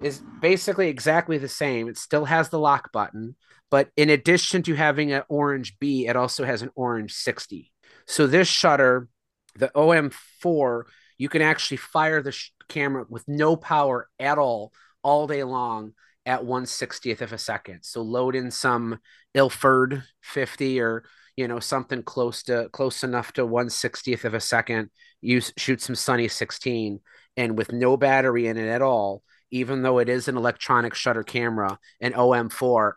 is 0.01 0.21
basically 0.41 0.89
exactly 0.89 1.37
the 1.37 1.47
same. 1.47 1.87
It 1.87 1.97
still 1.97 2.25
has 2.25 2.49
the 2.49 2.59
lock 2.59 2.91
button, 2.91 3.35
but 3.69 3.89
in 3.97 4.09
addition 4.09 4.63
to 4.63 4.75
having 4.75 5.11
an 5.11 5.23
orange 5.27 5.77
B, 5.79 6.07
it 6.07 6.15
also 6.15 6.43
has 6.45 6.61
an 6.61 6.71
orange 6.75 7.13
60. 7.13 7.71
So 8.05 8.27
this 8.27 8.47
shutter, 8.47 9.07
the 9.55 9.71
OM4, 9.75 10.83
you 11.17 11.29
can 11.29 11.41
actually 11.41 11.77
fire 11.77 12.21
the 12.21 12.31
sh- 12.31 12.51
camera 12.69 13.05
with 13.09 13.27
no 13.27 13.55
power 13.55 14.07
at 14.19 14.37
all 14.37 14.71
all 15.03 15.27
day 15.27 15.43
long 15.43 15.93
at 16.25 16.41
160th 16.41 17.21
of 17.21 17.33
a 17.33 17.37
second. 17.37 17.83
So 17.83 18.01
load 18.01 18.35
in 18.35 18.51
some 18.51 18.99
Ilford 19.33 20.03
50 20.21 20.81
or 20.81 21.05
you 21.37 21.47
know 21.47 21.59
something 21.59 22.03
close 22.03 22.43
to 22.43 22.67
close 22.73 23.03
enough 23.03 23.31
to 23.33 23.45
160th 23.47 24.25
of 24.25 24.33
a 24.33 24.39
second 24.41 24.89
you 25.21 25.39
shoot 25.57 25.81
some 25.81 25.95
sunny 25.95 26.27
16 26.27 26.99
and 27.37 27.57
with 27.57 27.71
no 27.71 27.95
battery 27.95 28.47
in 28.47 28.57
it 28.57 28.67
at 28.67 28.81
all 28.81 29.23
even 29.49 29.81
though 29.81 29.99
it 29.99 30.09
is 30.09 30.27
an 30.27 30.35
electronic 30.35 30.93
shutter 30.93 31.23
camera 31.23 31.79
an 32.01 32.13
om4 32.13 32.93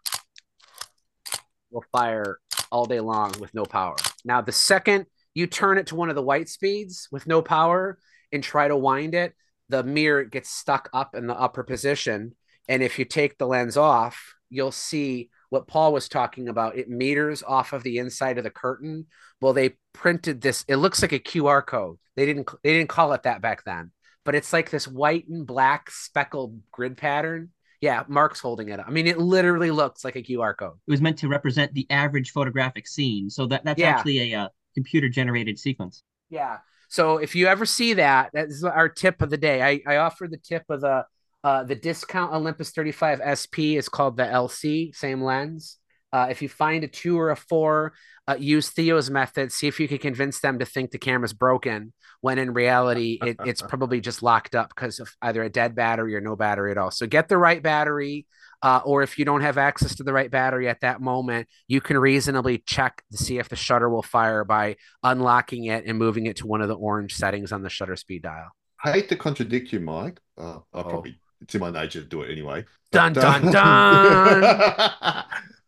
will 1.71 1.85
fire 1.93 2.39
all 2.71 2.87
day 2.87 3.01
long 3.01 3.33
with 3.41 3.55
no 3.55 3.65
power. 3.65 3.97
Now 4.25 4.41
the 4.41 4.53
second 4.53 5.07
you 5.35 5.47
turn 5.47 5.79
it 5.79 5.89
to 5.89 5.95
one 5.95 6.09
of 6.09 6.17
the 6.17 6.23
white 6.23 6.49
speeds 6.49 7.09
with 7.13 7.27
no 7.27 7.43
power 7.43 7.99
and 8.33 8.43
try 8.43 8.69
to 8.69 8.77
wind 8.77 9.15
it 9.15 9.35
the 9.69 9.85
mirror 9.85 10.25
gets 10.25 10.51
stuck 10.51 10.91
up 10.93 11.15
in 11.15 11.29
the 11.29 11.39
upper 11.39 11.63
position. 11.63 12.35
And 12.69 12.83
if 12.83 12.99
you 12.99 13.05
take 13.05 13.39
the 13.39 13.47
lens 13.47 13.77
off 13.77 14.35
you'll 14.49 14.73
see 14.73 15.31
what 15.51 15.67
Paul 15.67 15.93
was 15.93 16.09
talking 16.09 16.49
about. 16.49 16.77
It 16.77 16.89
meters 16.89 17.43
off 17.43 17.73
of 17.73 17.83
the 17.83 17.99
inside 17.99 18.39
of 18.39 18.45
the 18.45 18.51
curtain. 18.51 19.07
Well, 19.41 19.53
they 19.53 19.77
printed 19.93 20.41
this. 20.41 20.65
It 20.69 20.77
looks 20.77 21.03
like 21.03 21.13
a 21.13 21.19
QR 21.19 21.65
code. 21.65 21.99
They 22.17 22.25
didn't 22.25 22.49
they 22.63 22.73
didn't 22.73 22.89
call 22.89 23.13
it 23.13 23.25
that 23.25 23.43
back 23.43 23.65
then, 23.65 23.91
but 24.25 24.35
it's 24.35 24.53
like 24.53 24.71
this 24.71 24.89
white 24.89 25.29
and 25.29 25.47
black 25.47 25.91
speckled 25.91 26.61
grid 26.71 26.97
pattern. 26.97 27.51
Yeah, 27.81 28.05
Mark's 28.09 28.41
holding 28.41 28.69
it. 28.69 28.79
Up. 28.79 28.87
I 28.87 28.91
mean, 28.91 29.07
it 29.07 29.19
literally 29.19 29.71
looks 29.71 30.05
like 30.05 30.17
a 30.17 30.23
QR 30.23 30.55
code. 30.57 30.77
It 30.87 30.91
was 30.91 31.01
meant 31.01 31.19
to 31.19 31.29
represent 31.29 31.73
the 31.73 31.87
average 31.91 32.31
photographic 32.31 32.87
scene. 32.87 33.31
So 33.31 33.47
that 33.47 33.65
that's 33.65 33.81
yeah. 33.81 33.91
actually 33.91 34.33
a 34.33 34.41
uh, 34.41 34.49
computer 34.75 35.09
generated 35.09 35.59
sequence. 35.59 36.03
Yeah. 36.29 36.59
So 36.89 37.19
if 37.19 37.35
you 37.35 37.47
ever 37.47 37.65
see 37.65 37.95
that, 37.95 38.31
that's 38.33 38.63
our 38.65 38.89
tip 38.89 39.23
of 39.23 39.31
the 39.31 39.37
day. 39.37 39.63
I, 39.63 39.81
I 39.87 39.97
offer 39.99 40.27
the 40.27 40.37
tip 40.37 40.65
of 40.69 40.81
the 40.81 41.07
uh, 41.43 41.65
the 41.65 41.75
discount 41.75 42.33
Olympus 42.33 42.71
35 42.71 43.21
SP 43.25 43.59
is 43.79 43.89
called 43.89 44.17
the 44.17 44.25
LC, 44.25 44.95
same 44.95 45.23
lens. 45.23 45.79
Uh, 46.13 46.27
if 46.29 46.43
you 46.43 46.49
find 46.49 46.83
a 46.83 46.89
two 46.89 47.19
or 47.19 47.31
a 47.31 47.37
four, 47.37 47.93
uh, 48.29 48.37
use 48.39 48.69
Theo's 48.71 49.11
method. 49.11 49.53
See 49.53 49.69
if 49.69 49.79
you 49.79 49.87
can 49.87 49.99
convince 49.99 50.41
them 50.41 50.59
to 50.59 50.65
think 50.65 50.91
the 50.91 50.99
camera's 50.99 51.33
broken 51.33 51.93
when 52.21 52.39
in 52.39 52.53
reality 52.53 53.19
it, 53.23 53.37
it's 53.45 53.63
probably 53.69 54.01
just 54.01 54.23
locked 54.23 54.55
up 54.55 54.71
because 54.71 54.99
of 54.99 55.11
either 55.23 55.43
a 55.43 55.49
dead 55.49 55.75
battery 55.75 56.15
or 56.15 56.21
no 56.21 56.37
battery 56.37 56.73
at 56.73 56.79
all. 56.79 56.91
So 56.91 57.07
get 57.07 57.29
the 57.29 57.39
right 57.39 57.63
battery. 57.63 58.27
Uh, 58.63 58.83
or 58.85 59.03
if 59.03 59.19
you 59.19 59.25
don't 59.25 59.41
have 59.41 59.57
access 59.57 59.95
to 59.95 60.03
the 60.03 60.13
right 60.13 60.31
battery 60.31 60.69
at 60.69 60.81
that 60.81 61.01
moment, 61.01 61.49
you 61.67 61.81
can 61.81 61.97
reasonably 61.97 62.59
check 62.59 63.03
to 63.11 63.17
see 63.17 63.39
if 63.39 63.49
the 63.49 63.57
shutter 63.57 63.89
will 63.89 64.03
fire 64.03 64.45
by 64.45 64.77
unlocking 65.03 65.65
it 65.65 65.87
and 65.87 65.97
moving 65.97 66.27
it 66.27 66.37
to 66.37 66.47
one 66.47 66.61
of 66.61 66.69
the 66.69 66.75
orange 66.75 67.15
settings 67.15 67.53
on 67.53 67.63
the 67.63 67.71
shutter 67.71 67.97
speed 67.97 68.21
dial. 68.21 68.51
I 68.85 68.93
hate 68.93 69.09
to 69.09 69.17
contradict 69.17 69.73
you, 69.73 69.81
Mike. 69.81 70.21
Uh, 70.37 70.59
I'll 70.75 70.85
probably 70.85 71.19
it's 71.41 71.55
in 71.55 71.61
my 71.61 71.71
nature 71.71 72.01
to 72.03 72.07
do 72.07 72.23
it 72.23 72.31
anyway. 72.31 72.65
Dun 72.93 73.13
But, 73.15 73.25
uh, 73.25 73.39
dun 73.41 73.51
dun. 73.53 75.25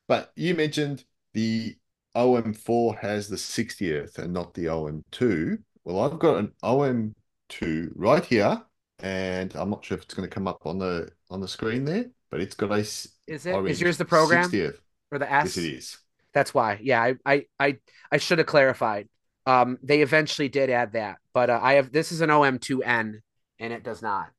but 0.09 0.33
you 0.37 0.55
mentioned 0.55 1.05
the 1.35 1.77
OM4 2.17 2.99
has 2.99 3.29
the 3.29 3.37
60th 3.37 4.19
and 4.19 4.33
not 4.33 4.55
the 4.55 4.67
OM2. 4.67 5.59
Well, 5.85 6.01
I've 6.01 6.19
got 6.19 6.39
an 6.39 6.53
OM2 6.63 7.93
right 7.95 8.25
here, 8.25 8.63
and 9.01 9.55
I'm 9.55 9.71
not 9.71 9.85
sure 9.85 9.97
if 9.97 10.05
it's 10.05 10.15
going 10.15 10.29
to 10.29 10.35
come 10.35 10.47
up 10.47 10.59
on 10.65 10.79
the 10.79 11.11
on 11.31 11.41
the 11.41 11.49
screen 11.49 11.85
there, 11.85 12.07
but 12.31 12.41
it's 12.41 12.55
got 12.55 12.71
a. 12.71 12.77
Is 12.77 13.09
it? 13.27 13.47
Is 13.47 13.47
orange 13.47 13.81
yours 13.81 13.97
the 13.99 14.05
program 14.05 14.51
60th. 14.51 14.79
or 15.11 15.19
the 15.19 15.31
S? 15.33 15.57
Yes, 15.57 15.65
it 15.65 15.73
is. 15.75 15.99
That's 16.35 16.55
why. 16.55 16.79
Yeah, 16.83 17.03
I 17.03 17.15
I 17.25 17.47
I, 17.59 17.79
I 18.11 18.17
should 18.19 18.39
have 18.39 18.47
clarified. 18.47 19.09
Um, 19.45 19.79
they 19.83 20.03
eventually 20.03 20.49
did 20.49 20.71
add 20.71 20.93
that, 20.93 21.19
but 21.35 21.51
uh, 21.51 21.59
I 21.61 21.75
have 21.75 21.91
this 21.93 22.13
is 22.13 22.21
an 22.21 22.31
OM2N 22.31 23.21
and 23.59 23.73
it 23.73 23.83
does 23.83 24.03
not. 24.03 24.31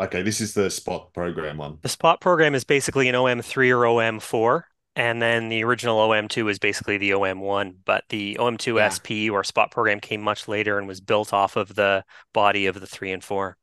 Okay, 0.00 0.22
this 0.22 0.40
is 0.40 0.54
the 0.54 0.70
spot 0.70 1.12
program 1.12 1.58
one. 1.58 1.78
The 1.82 1.88
spot 1.88 2.20
program 2.20 2.54
is 2.54 2.64
basically 2.64 3.08
an 3.08 3.14
OM3 3.14 3.70
or 3.70 3.84
OM4, 3.84 4.62
and 4.96 5.20
then 5.20 5.48
the 5.50 5.62
original 5.62 5.98
OM2 5.98 6.50
is 6.50 6.58
basically 6.58 6.96
the 6.96 7.10
OM1. 7.10 7.74
But 7.84 8.04
the 8.08 8.36
OM2 8.40 8.76
Yeah. 8.78 8.88
SP 8.88 9.30
or 9.30 9.44
spot 9.44 9.70
program 9.70 10.00
came 10.00 10.22
much 10.22 10.48
later 10.48 10.78
and 10.78 10.88
was 10.88 11.00
built 11.00 11.32
off 11.34 11.56
of 11.56 11.74
the 11.74 12.04
body 12.32 12.66
of 12.66 12.80
the 12.80 12.86
3 12.86 13.12
and 13.12 13.22
4. 13.22 13.56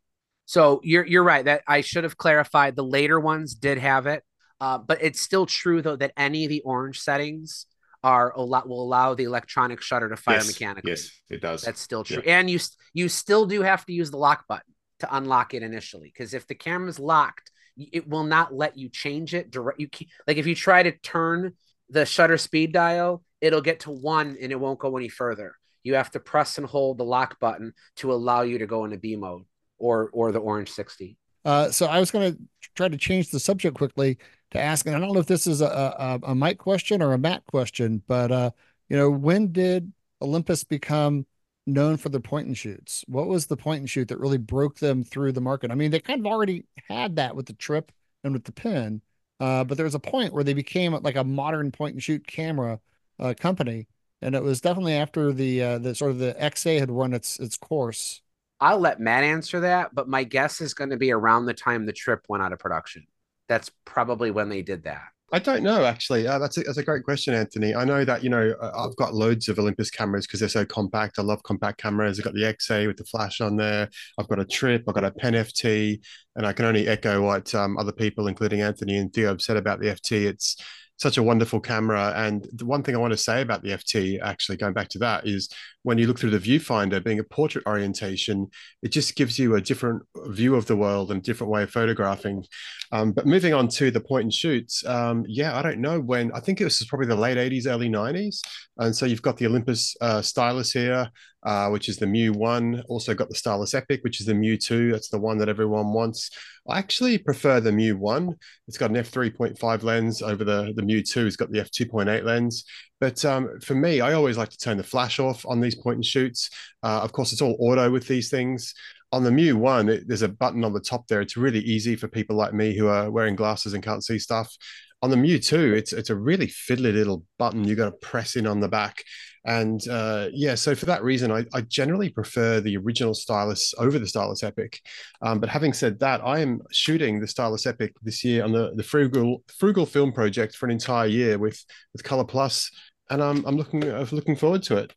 So 0.45 0.79
you're 0.83 1.05
you're 1.05 1.23
right 1.23 1.43
that 1.45 1.63
I 1.67 1.81
should 1.81 2.03
have 2.03 2.17
clarified. 2.17 2.75
The 2.75 2.83
later 2.83 3.19
ones 3.19 3.53
did 3.55 3.79
have 3.79 4.05
it, 4.07 4.23
uh, 4.61 4.77
but 4.77 4.99
it's 5.01 5.19
still 5.19 5.45
true 5.45 5.81
though 5.81 5.97
that 5.97 6.13
any 6.15 6.45
of 6.45 6.49
the 6.49 6.61
orange 6.61 6.99
settings 7.01 7.65
are 8.03 8.31
a 8.33 8.41
lot 8.41 8.69
will 8.69 8.81
allow 8.81 9.13
the 9.15 9.23
electronic 9.25 9.81
shutter 9.81 10.07
to 10.07 10.15
fire 10.15 10.35
yes, 10.35 10.47
mechanically. 10.47 10.91
yes, 10.91 11.09
it 11.29 11.41
does. 11.41 11.63
That's 11.63 11.81
still 11.81 12.03
true, 12.05 12.21
Yeah. 12.23 12.37
and 12.39 12.49
you 12.49 12.59
you 12.93 13.09
still 13.09 13.45
do 13.47 13.61
have 13.63 13.85
to 13.87 13.91
use 13.91 14.11
the 14.11 14.17
lock 14.17 14.47
button 14.47 14.71
to 14.99 15.15
unlock 15.15 15.53
it 15.53 15.63
initially 15.63 16.11
because 16.13 16.33
if 16.33 16.47
the 16.47 16.55
camera's 16.55 16.99
locked, 16.99 17.51
it 17.77 18.07
will 18.07 18.23
not 18.23 18.53
let 18.53 18.77
you 18.77 18.89
change 18.89 19.33
it 19.33 19.51
direct. 19.51 19.79
You 19.79 19.87
can 19.87 20.07
like 20.27 20.37
if 20.37 20.47
you 20.47 20.55
try 20.55 20.83
to 20.83 20.91
turn 20.91 21.53
the 21.89 22.05
shutter 22.05 22.37
speed 22.37 22.73
dial, 22.73 23.23
it'll 23.41 23.61
get 23.61 23.81
to 23.81 23.91
one 23.91 24.37
and 24.41 24.51
it 24.51 24.59
won't 24.59 24.79
go 24.79 24.97
any 24.97 25.09
further. 25.09 25.55
You 25.83 25.95
have 25.95 26.11
to 26.11 26.19
press 26.19 26.57
and 26.57 26.67
hold 26.67 26.97
the 26.97 27.05
lock 27.05 27.39
button 27.39 27.73
to 27.97 28.11
allow 28.11 28.41
you 28.41 28.57
to 28.57 28.67
go 28.67 28.83
into 28.85 28.97
B 28.97 29.15
mode 29.15 29.43
or 29.77 30.09
or 30.11 30.31
the 30.31 30.39
orange 30.39 30.71
sixty. 30.71 31.17
Uh, 31.45 31.71
so 31.71 31.85
I 31.85 31.99
was 31.99 32.11
going 32.11 32.33
to 32.33 32.39
try 32.75 32.89
to 32.89 32.97
change 32.97 33.29
the 33.29 33.39
subject 33.39 33.77
quickly 33.77 34.17
to 34.51 34.59
ask, 34.59 34.85
and 34.85 34.95
I 34.95 34.99
don't 34.99 35.13
know 35.13 35.19
if 35.19 35.27
this 35.27 35.47
is 35.47 35.61
a, 35.61 35.65
a, 35.65 36.19
a 36.31 36.35
Mike 36.35 36.57
question 36.57 37.01
or 37.01 37.13
a 37.13 37.17
Matt 37.17 37.45
question, 37.45 38.01
but 38.05 38.31
uh, 38.31 38.51
you 38.89 38.97
know, 38.97 39.09
when 39.09 39.51
did 39.53 39.93
Olympus 40.21 40.63
become 40.63 41.25
known 41.67 41.97
for 41.97 42.09
their 42.09 42.21
point 42.21 42.47
and 42.47 42.57
shoots? 42.57 43.03
What 43.07 43.27
was 43.27 43.45
the 43.45 43.57
point 43.57 43.81
and 43.81 43.89
shoot 43.89 44.07
that 44.07 44.19
really 44.19 44.37
broke 44.37 44.79
them 44.79 45.03
through 45.03 45.33
the 45.33 45.41
market? 45.41 45.71
I 45.71 45.75
mean, 45.75 45.91
they 45.91 45.99
kind 45.99 46.19
of 46.19 46.25
already 46.25 46.63
had 46.89 47.17
that 47.17 47.35
with 47.35 47.45
the 47.45 47.53
Trip 47.53 47.91
and 48.23 48.33
with 48.33 48.45
the 48.45 48.51
Pen, 48.51 49.01
uh, 49.39 49.63
but 49.63 49.77
there 49.77 49.83
was 49.83 49.95
a 49.95 49.99
point 49.99 50.33
where 50.33 50.43
they 50.43 50.53
became 50.53 50.93
like 50.93 51.15
a 51.15 51.23
modern 51.23 51.71
point 51.71 51.93
and 51.93 52.03
shoot 52.03 52.25
camera 52.25 52.79
uh, 53.19 53.33
company, 53.39 53.87
and 54.21 54.33
it 54.33 54.43
was 54.43 54.61
definitely 54.61 54.95
after 54.95 55.31
the 55.31 55.61
uh, 55.61 55.77
the 55.79 55.93
sort 55.93 56.11
of 56.11 56.19
the 56.19 56.35
XA 56.39 56.79
had 56.79 56.89
run 56.89 57.13
its 57.13 57.39
its 57.39 57.57
course. 57.57 58.21
I'll 58.59 58.79
let 58.79 58.99
Matt 58.99 59.23
answer 59.23 59.59
that, 59.59 59.93
but 59.93 60.07
my 60.07 60.23
guess 60.23 60.61
is 60.61 60.73
going 60.73 60.89
to 60.89 60.97
be 60.97 61.11
around 61.11 61.45
the 61.45 61.53
time 61.53 61.85
the 61.85 61.93
trip 61.93 62.25
went 62.27 62.41
out 62.41 62.53
of 62.53 62.59
production. 62.59 63.05
That's 63.47 63.69
probably 63.85 64.31
when 64.31 64.49
they 64.49 64.63
did 64.63 64.83
that. 64.83 65.03
I 65.33 65.39
don't 65.39 65.61
know 65.61 65.83
actually. 65.83 66.25
Uh, 66.25 66.39
that's 66.39 66.57
a, 66.57 66.63
that's 66.63 66.77
a 66.77 66.83
great 66.83 67.03
question, 67.03 67.33
Anthony. 67.33 67.75
I 67.75 67.83
know 67.83 68.05
that 68.05 68.23
you 68.23 68.29
know 68.29 68.55
I've 68.61 68.95
got 68.95 69.13
loads 69.13 69.49
of 69.49 69.59
Olympus 69.59 69.89
cameras 69.89 70.25
because 70.25 70.39
they're 70.39 70.47
so 70.47 70.65
compact. 70.65 71.19
I 71.19 71.21
love 71.21 71.43
compact 71.43 71.81
cameras. 71.81 72.17
I've 72.17 72.23
got 72.23 72.33
the 72.33 72.43
XA 72.43 72.87
with 72.87 72.95
the 72.95 73.03
flash 73.03 73.41
on 73.41 73.57
there. 73.57 73.89
I've 74.17 74.29
got 74.29 74.39
a 74.39 74.45
Trip. 74.45 74.85
I've 74.87 74.95
got 74.95 75.03
a 75.03 75.11
Pen 75.11 75.33
FT, 75.33 75.99
and 76.37 76.45
I 76.45 76.53
can 76.53 76.63
only 76.63 76.87
echo 76.87 77.21
what 77.21 77.53
um, 77.53 77.77
other 77.77 77.91
people, 77.91 78.27
including 78.27 78.61
Anthony 78.61 78.97
and 78.97 79.13
Theo, 79.13 79.27
have 79.27 79.41
said 79.41 79.57
about 79.57 79.81
the 79.81 79.87
FT. 79.87 80.27
It's 80.27 80.55
such 80.97 81.17
a 81.17 81.23
wonderful 81.23 81.59
camera. 81.59 82.13
And 82.15 82.47
the 82.53 82.65
one 82.65 82.83
thing 82.83 82.95
I 82.95 82.99
want 82.99 83.13
to 83.13 83.17
say 83.17 83.41
about 83.41 83.63
the 83.63 83.69
FT, 83.69 84.19
actually 84.21 84.57
going 84.57 84.73
back 84.73 84.89
to 84.89 84.99
that, 84.99 85.27
is 85.27 85.49
when 85.83 85.97
you 85.97 86.07
look 86.07 86.19
through 86.19 86.31
the 86.31 86.39
viewfinder, 86.39 87.03
being 87.03 87.19
a 87.19 87.23
portrait 87.23 87.65
orientation, 87.65 88.47
it 88.81 88.89
just 88.89 89.15
gives 89.15 89.39
you 89.39 89.55
a 89.55 89.61
different 89.61 90.03
view 90.27 90.55
of 90.55 90.65
the 90.65 90.75
world 90.75 91.11
and 91.11 91.19
a 91.19 91.23
different 91.23 91.51
way 91.51 91.63
of 91.63 91.71
photographing. 91.71 92.43
Um, 92.91 93.11
but 93.11 93.25
moving 93.25 93.53
on 93.53 93.67
to 93.69 93.91
the 93.91 94.01
point 94.01 94.23
and 94.23 94.33
shoots, 94.33 94.85
um, 94.85 95.23
yeah, 95.27 95.55
I 95.55 95.61
don't 95.61 95.79
know 95.79 95.99
when. 95.99 96.31
I 96.33 96.39
think 96.39 96.59
it 96.59 96.65
was 96.65 96.83
probably 96.85 97.07
the 97.07 97.15
late 97.15 97.37
'80s, 97.37 97.67
early 97.67 97.89
'90s, 97.89 98.41
and 98.77 98.95
so 98.95 99.05
you've 99.05 99.21
got 99.21 99.37
the 99.37 99.47
Olympus 99.47 99.95
uh, 100.01 100.21
stylus 100.21 100.71
here, 100.71 101.09
uh, 101.47 101.69
which 101.69 101.87
is 101.87 101.95
the 101.95 102.05
Mu 102.05 102.33
One. 102.33 102.83
Also 102.89 103.13
got 103.13 103.29
the 103.29 103.35
Stylus 103.35 103.73
Epic, 103.73 104.03
which 104.03 104.19
is 104.19 104.27
the 104.27 104.35
Mu 104.35 104.57
Two. 104.57 104.91
That's 104.91 105.07
the 105.07 105.17
one 105.17 105.37
that 105.37 105.47
everyone 105.47 105.93
wants. 105.93 106.29
I 106.67 106.77
actually 106.77 107.17
prefer 107.17 107.61
the 107.61 107.71
Mu 107.71 107.95
One. 107.95 108.35
It's 108.67 108.77
got 108.77 108.89
an 108.89 108.97
f 108.97 109.09
3.5 109.09 109.83
lens 109.83 110.21
over 110.21 110.43
the 110.43 110.73
the 110.75 110.83
Mu 110.83 111.01
Two. 111.01 111.25
It's 111.25 111.37
got 111.37 111.49
the 111.49 111.61
f 111.61 111.71
2.8 111.71 112.25
lens. 112.25 112.65
But 112.99 113.23
um, 113.23 113.59
for 113.61 113.75
me, 113.75 114.01
I 114.01 114.13
always 114.13 114.37
like 114.37 114.49
to 114.49 114.57
turn 114.57 114.75
the 114.75 114.83
flash 114.83 115.19
off 115.19 115.45
on 115.45 115.61
these 115.61 115.75
point 115.75 115.97
and 115.97 116.05
shoots. 116.05 116.49
Uh, 116.83 116.99
of 117.01 117.13
course, 117.13 117.31
it's 117.31 117.41
all 117.41 117.55
auto 117.59 117.89
with 117.89 118.07
these 118.07 118.29
things 118.29 118.73
on 119.11 119.23
the 119.23 119.31
Mu 119.31 119.55
One, 119.55 119.89
it, 119.89 120.07
there's 120.07 120.21
a 120.21 120.27
button 120.27 120.65
on 120.65 120.73
the 120.73 120.81
top 120.81 121.07
there. 121.07 121.21
It's 121.21 121.37
really 121.37 121.61
easy 121.61 121.95
for 121.95 122.07
people 122.07 122.35
like 122.35 122.53
me 122.53 122.75
who 122.75 122.87
are 122.87 123.09
wearing 123.09 123.35
glasses 123.35 123.73
and 123.73 123.83
can't 123.83 124.03
see 124.03 124.19
stuff. 124.19 124.53
On 125.01 125.09
the 125.09 125.17
Mu 125.17 125.37
Two, 125.37 125.73
it's 125.73 125.93
it's 125.93 126.09
a 126.09 126.15
really 126.15 126.47
fiddly 126.47 126.93
little 126.93 127.23
button 127.37 127.63
you 127.63 127.75
got 127.75 127.85
to 127.85 128.07
press 128.07 128.35
in 128.35 128.47
on 128.47 128.59
the 128.59 128.67
back, 128.67 129.03
and 129.47 129.87
uh, 129.87 130.27
yeah. 130.33 130.53
So 130.55 130.75
for 130.75 130.85
that 130.85 131.03
reason, 131.03 131.31
I, 131.31 131.45
I 131.53 131.61
generally 131.61 132.09
prefer 132.09 132.59
the 132.61 132.77
original 132.77 133.15
stylus 133.15 133.73
over 133.79 133.97
the 133.97 134.05
stylus 134.07 134.43
Epic. 134.43 134.79
Um, 135.21 135.39
but 135.39 135.49
having 135.49 135.73
said 135.73 135.97
that, 135.99 136.21
I 136.23 136.39
am 136.39 136.61
shooting 136.71 137.19
the 137.19 137.27
stylus 137.27 137.65
Epic 137.65 137.93
this 138.03 138.23
year 138.23 138.43
on 138.43 138.51
the 138.51 138.73
the 138.75 138.83
Frugal 138.83 139.43
Frugal 139.57 139.85
Film 139.87 140.11
Project 140.11 140.55
for 140.55 140.65
an 140.67 140.71
entire 140.71 141.07
year 141.07 141.39
with 141.39 141.63
with 141.93 142.03
Color 142.03 142.25
Plus, 142.25 142.69
and 143.09 143.23
I'm 143.23 143.43
I'm 143.45 143.55
looking 143.57 143.83
I'm 143.89 144.07
looking 144.11 144.35
forward 144.35 144.61
to 144.63 144.77
it. 144.77 144.93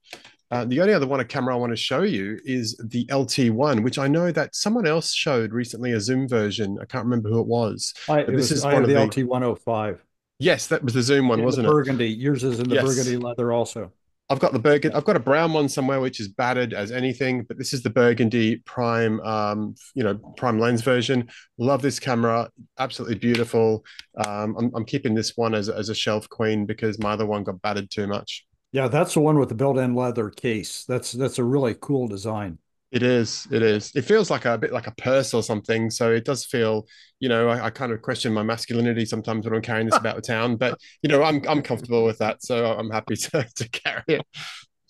Uh, 0.50 0.64
the 0.64 0.80
only 0.80 0.92
other 0.92 1.06
one, 1.06 1.20
a 1.20 1.24
camera 1.24 1.54
I 1.54 1.58
want 1.58 1.70
to 1.70 1.76
show 1.76 2.02
you 2.02 2.36
is 2.44 2.76
the 2.84 3.06
LT1, 3.12 3.84
which 3.84 3.98
I 4.00 4.08
know 4.08 4.32
that 4.32 4.56
someone 4.56 4.84
else 4.84 5.12
showed 5.14 5.52
recently 5.52 5.92
a 5.92 6.00
zoom 6.00 6.26
version. 6.26 6.76
I 6.82 6.86
can't 6.86 7.04
remember 7.04 7.28
who 7.28 7.38
it 7.40 7.46
was. 7.46 7.94
I, 8.08 8.22
it 8.22 8.26
this 8.26 8.50
was, 8.50 8.50
is 8.50 8.64
I 8.64 8.74
one 8.74 8.82
of 8.82 8.88
the 8.88 8.94
the. 8.94 9.00
LT105. 9.00 10.00
Yes, 10.40 10.66
that 10.68 10.82
was 10.82 10.94
the 10.94 11.02
zoom 11.02 11.28
one, 11.28 11.38
In 11.38 11.44
wasn't 11.44 11.68
it? 11.68 11.70
burgundy. 11.70 12.08
Yours 12.08 12.42
is 12.42 12.58
in 12.58 12.68
the 12.68 12.74
Yes. 12.74 12.84
burgundy 12.84 13.16
leather 13.16 13.52
also. 13.52 13.92
I've 14.30 14.38
got 14.38 14.52
the 14.52 14.60
burgundy. 14.60 14.96
I've 14.96 15.04
got 15.04 15.16
a 15.16 15.20
brown 15.20 15.52
one 15.52 15.68
somewhere 15.68 16.00
which 16.00 16.20
is 16.20 16.28
battered 16.28 16.72
as 16.72 16.92
anything, 16.92 17.42
but 17.42 17.58
this 17.58 17.72
is 17.72 17.82
the 17.82 17.90
burgundy 17.90 18.58
prime, 18.58 19.18
um, 19.20 19.74
you 19.94 20.04
know, 20.04 20.14
prime 20.36 20.60
lens 20.60 20.82
version. 20.82 21.28
Love 21.58 21.82
this 21.82 21.98
camera, 21.98 22.48
absolutely 22.78 23.18
beautiful. 23.18 23.84
Um, 24.24 24.56
I'm, 24.56 24.70
I'm 24.76 24.84
keeping 24.84 25.14
this 25.14 25.36
one 25.36 25.52
as, 25.52 25.68
as 25.68 25.88
a 25.88 25.94
shelf 25.96 26.28
queen 26.28 26.64
because 26.64 27.00
my 27.00 27.12
other 27.12 27.26
one 27.26 27.42
got 27.42 27.60
battered 27.60 27.90
too 27.90 28.06
much. 28.06 28.46
Yeah, 28.70 28.86
that's 28.86 29.14
the 29.14 29.20
one 29.20 29.36
with 29.36 29.48
the 29.48 29.56
built-in 29.56 29.96
leather 29.96 30.30
case. 30.30 30.84
That's 30.84 31.10
that's 31.10 31.38
a 31.38 31.44
really 31.44 31.74
cool 31.80 32.06
design. 32.06 32.58
It 32.92 33.04
is. 33.04 33.46
It 33.52 33.62
is. 33.62 33.92
It 33.94 34.02
feels 34.02 34.30
like 34.30 34.44
a, 34.44 34.54
a 34.54 34.58
bit 34.58 34.72
like 34.72 34.88
a 34.88 34.94
purse 34.96 35.32
or 35.32 35.42
something. 35.42 35.90
So 35.90 36.10
it 36.10 36.24
does 36.24 36.44
feel, 36.44 36.88
you 37.20 37.28
know, 37.28 37.48
I, 37.48 37.66
I 37.66 37.70
kind 37.70 37.92
of 37.92 38.02
question 38.02 38.32
my 38.32 38.42
masculinity 38.42 39.04
sometimes 39.04 39.44
when 39.44 39.54
I'm 39.54 39.62
carrying 39.62 39.86
this 39.86 39.96
about 39.98 40.16
the 40.16 40.22
town. 40.22 40.56
But 40.56 40.78
you 41.02 41.08
know, 41.08 41.22
I'm 41.22 41.42
I'm 41.48 41.62
comfortable 41.62 42.04
with 42.04 42.18
that, 42.18 42.42
so 42.42 42.66
I'm 42.66 42.90
happy 42.90 43.16
to 43.16 43.46
to 43.56 43.68
carry 43.68 44.02
it. 44.08 44.22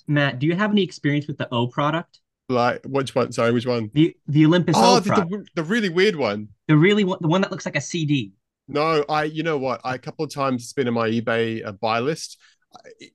Matt, 0.08 0.38
do 0.38 0.46
you 0.46 0.56
have 0.56 0.70
any 0.70 0.82
experience 0.82 1.26
with 1.26 1.38
the 1.38 1.48
O 1.52 1.66
product? 1.66 2.20
Like 2.48 2.84
which 2.84 3.14
one? 3.14 3.32
Sorry, 3.32 3.52
which 3.52 3.66
one? 3.66 3.90
The 3.92 4.16
the 4.26 4.46
Olympus 4.46 4.76
Oh, 4.78 4.96
O 4.96 5.00
the, 5.00 5.10
the, 5.10 5.46
the 5.56 5.62
really 5.62 5.88
weird 5.88 6.16
one. 6.16 6.48
The 6.68 6.76
really 6.76 7.04
one, 7.04 7.18
the 7.20 7.28
one 7.28 7.42
that 7.42 7.50
looks 7.50 7.66
like 7.66 7.76
a 7.76 7.80
CD. 7.80 8.32
No, 8.66 9.04
I. 9.08 9.24
You 9.24 9.42
know 9.42 9.58
what? 9.58 9.80
I 9.84 9.96
a 9.96 9.98
couple 9.98 10.24
of 10.24 10.32
times 10.32 10.62
it's 10.62 10.72
been 10.72 10.88
in 10.88 10.94
my 10.94 11.08
eBay 11.08 11.64
uh, 11.64 11.72
buy 11.72 12.00
list. 12.00 12.38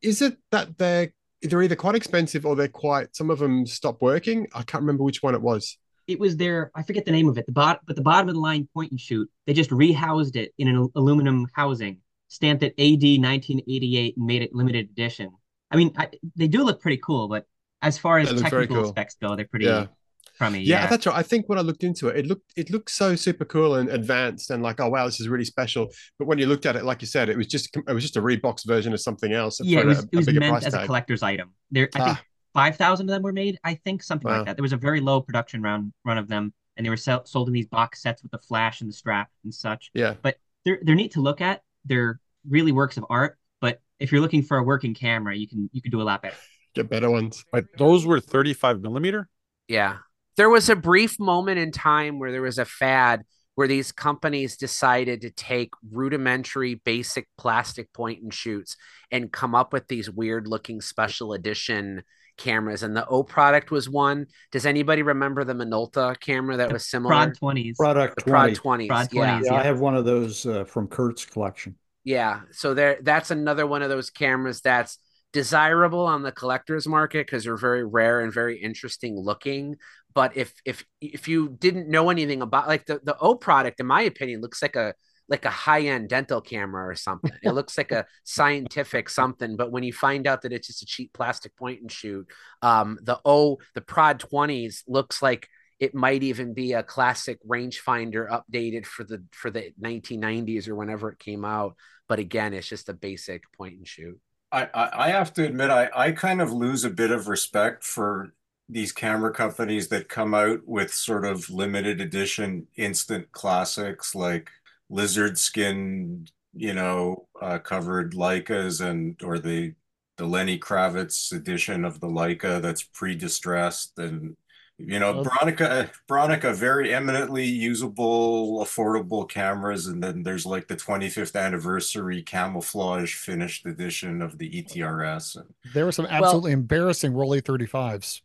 Is 0.01 0.21
it 0.21 0.37
that 0.51 0.77
they're 0.77 1.11
they're 1.49 1.63
either 1.63 1.75
quite 1.75 1.95
expensive 1.95 2.45
or 2.45 2.55
they're 2.55 2.67
quite? 2.67 3.15
Some 3.15 3.29
of 3.29 3.39
them 3.39 3.65
stop 3.65 4.01
working. 4.01 4.47
I 4.53 4.63
can't 4.63 4.81
remember 4.81 5.03
which 5.03 5.23
one 5.23 5.33
it 5.35 5.41
was. 5.41 5.77
It 6.07 6.19
was 6.19 6.37
their 6.37 6.71
I 6.75 6.83
forget 6.83 7.05
the 7.05 7.11
name 7.11 7.27
of 7.27 7.37
it. 7.37 7.45
The 7.47 7.51
bot, 7.51 7.81
but 7.87 7.95
the 7.95 8.01
bottom 8.01 8.29
of 8.29 8.35
the 8.35 8.41
line 8.41 8.67
point 8.73 8.91
and 8.91 8.99
shoot. 8.99 9.29
They 9.47 9.53
just 9.53 9.71
rehoused 9.71 10.35
it 10.35 10.53
in 10.57 10.67
an 10.67 10.89
aluminum 10.95 11.47
housing, 11.53 11.97
stamped 12.27 12.63
it 12.63 12.73
AD 12.77 13.21
1988, 13.23 14.17
and 14.17 14.25
made 14.25 14.41
it 14.43 14.53
limited 14.53 14.89
edition. 14.91 15.31
I 15.71 15.77
mean, 15.77 15.93
I, 15.97 16.09
they 16.35 16.47
do 16.47 16.63
look 16.63 16.79
pretty 16.81 16.97
cool, 16.97 17.27
but 17.27 17.45
as 17.81 17.97
far 17.97 18.19
as 18.19 18.29
They 18.29 18.35
look 18.35 18.49
very 18.49 18.63
technical 18.63 18.83
cool. 18.83 18.91
specs 18.91 19.15
go, 19.21 19.35
they're 19.35 19.45
pretty 19.47 19.65
Yeah. 19.65 19.87
Crummy. 20.37 20.59
Yeah, 20.61 20.81
Yeah, 20.83 20.87
that's 20.87 21.05
right. 21.05 21.15
I 21.15 21.23
think 21.23 21.47
when 21.49 21.57
I 21.57 21.61
looked 21.61 21.83
into 21.83 22.07
it, 22.09 22.17
it 22.17 22.25
looked 22.27 22.51
it 22.55 22.69
looked 22.69 22.91
so 22.91 23.15
super 23.15 23.45
cool 23.45 23.75
and 23.75 23.89
advanced 23.89 24.51
and 24.51 24.61
like, 24.63 24.79
oh 24.79 24.89
wow, 24.89 25.05
this 25.05 25.19
is 25.19 25.27
really 25.27 25.45
special. 25.45 25.89
But 26.19 26.27
when 26.27 26.37
you 26.39 26.45
looked 26.47 26.65
at 26.65 26.75
it, 26.75 26.83
like 26.85 27.01
you 27.01 27.07
said, 27.07 27.29
it 27.29 27.37
was 27.37 27.47
just 27.47 27.75
it 27.75 27.93
was 27.93 28.03
just 28.03 28.17
a 28.17 28.21
rebox 28.21 28.65
version 28.65 28.93
of 28.93 29.01
something 29.01 29.31
else. 29.33 29.59
yeah. 29.63 29.79
It 29.79 29.85
was 29.85 29.99
a, 29.99 30.09
it 30.11 30.15
was 30.17 30.27
a 30.27 30.33
meant 30.33 30.51
price 30.51 30.65
as 30.65 30.73
a 30.73 30.85
collector's 30.85 31.23
item. 31.23 31.53
There, 31.71 31.89
I 31.95 31.97
think 32.05 32.17
Ah. 32.17 32.21
five 32.53 32.75
thousand 32.75 33.09
of 33.09 33.13
them 33.13 33.21
were 33.23 33.33
made. 33.33 33.57
I 33.63 33.75
think 33.75 34.03
something 34.03 34.29
Wow. 34.29 34.37
like 34.37 34.45
that. 34.47 34.57
There 34.57 34.63
was 34.63 34.73
a 34.73 34.77
very 34.77 34.99
low 35.01 35.21
production 35.21 35.61
run 35.61 35.93
run 36.03 36.17
of 36.17 36.27
them, 36.27 36.53
and 36.77 36.85
they 36.85 36.89
were 36.89 36.97
sell, 36.97 37.25
sold 37.25 37.47
in 37.47 37.53
these 37.53 37.67
box 37.67 38.01
sets 38.01 38.21
with 38.23 38.31
the 38.31 38.39
flash 38.39 38.81
and 38.81 38.89
the 38.89 38.93
strap 38.93 39.29
and 39.43 39.53
such. 39.53 39.91
Yeah. 39.93 40.15
But 40.21 40.37
they're 40.65 40.79
they're 40.81 40.95
neat 40.95 41.11
to 41.13 41.21
look 41.21 41.41
at. 41.41 41.61
They're 41.85 42.19
really 42.49 42.71
works 42.71 42.97
of 42.97 43.05
art, 43.09 43.37
but 43.61 43.81
if 43.99 44.11
you're 44.11 44.21
looking 44.21 44.43
for 44.43 44.57
a 44.57 44.63
working 44.63 44.93
camera, 44.93 45.35
you 45.35 45.47
can 45.47 45.69
you 45.73 45.81
can 45.81 45.91
do 45.91 46.01
a 46.01 46.03
lot 46.03 46.21
better. 46.21 46.35
Get 46.75 46.89
better 46.89 47.09
ones. 47.09 47.45
But 47.53 47.65
those 47.77 48.05
were 48.05 48.19
35 48.19 48.81
millimeter. 48.81 49.29
Yeah. 49.69 49.97
There 50.37 50.49
was 50.49 50.69
a 50.69 50.75
brief 50.75 51.19
moment 51.19 51.59
in 51.59 51.71
time 51.71 52.19
where 52.19 52.31
there 52.31 52.41
was 52.41 52.57
a 52.57 52.65
fad 52.65 53.23
where 53.55 53.67
these 53.67 53.91
companies 53.91 54.57
decided 54.57 55.21
to 55.21 55.29
take 55.31 55.71
rudimentary 55.89 56.75
basic 56.75 57.27
plastic 57.37 57.91
point 57.93 58.21
and 58.21 58.33
shoots 58.33 58.75
and 59.11 59.31
come 59.31 59.55
up 59.55 59.71
with 59.71 59.87
these 59.87 60.09
weird 60.09 60.45
looking 60.47 60.81
special 60.81 61.33
edition 61.33 62.03
cameras 62.37 62.83
and 62.83 62.95
the 62.95 63.07
O 63.07 63.23
product 63.23 63.71
was 63.71 63.89
one. 63.89 64.27
Does 64.51 64.65
anybody 64.65 65.01
remember 65.01 65.43
the 65.43 65.53
Minolta 65.53 66.19
camera 66.19 66.57
that 66.57 66.71
was 66.71 66.85
similar? 66.85 67.13
Prod 67.13 67.37
20s. 67.37 67.75
Product 67.77 68.15
The 68.17 68.29
Prod 68.29 68.55
20. 68.55 68.87
20s. 68.87 68.87
Prod 68.89 69.07
yeah. 69.13 69.39
20s. 69.39 69.45
Yeah, 69.45 69.53
I 69.53 69.63
have 69.63 69.79
one 69.79 69.95
of 69.95 70.05
those 70.05 70.45
uh, 70.45 70.65
from 70.65 70.87
Kurt's 70.87 71.25
collection. 71.25 71.75
Yeah. 72.03 72.41
So 72.51 72.73
there 72.73 72.99
that's 73.01 73.31
another 73.31 73.65
one 73.65 73.81
of 73.81 73.89
those 73.89 74.09
cameras 74.09 74.61
that's 74.61 74.99
desirable 75.35 76.05
on 76.05 76.23
the 76.23 76.31
collector's 76.31 76.87
market 76.87 77.27
because 77.27 77.43
they're 77.43 77.57
very 77.57 77.85
rare 77.85 78.21
and 78.21 78.31
very 78.33 78.57
interesting 78.57 79.19
looking. 79.19 79.75
But 80.13 80.37
if 80.37 80.53
if 80.63 80.85
if 81.01 81.27
you 81.27 81.49
didn't 81.59 81.89
know 81.89 82.09
anything 82.09 82.41
about 82.41 82.69
like 82.69 82.85
the, 82.85 83.01
the 83.03 83.17
O 83.17 83.35
product, 83.35 83.81
in 83.81 83.85
my 83.85 84.03
opinion, 84.03 84.39
looks 84.39 84.61
like 84.61 84.77
a 84.77 84.93
like 85.27 85.43
a 85.43 85.49
high-end 85.49 86.07
dental 86.07 86.39
camera 86.39 86.87
or 86.87 86.95
something. 86.95 87.33
It 87.43 87.51
looks 87.51 87.77
like 87.77 87.91
a 87.91 88.05
scientific 88.23 89.09
something, 89.09 89.57
but 89.57 89.71
when 89.71 89.83
you 89.83 89.91
find 89.91 90.25
out 90.25 90.43
that 90.43 90.53
it's 90.53 90.67
just 90.67 90.83
a 90.83 90.85
cheap 90.85 91.11
plastic 91.13 91.53
point 91.57 91.81
and 91.81 91.91
shoot, 91.91 92.27
um, 92.61 92.97
the 93.01 93.19
O, 93.25 93.57
the 93.73 93.81
Prod 93.81 94.19
20s 94.19 94.83
looks 94.87 95.21
like 95.21 95.49
it 95.79 95.93
might 95.93 96.23
even 96.23 96.53
be 96.53 96.73
a 96.73 96.83
classic 96.83 97.39
rangefinder 97.45 98.29
updated 98.29 98.85
for 98.85 99.03
the 99.03 99.21
for 99.33 99.51
the 99.51 99.73
1990s 99.81 100.69
or 100.69 100.75
whenever 100.75 101.09
it 101.11 101.19
came 101.19 101.43
out. 101.43 101.75
But 102.07 102.19
again, 102.19 102.53
it's 102.53 102.69
just 102.69 102.87
a 102.87 102.93
basic 102.93 103.43
point 103.57 103.75
and 103.75 103.87
shoot. 103.87 104.17
I, 104.51 104.67
I 104.73 105.09
have 105.09 105.33
to 105.33 105.45
admit, 105.45 105.69
I, 105.69 105.89
I 105.95 106.11
kind 106.11 106.41
of 106.41 106.53
lose 106.53 106.83
a 106.85 106.89
bit 106.89 107.11
of 107.11 107.27
respect 107.27 107.83
for 107.83 108.33
these 108.69 108.91
camera 108.91 109.31
companies 109.31 109.89
that 109.89 110.09
come 110.09 110.33
out 110.33 110.61
with 110.65 110.93
sort 110.93 111.25
of 111.25 111.49
limited 111.49 112.01
edition 112.01 112.67
instant 112.75 113.31
classics 113.31 114.15
like 114.15 114.49
lizard 114.89 115.37
skin, 115.37 116.27
you 116.53 116.73
know, 116.73 117.27
uh, 117.41 117.59
covered 117.59 118.13
Leicas 118.13 118.81
and 118.81 119.21
or 119.23 119.39
the 119.39 119.73
the 120.17 120.25
Lenny 120.25 120.57
Kravitz 120.57 121.33
edition 121.33 121.83
of 121.83 121.99
the 121.99 122.07
Leica 122.07 122.61
that's 122.61 122.83
pre-distressed 122.83 123.99
and 123.99 124.37
you 124.77 124.99
know, 124.99 125.13
Well- 125.13 125.25
Bronica, 125.25 125.89
Bronica, 126.07 126.53
very 126.55 126.93
eminently 126.93 127.45
usable, 127.45 128.59
affordable 128.63 129.27
cameras, 129.27 129.87
and 129.87 130.03
then 130.03 130.23
there's 130.23 130.45
like 130.45 130.67
the 130.67 130.75
25th 130.75 131.35
anniversary 131.39 132.21
camouflage 132.21 133.13
finished 133.15 133.65
edition 133.65 134.21
of 134.21 134.37
the 134.37 134.49
ETRS. 134.49 135.37
And 135.37 135.53
There 135.73 135.85
were 135.85 135.91
some 135.91 136.05
absolutely 136.07 136.51
embarrassing 136.51 137.13
Rollei 137.13 137.41
35s. 137.41 138.21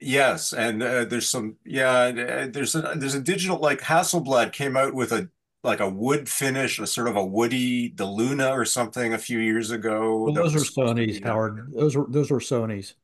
yes, 0.00 0.52
and 0.54 0.82
uh, 0.82 1.04
there's 1.04 1.28
some, 1.28 1.56
yeah, 1.64 1.90
uh, 1.92 2.46
there's 2.50 2.74
a 2.74 2.94
there's 2.96 3.14
a 3.14 3.20
digital 3.20 3.58
like 3.58 3.80
Hasselblad 3.82 4.52
came 4.52 4.76
out 4.76 4.94
with 4.94 5.12
a 5.12 5.28
like 5.62 5.80
a 5.80 5.90
wood 5.90 6.26
finish, 6.26 6.78
a 6.78 6.86
sort 6.86 7.06
of 7.08 7.16
a 7.16 7.24
woody, 7.24 7.90
the 7.94 8.06
Lunar 8.06 8.58
or 8.58 8.64
something 8.64 9.12
a 9.12 9.18
few 9.18 9.38
years 9.38 9.70
ago. 9.70 10.16
Well, 10.24 10.32
that 10.32 10.42
those 10.44 10.54
are 10.54 10.58
Sony's, 10.60 11.20
Howard. 11.22 11.70
Those 11.74 11.94
were 11.96 12.06
those 12.08 12.30
were 12.30 12.40
Sony's. 12.40 12.94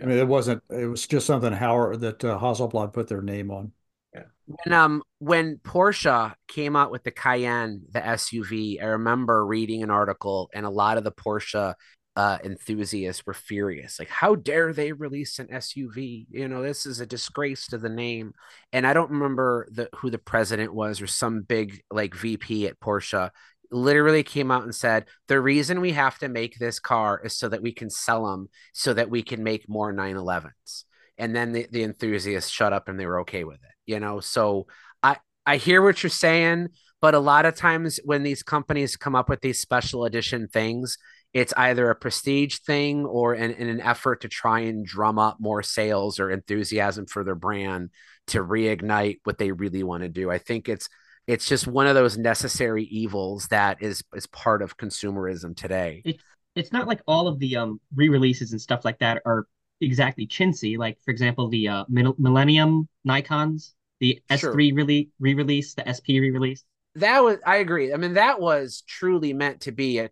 I 0.00 0.06
mean, 0.06 0.18
it 0.18 0.28
wasn't. 0.28 0.62
It 0.70 0.86
was 0.86 1.06
just 1.06 1.26
something 1.26 1.52
Howard 1.52 2.00
that 2.00 2.24
uh, 2.24 2.38
Hasselblad 2.38 2.92
put 2.92 3.08
their 3.08 3.22
name 3.22 3.50
on. 3.50 3.72
Yeah. 4.14 4.24
When 4.46 4.72
um, 4.72 5.02
when 5.18 5.58
Porsche 5.58 6.34
came 6.48 6.76
out 6.76 6.90
with 6.90 7.04
the 7.04 7.10
Cayenne, 7.10 7.82
the 7.90 8.00
SUV, 8.00 8.82
I 8.82 8.86
remember 8.86 9.44
reading 9.44 9.82
an 9.82 9.90
article, 9.90 10.50
and 10.54 10.64
a 10.64 10.70
lot 10.70 10.96
of 10.96 11.04
the 11.04 11.12
Porsche 11.12 11.74
uh, 12.14 12.38
enthusiasts 12.44 13.24
were 13.26 13.34
furious. 13.34 13.98
Like, 13.98 14.08
how 14.08 14.34
dare 14.34 14.72
they 14.72 14.92
release 14.92 15.38
an 15.38 15.48
SUV? 15.48 16.26
You 16.30 16.48
know, 16.48 16.62
this 16.62 16.84
is 16.84 17.00
a 17.00 17.06
disgrace 17.06 17.66
to 17.68 17.78
the 17.78 17.88
name. 17.88 18.32
And 18.72 18.86
I 18.86 18.92
don't 18.92 19.10
remember 19.10 19.66
the 19.70 19.88
who 19.96 20.10
the 20.10 20.18
president 20.18 20.74
was 20.74 21.00
or 21.00 21.06
some 21.06 21.42
big 21.42 21.82
like 21.90 22.14
VP 22.14 22.66
at 22.66 22.80
Porsche. 22.80 23.30
Literally 23.72 24.22
came 24.22 24.50
out 24.50 24.64
and 24.64 24.74
said 24.74 25.06
the 25.28 25.40
reason 25.40 25.80
we 25.80 25.92
have 25.92 26.18
to 26.18 26.28
make 26.28 26.58
this 26.58 26.78
car 26.78 27.20
is 27.24 27.36
so 27.36 27.48
that 27.48 27.62
we 27.62 27.72
can 27.72 27.90
sell 27.90 28.26
them, 28.26 28.48
so 28.72 28.94
that 28.94 29.10
we 29.10 29.22
can 29.22 29.42
make 29.42 29.68
more 29.68 29.92
911s. 29.92 30.84
And 31.18 31.34
then 31.34 31.52
the, 31.52 31.66
the 31.70 31.82
enthusiasts 31.82 32.50
shut 32.50 32.72
up 32.72 32.88
and 32.88 32.98
they 32.98 33.06
were 33.06 33.20
okay 33.20 33.44
with 33.44 33.56
it 33.56 33.72
you 33.86 34.00
know 34.00 34.20
so 34.20 34.66
i 35.02 35.16
i 35.46 35.56
hear 35.56 35.82
what 35.82 36.02
you're 36.02 36.10
saying 36.10 36.68
but 37.00 37.14
a 37.14 37.18
lot 37.18 37.44
of 37.44 37.56
times 37.56 37.98
when 38.04 38.22
these 38.22 38.42
companies 38.42 38.96
come 38.96 39.14
up 39.14 39.28
with 39.28 39.40
these 39.40 39.60
special 39.60 40.04
edition 40.04 40.48
things 40.48 40.96
it's 41.32 41.54
either 41.56 41.88
a 41.88 41.96
prestige 41.96 42.58
thing 42.58 43.06
or 43.06 43.34
in, 43.34 43.52
in 43.52 43.68
an 43.68 43.80
effort 43.80 44.20
to 44.20 44.28
try 44.28 44.60
and 44.60 44.84
drum 44.84 45.18
up 45.18 45.38
more 45.40 45.62
sales 45.62 46.20
or 46.20 46.30
enthusiasm 46.30 47.06
for 47.06 47.24
their 47.24 47.34
brand 47.34 47.88
to 48.26 48.38
reignite 48.40 49.18
what 49.24 49.38
they 49.38 49.52
really 49.52 49.82
want 49.82 50.02
to 50.02 50.08
do 50.08 50.30
i 50.30 50.38
think 50.38 50.68
it's 50.68 50.88
it's 51.26 51.46
just 51.46 51.66
one 51.66 51.86
of 51.86 51.94
those 51.94 52.18
necessary 52.18 52.84
evils 52.84 53.48
that 53.48 53.82
is 53.82 54.02
is 54.14 54.26
part 54.28 54.62
of 54.62 54.76
consumerism 54.76 55.56
today 55.56 56.02
It's 56.04 56.22
it's 56.54 56.72
not 56.72 56.86
like 56.86 57.00
all 57.06 57.28
of 57.28 57.38
the 57.38 57.56
um 57.56 57.80
re-releases 57.94 58.52
and 58.52 58.60
stuff 58.60 58.84
like 58.84 58.98
that 58.98 59.22
are 59.24 59.46
exactly 59.80 60.26
chintzy. 60.26 60.76
Like 60.78 60.98
for 61.04 61.10
example, 61.10 61.48
the 61.48 61.68
uh 61.68 61.84
Millennium 61.88 62.88
Nikons, 63.08 63.72
the 64.00 64.20
S3 64.30 64.72
really 64.74 65.10
re-release, 65.18 65.74
the 65.74 65.82
SP 65.90 66.20
re-release. 66.20 66.64
that 66.96 67.22
was 67.24 67.38
i 67.46 67.56
agree 67.56 67.92
i 67.94 67.96
mean 67.96 68.14
that 68.14 68.38
was 68.38 68.82
truly 68.86 69.32
meant 69.32 69.62
to 69.62 69.72
be 69.72 69.98
a 69.98 70.10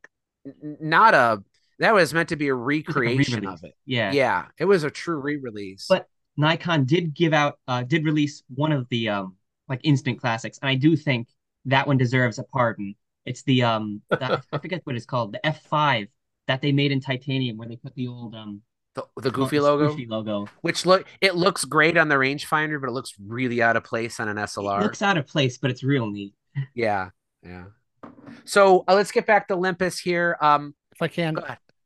not 0.80 1.12
a 1.14 1.42
that 1.78 1.92
was 1.94 2.14
meant 2.14 2.30
to 2.30 2.36
be 2.36 2.48
a 2.48 2.54
recreation 2.54 3.40
re-release. 3.40 3.58
of 3.60 3.64
it 3.64 3.74
Yeah. 3.84 4.12
yeah 4.12 4.46
it 4.58 4.64
was 4.64 4.82
a 4.84 4.90
true 4.90 5.20
re-release 5.20 5.86
But 5.88 6.08
Nikon 6.38 6.86
did 6.86 7.14
give 7.14 7.34
out 7.34 7.58
uh 7.68 7.82
did 7.82 8.04
release 8.06 8.42
one 8.54 8.72
of 8.72 8.88
the 8.88 9.10
um 9.10 9.36
like 9.70 9.80
instant 9.84 10.20
classics, 10.20 10.58
and 10.60 10.68
I 10.68 10.74
do 10.74 10.96
think 10.96 11.28
that 11.64 11.86
one 11.86 11.96
deserves 11.96 12.38
a 12.38 12.42
pardon. 12.42 12.94
It's 13.24 13.42
the 13.44 13.62
um 13.62 14.02
the, 14.10 14.42
I 14.52 14.58
forget 14.58 14.82
what 14.84 14.96
it's 14.96 15.06
called, 15.06 15.32
the 15.32 15.40
F5 15.44 16.08
that 16.48 16.60
they 16.60 16.72
made 16.72 16.90
in 16.92 17.00
titanium 17.00 17.56
where 17.56 17.68
they 17.68 17.76
put 17.76 17.94
the 17.94 18.08
old 18.08 18.34
um 18.34 18.60
the, 18.96 19.04
the 19.22 19.30
goofy 19.30 19.58
the 19.58 19.62
logo 19.62 19.88
Goofy 19.90 20.06
logo. 20.06 20.48
which 20.62 20.84
look 20.84 21.06
it 21.20 21.36
looks 21.36 21.64
great 21.64 21.96
on 21.96 22.08
the 22.08 22.16
rangefinder 22.16 22.80
but 22.80 22.88
it 22.88 22.92
looks 22.92 23.14
really 23.24 23.62
out 23.62 23.76
of 23.76 23.84
place 23.84 24.18
on 24.18 24.26
an 24.28 24.36
slr 24.36 24.80
It 24.80 24.80
slr 24.80 24.82
looks 24.82 25.00
out 25.00 25.16
of 25.16 25.28
place, 25.28 25.58
but 25.58 25.70
it's 25.70 25.84
real 25.84 26.10
neat. 26.10 26.34
yeah 26.74 27.10
yeah 27.44 27.66
so 28.44 28.82
uh, 28.88 28.94
let's 28.94 29.12
get 29.12 29.26
back 29.26 29.46
to 29.48 29.54
olympus 29.54 29.98
here 30.00 30.36
um 30.40 30.74
If 30.92 31.00
I 31.02 31.06
can, 31.08 31.36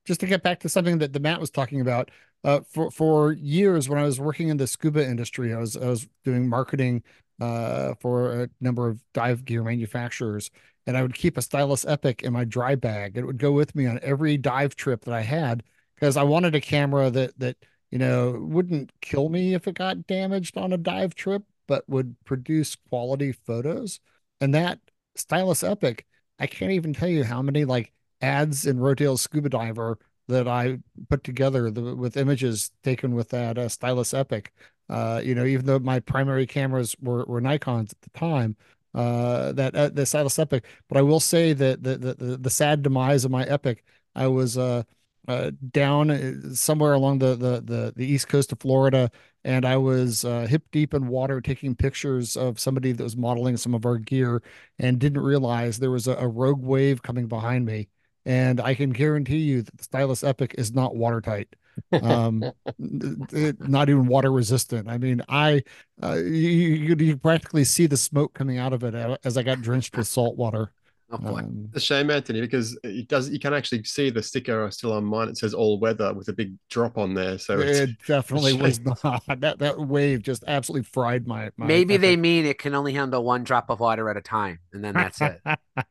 just 0.06 0.20
to 0.20 0.27
get 0.27 0.43
back 0.43 0.61
to 0.61 0.69
something 0.70 0.98
that 0.98 1.12
the 1.12 1.20
Matt 1.20 1.40
was 1.40 1.51
talking 1.51 1.81
about, 1.82 2.11
uh, 2.43 2.61
for 2.73 2.90
for 2.90 3.32
years 3.32 3.89
when 3.89 3.98
I 3.98 4.05
was 4.05 4.19
working 4.19 4.48
in 4.48 4.56
the 4.56 4.66
scuba 4.66 5.06
industry, 5.06 5.52
I 5.55 5.59
was 5.59 5.77
I 5.77 5.89
was 5.89 6.09
doing 6.24 6.48
marketing 6.48 7.02
uh, 7.40 7.94
for 8.01 8.43
a 8.43 8.48
number 8.61 8.89
of 8.89 9.02
dive 9.12 9.44
gear 9.44 9.62
manufacturers, 9.62 10.51
and 10.86 10.97
I 10.97 11.02
would 11.02 11.15
keep 11.15 11.36
a 11.36 11.43
Stylus 11.43 11.85
Epic 11.86 12.23
in 12.23 12.32
my 12.32 12.44
dry 12.44 12.74
bag. 12.74 13.16
It 13.16 13.24
would 13.24 13.39
go 13.39 13.52
with 13.52 13.74
me 13.74 13.86
on 13.86 13.98
every 14.02 14.36
dive 14.36 14.77
trip 14.77 15.05
that 15.05 15.15
I 15.15 15.23
had 15.23 15.62
because 15.94 16.16
I 16.16 16.23
wanted 16.23 16.55
a 16.55 16.61
camera 16.61 17.11
that 17.11 17.39
that 17.39 17.56
you 17.90 17.98
know 17.98 18.39
wouldn't 18.40 18.93
kill 19.01 19.28
me 19.28 19.55
if 19.55 19.66
it 19.66 19.74
got 19.74 20.06
damaged 20.06 20.56
on 20.56 20.73
a 20.73 20.78
dive 20.78 21.15
trip, 21.15 21.43
but 21.66 21.89
would 21.89 22.16
produce 22.24 22.77
quality 22.89 23.32
photos. 23.32 24.01
And 24.40 24.55
that 24.55 24.81
Stylus 25.16 25.62
Epic, 25.62 26.06
I 26.39 26.47
can't 26.47 26.73
even 26.73 26.93
tell 26.93 27.09
you 27.09 27.24
how 27.24 27.43
many 27.43 27.65
like 27.65 27.93
ads 28.20 28.66
in 28.66 28.78
Rodale 28.78 29.19
Scuba 29.19 29.48
Diver 29.48 29.98
that 30.28 30.48
I 30.48 30.78
put 31.09 31.24
together 31.24 31.70
the, 31.70 31.94
with 31.94 32.16
images 32.16 32.70
taken 32.82 33.15
with 33.15 33.28
that 33.31 33.59
uh, 33.59 33.69
Stylus 33.69 34.15
Epic. 34.15 34.52
Uh, 34.89 35.20
you 35.24 35.35
know, 35.35 35.44
even 35.44 35.66
though 35.66 35.78
my 35.78 36.01
primary 36.01 36.47
cameras 36.47 36.94
were, 37.01 37.24
were 37.27 37.40
Nikons 37.40 37.93
at 37.93 38.01
the 38.02 38.11
time, 38.11 38.56
uh, 38.94 39.52
that 39.52 39.74
uh, 39.74 39.89
the 39.89 40.06
Stylus 40.06 40.39
Epic. 40.39 40.65
But 40.89 40.98
I 40.98 41.02
will 41.02 41.20
say 41.20 41.52
that 41.52 41.82
the, 41.82 41.97
the 41.97 42.15
the 42.15 42.36
the 42.36 42.51
sad 42.51 42.82
demise 42.82 43.24
of 43.24 43.31
my 43.31 43.44
Epic, 43.44 43.85
I 44.15 44.28
was 44.28 44.56
uh, 44.56 44.85
uh 45.27 45.51
down 45.73 46.11
uh, 46.11 46.55
somewhere 46.55 46.93
along 46.93 47.19
the, 47.19 47.35
the 47.35 47.61
the 47.61 47.93
the 47.97 48.06
east 48.06 48.28
coast 48.28 48.52
of 48.52 48.61
Florida, 48.61 49.11
and 49.44 49.65
I 49.65 49.77
was 49.77 50.24
uh, 50.24 50.47
hip 50.48 50.65
deep 50.70 50.94
in 50.94 51.09
water 51.09 51.40
taking 51.40 51.74
pictures 51.74 52.36
of 52.36 52.61
somebody 52.61 52.93
that 52.93 53.02
was 53.02 53.16
modeling 53.16 53.56
some 53.56 53.74
of 53.74 53.85
our 53.86 53.98
gear, 53.98 54.43
and 54.78 54.98
didn't 54.98 55.23
realize 55.23 55.78
there 55.78 55.90
was 55.90 56.06
a, 56.06 56.15
a 56.16 56.28
rogue 56.28 56.62
wave 56.62 57.02
coming 57.02 57.27
behind 57.27 57.66
me. 57.66 57.89
And 58.27 58.61
I 58.61 58.74
can 58.74 58.90
guarantee 58.90 59.39
you 59.39 59.62
that 59.62 59.77
the 59.77 59.85
Stylus 59.85 60.24
Epic 60.24 60.55
is 60.56 60.73
not 60.73 60.97
watertight. 60.97 61.55
Um 62.03 62.43
it- 62.79 63.69
not 63.69 63.89
even 63.89 64.07
water 64.07 64.31
resistant 64.31 64.89
i 64.89 64.99
mean 64.99 65.23
i 65.29 65.63
uh, 66.03 66.15
you, 66.15 66.23
you 66.25 66.97
you 66.97 67.17
practically 67.17 67.65
see 67.65 67.87
the 67.87 67.97
smoke 67.97 68.35
coming 68.35 68.59
out 68.59 68.73
of 68.73 68.83
it 68.83 68.95
as 69.25 69.37
i 69.37 69.43
got 69.43 69.61
drenched 69.61 69.97
with 69.97 70.07
salt 70.07 70.37
water 70.37 70.73
oh 71.11 71.19
boy 71.19 71.39
um, 71.39 71.69
It's 71.69 71.77
a 71.77 71.87
shame, 71.87 72.11
Anthony, 72.11 72.41
because 72.41 72.79
it 72.83 73.09
does. 73.09 73.31
You 73.31 73.39
can 73.39 73.55
actually 73.55 73.85
see 73.85 74.11
the 74.11 74.23
sticker 74.23 74.69
still 74.71 74.93
on 74.93 75.05
mine. 75.05 75.29
It 75.29 75.37
says 75.37 75.55
all 75.55 75.79
weather 75.79 76.13
with 76.13 76.29
a 76.29 76.33
big 76.33 76.55
drop 76.71 76.99
on 76.99 77.15
there. 77.15 77.39
So 77.39 77.61
it's, 77.61 77.81
it 77.81 77.91
definitely 78.07 78.53
was 78.63 78.81
not 78.81 79.23
that 79.41 79.59
that 79.59 79.79
wave 79.79 80.23
just 80.23 80.45
absolutely 80.47 80.85
fried 80.85 81.27
my, 81.27 81.51
my 81.57 81.67
maybe 81.67 81.97
they 81.99 82.17
mean 82.17 82.47
it 82.47 82.59
can 82.59 82.75
only 82.75 82.95
handle 82.95 83.23
one 83.23 83.45
drop 83.45 83.71
of 83.71 83.81
water 83.81 84.09
at 84.11 84.17
a 84.17 84.21
time 84.21 84.59
and 84.73 84.85
then 84.85 84.95
that's 84.95 85.21
it 85.21 85.41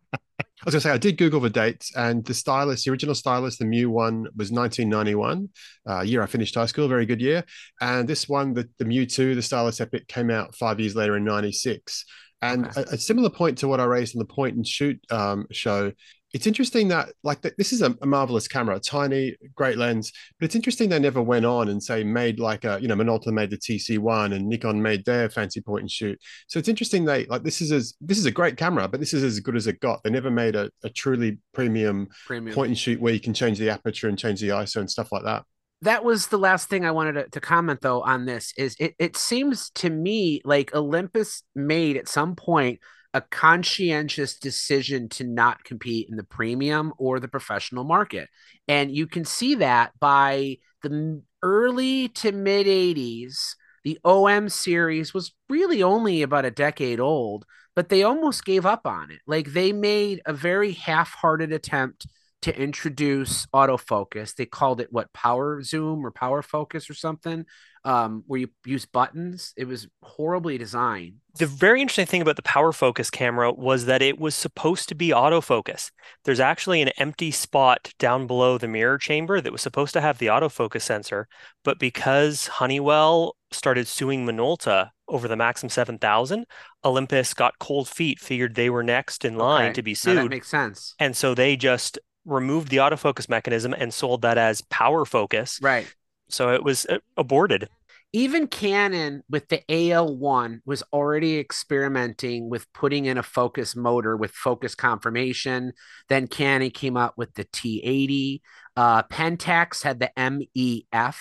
I 0.63 0.65
was 0.65 0.73
gonna 0.75 0.81
say 0.81 0.91
I 0.91 0.97
did 0.97 1.17
Google 1.17 1.41
the 1.41 1.49
dates, 1.49 1.93
and 1.95 2.23
the 2.23 2.33
stylus, 2.33 2.85
the 2.85 2.91
original 2.91 3.15
stylus, 3.15 3.57
the 3.57 3.65
Mu 3.65 3.89
one 3.89 4.27
was 4.37 4.49
1991, 4.49 5.49
uh, 5.89 6.01
year 6.01 6.21
I 6.23 6.25
finished 6.25 6.55
high 6.55 6.67
school, 6.67 6.87
very 6.87 7.05
good 7.05 7.19
year. 7.19 7.43
And 7.81 8.07
this 8.07 8.29
one, 8.29 8.53
the, 8.53 8.69
the 8.79 8.85
Mu 8.85 9.05
two, 9.05 9.35
the 9.35 9.41
stylus 9.41 9.81
Epic, 9.81 10.07
came 10.07 10.29
out 10.29 10.55
five 10.55 10.79
years 10.79 10.95
later 10.95 11.17
in 11.17 11.25
'96. 11.25 12.05
And 12.41 12.67
Okay. 12.67 12.81
a, 12.91 12.93
a 12.93 12.97
similar 12.97 13.29
point 13.29 13.57
to 13.59 13.67
what 13.67 13.81
I 13.81 13.83
raised 13.83 14.15
in 14.15 14.19
the 14.19 14.25
point 14.25 14.55
and 14.55 14.65
shoot 14.65 14.99
um, 15.11 15.47
show. 15.51 15.91
It's 16.33 16.47
interesting 16.47 16.87
that 16.87 17.09
like 17.23 17.41
th- 17.43 17.53
this 17.57 17.71
is 17.71 17.81
a, 17.83 17.95
a 18.01 18.05
marvelous 18.07 18.47
camera, 18.47 18.79
tiny, 18.79 19.35
great 19.55 19.77
lens, 19.77 20.11
but 20.39 20.45
it's 20.45 20.55
interesting 20.55 20.89
they 20.89 20.99
never 20.99 21.21
went 21.21 21.45
on 21.45 21.69
and 21.69 21.81
say 21.81 22.03
made 22.03 22.39
like 22.39 22.65
a 22.65 22.79
you 22.81 22.87
know 22.87 22.95
Minolta 22.95 23.27
made 23.31 23.51
the 23.51 23.57
TC 23.57 23.99
one 23.99 24.33
and 24.33 24.47
Nikon 24.47 24.81
made 24.81 25.05
their 25.05 25.29
fancy 25.29 25.61
point 25.61 25.81
and 25.81 25.91
shoot. 25.91 26.19
So 26.47 26.57
it's 26.59 26.67
interesting 26.69 27.05
they 27.05 27.25
like 27.27 27.43
this 27.43 27.61
is 27.61 27.71
as 27.71 27.93
this 28.01 28.17
is 28.17 28.25
a 28.25 28.31
great 28.31 28.57
camera, 28.57 28.87
but 28.87 28.99
this 28.99 29.13
is 29.13 29.23
as 29.23 29.39
good 29.39 29.55
as 29.55 29.67
it 29.67 29.79
got. 29.79 30.03
They 30.03 30.09
never 30.09 30.31
made 30.31 30.55
a, 30.55 30.71
a 30.83 30.89
truly 30.89 31.37
premium, 31.53 32.07
Premium. 32.25 32.55
point 32.55 32.69
and 32.69 32.77
shoot 32.77 32.99
where 32.99 33.13
you 33.13 33.19
can 33.19 33.33
change 33.35 33.59
the 33.59 33.69
aperture 33.69 34.07
and 34.09 34.17
change 34.17 34.41
the 34.41 34.49
ISO 34.49 34.77
and 34.77 34.89
stuff 34.89 35.11
like 35.11 35.23
that. 35.23 35.43
that 35.81 36.03
was 36.03 36.27
the 36.27 36.37
last 36.37 36.69
thing 36.69 36.85
I 36.85 36.91
wanted 36.91 37.13
to, 37.13 37.29
to 37.29 37.39
comment 37.41 37.81
though 37.81 38.01
on 38.01 38.25
this 38.25 38.53
is 38.57 38.75
it 38.79 38.95
it 38.97 39.17
seems 39.17 39.69
to 39.71 39.89
me 39.89 40.41
like 40.45 40.73
Olympus 40.73 41.43
made 41.55 41.97
at 41.97 42.07
some 42.07 42.35
point 42.35 42.79
a 43.13 43.21
conscientious 43.21 44.37
decision 44.37 45.07
to 45.09 45.23
not 45.23 45.63
compete 45.63 46.09
in 46.09 46.15
the 46.15 46.23
premium 46.23 46.93
or 46.97 47.19
the 47.19 47.27
professional 47.27 47.83
market. 47.83 48.29
And 48.67 48.91
you 48.91 49.07
can 49.07 49.25
see 49.25 49.55
that 49.55 49.91
by 49.99 50.57
the 50.81 51.21
early 51.41 52.09
to 52.09 52.31
mid 52.31 52.67
80s 52.67 53.55
the 53.83 53.99
OM 54.05 54.49
series 54.49 55.13
was 55.13 55.33
really 55.49 55.83
only 55.83 56.21
about 56.21 56.45
a 56.45 56.51
decade 56.51 56.99
old, 56.99 57.45
but 57.75 57.89
they 57.89 58.03
almost 58.03 58.45
gave 58.45 58.65
up 58.65 58.87
on 58.87 59.11
it. 59.11 59.19
Like 59.27 59.51
they 59.51 59.73
made 59.73 60.21
a 60.25 60.33
very 60.33 60.71
half-hearted 60.71 61.51
attempt 61.51 62.07
to 62.43 62.57
introduce 62.57 63.45
autofocus. 63.47 64.35
They 64.35 64.45
called 64.45 64.81
it 64.81 64.91
what 64.91 65.13
power 65.13 65.61
zoom 65.63 66.05
or 66.05 66.11
power 66.11 66.41
focus 66.41 66.89
or 66.89 66.93
something, 66.93 67.45
um, 67.85 68.23
where 68.27 68.39
you 68.41 68.49
use 68.65 68.85
buttons. 68.85 69.53
It 69.57 69.65
was 69.65 69.87
horribly 70.01 70.57
designed. 70.57 71.15
The 71.37 71.47
very 71.47 71.81
interesting 71.81 72.05
thing 72.05 72.21
about 72.21 72.35
the 72.35 72.43
power 72.43 72.71
focus 72.71 73.09
camera 73.09 73.51
was 73.51 73.85
that 73.87 74.01
it 74.01 74.19
was 74.19 74.35
supposed 74.35 74.87
to 74.89 74.95
be 74.95 75.09
autofocus. 75.09 75.89
There's 76.25 76.39
actually 76.39 76.81
an 76.81 76.89
empty 76.97 77.31
spot 77.31 77.91
down 77.97 78.27
below 78.27 78.57
the 78.57 78.67
mirror 78.67 78.97
chamber 78.97 79.41
that 79.41 79.51
was 79.51 79.61
supposed 79.61 79.93
to 79.93 80.01
have 80.01 80.19
the 80.19 80.27
autofocus 80.27 80.83
sensor, 80.83 81.27
but 81.63 81.79
because 81.79 82.47
Honeywell 82.47 83.35
started 83.51 83.87
suing 83.87 84.25
Minolta 84.25 84.89
over 85.07 85.27
the 85.27 85.35
Maxxum 85.35 85.71
7000, 85.71 86.45
Olympus 86.85 87.33
got 87.33 87.59
cold 87.59 87.87
feet, 87.87 88.19
figured 88.19 88.55
they 88.55 88.69
were 88.69 88.83
next 88.83 89.25
in 89.25 89.37
line 89.37 89.65
Okay, 89.65 89.73
to 89.73 89.81
be 89.81 89.95
now 90.05 90.13
that 90.13 90.21
sued, 90.21 90.29
makes 90.29 90.47
sense. 90.47 90.95
and 90.99 91.17
so 91.17 91.33
they 91.33 91.55
just 91.55 91.97
removed 92.25 92.69
the 92.69 92.77
autofocus 92.77 93.27
mechanism 93.27 93.73
and 93.73 93.93
sold 93.93 94.21
that 94.21 94.37
as 94.37 94.61
power 94.61 95.03
focus. 95.03 95.59
Right. 95.61 95.93
So 96.33 96.49
it 96.49 96.63
was 96.63 96.85
uh, 96.87 96.97
aborted. 97.15 97.69
even 98.11 98.47
Canon 98.47 99.23
with 99.29 99.47
the 99.49 99.61
AL1 99.69 100.61
was 100.65 100.83
already 100.91 101.39
experimenting 101.39 102.49
with 102.49 102.71
putting 102.73 103.05
in 103.05 103.17
a 103.17 103.23
focus 103.23 103.75
motor 103.75 104.17
with 104.17 104.31
focus 104.31 104.75
confirmation. 104.75 105.73
Then 106.09 106.27
Canon 106.27 106.71
came 106.71 106.97
up 106.97 107.13
with 107.17 107.33
the 107.35 107.45
T80. 107.45 108.41
Uh, 108.75 109.03
Pentax 109.03 109.83
had 109.83 109.99
the 109.99 110.11
MEF, 110.17 111.17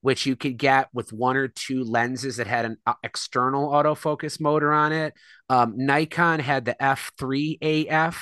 which 0.00 0.26
you 0.26 0.36
could 0.36 0.56
get 0.56 0.88
with 0.94 1.12
one 1.12 1.36
or 1.36 1.48
two 1.48 1.82
lenses 1.84 2.36
that 2.36 2.46
had 2.46 2.64
an 2.64 2.76
uh, 2.86 2.94
external 3.02 3.70
autofocus 3.70 4.40
motor 4.40 4.72
on 4.72 4.92
it. 4.92 5.14
Um, 5.50 5.74
Nikon 5.76 6.40
had 6.40 6.64
the 6.64 6.76
F3AF, 6.80 8.16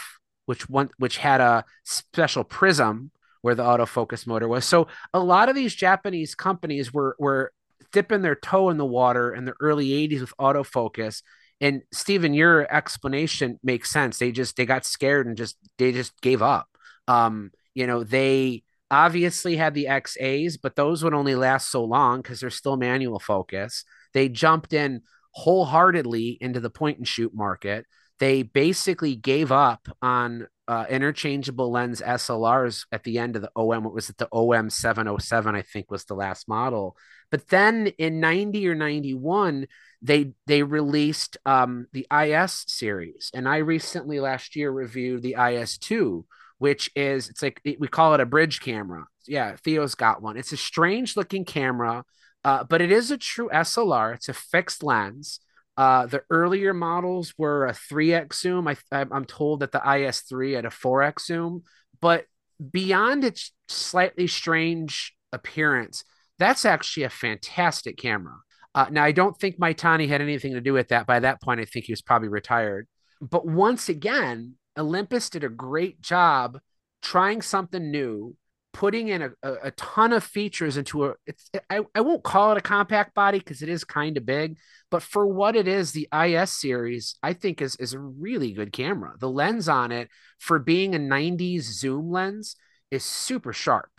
which 0.46 0.68
one 0.68 0.90
which 0.98 1.18
had 1.18 1.40
a 1.40 1.64
special 1.84 2.44
prism 2.44 3.12
where 3.42 3.54
the 3.54 3.62
autofocus 3.62 4.26
motor 4.26 4.48
was. 4.48 4.64
So 4.64 4.88
a 5.12 5.20
lot 5.20 5.48
of 5.48 5.54
these 5.54 5.74
Japanese 5.74 6.34
companies 6.34 6.92
were 6.92 7.14
were 7.18 7.52
dipping 7.92 8.22
their 8.22 8.34
toe 8.34 8.70
in 8.70 8.78
the 8.78 8.86
water 8.86 9.34
in 9.34 9.44
the 9.44 9.54
early 9.60 9.88
80s 9.88 10.20
with 10.20 10.36
autofocus. 10.40 11.22
And 11.60 11.82
Stephen, 11.92 12.34
your 12.34 12.72
explanation 12.74 13.60
makes 13.62 13.90
sense. 13.90 14.18
They 14.18 14.32
just 14.32 14.56
they 14.56 14.66
got 14.66 14.84
scared 14.84 15.26
and 15.26 15.36
just 15.36 15.56
they 15.78 15.92
just 15.92 16.18
gave 16.20 16.42
up. 16.42 16.68
Um, 17.06 17.50
you 17.74 17.86
know, 17.86 18.02
they 18.02 18.64
obviously 18.90 19.56
had 19.56 19.74
the 19.74 19.86
XAs, 19.86 20.58
but 20.60 20.76
those 20.76 21.02
would 21.02 21.14
only 21.14 21.34
last 21.34 21.70
so 21.70 21.84
long 21.84 22.20
because 22.20 22.40
they're 22.40 22.50
still 22.50 22.76
manual 22.76 23.18
focus. 23.18 23.84
They 24.12 24.28
jumped 24.28 24.72
in 24.72 25.02
wholeheartedly 25.30 26.38
into 26.40 26.60
the 26.60 26.70
point 26.70 26.98
and 26.98 27.08
shoot 27.08 27.32
market. 27.34 27.86
They 28.18 28.42
basically 28.42 29.16
gave 29.16 29.50
up 29.50 29.88
on 30.02 30.46
uh, 30.72 30.86
interchangeable 30.88 31.70
lens 31.70 32.00
SLRs 32.00 32.86
at 32.90 33.04
the 33.04 33.18
end 33.18 33.36
of 33.36 33.42
the 33.42 33.50
OM. 33.54 33.84
What 33.84 33.92
was 33.92 34.08
it? 34.08 34.16
The 34.16 34.28
OM 34.32 34.70
707, 34.70 35.54
I 35.54 35.60
think, 35.60 35.90
was 35.90 36.06
the 36.06 36.14
last 36.14 36.48
model. 36.48 36.96
But 37.30 37.48
then 37.48 37.88
in 37.98 38.20
90 38.20 38.66
or 38.68 38.74
91, 38.74 39.66
they 40.00 40.32
they 40.46 40.62
released 40.62 41.36
um, 41.44 41.88
the 41.92 42.06
IS 42.10 42.64
series, 42.68 43.30
and 43.34 43.46
I 43.46 43.58
recently 43.58 44.18
last 44.18 44.56
year 44.56 44.70
reviewed 44.70 45.20
the 45.20 45.36
IS2, 45.38 46.24
which 46.56 46.90
is 46.96 47.28
it's 47.28 47.42
like 47.42 47.60
we 47.64 47.86
call 47.86 48.14
it 48.14 48.20
a 48.20 48.26
bridge 48.26 48.60
camera. 48.60 49.04
Yeah, 49.26 49.56
Theo's 49.56 49.94
got 49.94 50.22
one. 50.22 50.38
It's 50.38 50.52
a 50.52 50.56
strange 50.56 51.18
looking 51.18 51.44
camera, 51.44 52.04
uh, 52.44 52.64
but 52.64 52.80
it 52.80 52.90
is 52.90 53.10
a 53.10 53.18
true 53.18 53.50
SLR. 53.52 54.14
It's 54.14 54.30
a 54.30 54.34
fixed 54.34 54.82
lens. 54.82 55.38
Uh, 55.76 56.06
the 56.06 56.22
earlier 56.30 56.74
models 56.74 57.32
were 57.38 57.66
a 57.66 57.72
3x 57.72 58.34
zoom. 58.34 58.68
I, 58.68 58.76
I'm 58.92 59.24
told 59.24 59.60
that 59.60 59.72
the 59.72 59.78
IS3 59.78 60.56
had 60.56 60.66
a 60.66 60.70
4x 60.70 61.22
zoom, 61.22 61.62
but 62.00 62.26
beyond 62.70 63.24
its 63.24 63.52
slightly 63.68 64.26
strange 64.26 65.14
appearance, 65.32 66.04
that's 66.38 66.64
actually 66.64 67.04
a 67.04 67.10
fantastic 67.10 67.96
camera. 67.96 68.36
Uh, 68.74 68.86
now, 68.90 69.04
I 69.04 69.12
don't 69.12 69.38
think 69.38 69.58
Maitani 69.58 70.08
had 70.08 70.20
anything 70.20 70.54
to 70.54 70.60
do 70.60 70.72
with 70.72 70.88
that. 70.88 71.06
By 71.06 71.20
that 71.20 71.42
point, 71.42 71.60
I 71.60 71.64
think 71.64 71.86
he 71.86 71.92
was 71.92 72.02
probably 72.02 72.28
retired. 72.28 72.86
But 73.20 73.46
once 73.46 73.88
again, 73.88 74.54
Olympus 74.78 75.30
did 75.30 75.44
a 75.44 75.48
great 75.48 76.00
job 76.00 76.58
trying 77.02 77.42
something 77.42 77.90
new, 77.90 78.36
putting 78.72 79.08
in 79.08 79.22
a, 79.22 79.30
a, 79.42 79.52
a 79.64 79.70
ton 79.72 80.12
of 80.12 80.24
features 80.24 80.76
into 80.76 81.06
a. 81.06 81.14
It's 81.26 81.50
I, 81.70 81.80
I 81.94 82.00
won't 82.00 82.22
call 82.24 82.52
it 82.52 82.58
a 82.58 82.62
compact 82.62 83.14
body 83.14 83.38
because 83.38 83.62
it 83.62 83.68
is 83.68 83.84
kind 83.84 84.16
of 84.16 84.26
big, 84.26 84.58
but 84.90 85.02
for 85.02 85.26
what 85.26 85.56
it 85.56 85.68
is, 85.68 85.92
the 85.92 86.08
IS 86.12 86.50
series 86.50 87.16
I 87.22 87.32
think 87.32 87.62
is 87.62 87.76
is 87.76 87.92
a 87.92 87.98
really 87.98 88.52
good 88.52 88.72
camera. 88.72 89.14
The 89.18 89.30
lens 89.30 89.68
on 89.68 89.92
it 89.92 90.08
for 90.38 90.58
being 90.58 90.94
a 90.94 90.98
90s 90.98 91.64
zoom 91.64 92.10
lens 92.10 92.56
is 92.90 93.04
super 93.04 93.52
sharp. 93.52 93.90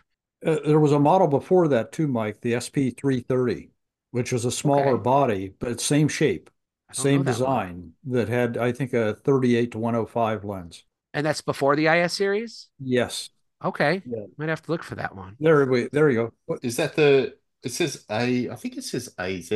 Uh, 0.45 0.59
there 0.65 0.79
was 0.79 0.91
a 0.91 0.99
model 0.99 1.27
before 1.27 1.67
that 1.69 1.91
too, 1.91 2.07
Mike, 2.07 2.41
the 2.41 2.53
SP330, 2.53 3.71
which 4.11 4.31
was 4.33 4.45
a 4.45 4.51
smaller 4.51 4.97
Okay. 4.97 4.97
body, 4.97 5.49
but 5.59 5.79
same 5.79 6.07
shape, 6.07 6.49
I 6.89 6.93
don't 6.95 7.11
know 7.11 7.21
same 7.21 7.23
that 7.23 7.41
one. 7.41 7.61
design 7.63 7.93
that 8.05 8.27
had, 8.29 8.57
I 8.57 8.71
think, 8.73 8.93
a 8.93 9.15
38 9.15 9.71
to 9.71 9.79
105 9.79 10.43
lens. 10.43 10.83
And 11.13 11.25
that's 11.25 11.41
before 11.41 11.75
the 11.75 11.87
IS 11.87 12.13
series? 12.13 12.69
Yes. 12.79 13.29
Okay. 13.64 14.02
Yeah. 14.06 14.26
Might 14.38 14.49
have 14.49 14.61
to 14.64 14.72
look 14.72 14.84
for 14.84 14.95
that 14.95 15.15
one. 15.15 15.35
There 15.40 15.65
we 15.65 15.88
there 15.91 16.10
you 16.10 16.15
go. 16.18 16.34
What- 16.45 16.60
Is 16.64 16.77
that 16.77 16.95
the? 16.95 17.35
It 17.64 17.72
says 17.72 18.06
A. 18.10 18.49
I 18.49 18.56
think 18.56 18.76
it 18.77 18.84
says 18.84 19.14
AZ. 19.18 19.49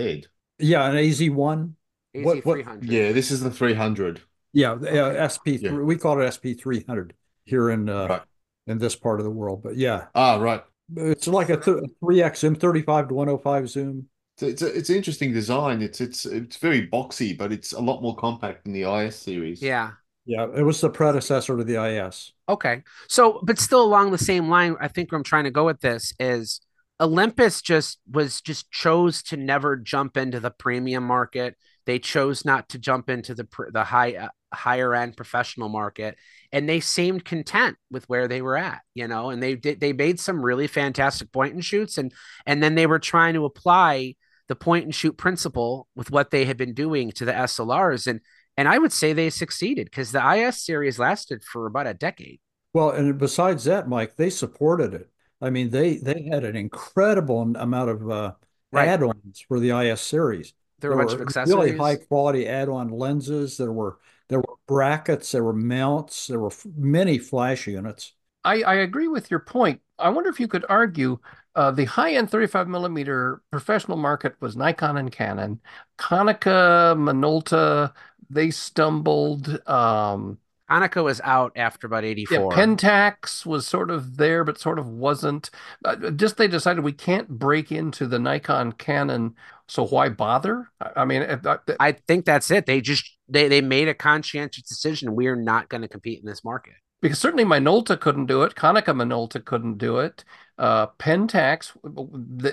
Yeah, 0.60 0.90
an 0.90 0.96
AZ1. 0.96 1.74
What 2.14 2.46
what 2.46 2.58
AZ300. 2.60 2.80
Yeah, 2.84 3.12
this 3.12 3.32
is 3.32 3.42
the 3.42 3.52
300. 3.52 4.22
yeah, 4.54 4.72
uh, 4.74 5.28
SP 5.28 5.60
Yeah. 5.62 5.74
we 5.74 5.98
call 5.98 6.20
it 6.22 6.26
SP300 6.26 7.12
here 7.46 7.70
in 7.70 7.90
uh 7.90 8.08
Right. 8.08 8.22
in 8.66 8.78
this 8.80 8.96
part 8.96 9.20
of 9.20 9.26
the 9.26 9.30
world. 9.32 9.62
But 9.62 9.76
yeah, 9.76 10.06
Ah, 10.16 10.38
right. 10.38 10.64
it's 10.96 11.28
like 11.28 11.50
a 11.50 11.58
3x 11.58 12.38
zoom, 12.38 12.56
35 12.56 13.10
to 13.10 13.14
105 13.14 13.70
zoom. 13.70 14.08
So 14.38 14.46
it's 14.48 14.62
a, 14.62 14.68
it's 14.78 14.90
an 14.90 14.96
interesting 14.96 15.34
design. 15.34 15.82
It's 15.82 16.00
it's 16.00 16.26
it's 16.26 16.58
very 16.58 16.88
boxy, 16.88 17.38
but 17.38 17.52
it's 17.52 17.74
a 17.74 17.82
lot 17.82 18.02
more 18.02 18.16
compact 18.16 18.64
than 18.64 18.74
the 18.74 18.84
IS 18.84 19.16
series. 19.18 19.62
Yeah. 19.62 19.92
Yeah, 20.28 20.48
it 20.54 20.62
was 20.62 20.82
the 20.82 20.90
predecessor 20.90 21.56
to 21.56 21.64
the 21.64 21.82
IS. 21.82 22.34
Okay. 22.50 22.84
So, 23.08 23.40
but 23.44 23.58
still 23.58 23.82
along 23.82 24.12
the 24.12 24.18
same 24.18 24.50
line, 24.50 24.76
I 24.82 24.90
think 24.90 25.12
where 25.12 25.18
I'm 25.18 25.24
trying 25.24 25.46
to 25.46 25.52
go 25.52 25.66
with 25.66 25.80
this 25.80 26.14
is 26.20 26.60
Olympus 27.00 27.62
just 27.62 28.00
was 28.12 28.42
just 28.42 28.70
chose 28.70 29.24
to 29.24 29.38
never 29.38 29.78
jump 29.78 30.18
into 30.18 30.42
the 30.42 30.52
premium 30.52 31.04
market. 31.04 31.56
They 31.86 31.98
chose 31.98 32.44
not 32.44 32.68
to 32.70 32.78
jump 32.78 33.10
into 33.10 33.36
the 33.36 33.48
the 33.72 33.86
high 33.86 34.16
uh, 34.16 34.28
higher 34.54 34.94
end 34.94 35.16
professional 35.16 35.70
market, 35.70 36.18
and 36.52 36.68
they 36.68 36.82
seemed 36.82 37.24
content 37.24 37.78
with 37.90 38.04
where 38.10 38.28
they 38.28 38.42
were 38.42 38.58
at, 38.58 38.82
you 38.96 39.08
know. 39.08 39.30
And 39.30 39.42
they 39.42 39.56
did 39.56 39.80
they 39.80 39.94
made 39.94 40.20
some 40.20 40.44
really 40.44 40.68
fantastic 40.68 41.32
point 41.32 41.54
and 41.54 41.64
shoots, 41.64 41.98
and 41.98 42.12
and 42.46 42.62
then 42.62 42.76
they 42.76 42.88
were 42.88 43.00
trying 43.00 43.36
to 43.36 43.46
apply 43.46 44.16
the 44.48 44.56
point 44.56 44.86
and 44.86 44.96
shoot 44.96 45.18
principle 45.18 45.88
with 45.96 46.10
what 46.10 46.32
they 46.32 46.46
had 46.46 46.58
been 46.58 46.74
doing 46.74 47.12
to 47.12 47.26
the 47.26 47.34
SLRs, 47.34 48.08
and 48.08 48.22
and 48.58 48.68
I 48.68 48.78
would 48.78 48.92
say 48.92 49.14
they 49.14 49.30
succeeded 49.30 49.86
because 49.86 50.12
the 50.12 50.34
IS 50.34 50.62
series 50.64 51.00
lasted 51.00 51.44
for 51.44 51.68
about 51.68 51.88
a 51.88 51.94
decade. 51.94 52.40
Well, 52.74 52.92
and 52.92 53.18
besides 53.18 53.64
that, 53.66 53.88
Mike, 53.88 54.16
they 54.16 54.30
supported 54.30 54.94
it. 54.94 55.10
I 55.42 55.50
mean, 55.50 55.70
they 55.70 55.98
they 55.98 56.24
had 56.24 56.44
an 56.44 56.56
incredible 56.56 57.42
amount 57.42 57.90
of 57.90 58.10
uh, 58.10 58.34
Right. 58.72 58.88
add-ons 58.88 59.42
for 59.48 59.60
the 59.60 59.72
IS 59.72 60.02
series. 60.02 60.54
There 60.80 60.92
were 60.92 61.02
a 61.02 61.06
bunch 61.06 61.14
of 61.14 61.50
really 61.50 61.78
high 61.78 61.96
quality 61.96 62.48
add-on 62.48 62.90
lenses. 62.90 63.58
There 63.58 63.72
were 63.72 64.00
There 64.30 64.40
were 64.40 64.56
brackets, 64.68 65.32
there 65.32 65.44
were 65.44 65.54
mounts, 65.54 66.28
there 66.28 66.40
were 66.40 66.52
many 66.76 67.18
flash 67.18 67.68
units. 67.68 68.14
I, 68.44 68.62
I 68.64 68.76
agree 68.76 69.08
with 69.08 69.30
your 69.30 69.40
point. 69.40 69.82
I 70.00 70.10
wonder 70.10 70.30
if 70.30 70.40
you 70.40 70.48
could 70.48 70.66
argue 70.70 71.20
uh, 71.56 71.72
the 71.72 71.86
high-end 71.86 72.30
35 72.30 72.68
millimeter 72.68 73.42
professional 73.52 73.98
market 73.98 74.36
was 74.40 74.56
Nikon 74.56 74.98
and 74.98 75.12
Canon. 75.12 75.60
Konica, 75.98 76.96
Minolta, 76.96 77.94
they 78.30 78.52
stumbled. 78.52 79.62
Um, 79.68 80.40
Konica 80.70 81.04
was 81.04 81.22
out 81.24 81.54
after 81.56 81.88
about 81.88 82.04
84. 82.04 82.38
Yeah, 82.38 82.58
Pentax 82.58 83.46
was 83.46 83.66
sort 83.66 83.90
of 83.90 84.18
there, 84.18 84.44
but 84.44 84.60
sort 84.60 84.80
of 84.80 84.88
wasn't. 84.88 85.50
Uh, 85.86 86.12
just 86.12 86.38
they 86.38 86.48
decided 86.48 86.84
we 86.84 86.92
can't 86.92 87.30
break 87.30 87.72
into 87.72 88.06
the 88.06 88.20
Nikon 88.20 88.74
Canon, 88.74 89.36
so 89.68 89.88
why 89.88 90.10
bother? 90.10 90.70
I 90.96 91.06
mean, 91.06 91.24
I, 91.46 91.58
I 91.80 91.92
think 91.94 92.26
that's 92.26 92.52
it. 92.52 92.66
They 92.66 92.82
just 92.82 93.18
they 93.30 93.48
they 93.48 93.62
made 93.62 93.88
a 93.88 93.94
conscientious 93.94 94.64
decision. 94.64 95.16
We 95.16 95.28
are 95.28 95.38
not 95.38 95.70
going 95.70 95.84
to 95.84 95.88
compete 95.88 96.20
in 96.20 96.26
this 96.26 96.44
market 96.44 96.74
because 97.02 97.20
certainly 97.20 97.46
Minolta 97.46 98.00
couldn't 98.00 98.26
do 98.26 98.44
it. 98.44 98.56
Konica 98.56 98.94
Minolta 98.94 99.44
couldn't 99.44 99.78
do 99.78 100.00
it. 100.00 100.26
Uh, 100.58 100.88
Pentax, 101.00 101.72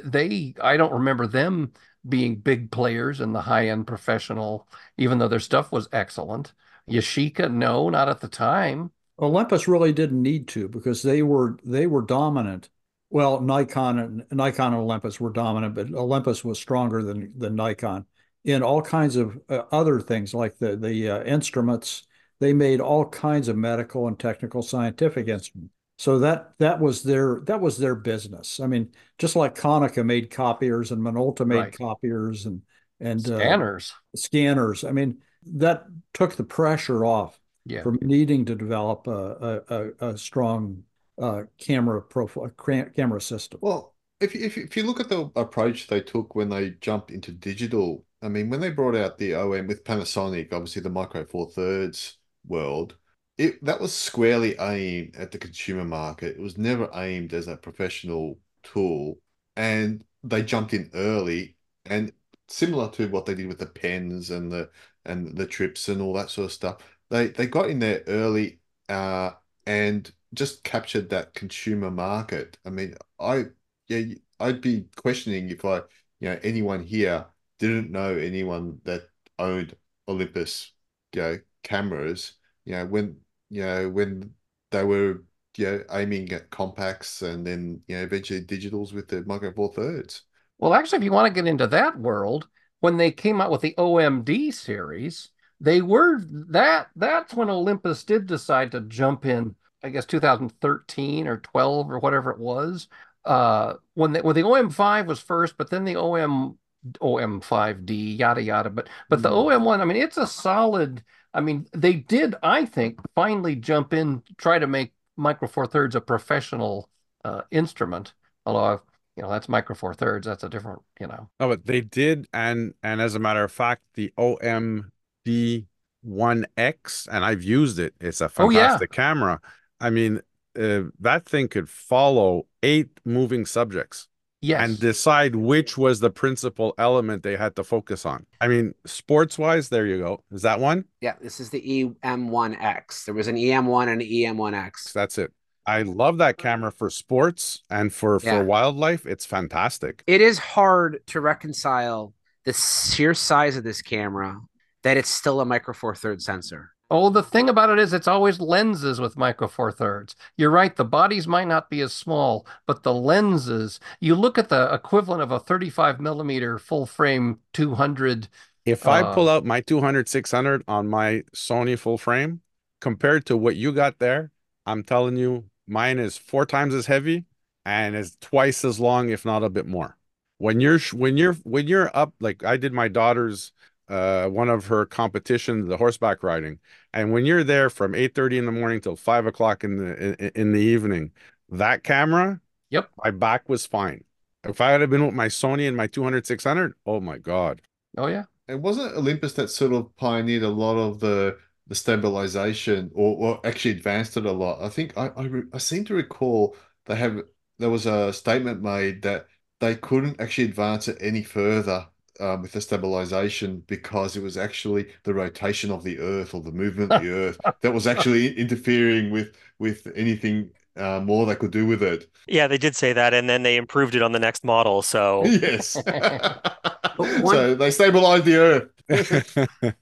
they 0.04 0.54
I 0.62 0.76
don't 0.76 0.92
remember 0.92 1.26
them 1.26 1.72
being 2.08 2.36
big 2.36 2.70
players 2.70 3.20
in 3.20 3.32
the 3.32 3.42
high 3.42 3.68
end 3.68 3.86
professional, 3.86 4.68
even 4.96 5.18
though 5.18 5.28
their 5.28 5.40
stuff 5.40 5.72
was 5.72 5.88
excellent. 5.92 6.52
Yashica, 6.88 7.50
no, 7.52 7.88
not 7.88 8.08
at 8.08 8.20
the 8.20 8.28
time. 8.28 8.90
Olympus 9.18 9.68
really 9.68 9.92
didn't 9.92 10.22
need 10.22 10.48
to 10.48 10.68
because 10.68 11.02
they 11.02 11.22
were 11.22 11.56
they 11.64 11.86
were 11.86 12.02
dominant. 12.02 12.68
Well, 13.10 13.40
Nikon 13.40 13.98
and 13.98 14.24
Nikon 14.32 14.74
and 14.74 14.82
Olympus 14.82 15.20
were 15.20 15.30
dominant, 15.30 15.74
but 15.74 15.92
Olympus 15.92 16.44
was 16.44 16.58
stronger 16.58 17.02
than 17.02 17.32
than 17.38 17.54
Nikon 17.54 18.06
in 18.44 18.62
all 18.62 18.82
kinds 18.82 19.16
of 19.16 19.40
uh, 19.48 19.62
other 19.72 20.00
things 20.00 20.34
like 20.34 20.58
the 20.58 20.76
the 20.76 21.10
uh, 21.10 21.22
instruments. 21.24 22.06
They 22.40 22.52
made 22.52 22.80
all 22.80 23.08
kinds 23.08 23.48
of 23.48 23.56
medical 23.56 24.08
and 24.08 24.18
technical 24.18 24.62
scientific 24.62 25.28
instruments. 25.28 25.72
So 25.96 26.18
that 26.20 26.54
that 26.58 26.80
was 26.80 27.02
their 27.02 27.40
that 27.46 27.60
was 27.60 27.78
their 27.78 27.94
business. 27.94 28.58
I 28.58 28.66
mean, 28.66 28.90
just 29.18 29.36
like 29.36 29.54
Konica 29.54 30.04
made 30.04 30.30
copiers 30.30 30.90
and 30.90 31.00
Minolta 31.00 31.46
made 31.46 31.56
right. 31.56 31.78
copiers 31.78 32.46
and 32.46 32.62
and 33.00 33.20
scanners, 33.20 33.92
uh, 33.92 34.16
scanners. 34.16 34.84
I 34.84 34.90
mean, 34.90 35.18
that 35.54 35.84
took 36.12 36.36
the 36.36 36.44
pressure 36.44 37.04
off 37.04 37.38
yeah. 37.64 37.82
from 37.82 37.98
needing 38.02 38.44
to 38.46 38.54
develop 38.54 39.06
a, 39.06 39.62
a, 40.00 40.08
a 40.10 40.18
strong 40.18 40.82
uh, 41.20 41.42
camera 41.58 42.02
profile, 42.02 42.50
camera 42.96 43.20
system. 43.20 43.60
Well, 43.62 43.94
if, 44.20 44.34
if, 44.34 44.56
if 44.56 44.76
you 44.76 44.84
look 44.84 45.00
at 45.00 45.08
the 45.08 45.30
approach 45.36 45.86
they 45.86 46.00
took 46.00 46.34
when 46.34 46.48
they 46.48 46.70
jumped 46.80 47.10
into 47.10 47.32
digital, 47.32 48.04
I 48.22 48.28
mean, 48.28 48.48
when 48.48 48.60
they 48.60 48.70
brought 48.70 48.96
out 48.96 49.18
the 49.18 49.34
OM 49.34 49.66
with 49.66 49.84
Panasonic, 49.84 50.52
obviously 50.52 50.82
the 50.82 50.90
Micro 50.90 51.24
Four 51.24 51.50
Thirds 51.50 52.18
world, 52.46 52.96
it 53.38 53.64
that 53.64 53.80
was 53.80 53.94
squarely 53.94 54.56
aimed 54.58 55.16
at 55.16 55.30
the 55.32 55.38
consumer 55.38 55.84
market. 55.84 56.36
It 56.36 56.40
was 56.42 56.58
never 56.58 56.88
aimed 56.94 57.32
as 57.34 57.48
a 57.48 57.56
professional 57.56 58.38
tool, 58.62 59.18
and 59.56 60.04
they 60.22 60.42
jumped 60.42 60.72
in 60.74 60.90
early 60.94 61.56
and 61.86 62.12
similar 62.48 62.90
to 62.92 63.08
what 63.08 63.26
they 63.26 63.34
did 63.34 63.46
with 63.48 63.58
the 63.58 63.66
pens 63.66 64.30
and 64.30 64.50
the 64.52 64.70
and 65.04 65.36
the 65.36 65.46
trips 65.46 65.88
and 65.88 66.00
all 66.00 66.14
that 66.14 66.30
sort 66.30 66.46
of 66.46 66.52
stuff. 66.52 66.78
They 67.10 67.28
they 67.28 67.46
got 67.46 67.70
in 67.70 67.78
there 67.80 68.02
early 68.06 68.60
uh, 68.88 69.32
and 69.66 70.10
just 70.34 70.64
captured 70.64 71.10
that 71.10 71.34
consumer 71.34 71.90
market. 71.90 72.58
I 72.64 72.70
mean, 72.70 72.94
I 73.18 73.46
yeah, 73.88 74.14
I'd 74.40 74.60
be 74.60 74.86
questioning 74.96 75.50
if 75.50 75.64
I 75.64 75.78
you 76.20 76.28
know 76.30 76.38
anyone 76.42 76.82
here 76.84 77.26
didn't 77.58 77.90
know 77.90 78.16
anyone 78.16 78.80
that 78.84 79.08
owned 79.38 79.76
Olympus 80.08 80.72
you 81.14 81.22
know 81.22 81.38
cameras. 81.62 82.34
You 82.64 82.72
know 82.76 82.86
when 82.86 83.20
you 83.50 83.62
know 83.62 83.88
when 83.88 84.32
they 84.70 84.84
were 84.84 85.24
you 85.56 85.66
know 85.66 85.84
aiming 85.90 86.32
at 86.32 86.50
compacts 86.50 87.22
and 87.22 87.46
then 87.46 87.80
you 87.86 87.96
know 87.96 88.02
eventually 88.02 88.42
digitals 88.42 88.92
with 88.92 89.08
the 89.08 89.24
micro 89.24 89.52
four 89.52 89.72
thirds. 89.72 90.22
Well, 90.58 90.74
actually, 90.74 90.98
if 90.98 91.04
you 91.04 91.12
want 91.12 91.32
to 91.32 91.42
get 91.42 91.48
into 91.48 91.66
that 91.68 91.98
world, 91.98 92.48
when 92.80 92.96
they 92.96 93.10
came 93.10 93.40
out 93.40 93.50
with 93.50 93.60
the 93.60 93.74
OMD 93.76 94.52
series, 94.52 95.30
they 95.60 95.80
were 95.80 96.20
that 96.50 96.88
that's 96.96 97.34
when 97.34 97.50
Olympus 97.50 98.04
did 98.04 98.26
decide 98.26 98.72
to 98.72 98.80
jump 98.82 99.26
in, 99.26 99.54
I 99.82 99.90
guess 99.90 100.06
2013 100.06 101.26
or 101.26 101.38
12 101.38 101.90
or 101.90 101.98
whatever 101.98 102.30
it 102.30 102.38
was. 102.38 102.88
Uh, 103.24 103.74
when 103.94 104.12
the, 104.12 104.20
when 104.20 104.34
the 104.34 104.42
OM5 104.42 105.06
was 105.06 105.18
first, 105.18 105.56
but 105.56 105.70
then 105.70 105.84
the 105.84 105.96
OM 105.96 106.58
OM5D, 107.00 108.18
yada 108.18 108.42
yada. 108.42 108.70
But 108.70 108.88
but 109.08 109.22
the 109.22 109.30
mm. 109.30 109.60
OM1, 109.60 109.80
I 109.80 109.84
mean, 109.84 109.96
it's 109.96 110.18
a 110.18 110.26
solid. 110.26 111.02
I 111.34 111.40
mean, 111.40 111.66
they 111.72 111.94
did, 111.94 112.36
I 112.42 112.64
think, 112.64 113.00
finally 113.14 113.56
jump 113.56 113.92
in, 113.92 114.22
try 114.38 114.58
to 114.58 114.66
make 114.66 114.92
Micro 115.16 115.48
Four 115.48 115.66
Thirds 115.66 115.96
a 115.96 116.00
professional 116.00 116.88
uh, 117.24 117.42
instrument. 117.50 118.14
Although 118.46 118.80
you 119.16 119.22
know 119.22 119.30
that's 119.30 119.48
micro 119.48 119.74
four 119.74 119.94
thirds 119.94 120.26
that's 120.26 120.44
a 120.44 120.48
different 120.48 120.82
you 121.00 121.06
know 121.06 121.28
no 121.40 121.48
but 121.48 121.66
they 121.66 121.80
did 121.80 122.26
and 122.32 122.74
and 122.82 123.00
as 123.00 123.14
a 123.14 123.18
matter 123.18 123.44
of 123.44 123.52
fact 123.52 123.82
the 123.94 124.12
omd 124.18 125.66
1x 126.06 127.08
and 127.10 127.24
i've 127.24 127.42
used 127.42 127.78
it 127.78 127.94
it's 128.00 128.20
a 128.20 128.28
fantastic 128.28 128.90
oh, 128.90 128.92
yeah. 128.92 128.96
camera 128.96 129.40
i 129.80 129.90
mean 129.90 130.20
uh, 130.58 130.82
that 131.00 131.24
thing 131.26 131.48
could 131.48 131.68
follow 131.68 132.46
eight 132.62 133.00
moving 133.04 133.46
subjects 133.46 134.08
yes. 134.44 134.60
and 134.60 134.78
decide 134.78 135.34
which 135.34 135.76
was 135.78 136.00
the 136.00 136.10
principal 136.10 136.74
element 136.78 137.22
they 137.22 137.36
had 137.36 137.56
to 137.56 137.64
focus 137.64 138.04
on 138.04 138.26
i 138.40 138.48
mean 138.48 138.74
sports 138.86 139.38
wise 139.38 139.68
there 139.68 139.86
you 139.86 139.98
go 139.98 140.22
is 140.30 140.42
that 140.42 140.60
one 140.60 140.84
yeah 141.00 141.14
this 141.20 141.40
is 141.40 141.50
the 141.50 141.90
em1x 142.02 143.04
there 143.04 143.14
was 143.14 143.28
an 143.28 143.36
em1 143.36 143.88
and 143.88 144.02
an 144.02 144.08
em1x 144.08 144.92
that's 144.92 145.18
it 145.18 145.32
I 145.66 145.80
love 145.80 146.18
that 146.18 146.36
camera 146.36 146.70
for 146.70 146.90
sports 146.90 147.62
and 147.70 147.90
for 147.92 148.20
yeah. 148.22 148.38
for 148.38 148.44
wildlife. 148.44 149.06
It's 149.06 149.24
fantastic. 149.24 150.04
It 150.06 150.20
is 150.20 150.38
hard 150.38 151.00
to 151.06 151.22
reconcile 151.22 152.12
the 152.44 152.52
sheer 152.52 153.14
size 153.14 153.56
of 153.56 153.64
this 153.64 153.80
camera 153.80 154.40
that 154.82 154.98
it's 154.98 155.08
still 155.08 155.40
a 155.40 155.44
micro 155.44 155.72
four 155.72 155.94
third 155.94 156.20
sensor. 156.20 156.73
Oh, 156.96 157.10
the 157.10 157.24
thing 157.24 157.48
about 157.48 157.70
it 157.70 157.80
is 157.80 157.92
it's 157.92 158.06
always 158.06 158.38
lenses 158.38 159.00
with 159.00 159.16
micro 159.16 159.48
four 159.48 159.72
thirds. 159.72 160.14
You're 160.36 160.50
right, 160.50 160.74
the 160.76 160.84
bodies 160.84 161.26
might 161.26 161.48
not 161.48 161.68
be 161.68 161.80
as 161.80 161.92
small, 161.92 162.46
but 162.66 162.84
the 162.84 162.94
lenses, 162.94 163.80
you 163.98 164.14
look 164.14 164.38
at 164.38 164.48
the 164.48 164.72
equivalent 164.72 165.20
of 165.20 165.32
a 165.32 165.40
35 165.40 166.00
millimeter 166.00 166.56
full 166.56 166.86
frame 166.86 167.40
200. 167.52 168.28
If 168.64 168.86
uh, 168.86 168.90
I 168.92 169.14
pull 169.14 169.28
out 169.28 169.44
my 169.44 169.60
200 169.60 170.08
600 170.08 170.62
on 170.68 170.86
my 170.88 171.24
Sony 171.34 171.76
full 171.76 171.98
frame 171.98 172.42
compared 172.80 173.26
to 173.26 173.36
what 173.36 173.56
you 173.56 173.72
got 173.72 173.98
there, 173.98 174.30
I'm 174.64 174.84
telling 174.84 175.16
you, 175.16 175.46
Mine 175.66 175.98
is 175.98 176.16
four 176.16 176.44
times 176.46 176.74
as 176.74 176.86
heavy 176.86 177.24
and 177.64 177.96
is 177.96 178.16
twice 178.20 178.64
as 178.64 178.78
long, 178.78 179.08
if 179.08 179.24
not 179.24 179.42
a 179.42 179.50
bit 179.50 179.66
more. 179.66 179.96
When 180.38 180.60
you're 180.60 180.78
when 180.92 181.16
you're 181.16 181.34
when 181.42 181.66
you're 181.66 181.90
up, 181.96 182.12
like 182.20 182.44
I 182.44 182.56
did 182.56 182.72
my 182.72 182.88
daughter's 182.88 183.52
uh 183.88 184.28
one 184.28 184.48
of 184.48 184.66
her 184.66 184.86
competitions, 184.86 185.68
the 185.68 185.76
horseback 185.76 186.22
riding, 186.22 186.58
and 186.92 187.12
when 187.12 187.26
you're 187.26 187.44
there 187.44 187.70
from 187.70 187.94
eight 187.94 188.14
thirty 188.14 188.38
in 188.38 188.46
the 188.46 188.52
morning 188.52 188.80
till 188.80 188.96
five 188.96 189.26
o'clock 189.26 189.64
in 189.64 189.76
the 189.78 190.14
in, 190.24 190.30
in 190.34 190.52
the 190.52 190.60
evening, 190.60 191.12
that 191.50 191.82
camera, 191.84 192.40
yep, 192.70 192.90
my 193.04 193.10
back 193.10 193.48
was 193.48 193.66
fine. 193.66 194.04
If 194.44 194.60
I 194.60 194.72
had 194.72 194.88
been 194.90 195.04
with 195.04 195.14
my 195.14 195.28
Sony 195.28 195.66
and 195.68 195.76
my 195.76 195.86
200 195.86 196.26
600, 196.26 196.74
oh 196.86 197.00
my 197.00 197.18
god. 197.18 197.62
Oh 197.96 198.06
yeah. 198.06 198.24
And 198.48 198.62
wasn't 198.62 198.94
Olympus 198.94 199.32
that 199.34 199.48
sort 199.48 199.72
of 199.72 199.94
pioneered 199.96 200.42
a 200.42 200.48
lot 200.48 200.76
of 200.76 201.00
the 201.00 201.38
the 201.66 201.74
stabilization 201.74 202.90
or, 202.94 203.16
or 203.16 203.46
actually 203.46 203.70
advanced 203.72 204.16
it 204.18 204.26
a 204.26 204.32
lot. 204.32 204.60
I 204.62 204.68
think 204.68 204.96
I, 204.98 205.08
I, 205.08 205.30
I 205.54 205.58
seem 205.58 205.84
to 205.86 205.94
recall 205.94 206.56
they 206.86 206.96
have 206.96 207.22
there 207.58 207.70
was 207.70 207.86
a 207.86 208.12
statement 208.12 208.62
made 208.62 209.02
that 209.02 209.28
they 209.60 209.76
couldn't 209.76 210.20
actually 210.20 210.44
advance 210.44 210.88
it 210.88 210.98
any 211.00 211.22
further 211.22 211.88
um, 212.20 212.42
with 212.42 212.52
the 212.52 212.60
stabilization 212.60 213.62
because 213.66 214.16
it 214.16 214.22
was 214.22 214.36
actually 214.36 214.86
the 215.02 215.14
rotation 215.14 215.70
of 215.70 215.82
the 215.82 215.98
Earth 215.98 216.34
or 216.34 216.40
the 216.40 216.52
movement 216.52 216.92
of 216.92 217.02
the 217.02 217.10
Earth 217.28 217.38
that 217.60 217.72
was 217.72 217.86
actually 217.86 218.38
interfering 218.38 219.10
with 219.10 219.36
with 219.58 219.86
anything 219.94 220.50
uh, 220.76 221.00
more 221.00 221.26
they 221.26 221.36
could 221.36 221.50
do 221.50 221.66
with 221.66 221.82
it. 221.82 222.08
Yeah, 222.26 222.46
they 222.46 222.58
did 222.58 222.74
say 222.76 222.92
that, 222.92 223.14
and 223.14 223.28
then 223.28 223.42
they 223.42 223.56
improved 223.56 223.94
it 223.94 224.02
on 224.02 224.12
the 224.12 224.18
next 224.18 224.44
model. 224.44 224.82
So 224.82 225.24
yes, 225.26 225.76
one... 226.96 227.26
so 227.26 227.54
they 227.54 227.70
stabilized 227.70 228.24
the 228.24 228.36
Earth. 228.36 229.72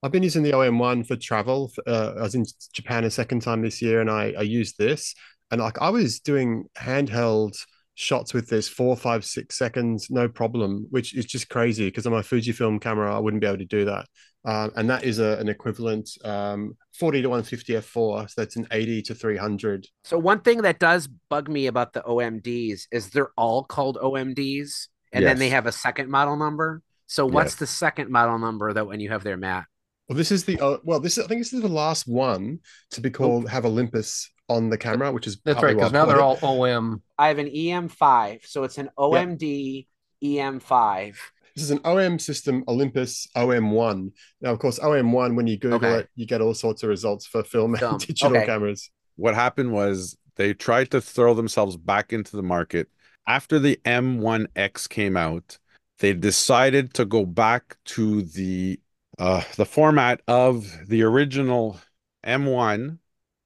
I've 0.00 0.12
been 0.12 0.22
using 0.22 0.44
the 0.44 0.52
OM1 0.52 1.08
for 1.08 1.16
travel. 1.16 1.72
Uh, 1.84 2.14
I 2.18 2.22
was 2.22 2.36
in 2.36 2.44
Japan 2.72 3.02
a 3.02 3.10
second 3.10 3.42
time 3.42 3.62
this 3.62 3.82
year, 3.82 4.00
and 4.00 4.08
I, 4.08 4.32
I 4.38 4.42
used 4.42 4.78
this. 4.78 5.14
And 5.50 5.60
like 5.60 5.78
I 5.80 5.90
was 5.90 6.20
doing 6.20 6.66
handheld 6.76 7.56
shots 7.98 8.32
with 8.32 8.48
this 8.48 8.68
four, 8.68 8.96
five, 8.96 9.24
six 9.24 9.58
seconds, 9.58 10.08
no 10.08 10.28
problem, 10.28 10.86
which 10.90 11.16
is 11.16 11.26
just 11.26 11.48
crazy 11.48 11.86
because 11.86 12.06
on 12.06 12.12
my 12.12 12.20
Fujifilm 12.20 12.80
camera, 12.80 13.14
I 13.14 13.18
wouldn't 13.18 13.40
be 13.40 13.46
able 13.48 13.58
to 13.58 13.64
do 13.64 13.86
that. 13.86 14.06
Um, 14.44 14.70
and 14.76 14.88
that 14.88 15.02
is 15.02 15.18
a, 15.18 15.36
an 15.38 15.48
equivalent 15.48 16.08
um, 16.24 16.76
40 16.94 17.22
to 17.22 17.28
150 17.28 17.72
f4. 17.72 18.30
So 18.30 18.40
that's 18.40 18.54
an 18.54 18.68
80 18.70 19.02
to 19.02 19.14
300. 19.16 19.88
So, 20.04 20.16
one 20.16 20.40
thing 20.40 20.62
that 20.62 20.78
does 20.78 21.08
bug 21.28 21.48
me 21.48 21.66
about 21.66 21.92
the 21.92 22.02
OMDs 22.02 22.82
is 22.92 23.10
they're 23.10 23.32
all 23.36 23.64
called 23.64 23.98
OMDs 24.00 24.86
and 25.12 25.22
yes. 25.22 25.30
then 25.30 25.38
they 25.40 25.48
have 25.48 25.66
a 25.66 25.72
second 25.72 26.08
model 26.08 26.36
number. 26.36 26.82
So, 27.08 27.26
what's 27.26 27.54
yes. 27.54 27.58
the 27.58 27.66
second 27.66 28.10
model 28.10 28.38
number 28.38 28.72
that 28.72 28.86
when 28.86 29.00
you 29.00 29.10
have 29.10 29.24
their 29.24 29.36
Matt? 29.36 29.64
Well, 30.08 30.16
this 30.16 30.30
is 30.30 30.44
the 30.44 30.58
uh, 30.60 30.78
well. 30.84 31.00
This 31.00 31.18
is, 31.18 31.24
I 31.24 31.26
think 31.26 31.40
this 31.40 31.52
is 31.52 31.60
the 31.60 31.68
last 31.68 32.06
one 32.06 32.60
to 32.92 33.00
be 33.00 33.10
called 33.10 33.48
have 33.48 33.66
Olympus 33.66 34.30
on 34.48 34.70
the 34.70 34.78
camera, 34.78 35.12
which 35.12 35.26
is 35.26 35.36
That's 35.44 35.56
partly 35.56 35.74
right, 35.74 35.80
because 35.80 35.92
now 35.92 36.06
they're 36.06 36.22
all 36.22 36.38
OM. 36.42 37.02
I 37.18 37.28
have 37.28 37.38
an 37.38 37.48
EM5, 37.48 38.46
so 38.46 38.64
it's 38.64 38.78
an 38.78 38.90
OMD 38.98 39.86
EM5. 40.22 41.16
This 41.54 41.64
is 41.64 41.70
an 41.70 41.80
OM 41.84 42.18
system, 42.18 42.62
Olympus 42.68 43.26
OM1. 43.36 44.12
Now, 44.40 44.52
of 44.52 44.58
course, 44.60 44.78
OM1, 44.78 45.34
when 45.34 45.46
you 45.48 45.58
Google 45.58 45.76
Okay. 45.88 45.98
it, 46.00 46.08
you 46.14 46.26
get 46.26 46.40
all 46.40 46.54
sorts 46.54 46.82
of 46.84 46.88
results 46.88 47.26
for 47.26 47.42
film 47.42 47.74
Film. 47.76 47.92
and 47.94 48.06
digital 48.06 48.36
Okay. 48.36 48.46
cameras. 48.46 48.90
What 49.16 49.34
happened 49.34 49.72
was 49.72 50.16
they 50.36 50.54
tried 50.54 50.92
to 50.92 51.00
throw 51.00 51.34
themselves 51.34 51.76
back 51.76 52.12
into 52.12 52.36
the 52.36 52.42
market 52.44 52.88
after 53.26 53.58
the 53.58 53.80
M1X 53.84 54.88
came 54.88 55.16
out. 55.16 55.58
They 55.98 56.12
decided 56.12 56.94
to 56.94 57.04
go 57.04 57.26
back 57.26 57.76
to 57.86 58.22
the 58.22 58.78
uh, 59.18 59.42
the 59.56 59.66
format 59.66 60.20
of 60.28 60.86
the 60.86 61.02
original 61.02 61.80
M1. 62.24 62.98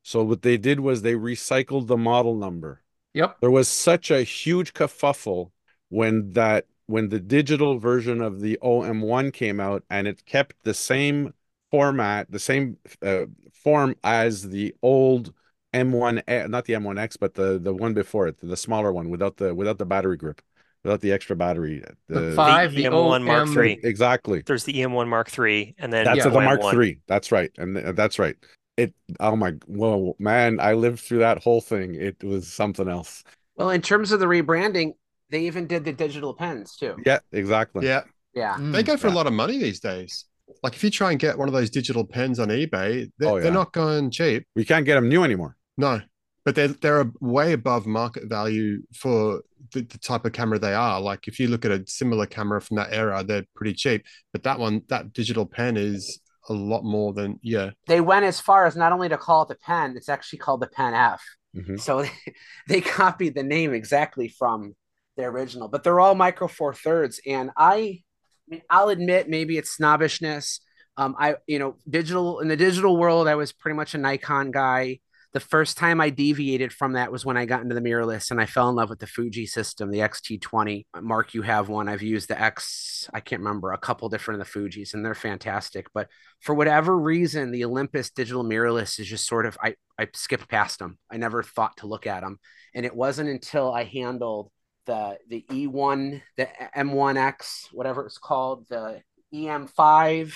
So 0.03 0.23
what 0.25 0.43
they 0.43 0.57
did 0.57 0.81
was 0.81 1.03
they 1.03 1.15
recycled 1.15 1.87
the 1.87 1.97
model 1.97 2.35
number. 2.35 2.83
Yep. 3.15 3.39
There 3.41 3.51
was 3.51 3.69
such 3.69 4.11
a 4.11 4.23
huge 4.23 4.73
kerfuffle 4.75 5.51
when 5.89 6.33
that 6.33 6.67
when 6.87 7.09
the 7.09 7.21
digital 7.21 7.79
version 7.79 8.21
of 8.21 8.41
the 8.41 8.59
OM1 8.63 9.33
came 9.33 9.61
out 9.61 9.85
and 9.89 10.07
it 10.09 10.25
kept 10.27 10.57
the 10.65 10.75
same 10.75 11.33
format, 11.71 12.31
the 12.31 12.39
same 12.39 12.77
uh, 13.03 13.27
form 13.53 13.97
as 14.03 14.49
the 14.49 14.75
old 14.83 15.33
M1, 15.73 16.23
eh, 16.29 16.47
not 16.49 16.65
the 16.67 16.75
M1X, 16.75 17.17
but 17.19 17.35
the 17.35 17.59
the 17.59 17.73
one 17.73 17.95
before 17.95 18.27
it, 18.29 18.37
the 18.43 18.57
smaller 18.57 18.93
one 18.93 19.09
without 19.09 19.37
the 19.37 19.55
without 19.55 19.79
the 19.79 19.87
battery 19.87 20.17
grip, 20.17 20.43
without 20.85 21.01
the 21.01 21.13
extra 21.13 21.35
battery. 21.35 21.83
The 22.09 22.33
five, 22.37 22.73
the 22.73 22.85
EM1 22.85 23.25
Mark 23.25 23.49
OM 23.49 23.59
III. 23.59 23.81
Exactly. 23.83 24.43
There's 24.45 24.65
the 24.65 24.75
EM1 24.75 25.09
Mark 25.09 25.37
III, 25.39 25.75
and 25.79 25.93
then 25.93 26.05
That's 26.05 26.19
Yeah. 26.19 26.29
the 26.29 26.41
Mark 26.41 26.61
OM1. 26.61 26.71
Three. 26.73 26.99
That's 27.07 27.33
right, 27.33 27.51
and 27.57 27.77
th- 27.77 27.95
that's 27.95 28.19
right. 28.19 28.37
It. 28.83 28.95
Oh 29.21 29.37
my. 29.37 29.53
Whoa, 29.67 30.17
man! 30.19 30.59
I 30.61 30.73
lived 30.75 31.01
through 31.01 31.21
that 31.21 31.43
whole 31.43 31.61
thing. 31.61 31.95
It 31.95 32.23
was 32.23 32.53
something 32.53 32.89
else. 32.89 33.25
Well, 33.57 33.71
in 33.71 33.83
terms 33.83 34.13
of 34.13 34.21
the 34.21 34.27
rebranding, 34.27 34.95
they 35.31 35.43
even 35.47 35.67
did 35.67 35.85
the 35.85 35.93
digital 35.93 36.35
pens 36.35 36.77
too. 36.77 36.97
Yeah, 37.05 37.21
exactly. 37.33 37.87
Yeah. 37.87 38.03
Yeah. 38.35 38.57
They 38.59 38.83
mm. 38.83 38.87
go 38.87 38.97
for 38.97 39.09
Yeah. 39.09 39.15
a 39.15 39.17
lot 39.17 39.27
of 39.27 39.33
money 39.33 39.59
these 39.59 39.81
days. 39.81 40.27
Like 40.63 40.75
if 40.75 40.85
you 40.85 40.91
try 40.91 41.11
and 41.11 41.21
get 41.21 41.39
one 41.39 41.49
of 41.49 41.55
those 41.55 41.71
digital 41.71 42.05
pens 42.05 42.39
on 42.39 42.49
eBay, 42.49 43.11
they're, 43.19 43.29
Oh, 43.29 43.37
yeah. 43.37 43.43
they're 43.43 43.53
not 43.53 43.73
going 43.73 44.11
cheap. 44.11 44.47
We 44.55 44.65
can't 44.65 44.85
get 44.85 44.95
them 44.95 45.09
new 45.09 45.25
anymore. 45.25 45.57
No, 45.77 46.01
but 46.45 46.55
they're 46.55 46.69
they're 46.69 47.11
way 47.21 47.53
above 47.53 47.87
market 47.87 48.25
value 48.29 48.83
for 48.95 49.43
the, 49.73 49.83
the 49.83 49.99
type 49.99 50.25
of 50.25 50.33
camera 50.33 50.59
they 50.59 50.75
are. 50.75 51.01
Like 51.01 51.29
if 51.29 51.39
you 51.41 51.49
look 51.49 51.65
at 51.65 51.71
a 51.71 51.85
similar 51.87 52.27
camera 52.27 52.61
from 52.61 52.77
that 52.77 52.93
era, 52.93 53.23
they're 53.25 53.47
pretty 53.55 53.75
cheap. 53.75 54.05
But 54.33 54.43
that 54.43 54.59
one, 54.59 54.83
that 54.89 55.13
digital 55.13 55.47
pen 55.47 55.77
is 55.77 56.21
a 56.49 56.53
lot 56.53 56.85
more 56.85 57.13
than 57.13 57.39
yeah. 57.43 57.71
They 57.87 58.01
went 58.01 58.25
as 58.25 58.41
far 58.41 58.67
as 58.67 58.77
not 58.77 58.93
only 58.93 59.09
to 59.09 59.19
call 59.19 59.43
it 59.43 59.49
the 59.49 59.57
pen, 59.57 59.95
it's 59.97 60.09
actually 60.09 60.41
called 60.41 60.61
the 60.61 60.67
Pen 60.67 60.95
F. 60.95 61.23
Mhm. 61.57 61.81
So 61.81 62.03
they, 62.03 62.11
they 62.69 62.81
copied 62.81 63.35
the 63.35 63.43
name 63.43 63.73
exactly 63.75 64.29
from 64.29 64.75
the 65.17 65.25
original, 65.25 65.69
but 65.69 65.85
they're 65.85 66.01
all 66.01 66.15
micro 66.15 66.49
four 66.49 66.75
thirds. 66.75 67.21
And 67.27 67.51
I, 67.57 67.75
I 67.75 68.03
mean, 68.49 68.63
I'll 68.71 68.89
admit 68.89 69.29
maybe 69.29 69.59
it's 69.59 69.77
snobbishness. 69.77 70.61
Um, 70.97 71.15
I, 71.19 71.37
you 71.47 71.59
know, 71.59 71.77
digital 71.89 72.41
in 72.41 72.49
the 72.49 72.57
digital 72.57 72.97
world, 72.97 73.29
I 73.29 73.35
was 73.35 73.53
pretty 73.53 73.77
much 73.77 73.95
a 73.95 73.99
Nikon 73.99 74.51
guy. 74.51 75.01
The 75.33 75.41
first 75.41 75.79
time 75.79 75.99
I 75.99 76.11
deviated 76.11 76.75
from 76.75 76.93
that 76.93 77.11
was 77.11 77.25
when 77.25 77.39
I 77.39 77.47
got 77.47 77.63
into 77.63 77.75
the 77.75 77.81
mirrorless 77.81 78.31
and 78.31 78.39
I 78.39 78.45
fell 78.45 78.69
in 78.69 78.75
love 78.75 78.91
with 78.91 78.99
the 78.99 79.07
Fuji 79.07 79.47
system, 79.47 79.91
the 79.91 80.01
XT20. 80.01 80.85
Uh, 80.93 81.01
Mark, 81.01 81.33
you 81.33 81.41
have 81.41 81.71
one. 81.71 81.89
I've 81.89 82.03
used 82.03 82.29
the 82.29 82.39
X, 82.39 83.09
I 83.15 83.21
can't 83.21 83.41
remember, 83.41 83.73
a 83.73 83.79
couple 83.79 84.11
different 84.11 84.43
of 84.43 84.47
the 84.47 84.61
Fujis, 84.61 84.93
and 84.93 85.03
they're 85.03 85.15
fantastic. 85.15 85.87
But 85.95 86.09
for 86.41 86.55
whatever 86.55 86.99
reason, 86.99 87.51
the 87.51 87.65
Olympus 87.65 88.11
digital 88.11 88.45
mirrorless 88.45 89.01
is 89.01 89.07
just 89.07 89.27
sort 89.27 89.47
of 89.47 89.57
I 89.63 89.75
I 89.99 90.09
skipped 90.13 90.49
past 90.49 90.79
them. 90.79 90.99
I 91.11 91.17
never 91.17 91.43
thought 91.43 91.79
to 91.79 91.87
look 91.87 92.07
at 92.07 92.21
them, 92.21 92.39
and 92.75 92.85
it 92.85 92.95
wasn't 92.95 93.31
until 93.31 93.73
I 93.73 93.85
handled 93.85 94.51
the 94.85 95.19
the 95.29 95.47
E1, 95.51 96.21
the 96.37 96.49
M1X, 96.77 97.69
whatever 97.73 98.05
it's 98.05 98.19
called, 98.19 98.67
the 98.69 99.01
EM5, 99.33 100.35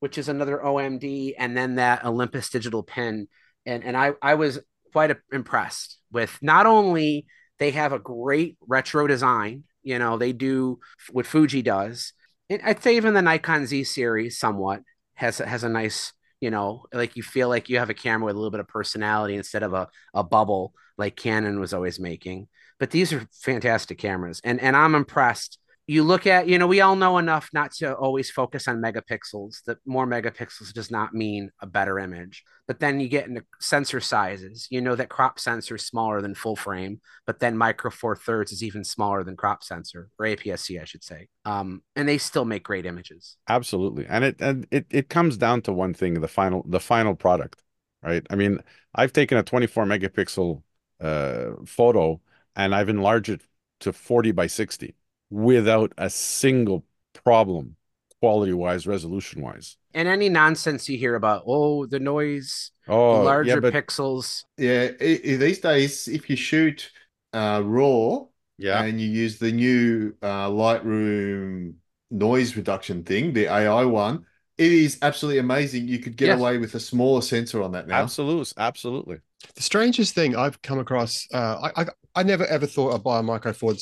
which 0.00 0.18
is 0.18 0.28
another 0.28 0.58
OMD, 0.58 1.34
and 1.38 1.56
then 1.56 1.74
that 1.74 2.04
Olympus 2.04 2.48
digital 2.48 2.82
pen, 2.82 3.28
and 3.68 3.84
and 3.84 3.96
I 3.96 4.12
I 4.22 4.34
was 4.34 4.58
quite 4.92 5.14
impressed 5.32 5.98
with 6.10 6.38
not 6.42 6.66
only 6.66 7.26
they 7.58 7.70
have 7.72 7.92
a 7.92 7.98
great 7.98 8.56
retro 8.66 9.06
design, 9.06 9.64
you 9.82 9.98
know, 9.98 10.16
they 10.16 10.32
do 10.32 10.78
what 11.10 11.26
Fuji 11.26 11.62
does. 11.62 12.12
And 12.50 12.62
I'd 12.64 12.82
say 12.82 12.96
even 12.96 13.14
the 13.14 13.22
Nikon 13.22 13.66
Z 13.66 13.84
series 13.84 14.38
somewhat 14.38 14.82
has 15.14 15.38
has 15.38 15.64
a 15.64 15.68
nice, 15.68 16.12
you 16.40 16.50
know, 16.50 16.86
like 16.92 17.16
you 17.16 17.22
feel 17.22 17.48
like 17.48 17.68
you 17.68 17.78
have 17.78 17.90
a 17.90 17.94
camera 17.94 18.26
with 18.26 18.36
a 18.36 18.38
little 18.38 18.50
bit 18.50 18.60
of 18.60 18.68
personality 18.68 19.36
instead 19.36 19.62
of 19.62 19.74
a, 19.74 19.88
a 20.14 20.24
bubble 20.24 20.72
like 20.96 21.16
Canon 21.16 21.60
was 21.60 21.74
always 21.74 22.00
making. 22.00 22.48
But 22.80 22.90
these 22.90 23.12
are 23.12 23.26
fantastic 23.32 23.98
cameras, 23.98 24.40
and 24.44 24.60
and 24.60 24.76
I'm 24.76 24.94
impressed. 24.94 25.58
You 25.88 26.04
look 26.04 26.26
at, 26.26 26.46
you 26.46 26.58
know, 26.58 26.66
we 26.66 26.82
all 26.82 26.96
know 26.96 27.16
enough 27.16 27.48
not 27.54 27.72
to 27.76 27.96
always 27.96 28.30
focus 28.30 28.68
on 28.68 28.82
megapixels. 28.82 29.62
That 29.64 29.78
more 29.86 30.06
megapixels 30.06 30.74
does 30.74 30.90
not 30.90 31.14
mean 31.14 31.50
a 31.62 31.66
better 31.66 31.98
image. 31.98 32.44
But 32.66 32.78
then 32.78 33.00
you 33.00 33.08
get 33.08 33.26
into 33.26 33.42
sensor 33.58 33.98
sizes. 33.98 34.68
You 34.70 34.82
know 34.82 34.94
that 34.96 35.08
crop 35.08 35.40
sensor 35.40 35.76
is 35.76 35.86
smaller 35.86 36.20
than 36.20 36.34
full 36.34 36.56
frame, 36.56 37.00
but 37.26 37.40
then 37.40 37.56
micro 37.56 37.90
four 37.90 38.14
thirds 38.14 38.52
is 38.52 38.62
even 38.62 38.84
smaller 38.84 39.24
than 39.24 39.34
crop 39.34 39.64
sensor 39.64 40.10
or 40.18 40.26
APS-C, 40.26 40.78
I 40.78 40.84
should 40.84 41.02
say. 41.02 41.28
Um, 41.46 41.82
and 41.96 42.06
they 42.06 42.18
still 42.18 42.44
make 42.44 42.64
great 42.64 42.84
images. 42.84 43.38
Absolutely. 43.48 44.04
And 44.06 44.24
it 44.24 44.36
and 44.40 44.66
it 44.70 44.84
it 44.90 45.08
comes 45.08 45.38
down 45.38 45.62
to 45.62 45.72
one 45.72 45.94
thing, 45.94 46.20
the 46.20 46.28
final 46.28 46.66
the 46.68 46.80
final 46.80 47.14
product, 47.14 47.62
right? 48.02 48.26
I 48.28 48.36
mean, 48.36 48.60
I've 48.94 49.14
taken 49.14 49.38
a 49.38 49.42
24 49.42 49.86
megapixel 49.86 50.62
uh 51.00 51.52
photo 51.64 52.20
and 52.54 52.74
I've 52.74 52.90
enlarged 52.90 53.30
it 53.30 53.40
to 53.80 53.94
40 53.94 54.32
by 54.32 54.48
60 54.48 54.94
without 55.30 55.92
a 55.98 56.10
single 56.10 56.84
problem 57.24 57.76
quality 58.20 58.52
wise, 58.52 58.86
resolution 58.86 59.42
wise. 59.42 59.76
And 59.94 60.06
any 60.08 60.28
nonsense 60.28 60.88
you 60.88 60.98
hear 60.98 61.14
about, 61.14 61.44
oh, 61.46 61.86
the 61.86 61.98
noise, 61.98 62.70
Oh, 62.86 63.10
the 63.10 63.18
larger 63.18 63.38
yeah, 63.40 63.56
but 63.56 63.76
pixels. 63.76 64.44
Yeah, 64.58 64.90
i- 65.00 65.20
i- 65.24 65.36
these 65.38 65.60
days, 65.60 66.08
if 66.08 66.30
you 66.30 66.36
shoot 66.36 66.92
uh, 67.34 67.62
raw 67.64 68.26
yeah, 68.58 68.86
and 68.86 69.00
you 69.00 69.08
use 69.08 69.38
the 69.38 69.52
new 69.52 70.16
uh, 70.22 70.48
Lightroom 70.50 71.76
noise 72.10 72.56
reduction 72.56 73.04
thing, 73.04 73.32
the 73.34 73.46
AI 73.46 73.84
one, 73.86 74.26
it 74.58 74.72
is 74.72 74.98
absolutely 75.02 75.40
amazing. 75.40 75.88
You 75.88 76.00
could 76.00 76.16
get 76.16 76.30
Yes. 76.30 76.32
away 76.32 76.58
with 76.58 76.74
a 76.76 76.80
smaller 76.80 77.22
sensor 77.22 77.62
on 77.62 77.72
that 77.72 77.88
now. 77.88 78.14
absolutely, 78.14 78.52
absolutely. 78.56 79.18
The 79.54 79.62
strangest 79.62 80.14
thing 80.14 80.36
I've 80.36 80.60
come 80.62 80.78
across, 80.78 81.26
uh, 81.32 81.70
I, 81.76 81.82
I 81.82 81.86
I 82.18 82.24
never 82.24 82.44
ever 82.46 82.66
thought 82.66 82.94
I'd 82.94 83.04
buy 83.04 83.20
a 83.20 83.22
micro 83.22 83.52
four, 83.52 83.74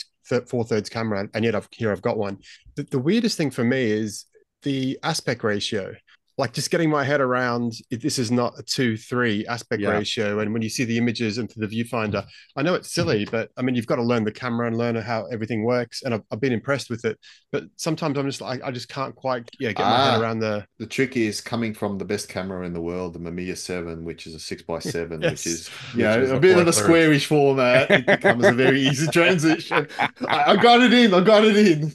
four 0.47 0.63
thirds 0.63 0.91
camera, 0.91 1.27
and 1.33 1.43
yet 1.43 1.55
I've 1.55 1.69
here 1.71 1.91
I've 1.91 2.03
got 2.03 2.19
one. 2.19 2.37
The, 2.75 2.83
the 2.83 2.99
weirdest 2.99 3.39
thing 3.39 3.51
for 3.51 3.65
me 3.65 3.91
is 3.91 4.27
the 4.63 4.99
aspect 5.03 5.43
ratio. 5.43 5.95
Like 6.39 6.53
just 6.53 6.71
getting 6.71 6.91
my 6.91 7.03
head 7.03 7.23
around 7.23 7.73
if 7.91 8.03
this 8.03 8.19
is 8.19 8.31
not 8.31 8.59
a 8.59 8.63
two 8.63 8.99
three 8.99 9.47
aspect 9.47 9.81
Yeah. 9.81 9.91
ratio, 9.93 10.41
and 10.41 10.53
when 10.53 10.61
you 10.61 10.69
see 10.69 10.85
the 10.85 10.99
images 10.99 11.39
and 11.39 11.51
through 11.51 11.67
the 11.67 11.75
viewfinder, 11.85 12.27
I 12.57 12.63
know 12.63 12.75
it's 12.75 12.93
silly, 12.93 13.25
but 13.25 13.51
I 13.57 13.63
mean 13.63 13.75
you've 13.75 13.87
got 13.87 13.97
to 13.97 14.03
learn 14.03 14.25
the 14.25 14.33
camera 14.33 14.67
and 14.67 14.77
learn 14.77 14.97
how 14.97 15.25
everything 15.33 15.65
works, 15.65 16.03
and 16.03 16.13
I've, 16.13 16.21
I've 16.31 16.41
been 16.41 16.53
impressed 16.53 16.91
with 16.91 17.07
it. 17.07 17.19
But 17.53 17.65
sometimes 17.77 18.19
I'm 18.19 18.27
just 18.27 18.43
like 18.43 18.63
I 18.63 18.71
just 18.71 18.91
can't 18.91 19.15
quite 19.15 19.49
yeah 19.59 19.73
get 19.73 19.85
my 19.87 19.97
head 20.11 20.19
Ah. 20.19 20.21
around 20.21 20.41
the 20.41 20.67
The 20.79 20.87
trick 20.87 21.17
is 21.17 21.41
coming 21.41 21.73
from 21.73 21.97
the 21.97 22.05
best 22.05 22.29
camera 22.29 22.67
in 22.67 22.75
the 22.75 22.83
world, 22.83 23.15
the 23.15 23.19
Mamiya 23.19 23.57
7, 23.57 24.05
which 24.05 24.27
is 24.27 24.35
a 24.35 24.39
6x7, 24.39 25.23
Yes. 25.23 25.31
which 25.31 25.47
is, 25.47 25.69
Which 25.69 25.95
you 25.95 26.03
know, 26.03 26.21
is 26.21 26.31
a 26.33 26.37
a 26.37 26.41
bit 26.41 26.59
of 26.59 26.69
a 26.69 26.73
four-thirds. 26.73 26.77
squarish 26.77 27.27
format. 27.27 27.91
It 27.91 28.07
becomes 28.07 28.45
a 28.45 28.53
very 28.53 28.81
easy 28.81 29.07
transition. 29.19 29.89
I, 30.29 30.53
I 30.53 30.57
got 30.57 30.83
it 30.83 30.93
in. 30.93 31.15
I 31.15 31.21
got 31.21 31.45
it 31.45 31.57
in. 31.57 31.93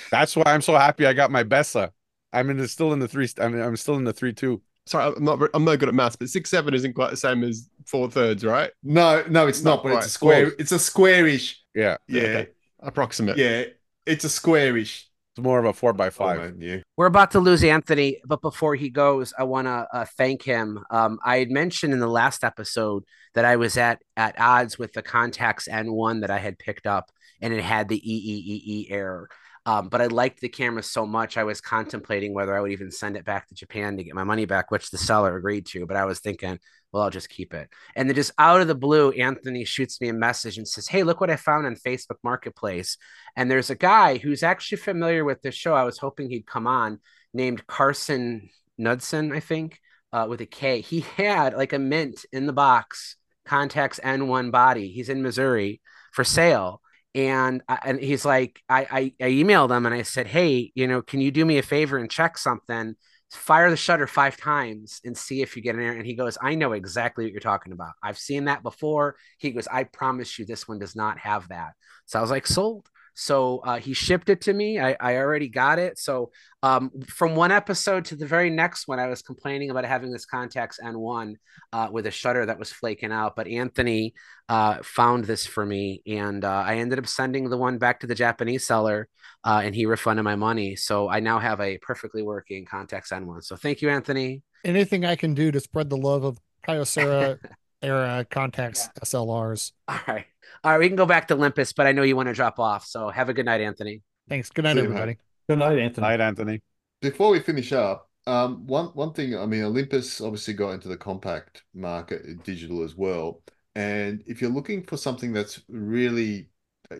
That's 0.10 0.34
why 0.34 0.44
I'm 0.46 0.62
so 0.62 0.74
happy 0.76 1.04
I 1.04 1.12
got 1.12 1.30
my 1.30 1.44
Bessa. 1.44 1.90
I'm 2.36 2.50
in 2.50 2.58
the 2.58 2.68
still 2.68 2.92
in 2.92 2.98
the 2.98 3.08
three 3.08 3.28
I 3.40 3.48
mean, 3.48 3.62
I'm 3.62 3.76
still 3.76 3.96
in 3.96 4.04
the 4.04 4.12
three 4.12 4.32
two. 4.32 4.60
sorry 4.84 5.14
I'm 5.16 5.24
not 5.24 5.40
I'm 5.54 5.64
no 5.64 5.76
good 5.76 5.88
at 5.88 5.94
maths, 5.94 6.16
but 6.16 6.28
six 6.28 6.50
seven 6.50 6.74
isn't 6.74 6.92
quite 6.92 7.10
the 7.10 7.16
same 7.16 7.42
as 7.42 7.68
four 7.86 8.10
thirds, 8.10 8.44
right? 8.44 8.70
no, 8.82 9.24
no, 9.28 9.46
it's 9.46 9.62
Not 9.62 9.76
not, 9.76 9.82
but 9.84 9.92
it's 9.94 10.06
a 10.06 10.10
square. 10.10 10.46
Close. 10.46 10.56
It's 10.58 10.72
a 10.72 10.78
squarish. 10.78 11.56
Yeah. 11.74 11.96
Yeah. 12.08 12.22
Okay. 12.22 12.48
Approximate. 12.80 13.38
Yeah. 13.38 13.64
It's 14.04 14.24
a 14.24 14.28
squarish. 14.28 15.04
It's 15.36 15.42
more 15.42 15.58
of 15.58 15.64
a 15.66 15.72
four 15.72 15.92
by 15.92 16.10
five. 16.10 16.38
format, 16.38 16.62
yeah. 16.62 16.78
We're 16.96 17.06
about 17.06 17.32
to 17.32 17.40
lose 17.40 17.62
Anthony, 17.62 18.20
but 18.24 18.40
before 18.40 18.74
he 18.74 18.88
goes, 18.88 19.34
I 19.38 19.44
want 19.44 19.66
to 19.66 19.86
uh, 19.92 20.06
thank 20.16 20.42
him. 20.42 20.82
Um, 20.90 21.18
I 21.22 21.38
had 21.38 21.50
mentioned 21.50 21.92
in 21.92 22.00
the 22.00 22.06
last 22.06 22.42
episode 22.42 23.04
that 23.34 23.44
I 23.44 23.56
was 23.56 23.76
at 23.76 24.00
at 24.16 24.40
odds 24.40 24.78
with 24.78 24.94
the 24.94 25.02
Contax 25.02 25.68
N1 25.68 26.22
that 26.22 26.30
I 26.30 26.38
had 26.38 26.58
picked 26.58 26.86
up, 26.86 27.10
and 27.42 27.52
it 27.52 27.62
had 27.62 27.88
the 27.88 28.00
EEEE 28.00 28.90
error. 28.90 29.28
Um, 29.66 29.88
but 29.88 30.00
I 30.00 30.06
liked 30.06 30.40
the 30.40 30.48
camera 30.48 30.82
so 30.82 31.04
much, 31.04 31.36
I 31.36 31.42
was 31.42 31.60
contemplating 31.60 32.32
whether 32.32 32.56
I 32.56 32.60
would 32.60 32.70
even 32.70 32.92
send 32.92 33.16
it 33.16 33.24
back 33.24 33.48
to 33.48 33.54
Japan 33.54 33.96
to 33.96 34.04
get 34.04 34.14
my 34.14 34.22
money 34.22 34.44
back, 34.44 34.70
which 34.70 34.90
the 34.90 34.96
seller 34.96 35.36
agreed 35.36 35.66
to. 35.66 35.86
But 35.86 35.96
I 35.96 36.04
was 36.04 36.20
thinking, 36.20 36.60
well, 36.92 37.02
I'll 37.02 37.10
just 37.10 37.28
keep 37.28 37.52
it. 37.52 37.68
And 37.96 38.08
then 38.08 38.14
just 38.14 38.30
out 38.38 38.60
of 38.60 38.68
the 38.68 38.76
blue, 38.76 39.10
Anthony 39.10 39.64
shoots 39.64 40.00
me 40.00 40.08
a 40.08 40.14
message 40.14 40.56
and 40.56 40.68
says, 40.68 40.86
Hey, 40.86 41.02
look 41.02 41.20
what 41.20 41.30
I 41.30 41.36
found 41.36 41.66
on 41.66 41.74
Facebook 41.74 42.18
Marketplace. 42.22 42.96
And 43.34 43.50
there's 43.50 43.68
a 43.68 43.74
guy 43.74 44.18
who's 44.18 44.44
actually 44.44 44.78
familiar 44.78 45.24
with 45.24 45.42
this 45.42 45.54
show. 45.54 45.74
I 45.74 45.82
was 45.82 45.98
hoping 45.98 46.30
he'd 46.30 46.46
come 46.46 46.68
on 46.68 47.00
named 47.34 47.66
Carson 47.66 48.48
Knudsen, 48.78 49.32
I 49.32 49.40
think, 49.40 49.80
uh, 50.12 50.26
with 50.28 50.40
a 50.40 50.46
K. 50.46 50.80
He 50.80 51.00
had 51.00 51.54
like 51.54 51.72
a 51.72 51.78
mint 51.78 52.24
in 52.32 52.46
the 52.46 52.52
box, 52.52 53.16
Contax 53.46 54.00
N1 54.00 54.52
body. 54.52 54.88
He's 54.88 55.08
in 55.08 55.22
Missouri 55.22 55.80
for 56.12 56.22
sale. 56.22 56.80
And 57.16 57.62
and 57.84 57.98
he's 57.98 58.24
like, 58.24 58.60
I, 58.68 59.12
I 59.20 59.24
I 59.26 59.30
emailed 59.30 59.76
him 59.76 59.86
and 59.86 59.94
I 59.94 60.02
said, 60.02 60.26
hey, 60.28 60.70
you 60.74 60.86
know, 60.86 61.02
can 61.02 61.20
you 61.20 61.30
do 61.32 61.44
me 61.44 61.58
a 61.58 61.62
favor 61.62 61.96
and 61.98 62.10
check 62.10 62.38
something? 62.38 62.94
Fire 63.32 63.70
the 63.70 63.76
shutter 63.76 64.06
five 64.06 64.36
times 64.36 65.00
and 65.04 65.16
see 65.16 65.42
if 65.42 65.56
you 65.56 65.62
get 65.62 65.74
an 65.74 65.80
error. 65.82 65.96
And 65.96 66.06
he 66.06 66.14
goes, 66.14 66.38
I 66.40 66.54
know 66.54 66.72
exactly 66.72 67.24
what 67.24 67.32
you're 67.32 67.40
talking 67.40 67.72
about. 67.72 67.92
I've 68.02 68.18
seen 68.18 68.44
that 68.44 68.62
before. 68.62 69.16
He 69.38 69.50
goes, 69.52 69.66
I 69.66 69.84
promise 69.84 70.38
you, 70.38 70.44
this 70.46 70.68
one 70.68 70.78
does 70.78 70.94
not 70.94 71.18
have 71.18 71.48
that. 71.48 71.72
So 72.04 72.18
I 72.18 72.22
was 72.22 72.30
like, 72.30 72.46
sold. 72.46 72.86
So 73.18 73.60
uh, 73.64 73.78
he 73.78 73.94
shipped 73.94 74.28
it 74.28 74.42
to 74.42 74.52
me. 74.52 74.78
I, 74.78 74.94
I 75.00 75.16
already 75.16 75.48
got 75.48 75.78
it. 75.78 75.98
So 75.98 76.30
um, 76.62 76.90
from 77.08 77.34
one 77.34 77.50
episode 77.50 78.04
to 78.06 78.14
the 78.14 78.26
very 78.26 78.50
next 78.50 78.86
one, 78.86 78.98
I 78.98 79.06
was 79.06 79.22
complaining 79.22 79.70
about 79.70 79.86
having 79.86 80.12
this 80.12 80.26
Contax 80.26 80.78
N1 80.78 81.36
uh, 81.72 81.88
with 81.90 82.06
a 82.06 82.10
shutter 82.10 82.44
that 82.44 82.58
was 82.58 82.70
flaking 82.70 83.12
out. 83.12 83.34
But 83.34 83.48
Anthony 83.48 84.12
uh, 84.50 84.82
found 84.82 85.24
this 85.24 85.46
for 85.46 85.64
me, 85.64 86.02
and 86.06 86.44
uh, 86.44 86.64
I 86.66 86.76
ended 86.76 86.98
up 86.98 87.06
sending 87.06 87.48
the 87.48 87.56
one 87.56 87.78
back 87.78 88.00
to 88.00 88.06
the 88.06 88.14
Japanese 88.14 88.66
seller, 88.66 89.08
uh, 89.44 89.62
and 89.64 89.74
he 89.74 89.86
refunded 89.86 90.24
my 90.24 90.36
money. 90.36 90.76
So 90.76 91.08
I 91.08 91.20
now 91.20 91.38
have 91.38 91.58
a 91.62 91.78
perfectly 91.78 92.22
working 92.22 92.66
Contax 92.66 93.12
N1. 93.12 93.44
So 93.44 93.56
thank 93.56 93.80
you, 93.80 93.88
Anthony. 93.88 94.42
Anything 94.62 95.06
I 95.06 95.16
can 95.16 95.32
do 95.32 95.50
to 95.52 95.60
spread 95.60 95.88
the 95.88 95.96
love 95.96 96.22
of 96.22 96.38
Kyocera 96.68 97.38
era 97.86 98.26
Contax 98.30 98.88
yeah. 98.88 99.02
SLRs. 99.04 99.72
All 99.88 99.98
right. 100.08 100.26
All 100.64 100.72
right, 100.72 100.78
we 100.78 100.88
can 100.88 100.96
go 100.96 101.06
back 101.06 101.28
to 101.28 101.34
Olympus, 101.34 101.72
but 101.72 101.86
I 101.86 101.92
know 101.92 102.02
you 102.02 102.16
want 102.16 102.28
to 102.28 102.32
drop 102.32 102.58
off. 102.58 102.86
So 102.86 103.08
have 103.08 103.28
a 103.28 103.34
good 103.34 103.46
night, 103.46 103.60
Anthony. 103.60 104.02
Thanks. 104.28 104.50
Good 104.50 104.62
night, 104.62 104.78
everybody. 104.78 105.16
Good 105.48 105.58
night, 105.58 105.78
Anthony. 105.78 106.06
Night, 106.06 106.20
Anthony. 106.20 106.62
Before 107.00 107.30
we 107.30 107.40
finish 107.40 107.72
up, 107.72 108.10
um, 108.26 108.66
one 108.66 108.86
one 108.86 109.12
thing. 109.12 109.38
I 109.38 109.46
mean, 109.46 109.62
Olympus 109.62 110.20
obviously 110.20 110.54
got 110.54 110.70
into 110.70 110.88
the 110.88 110.96
compact 110.96 111.62
market, 111.74 112.42
digital 112.42 112.82
as 112.82 112.96
well. 112.96 113.42
And 113.74 114.24
if 114.26 114.40
you're 114.40 114.50
looking 114.50 114.82
for 114.82 114.96
something 114.96 115.32
that's 115.32 115.60
really, 115.68 116.48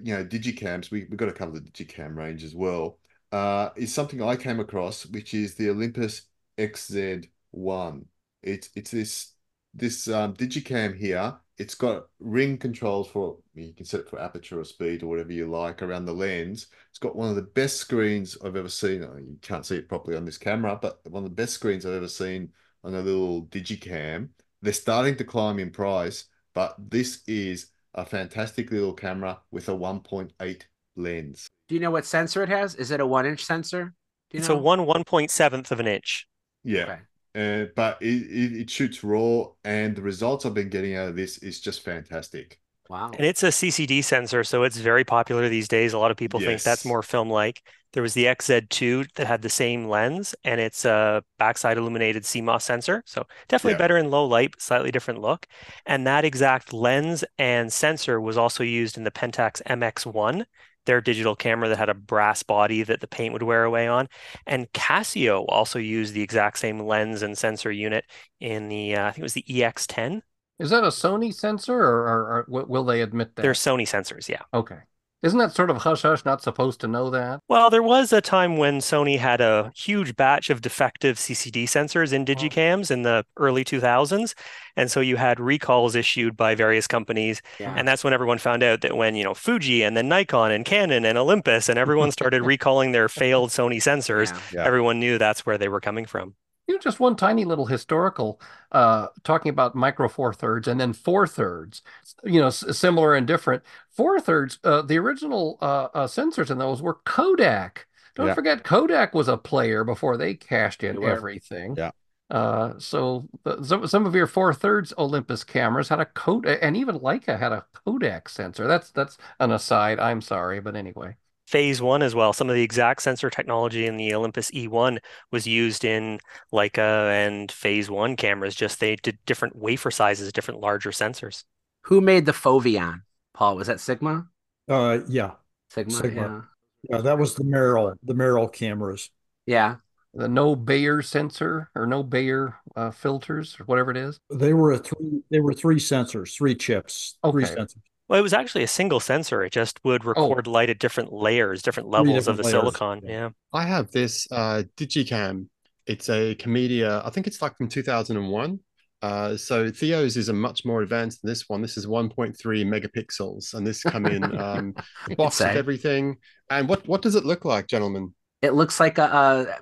you 0.02 0.14
know, 0.14 0.24
digicams, 0.24 0.90
we 0.90 1.06
we've 1.10 1.16
got 1.16 1.26
to 1.26 1.32
cover 1.32 1.58
the 1.58 1.60
digicam 1.60 2.14
range 2.16 2.44
as 2.44 2.54
well. 2.54 2.98
Uh, 3.32 3.70
is 3.76 3.92
something 3.92 4.22
I 4.22 4.36
came 4.36 4.60
across, 4.60 5.06
which 5.06 5.34
is 5.34 5.56
the 5.56 5.70
Olympus 5.70 6.22
XZ1. 6.58 8.04
It's 8.42 8.70
it's 8.76 8.90
this 8.92 9.32
this 9.76 10.08
um, 10.08 10.34
digicam 10.34 10.96
here 10.96 11.36
it's 11.58 11.74
got 11.74 12.06
ring 12.20 12.58
controls 12.58 13.08
for 13.08 13.38
you 13.54 13.72
can 13.72 13.86
set 13.86 14.00
it 14.00 14.10
for 14.10 14.20
aperture 14.20 14.60
or 14.60 14.64
speed 14.64 15.02
or 15.02 15.06
whatever 15.06 15.32
you 15.32 15.46
like 15.46 15.82
around 15.82 16.04
the 16.04 16.12
lens. 16.12 16.66
It's 16.90 16.98
got 16.98 17.16
one 17.16 17.30
of 17.30 17.36
the 17.36 17.42
best 17.42 17.78
screens 17.78 18.36
I've 18.44 18.56
ever 18.56 18.68
seen. 18.68 19.00
You 19.00 19.38
can't 19.40 19.64
see 19.64 19.76
it 19.76 19.88
properly 19.88 20.16
on 20.16 20.24
this 20.24 20.38
camera, 20.38 20.78
but 20.80 21.00
one 21.08 21.24
of 21.24 21.30
the 21.30 21.34
best 21.34 21.54
screens 21.54 21.86
I've 21.86 21.94
ever 21.94 22.08
seen 22.08 22.50
on 22.84 22.94
a 22.94 23.00
little 23.00 23.46
digicam. 23.46 24.28
They're 24.60 24.72
starting 24.72 25.16
to 25.16 25.24
climb 25.24 25.58
in 25.58 25.70
price, 25.70 26.24
but 26.54 26.76
this 26.78 27.22
is 27.26 27.68
a 27.94 28.04
fantastic 28.04 28.70
little 28.70 28.92
camera 28.92 29.40
with 29.50 29.68
a 29.68 29.72
1.8 29.72 30.62
lens. 30.96 31.48
Do 31.68 31.74
you 31.74 31.80
know 31.80 31.90
what 31.90 32.04
sensor 32.04 32.42
it 32.42 32.50
has? 32.50 32.74
Is 32.74 32.90
it 32.90 33.00
a 33.00 33.06
one 33.06 33.26
inch 33.26 33.44
sensor? 33.44 33.94
it's 34.30 34.48
know? 34.48 34.56
a 34.56 34.58
one 34.58 34.84
one 34.84 35.04
point 35.04 35.30
seventh 35.30 35.70
of 35.72 35.80
an 35.80 35.86
inch. 35.86 36.26
Yeah. 36.64 36.82
Okay. 36.82 36.98
Uh, 37.36 37.66
but 37.76 38.00
it, 38.00 38.06
it, 38.06 38.60
it, 38.60 38.70
shoots 38.70 39.04
raw, 39.04 39.44
and 39.62 39.94
the 39.94 40.00
results 40.00 40.46
I've 40.46 40.54
been 40.54 40.70
getting 40.70 40.96
out 40.96 41.08
of 41.08 41.16
this 41.16 41.36
is 41.38 41.60
just 41.60 41.82
fantastic. 41.84 42.58
Wow. 42.88 43.10
And 43.14 43.26
it's 43.26 43.42
a 43.42 43.48
CCD 43.48 44.02
sensor, 44.02 44.42
so 44.42 44.62
it's 44.62 44.78
very 44.78 45.04
popular 45.04 45.48
these 45.48 45.68
days. 45.68 45.92
A 45.92 45.98
lot 45.98 46.10
of 46.10 46.16
people 46.16 46.40
yes. 46.40 46.48
think 46.48 46.62
that's 46.62 46.84
more 46.84 47.02
film 47.02 47.28
like. 47.28 47.62
There 47.92 48.02
was 48.02 48.14
the 48.14 48.26
XZ2 48.26 49.12
that 49.14 49.26
had 49.26 49.42
the 49.42 49.48
same 49.48 49.86
lens, 49.86 50.34
and 50.44 50.60
it's 50.60 50.84
a 50.84 51.22
backside 51.38 51.78
illuminated 51.78 52.22
CMOS 52.22 52.62
sensor. 52.62 53.02
So 53.06 53.26
definitely 53.48 53.72
yeah. 53.72 53.78
better 53.78 53.96
in 53.96 54.10
low 54.10 54.24
light, 54.24 54.54
slightly 54.58 54.90
different 54.90 55.20
look. 55.20 55.46
And 55.84 56.06
that 56.06 56.24
exact 56.24 56.72
lens 56.72 57.24
and 57.38 57.72
sensor 57.72 58.20
was 58.20 58.38
also 58.38 58.64
used 58.64 58.96
in 58.96 59.04
the 59.04 59.10
Pentax 59.10 59.62
MX1 59.62 60.46
their 60.86 61.00
digital 61.00 61.36
camera 61.36 61.68
that 61.68 61.78
had 61.78 61.88
a 61.88 61.94
brass 61.94 62.42
body 62.42 62.82
that 62.82 63.00
the 63.00 63.06
paint 63.06 63.32
would 63.32 63.42
wear 63.42 63.64
away 63.64 63.86
on. 63.86 64.08
And 64.46 64.72
Casio 64.72 65.44
also 65.48 65.78
used 65.78 66.14
the 66.14 66.22
exact 66.22 66.58
same 66.58 66.80
lens 66.80 67.22
and 67.22 67.36
sensor 67.36 67.70
unit 67.70 68.04
in 68.40 68.68
the, 68.68 68.96
uh, 68.96 69.06
I 69.06 69.10
think 69.10 69.20
it 69.20 69.22
was 69.22 69.34
the 69.34 69.44
EX10. 69.48 70.22
Is 70.58 70.70
that 70.70 70.84
a 70.84 70.88
Sony 70.88 71.34
sensor 71.34 71.78
or, 71.78 72.08
or, 72.08 72.46
or 72.48 72.64
will 72.66 72.84
they 72.84 73.02
admit 73.02 73.36
that? 73.36 73.42
They're 73.42 73.52
Sony 73.52 73.82
sensors, 73.82 74.28
yeah. 74.28 74.42
Okay. 74.54 74.78
Isn't 75.26 75.40
that 75.40 75.52
sort 75.52 75.70
of 75.70 75.78
hush 75.78 76.02
hush, 76.02 76.24
not 76.24 76.40
supposed 76.40 76.80
to 76.82 76.86
know 76.86 77.10
that? 77.10 77.40
Well, 77.48 77.68
there 77.68 77.82
was 77.82 78.12
a 78.12 78.20
time 78.20 78.58
when 78.58 78.78
Sony 78.78 79.18
had 79.18 79.40
a 79.40 79.72
huge 79.74 80.14
batch 80.14 80.50
of 80.50 80.60
defective 80.60 81.16
CCD 81.16 81.64
sensors 81.64 82.12
in 82.12 82.22
oh. 82.22 82.24
digicams 82.26 82.92
in 82.92 83.02
the 83.02 83.24
early 83.36 83.64
2000s. 83.64 84.34
And 84.76 84.88
so 84.88 85.00
you 85.00 85.16
had 85.16 85.40
recalls 85.40 85.96
issued 85.96 86.36
by 86.36 86.54
various 86.54 86.86
companies. 86.86 87.42
Yeah. 87.58 87.74
And 87.76 87.88
that's 87.88 88.04
when 88.04 88.12
everyone 88.12 88.38
found 88.38 88.62
out 88.62 88.82
that 88.82 88.96
when, 88.96 89.16
you 89.16 89.24
know, 89.24 89.34
Fuji 89.34 89.82
and 89.82 89.96
then 89.96 90.08
Nikon 90.08 90.52
and 90.52 90.64
Canon 90.64 91.04
and 91.04 91.18
Olympus 91.18 91.68
and 91.68 91.76
everyone 91.76 92.12
started 92.12 92.42
recalling 92.44 92.92
their 92.92 93.08
failed 93.08 93.50
Sony 93.50 93.78
sensors, 93.78 94.30
yeah. 94.30 94.60
Yeah. 94.60 94.64
everyone 94.64 95.00
knew 95.00 95.18
that's 95.18 95.44
where 95.44 95.58
they 95.58 95.68
were 95.68 95.80
coming 95.80 96.06
from 96.06 96.36
you 96.66 96.74
know, 96.74 96.80
just 96.80 97.00
one 97.00 97.16
tiny 97.16 97.44
little 97.44 97.66
historical 97.66 98.40
uh, 98.72 99.08
talking 99.22 99.50
about 99.50 99.74
micro 99.74 100.08
four 100.08 100.34
thirds 100.34 100.66
and 100.66 100.80
then 100.80 100.92
four 100.92 101.26
thirds, 101.26 101.82
you 102.24 102.40
know, 102.40 102.48
s- 102.48 102.76
similar 102.76 103.14
and 103.14 103.26
different. 103.26 103.62
Four 103.90 104.20
thirds, 104.20 104.58
uh, 104.64 104.82
the 104.82 104.98
original 104.98 105.58
uh, 105.60 105.88
uh, 105.94 106.06
sensors 106.06 106.50
in 106.50 106.58
those 106.58 106.82
were 106.82 106.94
Kodak. 107.04 107.86
Don't 108.14 108.28
yeah. 108.28 108.34
forget, 108.34 108.64
Kodak 108.64 109.14
was 109.14 109.28
a 109.28 109.36
player 109.36 109.84
before 109.84 110.16
they 110.16 110.34
cashed 110.34 110.82
in 110.82 111.02
everything. 111.02 111.76
Yeah. 111.76 111.90
Uh, 112.28 112.72
so 112.78 113.28
the, 113.44 113.62
some, 113.62 113.86
some 113.86 114.04
of 114.04 114.14
your 114.14 114.26
four 114.26 114.52
thirds 114.52 114.92
Olympus 114.98 115.44
cameras 115.44 115.88
had 115.88 116.00
a 116.00 116.06
Kodak, 116.06 116.58
and 116.62 116.76
even 116.76 116.98
Leica 116.98 117.38
had 117.38 117.52
a 117.52 117.64
Kodak 117.84 118.28
sensor. 118.28 118.66
That's 118.66 118.90
that's 118.90 119.16
an 119.38 119.52
aside. 119.52 120.00
I'm 120.00 120.20
sorry, 120.20 120.58
but 120.60 120.74
anyway 120.74 121.16
phase 121.46 121.80
one 121.80 122.02
as 122.02 122.14
well. 122.14 122.32
Some 122.32 122.48
of 122.50 122.56
the 122.56 122.62
exact 122.62 123.02
sensor 123.02 123.30
technology 123.30 123.86
in 123.86 123.96
the 123.96 124.14
Olympus 124.14 124.50
E1 124.50 124.98
was 125.30 125.46
used 125.46 125.84
in 125.84 126.18
Leica 126.52 127.10
and 127.10 127.50
phase 127.50 127.90
one 127.90 128.16
cameras, 128.16 128.54
just 128.54 128.80
they 128.80 128.96
did 128.96 129.18
different 129.26 129.56
wafer 129.56 129.90
sizes, 129.90 130.32
different 130.32 130.60
larger 130.60 130.90
sensors. 130.90 131.44
Who 131.82 132.00
made 132.00 132.26
the 132.26 132.32
Foveon? 132.32 133.02
Paul, 133.34 133.56
was 133.56 133.68
that 133.68 133.80
Sigma? 133.80 134.26
Uh 134.68 134.98
yeah. 135.08 135.32
Sigma. 135.70 135.92
Sigma. 135.92 136.48
Yeah. 136.88 136.96
yeah, 136.96 137.02
that 137.02 137.18
was 137.18 137.34
the 137.34 137.44
Merrill, 137.44 137.94
the 138.02 138.14
Merrill 138.14 138.48
cameras. 138.48 139.10
Yeah. 139.46 139.76
The 140.14 140.28
no 140.28 140.56
Bayer 140.56 141.02
sensor 141.02 141.70
or 141.74 141.86
no 141.86 142.02
Bayer 142.02 142.58
uh, 142.74 142.90
filters 142.90 143.60
or 143.60 143.64
whatever 143.64 143.90
it 143.90 143.98
is. 143.98 144.18
They 144.30 144.54
were 144.54 144.72
a 144.72 144.78
three. 144.78 145.22
They 145.30 145.40
were 145.40 145.52
three 145.52 145.76
sensors, 145.76 146.34
three 146.34 146.54
chips, 146.54 147.18
okay. 147.22 147.32
three 147.32 147.44
sensors. 147.44 147.82
Well, 148.08 148.18
it 148.18 148.22
was 148.22 148.32
actually 148.32 148.62
a 148.62 148.68
single 148.68 149.00
sensor. 149.00 149.42
It 149.42 149.52
just 149.52 149.80
would 149.84 150.02
oh. 150.04 150.08
record 150.08 150.48
oh. 150.48 150.50
light 150.50 150.70
at 150.70 150.78
different 150.78 151.12
layers, 151.12 151.62
different 151.62 151.88
levels 151.88 152.26
different 152.26 152.28
of 152.28 152.36
the 152.36 152.42
layers. 152.44 152.60
silicon. 152.60 153.00
Yeah. 153.04 153.30
I 153.52 153.64
have 153.64 153.90
this 153.90 154.26
uh, 154.30 154.62
Digicam. 154.76 155.48
It's 155.86 156.08
a 156.08 156.34
Camedia. 156.36 157.04
I 157.04 157.10
think 157.10 157.26
it's 157.26 157.40
like 157.40 157.56
from 157.56 157.68
2001. 157.68 158.60
Uh, 159.02 159.36
so 159.36 159.70
Theo's 159.70 160.16
is 160.16 160.28
a 160.28 160.32
much 160.32 160.64
more 160.64 160.82
advanced 160.82 161.22
than 161.22 161.28
this 161.28 161.48
one. 161.48 161.62
This 161.62 161.76
is 161.76 161.86
1.3 161.86 162.34
megapixels, 162.36 163.54
and 163.54 163.66
this 163.66 163.82
come 163.82 164.06
in 164.06 164.24
um, 164.38 164.74
box 165.16 165.40
with 165.40 165.48
everything. 165.56 166.16
And 166.50 166.68
what 166.68 166.86
what 166.88 167.02
does 167.02 167.14
it 167.14 167.24
look 167.24 167.44
like, 167.44 167.66
gentlemen? 167.66 168.14
It 168.42 168.54
looks 168.54 168.80
like 168.80 168.98
a, 168.98 169.04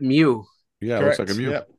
a 0.01 0.03
Mju. 0.03 0.45
Yeah, 0.81 1.01
Correct. 1.01 1.19
it 1.19 1.23
looks 1.23 1.31
like 1.31 1.31
a 1.31 1.41
Mju. 1.41 1.51
Yeah, 1.51 1.51
yeah. 1.51 1.74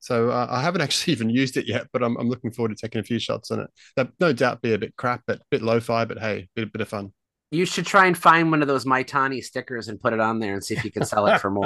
So 0.00 0.30
uh, 0.30 0.46
I 0.50 0.62
haven't 0.62 0.80
actually 0.82 1.12
even 1.12 1.30
used 1.30 1.56
it 1.56 1.66
yet, 1.66 1.86
but 1.92 2.02
I'm, 2.02 2.16
I'm 2.16 2.28
looking 2.28 2.50
forward 2.50 2.76
to 2.76 2.80
taking 2.80 3.00
a 3.00 3.04
few 3.04 3.18
shots 3.18 3.50
on 3.50 3.60
it. 3.60 3.70
That 3.96 4.10
no 4.20 4.32
doubt 4.32 4.62
be 4.62 4.72
a 4.72 4.78
bit 4.78 4.96
crap, 4.96 5.22
but 5.26 5.38
a 5.38 5.44
bit 5.50 5.62
lo-fi, 5.62 6.04
but 6.04 6.18
hey, 6.18 6.48
bit, 6.54 6.72
bit 6.72 6.82
of 6.82 6.88
fun. 6.88 7.12
You 7.52 7.64
should 7.64 7.86
try 7.86 8.06
and 8.06 8.18
find 8.18 8.50
one 8.50 8.60
of 8.60 8.68
those 8.68 8.84
Maitani 8.84 9.42
stickers 9.42 9.86
and 9.86 10.00
put 10.00 10.12
it 10.12 10.18
on 10.18 10.40
there 10.40 10.54
and 10.54 10.64
see 10.64 10.74
if 10.74 10.84
you 10.84 10.90
can 10.90 11.04
sell 11.04 11.26
it 11.26 11.40
for 11.40 11.48
more. 11.48 11.64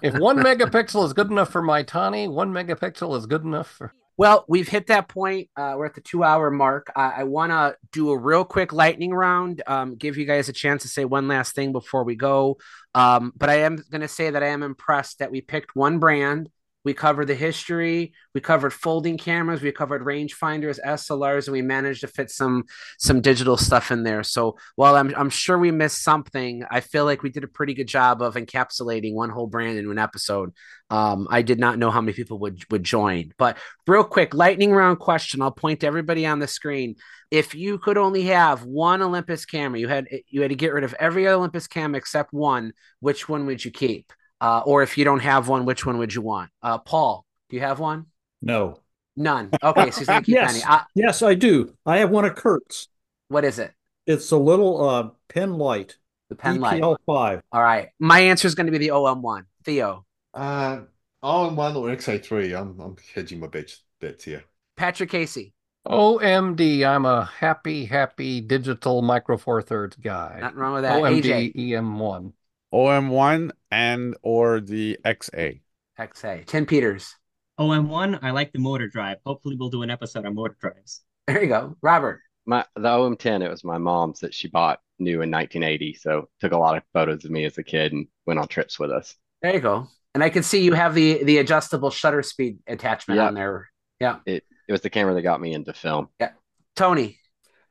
if 0.00 0.14
one 0.18 0.38
megapixel 0.38 1.04
is 1.04 1.12
good 1.12 1.30
enough 1.30 1.50
for 1.50 1.60
Maitani, 1.60 2.30
one 2.30 2.52
megapixel 2.52 3.16
is 3.18 3.26
good 3.26 3.42
enough 3.42 3.68
for. 3.68 3.92
Well, 4.16 4.44
we've 4.48 4.66
hit 4.66 4.88
that 4.88 5.06
point. 5.06 5.48
Uh, 5.56 5.74
we're 5.76 5.86
at 5.86 5.94
the 5.94 6.00
two 6.00 6.24
hour 6.24 6.50
mark. 6.50 6.90
I, 6.96 7.10
I 7.18 7.24
want 7.24 7.52
to 7.52 7.76
do 7.92 8.10
a 8.10 8.18
real 8.18 8.44
quick 8.44 8.72
lightning 8.72 9.12
round, 9.12 9.62
um, 9.66 9.94
give 9.94 10.16
you 10.16 10.24
guys 10.24 10.48
a 10.48 10.52
chance 10.52 10.82
to 10.82 10.88
say 10.88 11.04
one 11.04 11.28
last 11.28 11.54
thing 11.54 11.70
before 11.70 12.02
we 12.02 12.16
go. 12.16 12.58
Um, 12.96 13.32
but 13.36 13.48
I 13.48 13.60
am 13.60 13.76
going 13.90 14.00
to 14.00 14.08
say 14.08 14.30
that 14.30 14.42
I 14.42 14.48
am 14.48 14.64
impressed 14.64 15.20
that 15.20 15.30
we 15.30 15.40
picked 15.40 15.76
one 15.76 16.00
brand 16.00 16.48
we 16.88 16.94
covered 16.94 17.26
the 17.26 17.34
history. 17.34 18.14
We 18.34 18.40
covered 18.40 18.72
folding 18.72 19.18
cameras. 19.18 19.60
We 19.60 19.72
covered 19.72 20.06
rangefinders, 20.06 20.80
SLRs, 20.82 21.46
and 21.46 21.52
we 21.52 21.60
managed 21.60 22.00
to 22.00 22.06
fit 22.06 22.30
some 22.30 22.64
some 22.96 23.20
digital 23.20 23.58
stuff 23.58 23.90
in 23.90 24.04
there. 24.04 24.22
So 24.22 24.56
while 24.74 24.96
I'm 24.96 25.14
I'm 25.14 25.28
sure 25.28 25.58
we 25.58 25.70
missed 25.70 26.02
something, 26.02 26.64
I 26.70 26.80
feel 26.80 27.04
like 27.04 27.22
we 27.22 27.28
did 27.28 27.44
a 27.44 27.48
pretty 27.48 27.74
good 27.74 27.88
job 27.88 28.22
of 28.22 28.36
encapsulating 28.36 29.12
one 29.12 29.28
whole 29.28 29.46
brand 29.46 29.76
in 29.76 29.90
an 29.90 29.98
episode. 29.98 30.54
Um, 30.88 31.28
I 31.30 31.42
did 31.42 31.58
not 31.58 31.78
know 31.78 31.90
how 31.90 32.00
many 32.00 32.14
people 32.14 32.38
would 32.38 32.64
would 32.70 32.84
join. 32.84 33.34
But 33.36 33.58
real 33.86 34.02
quick, 34.02 34.32
lightning 34.32 34.72
round 34.72 34.98
question. 34.98 35.42
I'll 35.42 35.50
point 35.50 35.80
to 35.80 35.86
everybody 35.86 36.24
on 36.24 36.38
the 36.38 36.48
screen. 36.48 36.94
If 37.30 37.54
you 37.54 37.76
could 37.76 37.98
only 37.98 38.22
have 38.22 38.64
one 38.64 39.02
Olympus 39.02 39.44
camera, 39.44 39.78
you 39.78 39.88
had 39.88 40.08
you 40.28 40.40
had 40.40 40.52
to 40.52 40.56
get 40.56 40.72
rid 40.72 40.84
of 40.84 40.94
every 40.98 41.28
Olympus 41.28 41.66
camera 41.66 41.98
except 41.98 42.32
one. 42.32 42.72
Which 43.00 43.28
one 43.28 43.44
would 43.44 43.62
you 43.62 43.72
keep? 43.72 44.10
Uh, 44.40 44.62
or 44.64 44.82
if 44.82 44.96
you 44.98 45.04
don't 45.04 45.20
have 45.20 45.48
one, 45.48 45.64
which 45.64 45.84
one 45.84 45.98
would 45.98 46.14
you 46.14 46.22
want? 46.22 46.50
Uh, 46.62 46.78
Paul, 46.78 47.24
do 47.50 47.56
you 47.56 47.62
have 47.62 47.80
one? 47.80 48.06
No. 48.40 48.80
None. 49.16 49.50
Okay, 49.62 49.90
so 49.90 49.98
he's 50.00 50.06
gonna 50.06 50.24
yes, 50.28 50.52
Penny. 50.62 50.64
Uh, 50.76 50.84
yes, 50.94 51.22
I 51.22 51.34
do. 51.34 51.74
I 51.84 51.98
have 51.98 52.10
one 52.10 52.24
of 52.24 52.36
Kurt's. 52.36 52.88
what 53.28 53.44
is 53.44 53.58
it? 53.58 53.72
It's 54.06 54.30
a 54.30 54.36
little 54.36 54.88
uh, 54.88 55.08
Pen 55.28 55.54
Lite. 55.54 55.96
The 56.30 56.36
Pen 56.36 56.60
Lite. 56.60 56.80
EPL5. 56.82 57.40
All 57.52 57.62
right. 57.62 57.88
My 57.98 58.20
answer 58.20 58.46
is 58.46 58.54
going 58.54 58.66
to 58.66 58.72
be 58.72 58.78
the 58.78 58.88
OM1. 58.88 59.44
Theo, 59.64 60.04
Uh, 60.34 60.82
OM1 61.22 61.76
or 61.76 61.88
XA3. 61.88 62.58
I'm 62.58 62.78
I'm 62.80 62.96
hedging 63.14 63.40
my 63.40 63.48
bets 63.48 63.82
bets 64.00 64.24
here. 64.24 64.44
Patrick 64.76 65.10
Casey. 65.10 65.52
OMD. 65.86 66.86
I'm 66.86 67.04
a 67.06 67.24
happy, 67.24 67.86
happy 67.86 68.40
digital 68.40 69.02
micro 69.02 69.36
four 69.36 69.62
thirds 69.62 69.96
guy. 69.96 70.38
Nothing 70.40 70.58
wrong 70.58 70.74
with 70.74 70.82
that. 70.84 71.02
OMD 71.02 71.22
AJ. 71.22 71.56
EM1. 71.56 72.32
OM1 72.72 73.50
and 73.70 74.16
or 74.22 74.60
the 74.60 74.98
XA. 75.04 75.60
XA. 75.98 76.46
Tim 76.46 76.66
Peters. 76.66 77.14
OM1, 77.58 78.20
I 78.22 78.30
like 78.30 78.52
the 78.52 78.58
motor 78.60 78.88
drive. 78.88 79.18
Hopefully, 79.26 79.56
we'll 79.58 79.70
do 79.70 79.82
an 79.82 79.90
episode 79.90 80.24
on 80.26 80.34
motor 80.34 80.56
drives. 80.60 81.02
There 81.26 81.42
you 81.42 81.48
go. 81.48 81.76
Robert. 81.82 82.20
My 82.46 82.64
the 82.76 82.88
OM10, 82.88 83.42
it 83.44 83.50
was 83.50 83.64
my 83.64 83.76
mom's 83.78 84.20
that 84.20 84.32
she 84.32 84.48
bought 84.48 84.78
new 84.98 85.20
in 85.22 85.30
1980. 85.30 85.94
So 85.94 86.28
took 86.40 86.52
a 86.52 86.56
lot 86.56 86.76
of 86.76 86.82
photos 86.94 87.24
of 87.24 87.30
me 87.30 87.44
as 87.44 87.58
a 87.58 87.62
kid 87.62 87.92
and 87.92 88.06
went 88.26 88.38
on 88.40 88.48
trips 88.48 88.78
with 88.78 88.90
us. 88.90 89.14
There 89.42 89.52
you 89.52 89.60
go. 89.60 89.88
And 90.14 90.24
I 90.24 90.30
can 90.30 90.42
see 90.42 90.62
you 90.62 90.72
have 90.72 90.94
the 90.94 91.22
the 91.24 91.38
adjustable 91.38 91.90
shutter 91.90 92.22
speed 92.22 92.58
attachment 92.66 93.18
Yeah. 93.18 93.26
on 93.26 93.34
there. 93.34 93.68
Yeah. 94.00 94.20
It 94.24 94.44
it 94.68 94.72
was 94.72 94.80
the 94.80 94.88
camera 94.90 95.14
that 95.14 95.22
got 95.22 95.40
me 95.40 95.52
into 95.52 95.72
film. 95.74 96.08
Yeah. 96.20 96.30
Tony. 96.76 97.18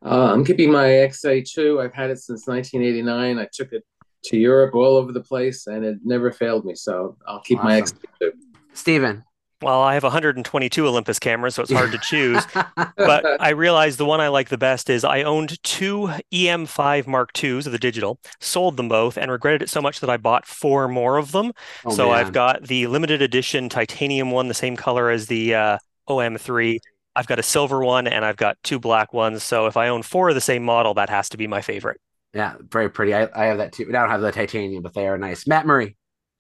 Uh, 0.06 0.32
I'm 0.32 0.46
keeping 0.46 0.72
my 0.72 0.86
XA2. 0.86 1.84
I've 1.84 1.94
had 1.94 2.12
it 2.12 2.20
since 2.20 2.46
1989. 2.48 3.40
I 3.40 3.48
took 3.52 3.72
it 3.74 3.84
to 4.28 4.38
Europe, 4.38 4.76
all 4.76 4.98
over 4.98 5.12
the 5.12 5.22
place, 5.22 5.68
and 5.68 5.84
it 5.84 5.98
never 6.04 6.32
failed 6.32 6.66
me. 6.66 6.76
So 6.76 7.18
I'll 7.28 7.42
keep 7.42 7.62
my 7.62 7.82
Awesome. 7.82 8.00
XA2. 8.22 8.32
Stephen. 8.74 9.24
Well, 9.62 9.82
I 9.82 9.96
have 9.96 10.04
122 10.04 10.88
Olympus 10.88 11.18
cameras, 11.18 11.56
so 11.56 11.64
it's 11.64 11.72
hard 11.72 11.92
to 11.92 11.98
choose. 11.98 12.46
but 12.96 13.26
I 13.42 13.50
realized 13.50 13.98
the 13.98 14.06
one 14.06 14.22
I 14.22 14.28
like 14.28 14.50
the 14.50 14.58
best 14.58 14.88
is 14.88 15.04
I 15.04 15.24
owned 15.24 15.62
two 15.64 16.12
EM5 16.32 17.08
Mark 17.08 17.32
IIs 17.44 17.66
of 17.66 17.72
the 17.72 17.80
digital, 17.80 18.20
sold 18.40 18.78
them 18.78 18.88
both, 18.88 19.18
and 19.18 19.32
regretted 19.32 19.64
it 19.64 19.70
so 19.70 19.82
much 19.82 20.00
that 20.02 20.12
I 20.12 20.18
bought 20.18 20.46
four 20.46 20.88
more 20.88 21.18
of 21.18 21.32
them. 21.32 21.54
Oh, 21.86 21.90
so 21.90 22.10
man. 22.10 22.18
I've 22.18 22.34
got 22.34 22.68
the 22.68 22.86
limited 22.86 23.24
edition 23.24 23.68
titanium 23.68 24.30
one, 24.30 24.48
the 24.48 24.54
same 24.54 24.76
color 24.76 25.10
as 25.10 25.26
the 25.26 25.56
uh, 25.56 25.78
OM3. 26.08 26.78
I've 27.16 27.28
got 27.28 27.40
a 27.40 27.44
silver 27.44 27.84
one, 27.84 28.06
and 28.06 28.24
I've 28.24 28.38
got 28.38 28.58
two 28.64 28.78
black 28.78 29.12
ones. 29.12 29.42
So 29.42 29.66
if 29.66 29.76
I 29.76 29.88
own 29.88 30.04
four 30.04 30.30
of 30.30 30.36
the 30.36 30.42
same 30.42 30.64
model, 30.64 30.94
that 30.94 31.10
has 31.10 31.30
to 31.30 31.38
be 31.38 31.48
my 31.48 31.62
favorite. 31.62 32.00
Yeah, 32.34 32.56
very 32.70 32.90
pretty. 32.90 33.14
I, 33.14 33.28
I 33.34 33.46
have 33.46 33.58
that 33.60 33.72
too. 33.74 33.86
I 33.90 33.92
don't 33.92 34.10
have 34.10 34.22
the 34.22 34.32
titanium, 34.32 34.84
but 34.84 34.94
they 34.94 35.08
are 35.08 35.18
nice. 35.18 35.48
Matt 35.48 35.66
Murray. 35.66 35.98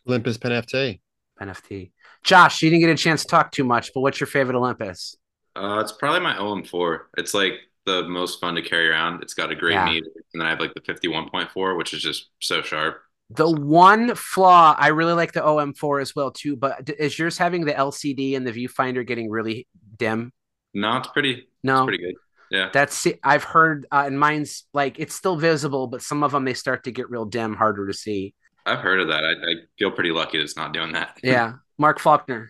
Olympus 0.08 0.38
Pen 0.38 0.52
FT. 0.52 1.00
NFT. 1.42 1.92
Josh, 2.24 2.62
you 2.62 2.70
didn't 2.70 2.82
get 2.82 2.90
a 2.90 2.96
chance 2.98 3.22
to 3.22 3.28
talk 3.28 3.52
too 3.52 3.64
much, 3.64 3.92
but 3.94 4.02
what's 4.02 4.20
your 4.20 4.28
favorite 4.28 4.58
Olympus? 4.58 5.16
Uh, 5.56 5.80
it's 5.82 5.92
probably 5.94 6.20
my 6.20 6.34
OM4. 6.36 7.00
It's 7.18 7.34
like 7.34 7.54
the 7.86 8.04
most 8.04 8.40
fun 8.42 8.56
to 8.56 8.62
carry 8.62 8.90
around. 8.90 9.22
It's 9.24 9.34
got 9.34 9.52
a 9.52 9.56
great 9.56 9.74
Yeah. 9.74 9.86
meter, 9.86 10.08
and 10.34 10.42
then 10.42 10.46
I 10.48 10.50
have 10.50 10.60
like 10.60 10.74
the 10.74 10.82
51.4, 10.82 11.78
which 11.78 11.94
is 11.94 12.02
just 12.02 12.30
so 12.40 12.62
sharp. 12.62 13.02
The 13.30 13.50
one 13.50 14.16
flaw, 14.16 14.76
I 14.78 14.88
really 14.90 15.14
like 15.14 15.34
the 15.34 15.42
OM4 15.42 16.02
as 16.02 16.16
well 16.16 16.32
too, 16.32 16.56
but 16.56 16.90
is 16.98 17.18
yours 17.20 17.38
having 17.38 17.66
the 17.66 17.74
LCD 17.74 18.36
and 18.38 18.48
the 18.48 18.52
viewfinder 18.54 19.06
getting 19.06 19.30
really 19.30 19.68
dim? 19.98 20.32
No, 20.74 20.98
it's 20.98 21.08
pretty. 21.10 21.48
No. 21.64 21.80
it's 21.84 21.86
pretty 21.88 22.04
good. 22.04 22.16
Yeah, 22.52 22.70
That's 22.72 23.06
I've 23.24 23.44
heard, 23.44 23.88
uh, 23.92 24.04
and 24.06 24.20
mine's 24.20 24.64
like 24.74 25.00
it's 25.00 25.14
still 25.16 25.36
visible, 25.36 25.88
but 25.88 26.02
some 26.02 26.24
of 26.24 26.32
them 26.32 26.46
they 26.46 26.54
start 26.54 26.86
to 26.86 26.92
get 26.92 27.10
real 27.10 27.26
dim, 27.26 27.56
harder 27.56 27.88
to 27.88 27.94
see. 27.94 28.34
I've 28.66 28.80
heard 28.80 29.00
of 29.00 29.08
that. 29.10 29.24
I, 29.24 29.32
I 29.32 29.54
feel 29.78 29.92
pretty 29.92 30.12
lucky 30.12 30.38
that 30.38 30.44
it's 30.44 30.58
not 30.58 30.74
doing 30.74 30.94
that. 30.94 31.18
Yeah, 31.24 31.54
Mark 31.78 32.00
Faulkner, 32.00 32.50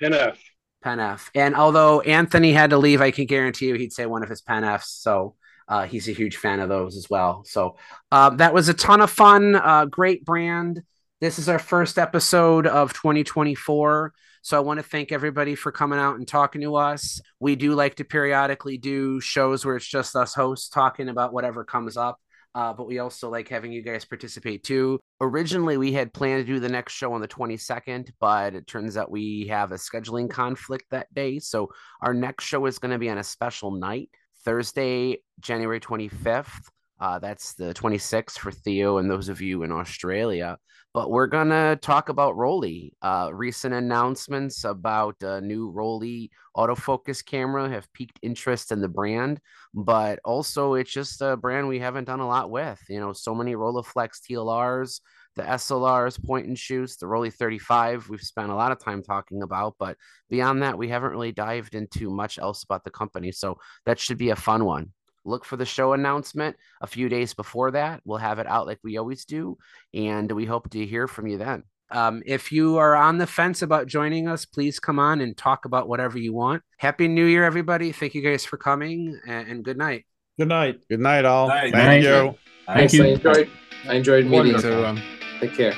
Pen 0.00 0.14
F. 0.14 0.38
Pen 0.82 1.00
F, 1.00 1.30
and 1.34 1.54
although 1.54 2.00
Anthony 2.00 2.52
had 2.52 2.70
to 2.70 2.78
leave, 2.78 3.00
I 3.00 3.10
can 3.10 3.26
guarantee 3.26 3.68
you 3.68 3.74
he'd 3.74 3.92
say 3.92 4.06
one 4.06 4.22
of 4.22 4.28
his 4.28 4.42
Pen 4.42 4.64
Fs. 4.64 4.90
So 4.90 5.34
uh, 5.68 5.86
he's 5.86 6.08
a 6.08 6.12
huge 6.12 6.36
fan 6.36 6.60
of 6.60 6.68
those 6.68 6.96
as 6.96 7.10
well. 7.10 7.44
So 7.44 7.76
uh, 8.12 8.30
that 8.30 8.54
was 8.54 8.68
a 8.68 8.74
ton 8.74 9.00
of 9.00 9.10
fun. 9.10 9.56
Uh, 9.56 9.86
great 9.86 10.24
brand. 10.24 10.82
This 11.20 11.38
is 11.38 11.48
our 11.48 11.58
first 11.58 11.98
episode 11.98 12.66
of 12.66 12.92
2024. 12.92 14.12
So 14.46 14.56
I 14.56 14.60
want 14.60 14.78
to 14.78 14.84
thank 14.84 15.10
everybody 15.10 15.56
for 15.56 15.72
coming 15.72 15.98
out 15.98 16.18
and 16.18 16.28
talking 16.28 16.60
to 16.60 16.76
us. 16.76 17.20
We 17.40 17.56
do 17.56 17.74
like 17.74 17.96
to 17.96 18.04
periodically 18.04 18.78
do 18.78 19.20
shows 19.20 19.66
where 19.66 19.74
it's 19.74 19.84
just 19.84 20.14
us 20.14 20.34
hosts 20.34 20.68
talking 20.68 21.08
about 21.08 21.32
whatever 21.32 21.64
comes 21.64 21.96
up. 21.96 22.20
Uh, 22.54 22.72
but 22.72 22.86
we 22.86 23.00
also 23.00 23.28
like 23.28 23.48
having 23.48 23.72
you 23.72 23.82
guys 23.82 24.04
participate 24.04 24.62
too. 24.62 25.00
Originally, 25.20 25.76
we 25.76 25.90
had 25.90 26.12
planned 26.12 26.46
to 26.46 26.52
do 26.52 26.60
the 26.60 26.68
next 26.68 26.92
show 26.92 27.12
on 27.12 27.20
the 27.20 27.26
22nd, 27.26 28.12
but 28.20 28.54
it 28.54 28.68
turns 28.68 28.96
out 28.96 29.10
we 29.10 29.48
have 29.48 29.72
a 29.72 29.74
scheduling 29.74 30.30
conflict 30.30 30.84
that 30.92 31.12
day. 31.12 31.40
So 31.40 31.72
our 32.00 32.14
next 32.14 32.44
show 32.44 32.66
is 32.66 32.78
going 32.78 32.92
to 32.92 32.98
be 32.98 33.10
on 33.10 33.18
a 33.18 33.24
special 33.24 33.72
night, 33.72 34.10
Thursday, 34.44 35.22
January 35.40 35.80
25th. 35.80 36.68
Uh, 36.98 37.18
that's 37.18 37.54
the 37.54 37.74
26th 37.74 38.38
for 38.38 38.50
Theo 38.50 38.98
and 38.98 39.10
those 39.10 39.28
of 39.28 39.40
you 39.40 39.62
in 39.62 39.72
Australia. 39.72 40.56
But 40.94 41.10
we're 41.10 41.26
going 41.26 41.50
to 41.50 41.78
talk 41.82 42.08
about 42.08 42.36
Rollei. 42.36 42.92
Uh, 43.02 43.28
recent 43.30 43.74
announcements 43.74 44.64
about 44.64 45.16
a 45.20 45.42
new 45.42 45.70
Rollei 45.70 46.30
autofocus 46.56 47.22
camera 47.22 47.68
have 47.68 47.92
piqued 47.92 48.18
interest 48.22 48.72
in 48.72 48.80
the 48.80 48.88
brand, 48.88 49.38
but 49.74 50.20
also 50.24 50.72
it's 50.72 50.90
just 50.90 51.20
a 51.20 51.36
brand 51.36 51.68
we 51.68 51.80
haven't 51.80 52.04
done 52.04 52.20
a 52.20 52.26
lot 52.26 52.50
with. 52.50 52.80
You 52.88 53.00
know, 53.00 53.12
so 53.12 53.34
many 53.34 53.54
Rolleiflex 53.54 54.20
TLRs, 54.22 55.00
the 55.34 55.42
SLRs, 55.42 56.24
point 56.24 56.46
and 56.46 56.58
shoots, 56.58 56.96
the 56.96 57.04
Rollei 57.04 57.30
35, 57.30 58.08
we've 58.08 58.22
spent 58.22 58.50
a 58.50 58.54
lot 58.54 58.72
of 58.72 58.82
time 58.82 59.02
talking 59.02 59.42
about, 59.42 59.74
but 59.78 59.98
beyond 60.30 60.62
that, 60.62 60.78
we 60.78 60.88
haven't 60.88 61.10
really 61.10 61.32
dived 61.32 61.74
into 61.74 62.08
much 62.08 62.38
else 62.38 62.62
about 62.62 62.84
the 62.84 62.90
company. 62.90 63.32
So 63.32 63.58
that 63.84 63.98
should 63.98 64.16
be 64.16 64.30
a 64.30 64.36
fun 64.36 64.64
one 64.64 64.92
look 65.26 65.44
for 65.44 65.56
the 65.56 65.66
show 65.66 65.92
announcement 65.92 66.56
a 66.80 66.86
few 66.86 67.08
days 67.08 67.34
before 67.34 67.72
that. 67.72 68.00
We'll 68.04 68.18
have 68.18 68.38
it 68.38 68.46
out 68.46 68.66
like 68.66 68.78
we 68.82 68.96
always 68.96 69.24
do, 69.24 69.58
and 69.92 70.30
we 70.30 70.44
hope 70.44 70.70
to 70.70 70.86
hear 70.86 71.06
from 71.08 71.26
you 71.26 71.38
then. 71.38 71.64
Um, 71.90 72.22
if 72.26 72.50
you 72.50 72.78
are 72.78 72.96
on 72.96 73.18
the 73.18 73.26
fence 73.26 73.62
about 73.62 73.86
joining 73.86 74.26
us, 74.26 74.44
please 74.44 74.80
come 74.80 74.98
on 74.98 75.20
and 75.20 75.36
talk 75.36 75.64
about 75.66 75.88
whatever 75.88 76.18
you 76.18 76.32
want. 76.32 76.62
Happy 76.78 77.06
New 77.06 77.26
Year, 77.26 77.44
everybody. 77.44 77.92
Thank 77.92 78.14
you 78.14 78.22
guys 78.22 78.44
for 78.44 78.56
coming, 78.56 79.18
and, 79.26 79.48
and 79.48 79.64
good 79.64 79.78
night. 79.78 80.04
Good 80.38 80.48
night. 80.48 80.80
Good 80.88 81.00
night, 81.00 81.24
all. 81.24 81.48
Night. 81.48 81.72
Thank 81.72 81.74
Night. 81.74 82.02
you. 82.02 82.34
Thanks. 82.66 82.94
I 82.98 83.06
enjoyed, 83.06 83.50
I 83.88 83.94
enjoyed 83.94 84.26
meeting 84.26 84.52
you. 84.52 84.56
everyone. 84.56 85.02
Take 85.40 85.54
care. 85.54 85.74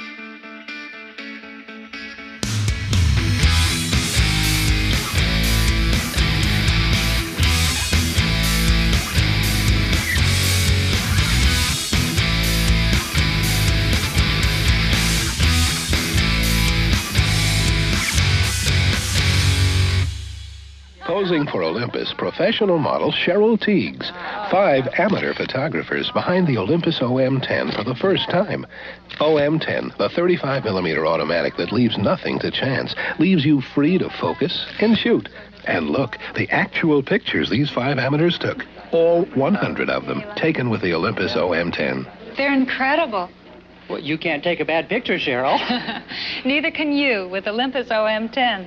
Posing 21.28 21.46
for 21.46 21.62
Olympus, 21.62 22.14
professional 22.14 22.78
model 22.78 23.12
Cheryl 23.12 23.60
Tiegs. 23.60 24.10
Five 24.50 24.88
amateur 24.96 25.34
photographers 25.34 26.10
behind 26.12 26.46
the 26.46 26.56
Olympus 26.56 27.00
OM10 27.00 27.76
for 27.76 27.84
the 27.84 27.94
first 27.94 28.30
time. 28.30 28.66
OM10, 29.20 29.94
the 29.98 30.08
35mm 30.08 31.06
automatic 31.06 31.58
that 31.58 31.70
leaves 31.70 31.98
nothing 31.98 32.38
to 32.38 32.50
chance, 32.50 32.94
leaves 33.18 33.44
you 33.44 33.60
free 33.60 33.98
to 33.98 34.08
focus 34.08 34.64
and 34.80 34.96
shoot. 34.96 35.28
And 35.66 35.90
look, 35.90 36.16
the 36.34 36.48
actual 36.48 37.02
pictures 37.02 37.50
these 37.50 37.68
five 37.68 37.98
amateurs 37.98 38.38
took. 38.38 38.64
All 38.90 39.26
100 39.26 39.90
of 39.90 40.06
them, 40.06 40.24
taken 40.34 40.70
with 40.70 40.80
the 40.80 40.94
Olympus 40.94 41.34
OM10. 41.34 42.38
They're 42.38 42.54
incredible. 42.54 43.28
Well, 43.90 44.00
you 44.00 44.16
can't 44.16 44.42
take 44.42 44.60
a 44.60 44.64
bad 44.64 44.88
picture, 44.88 45.18
Cheryl. 45.18 45.58
Neither 46.46 46.70
can 46.70 46.92
you 46.92 47.28
with 47.28 47.46
Olympus 47.46 47.90
OM10. 47.90 48.66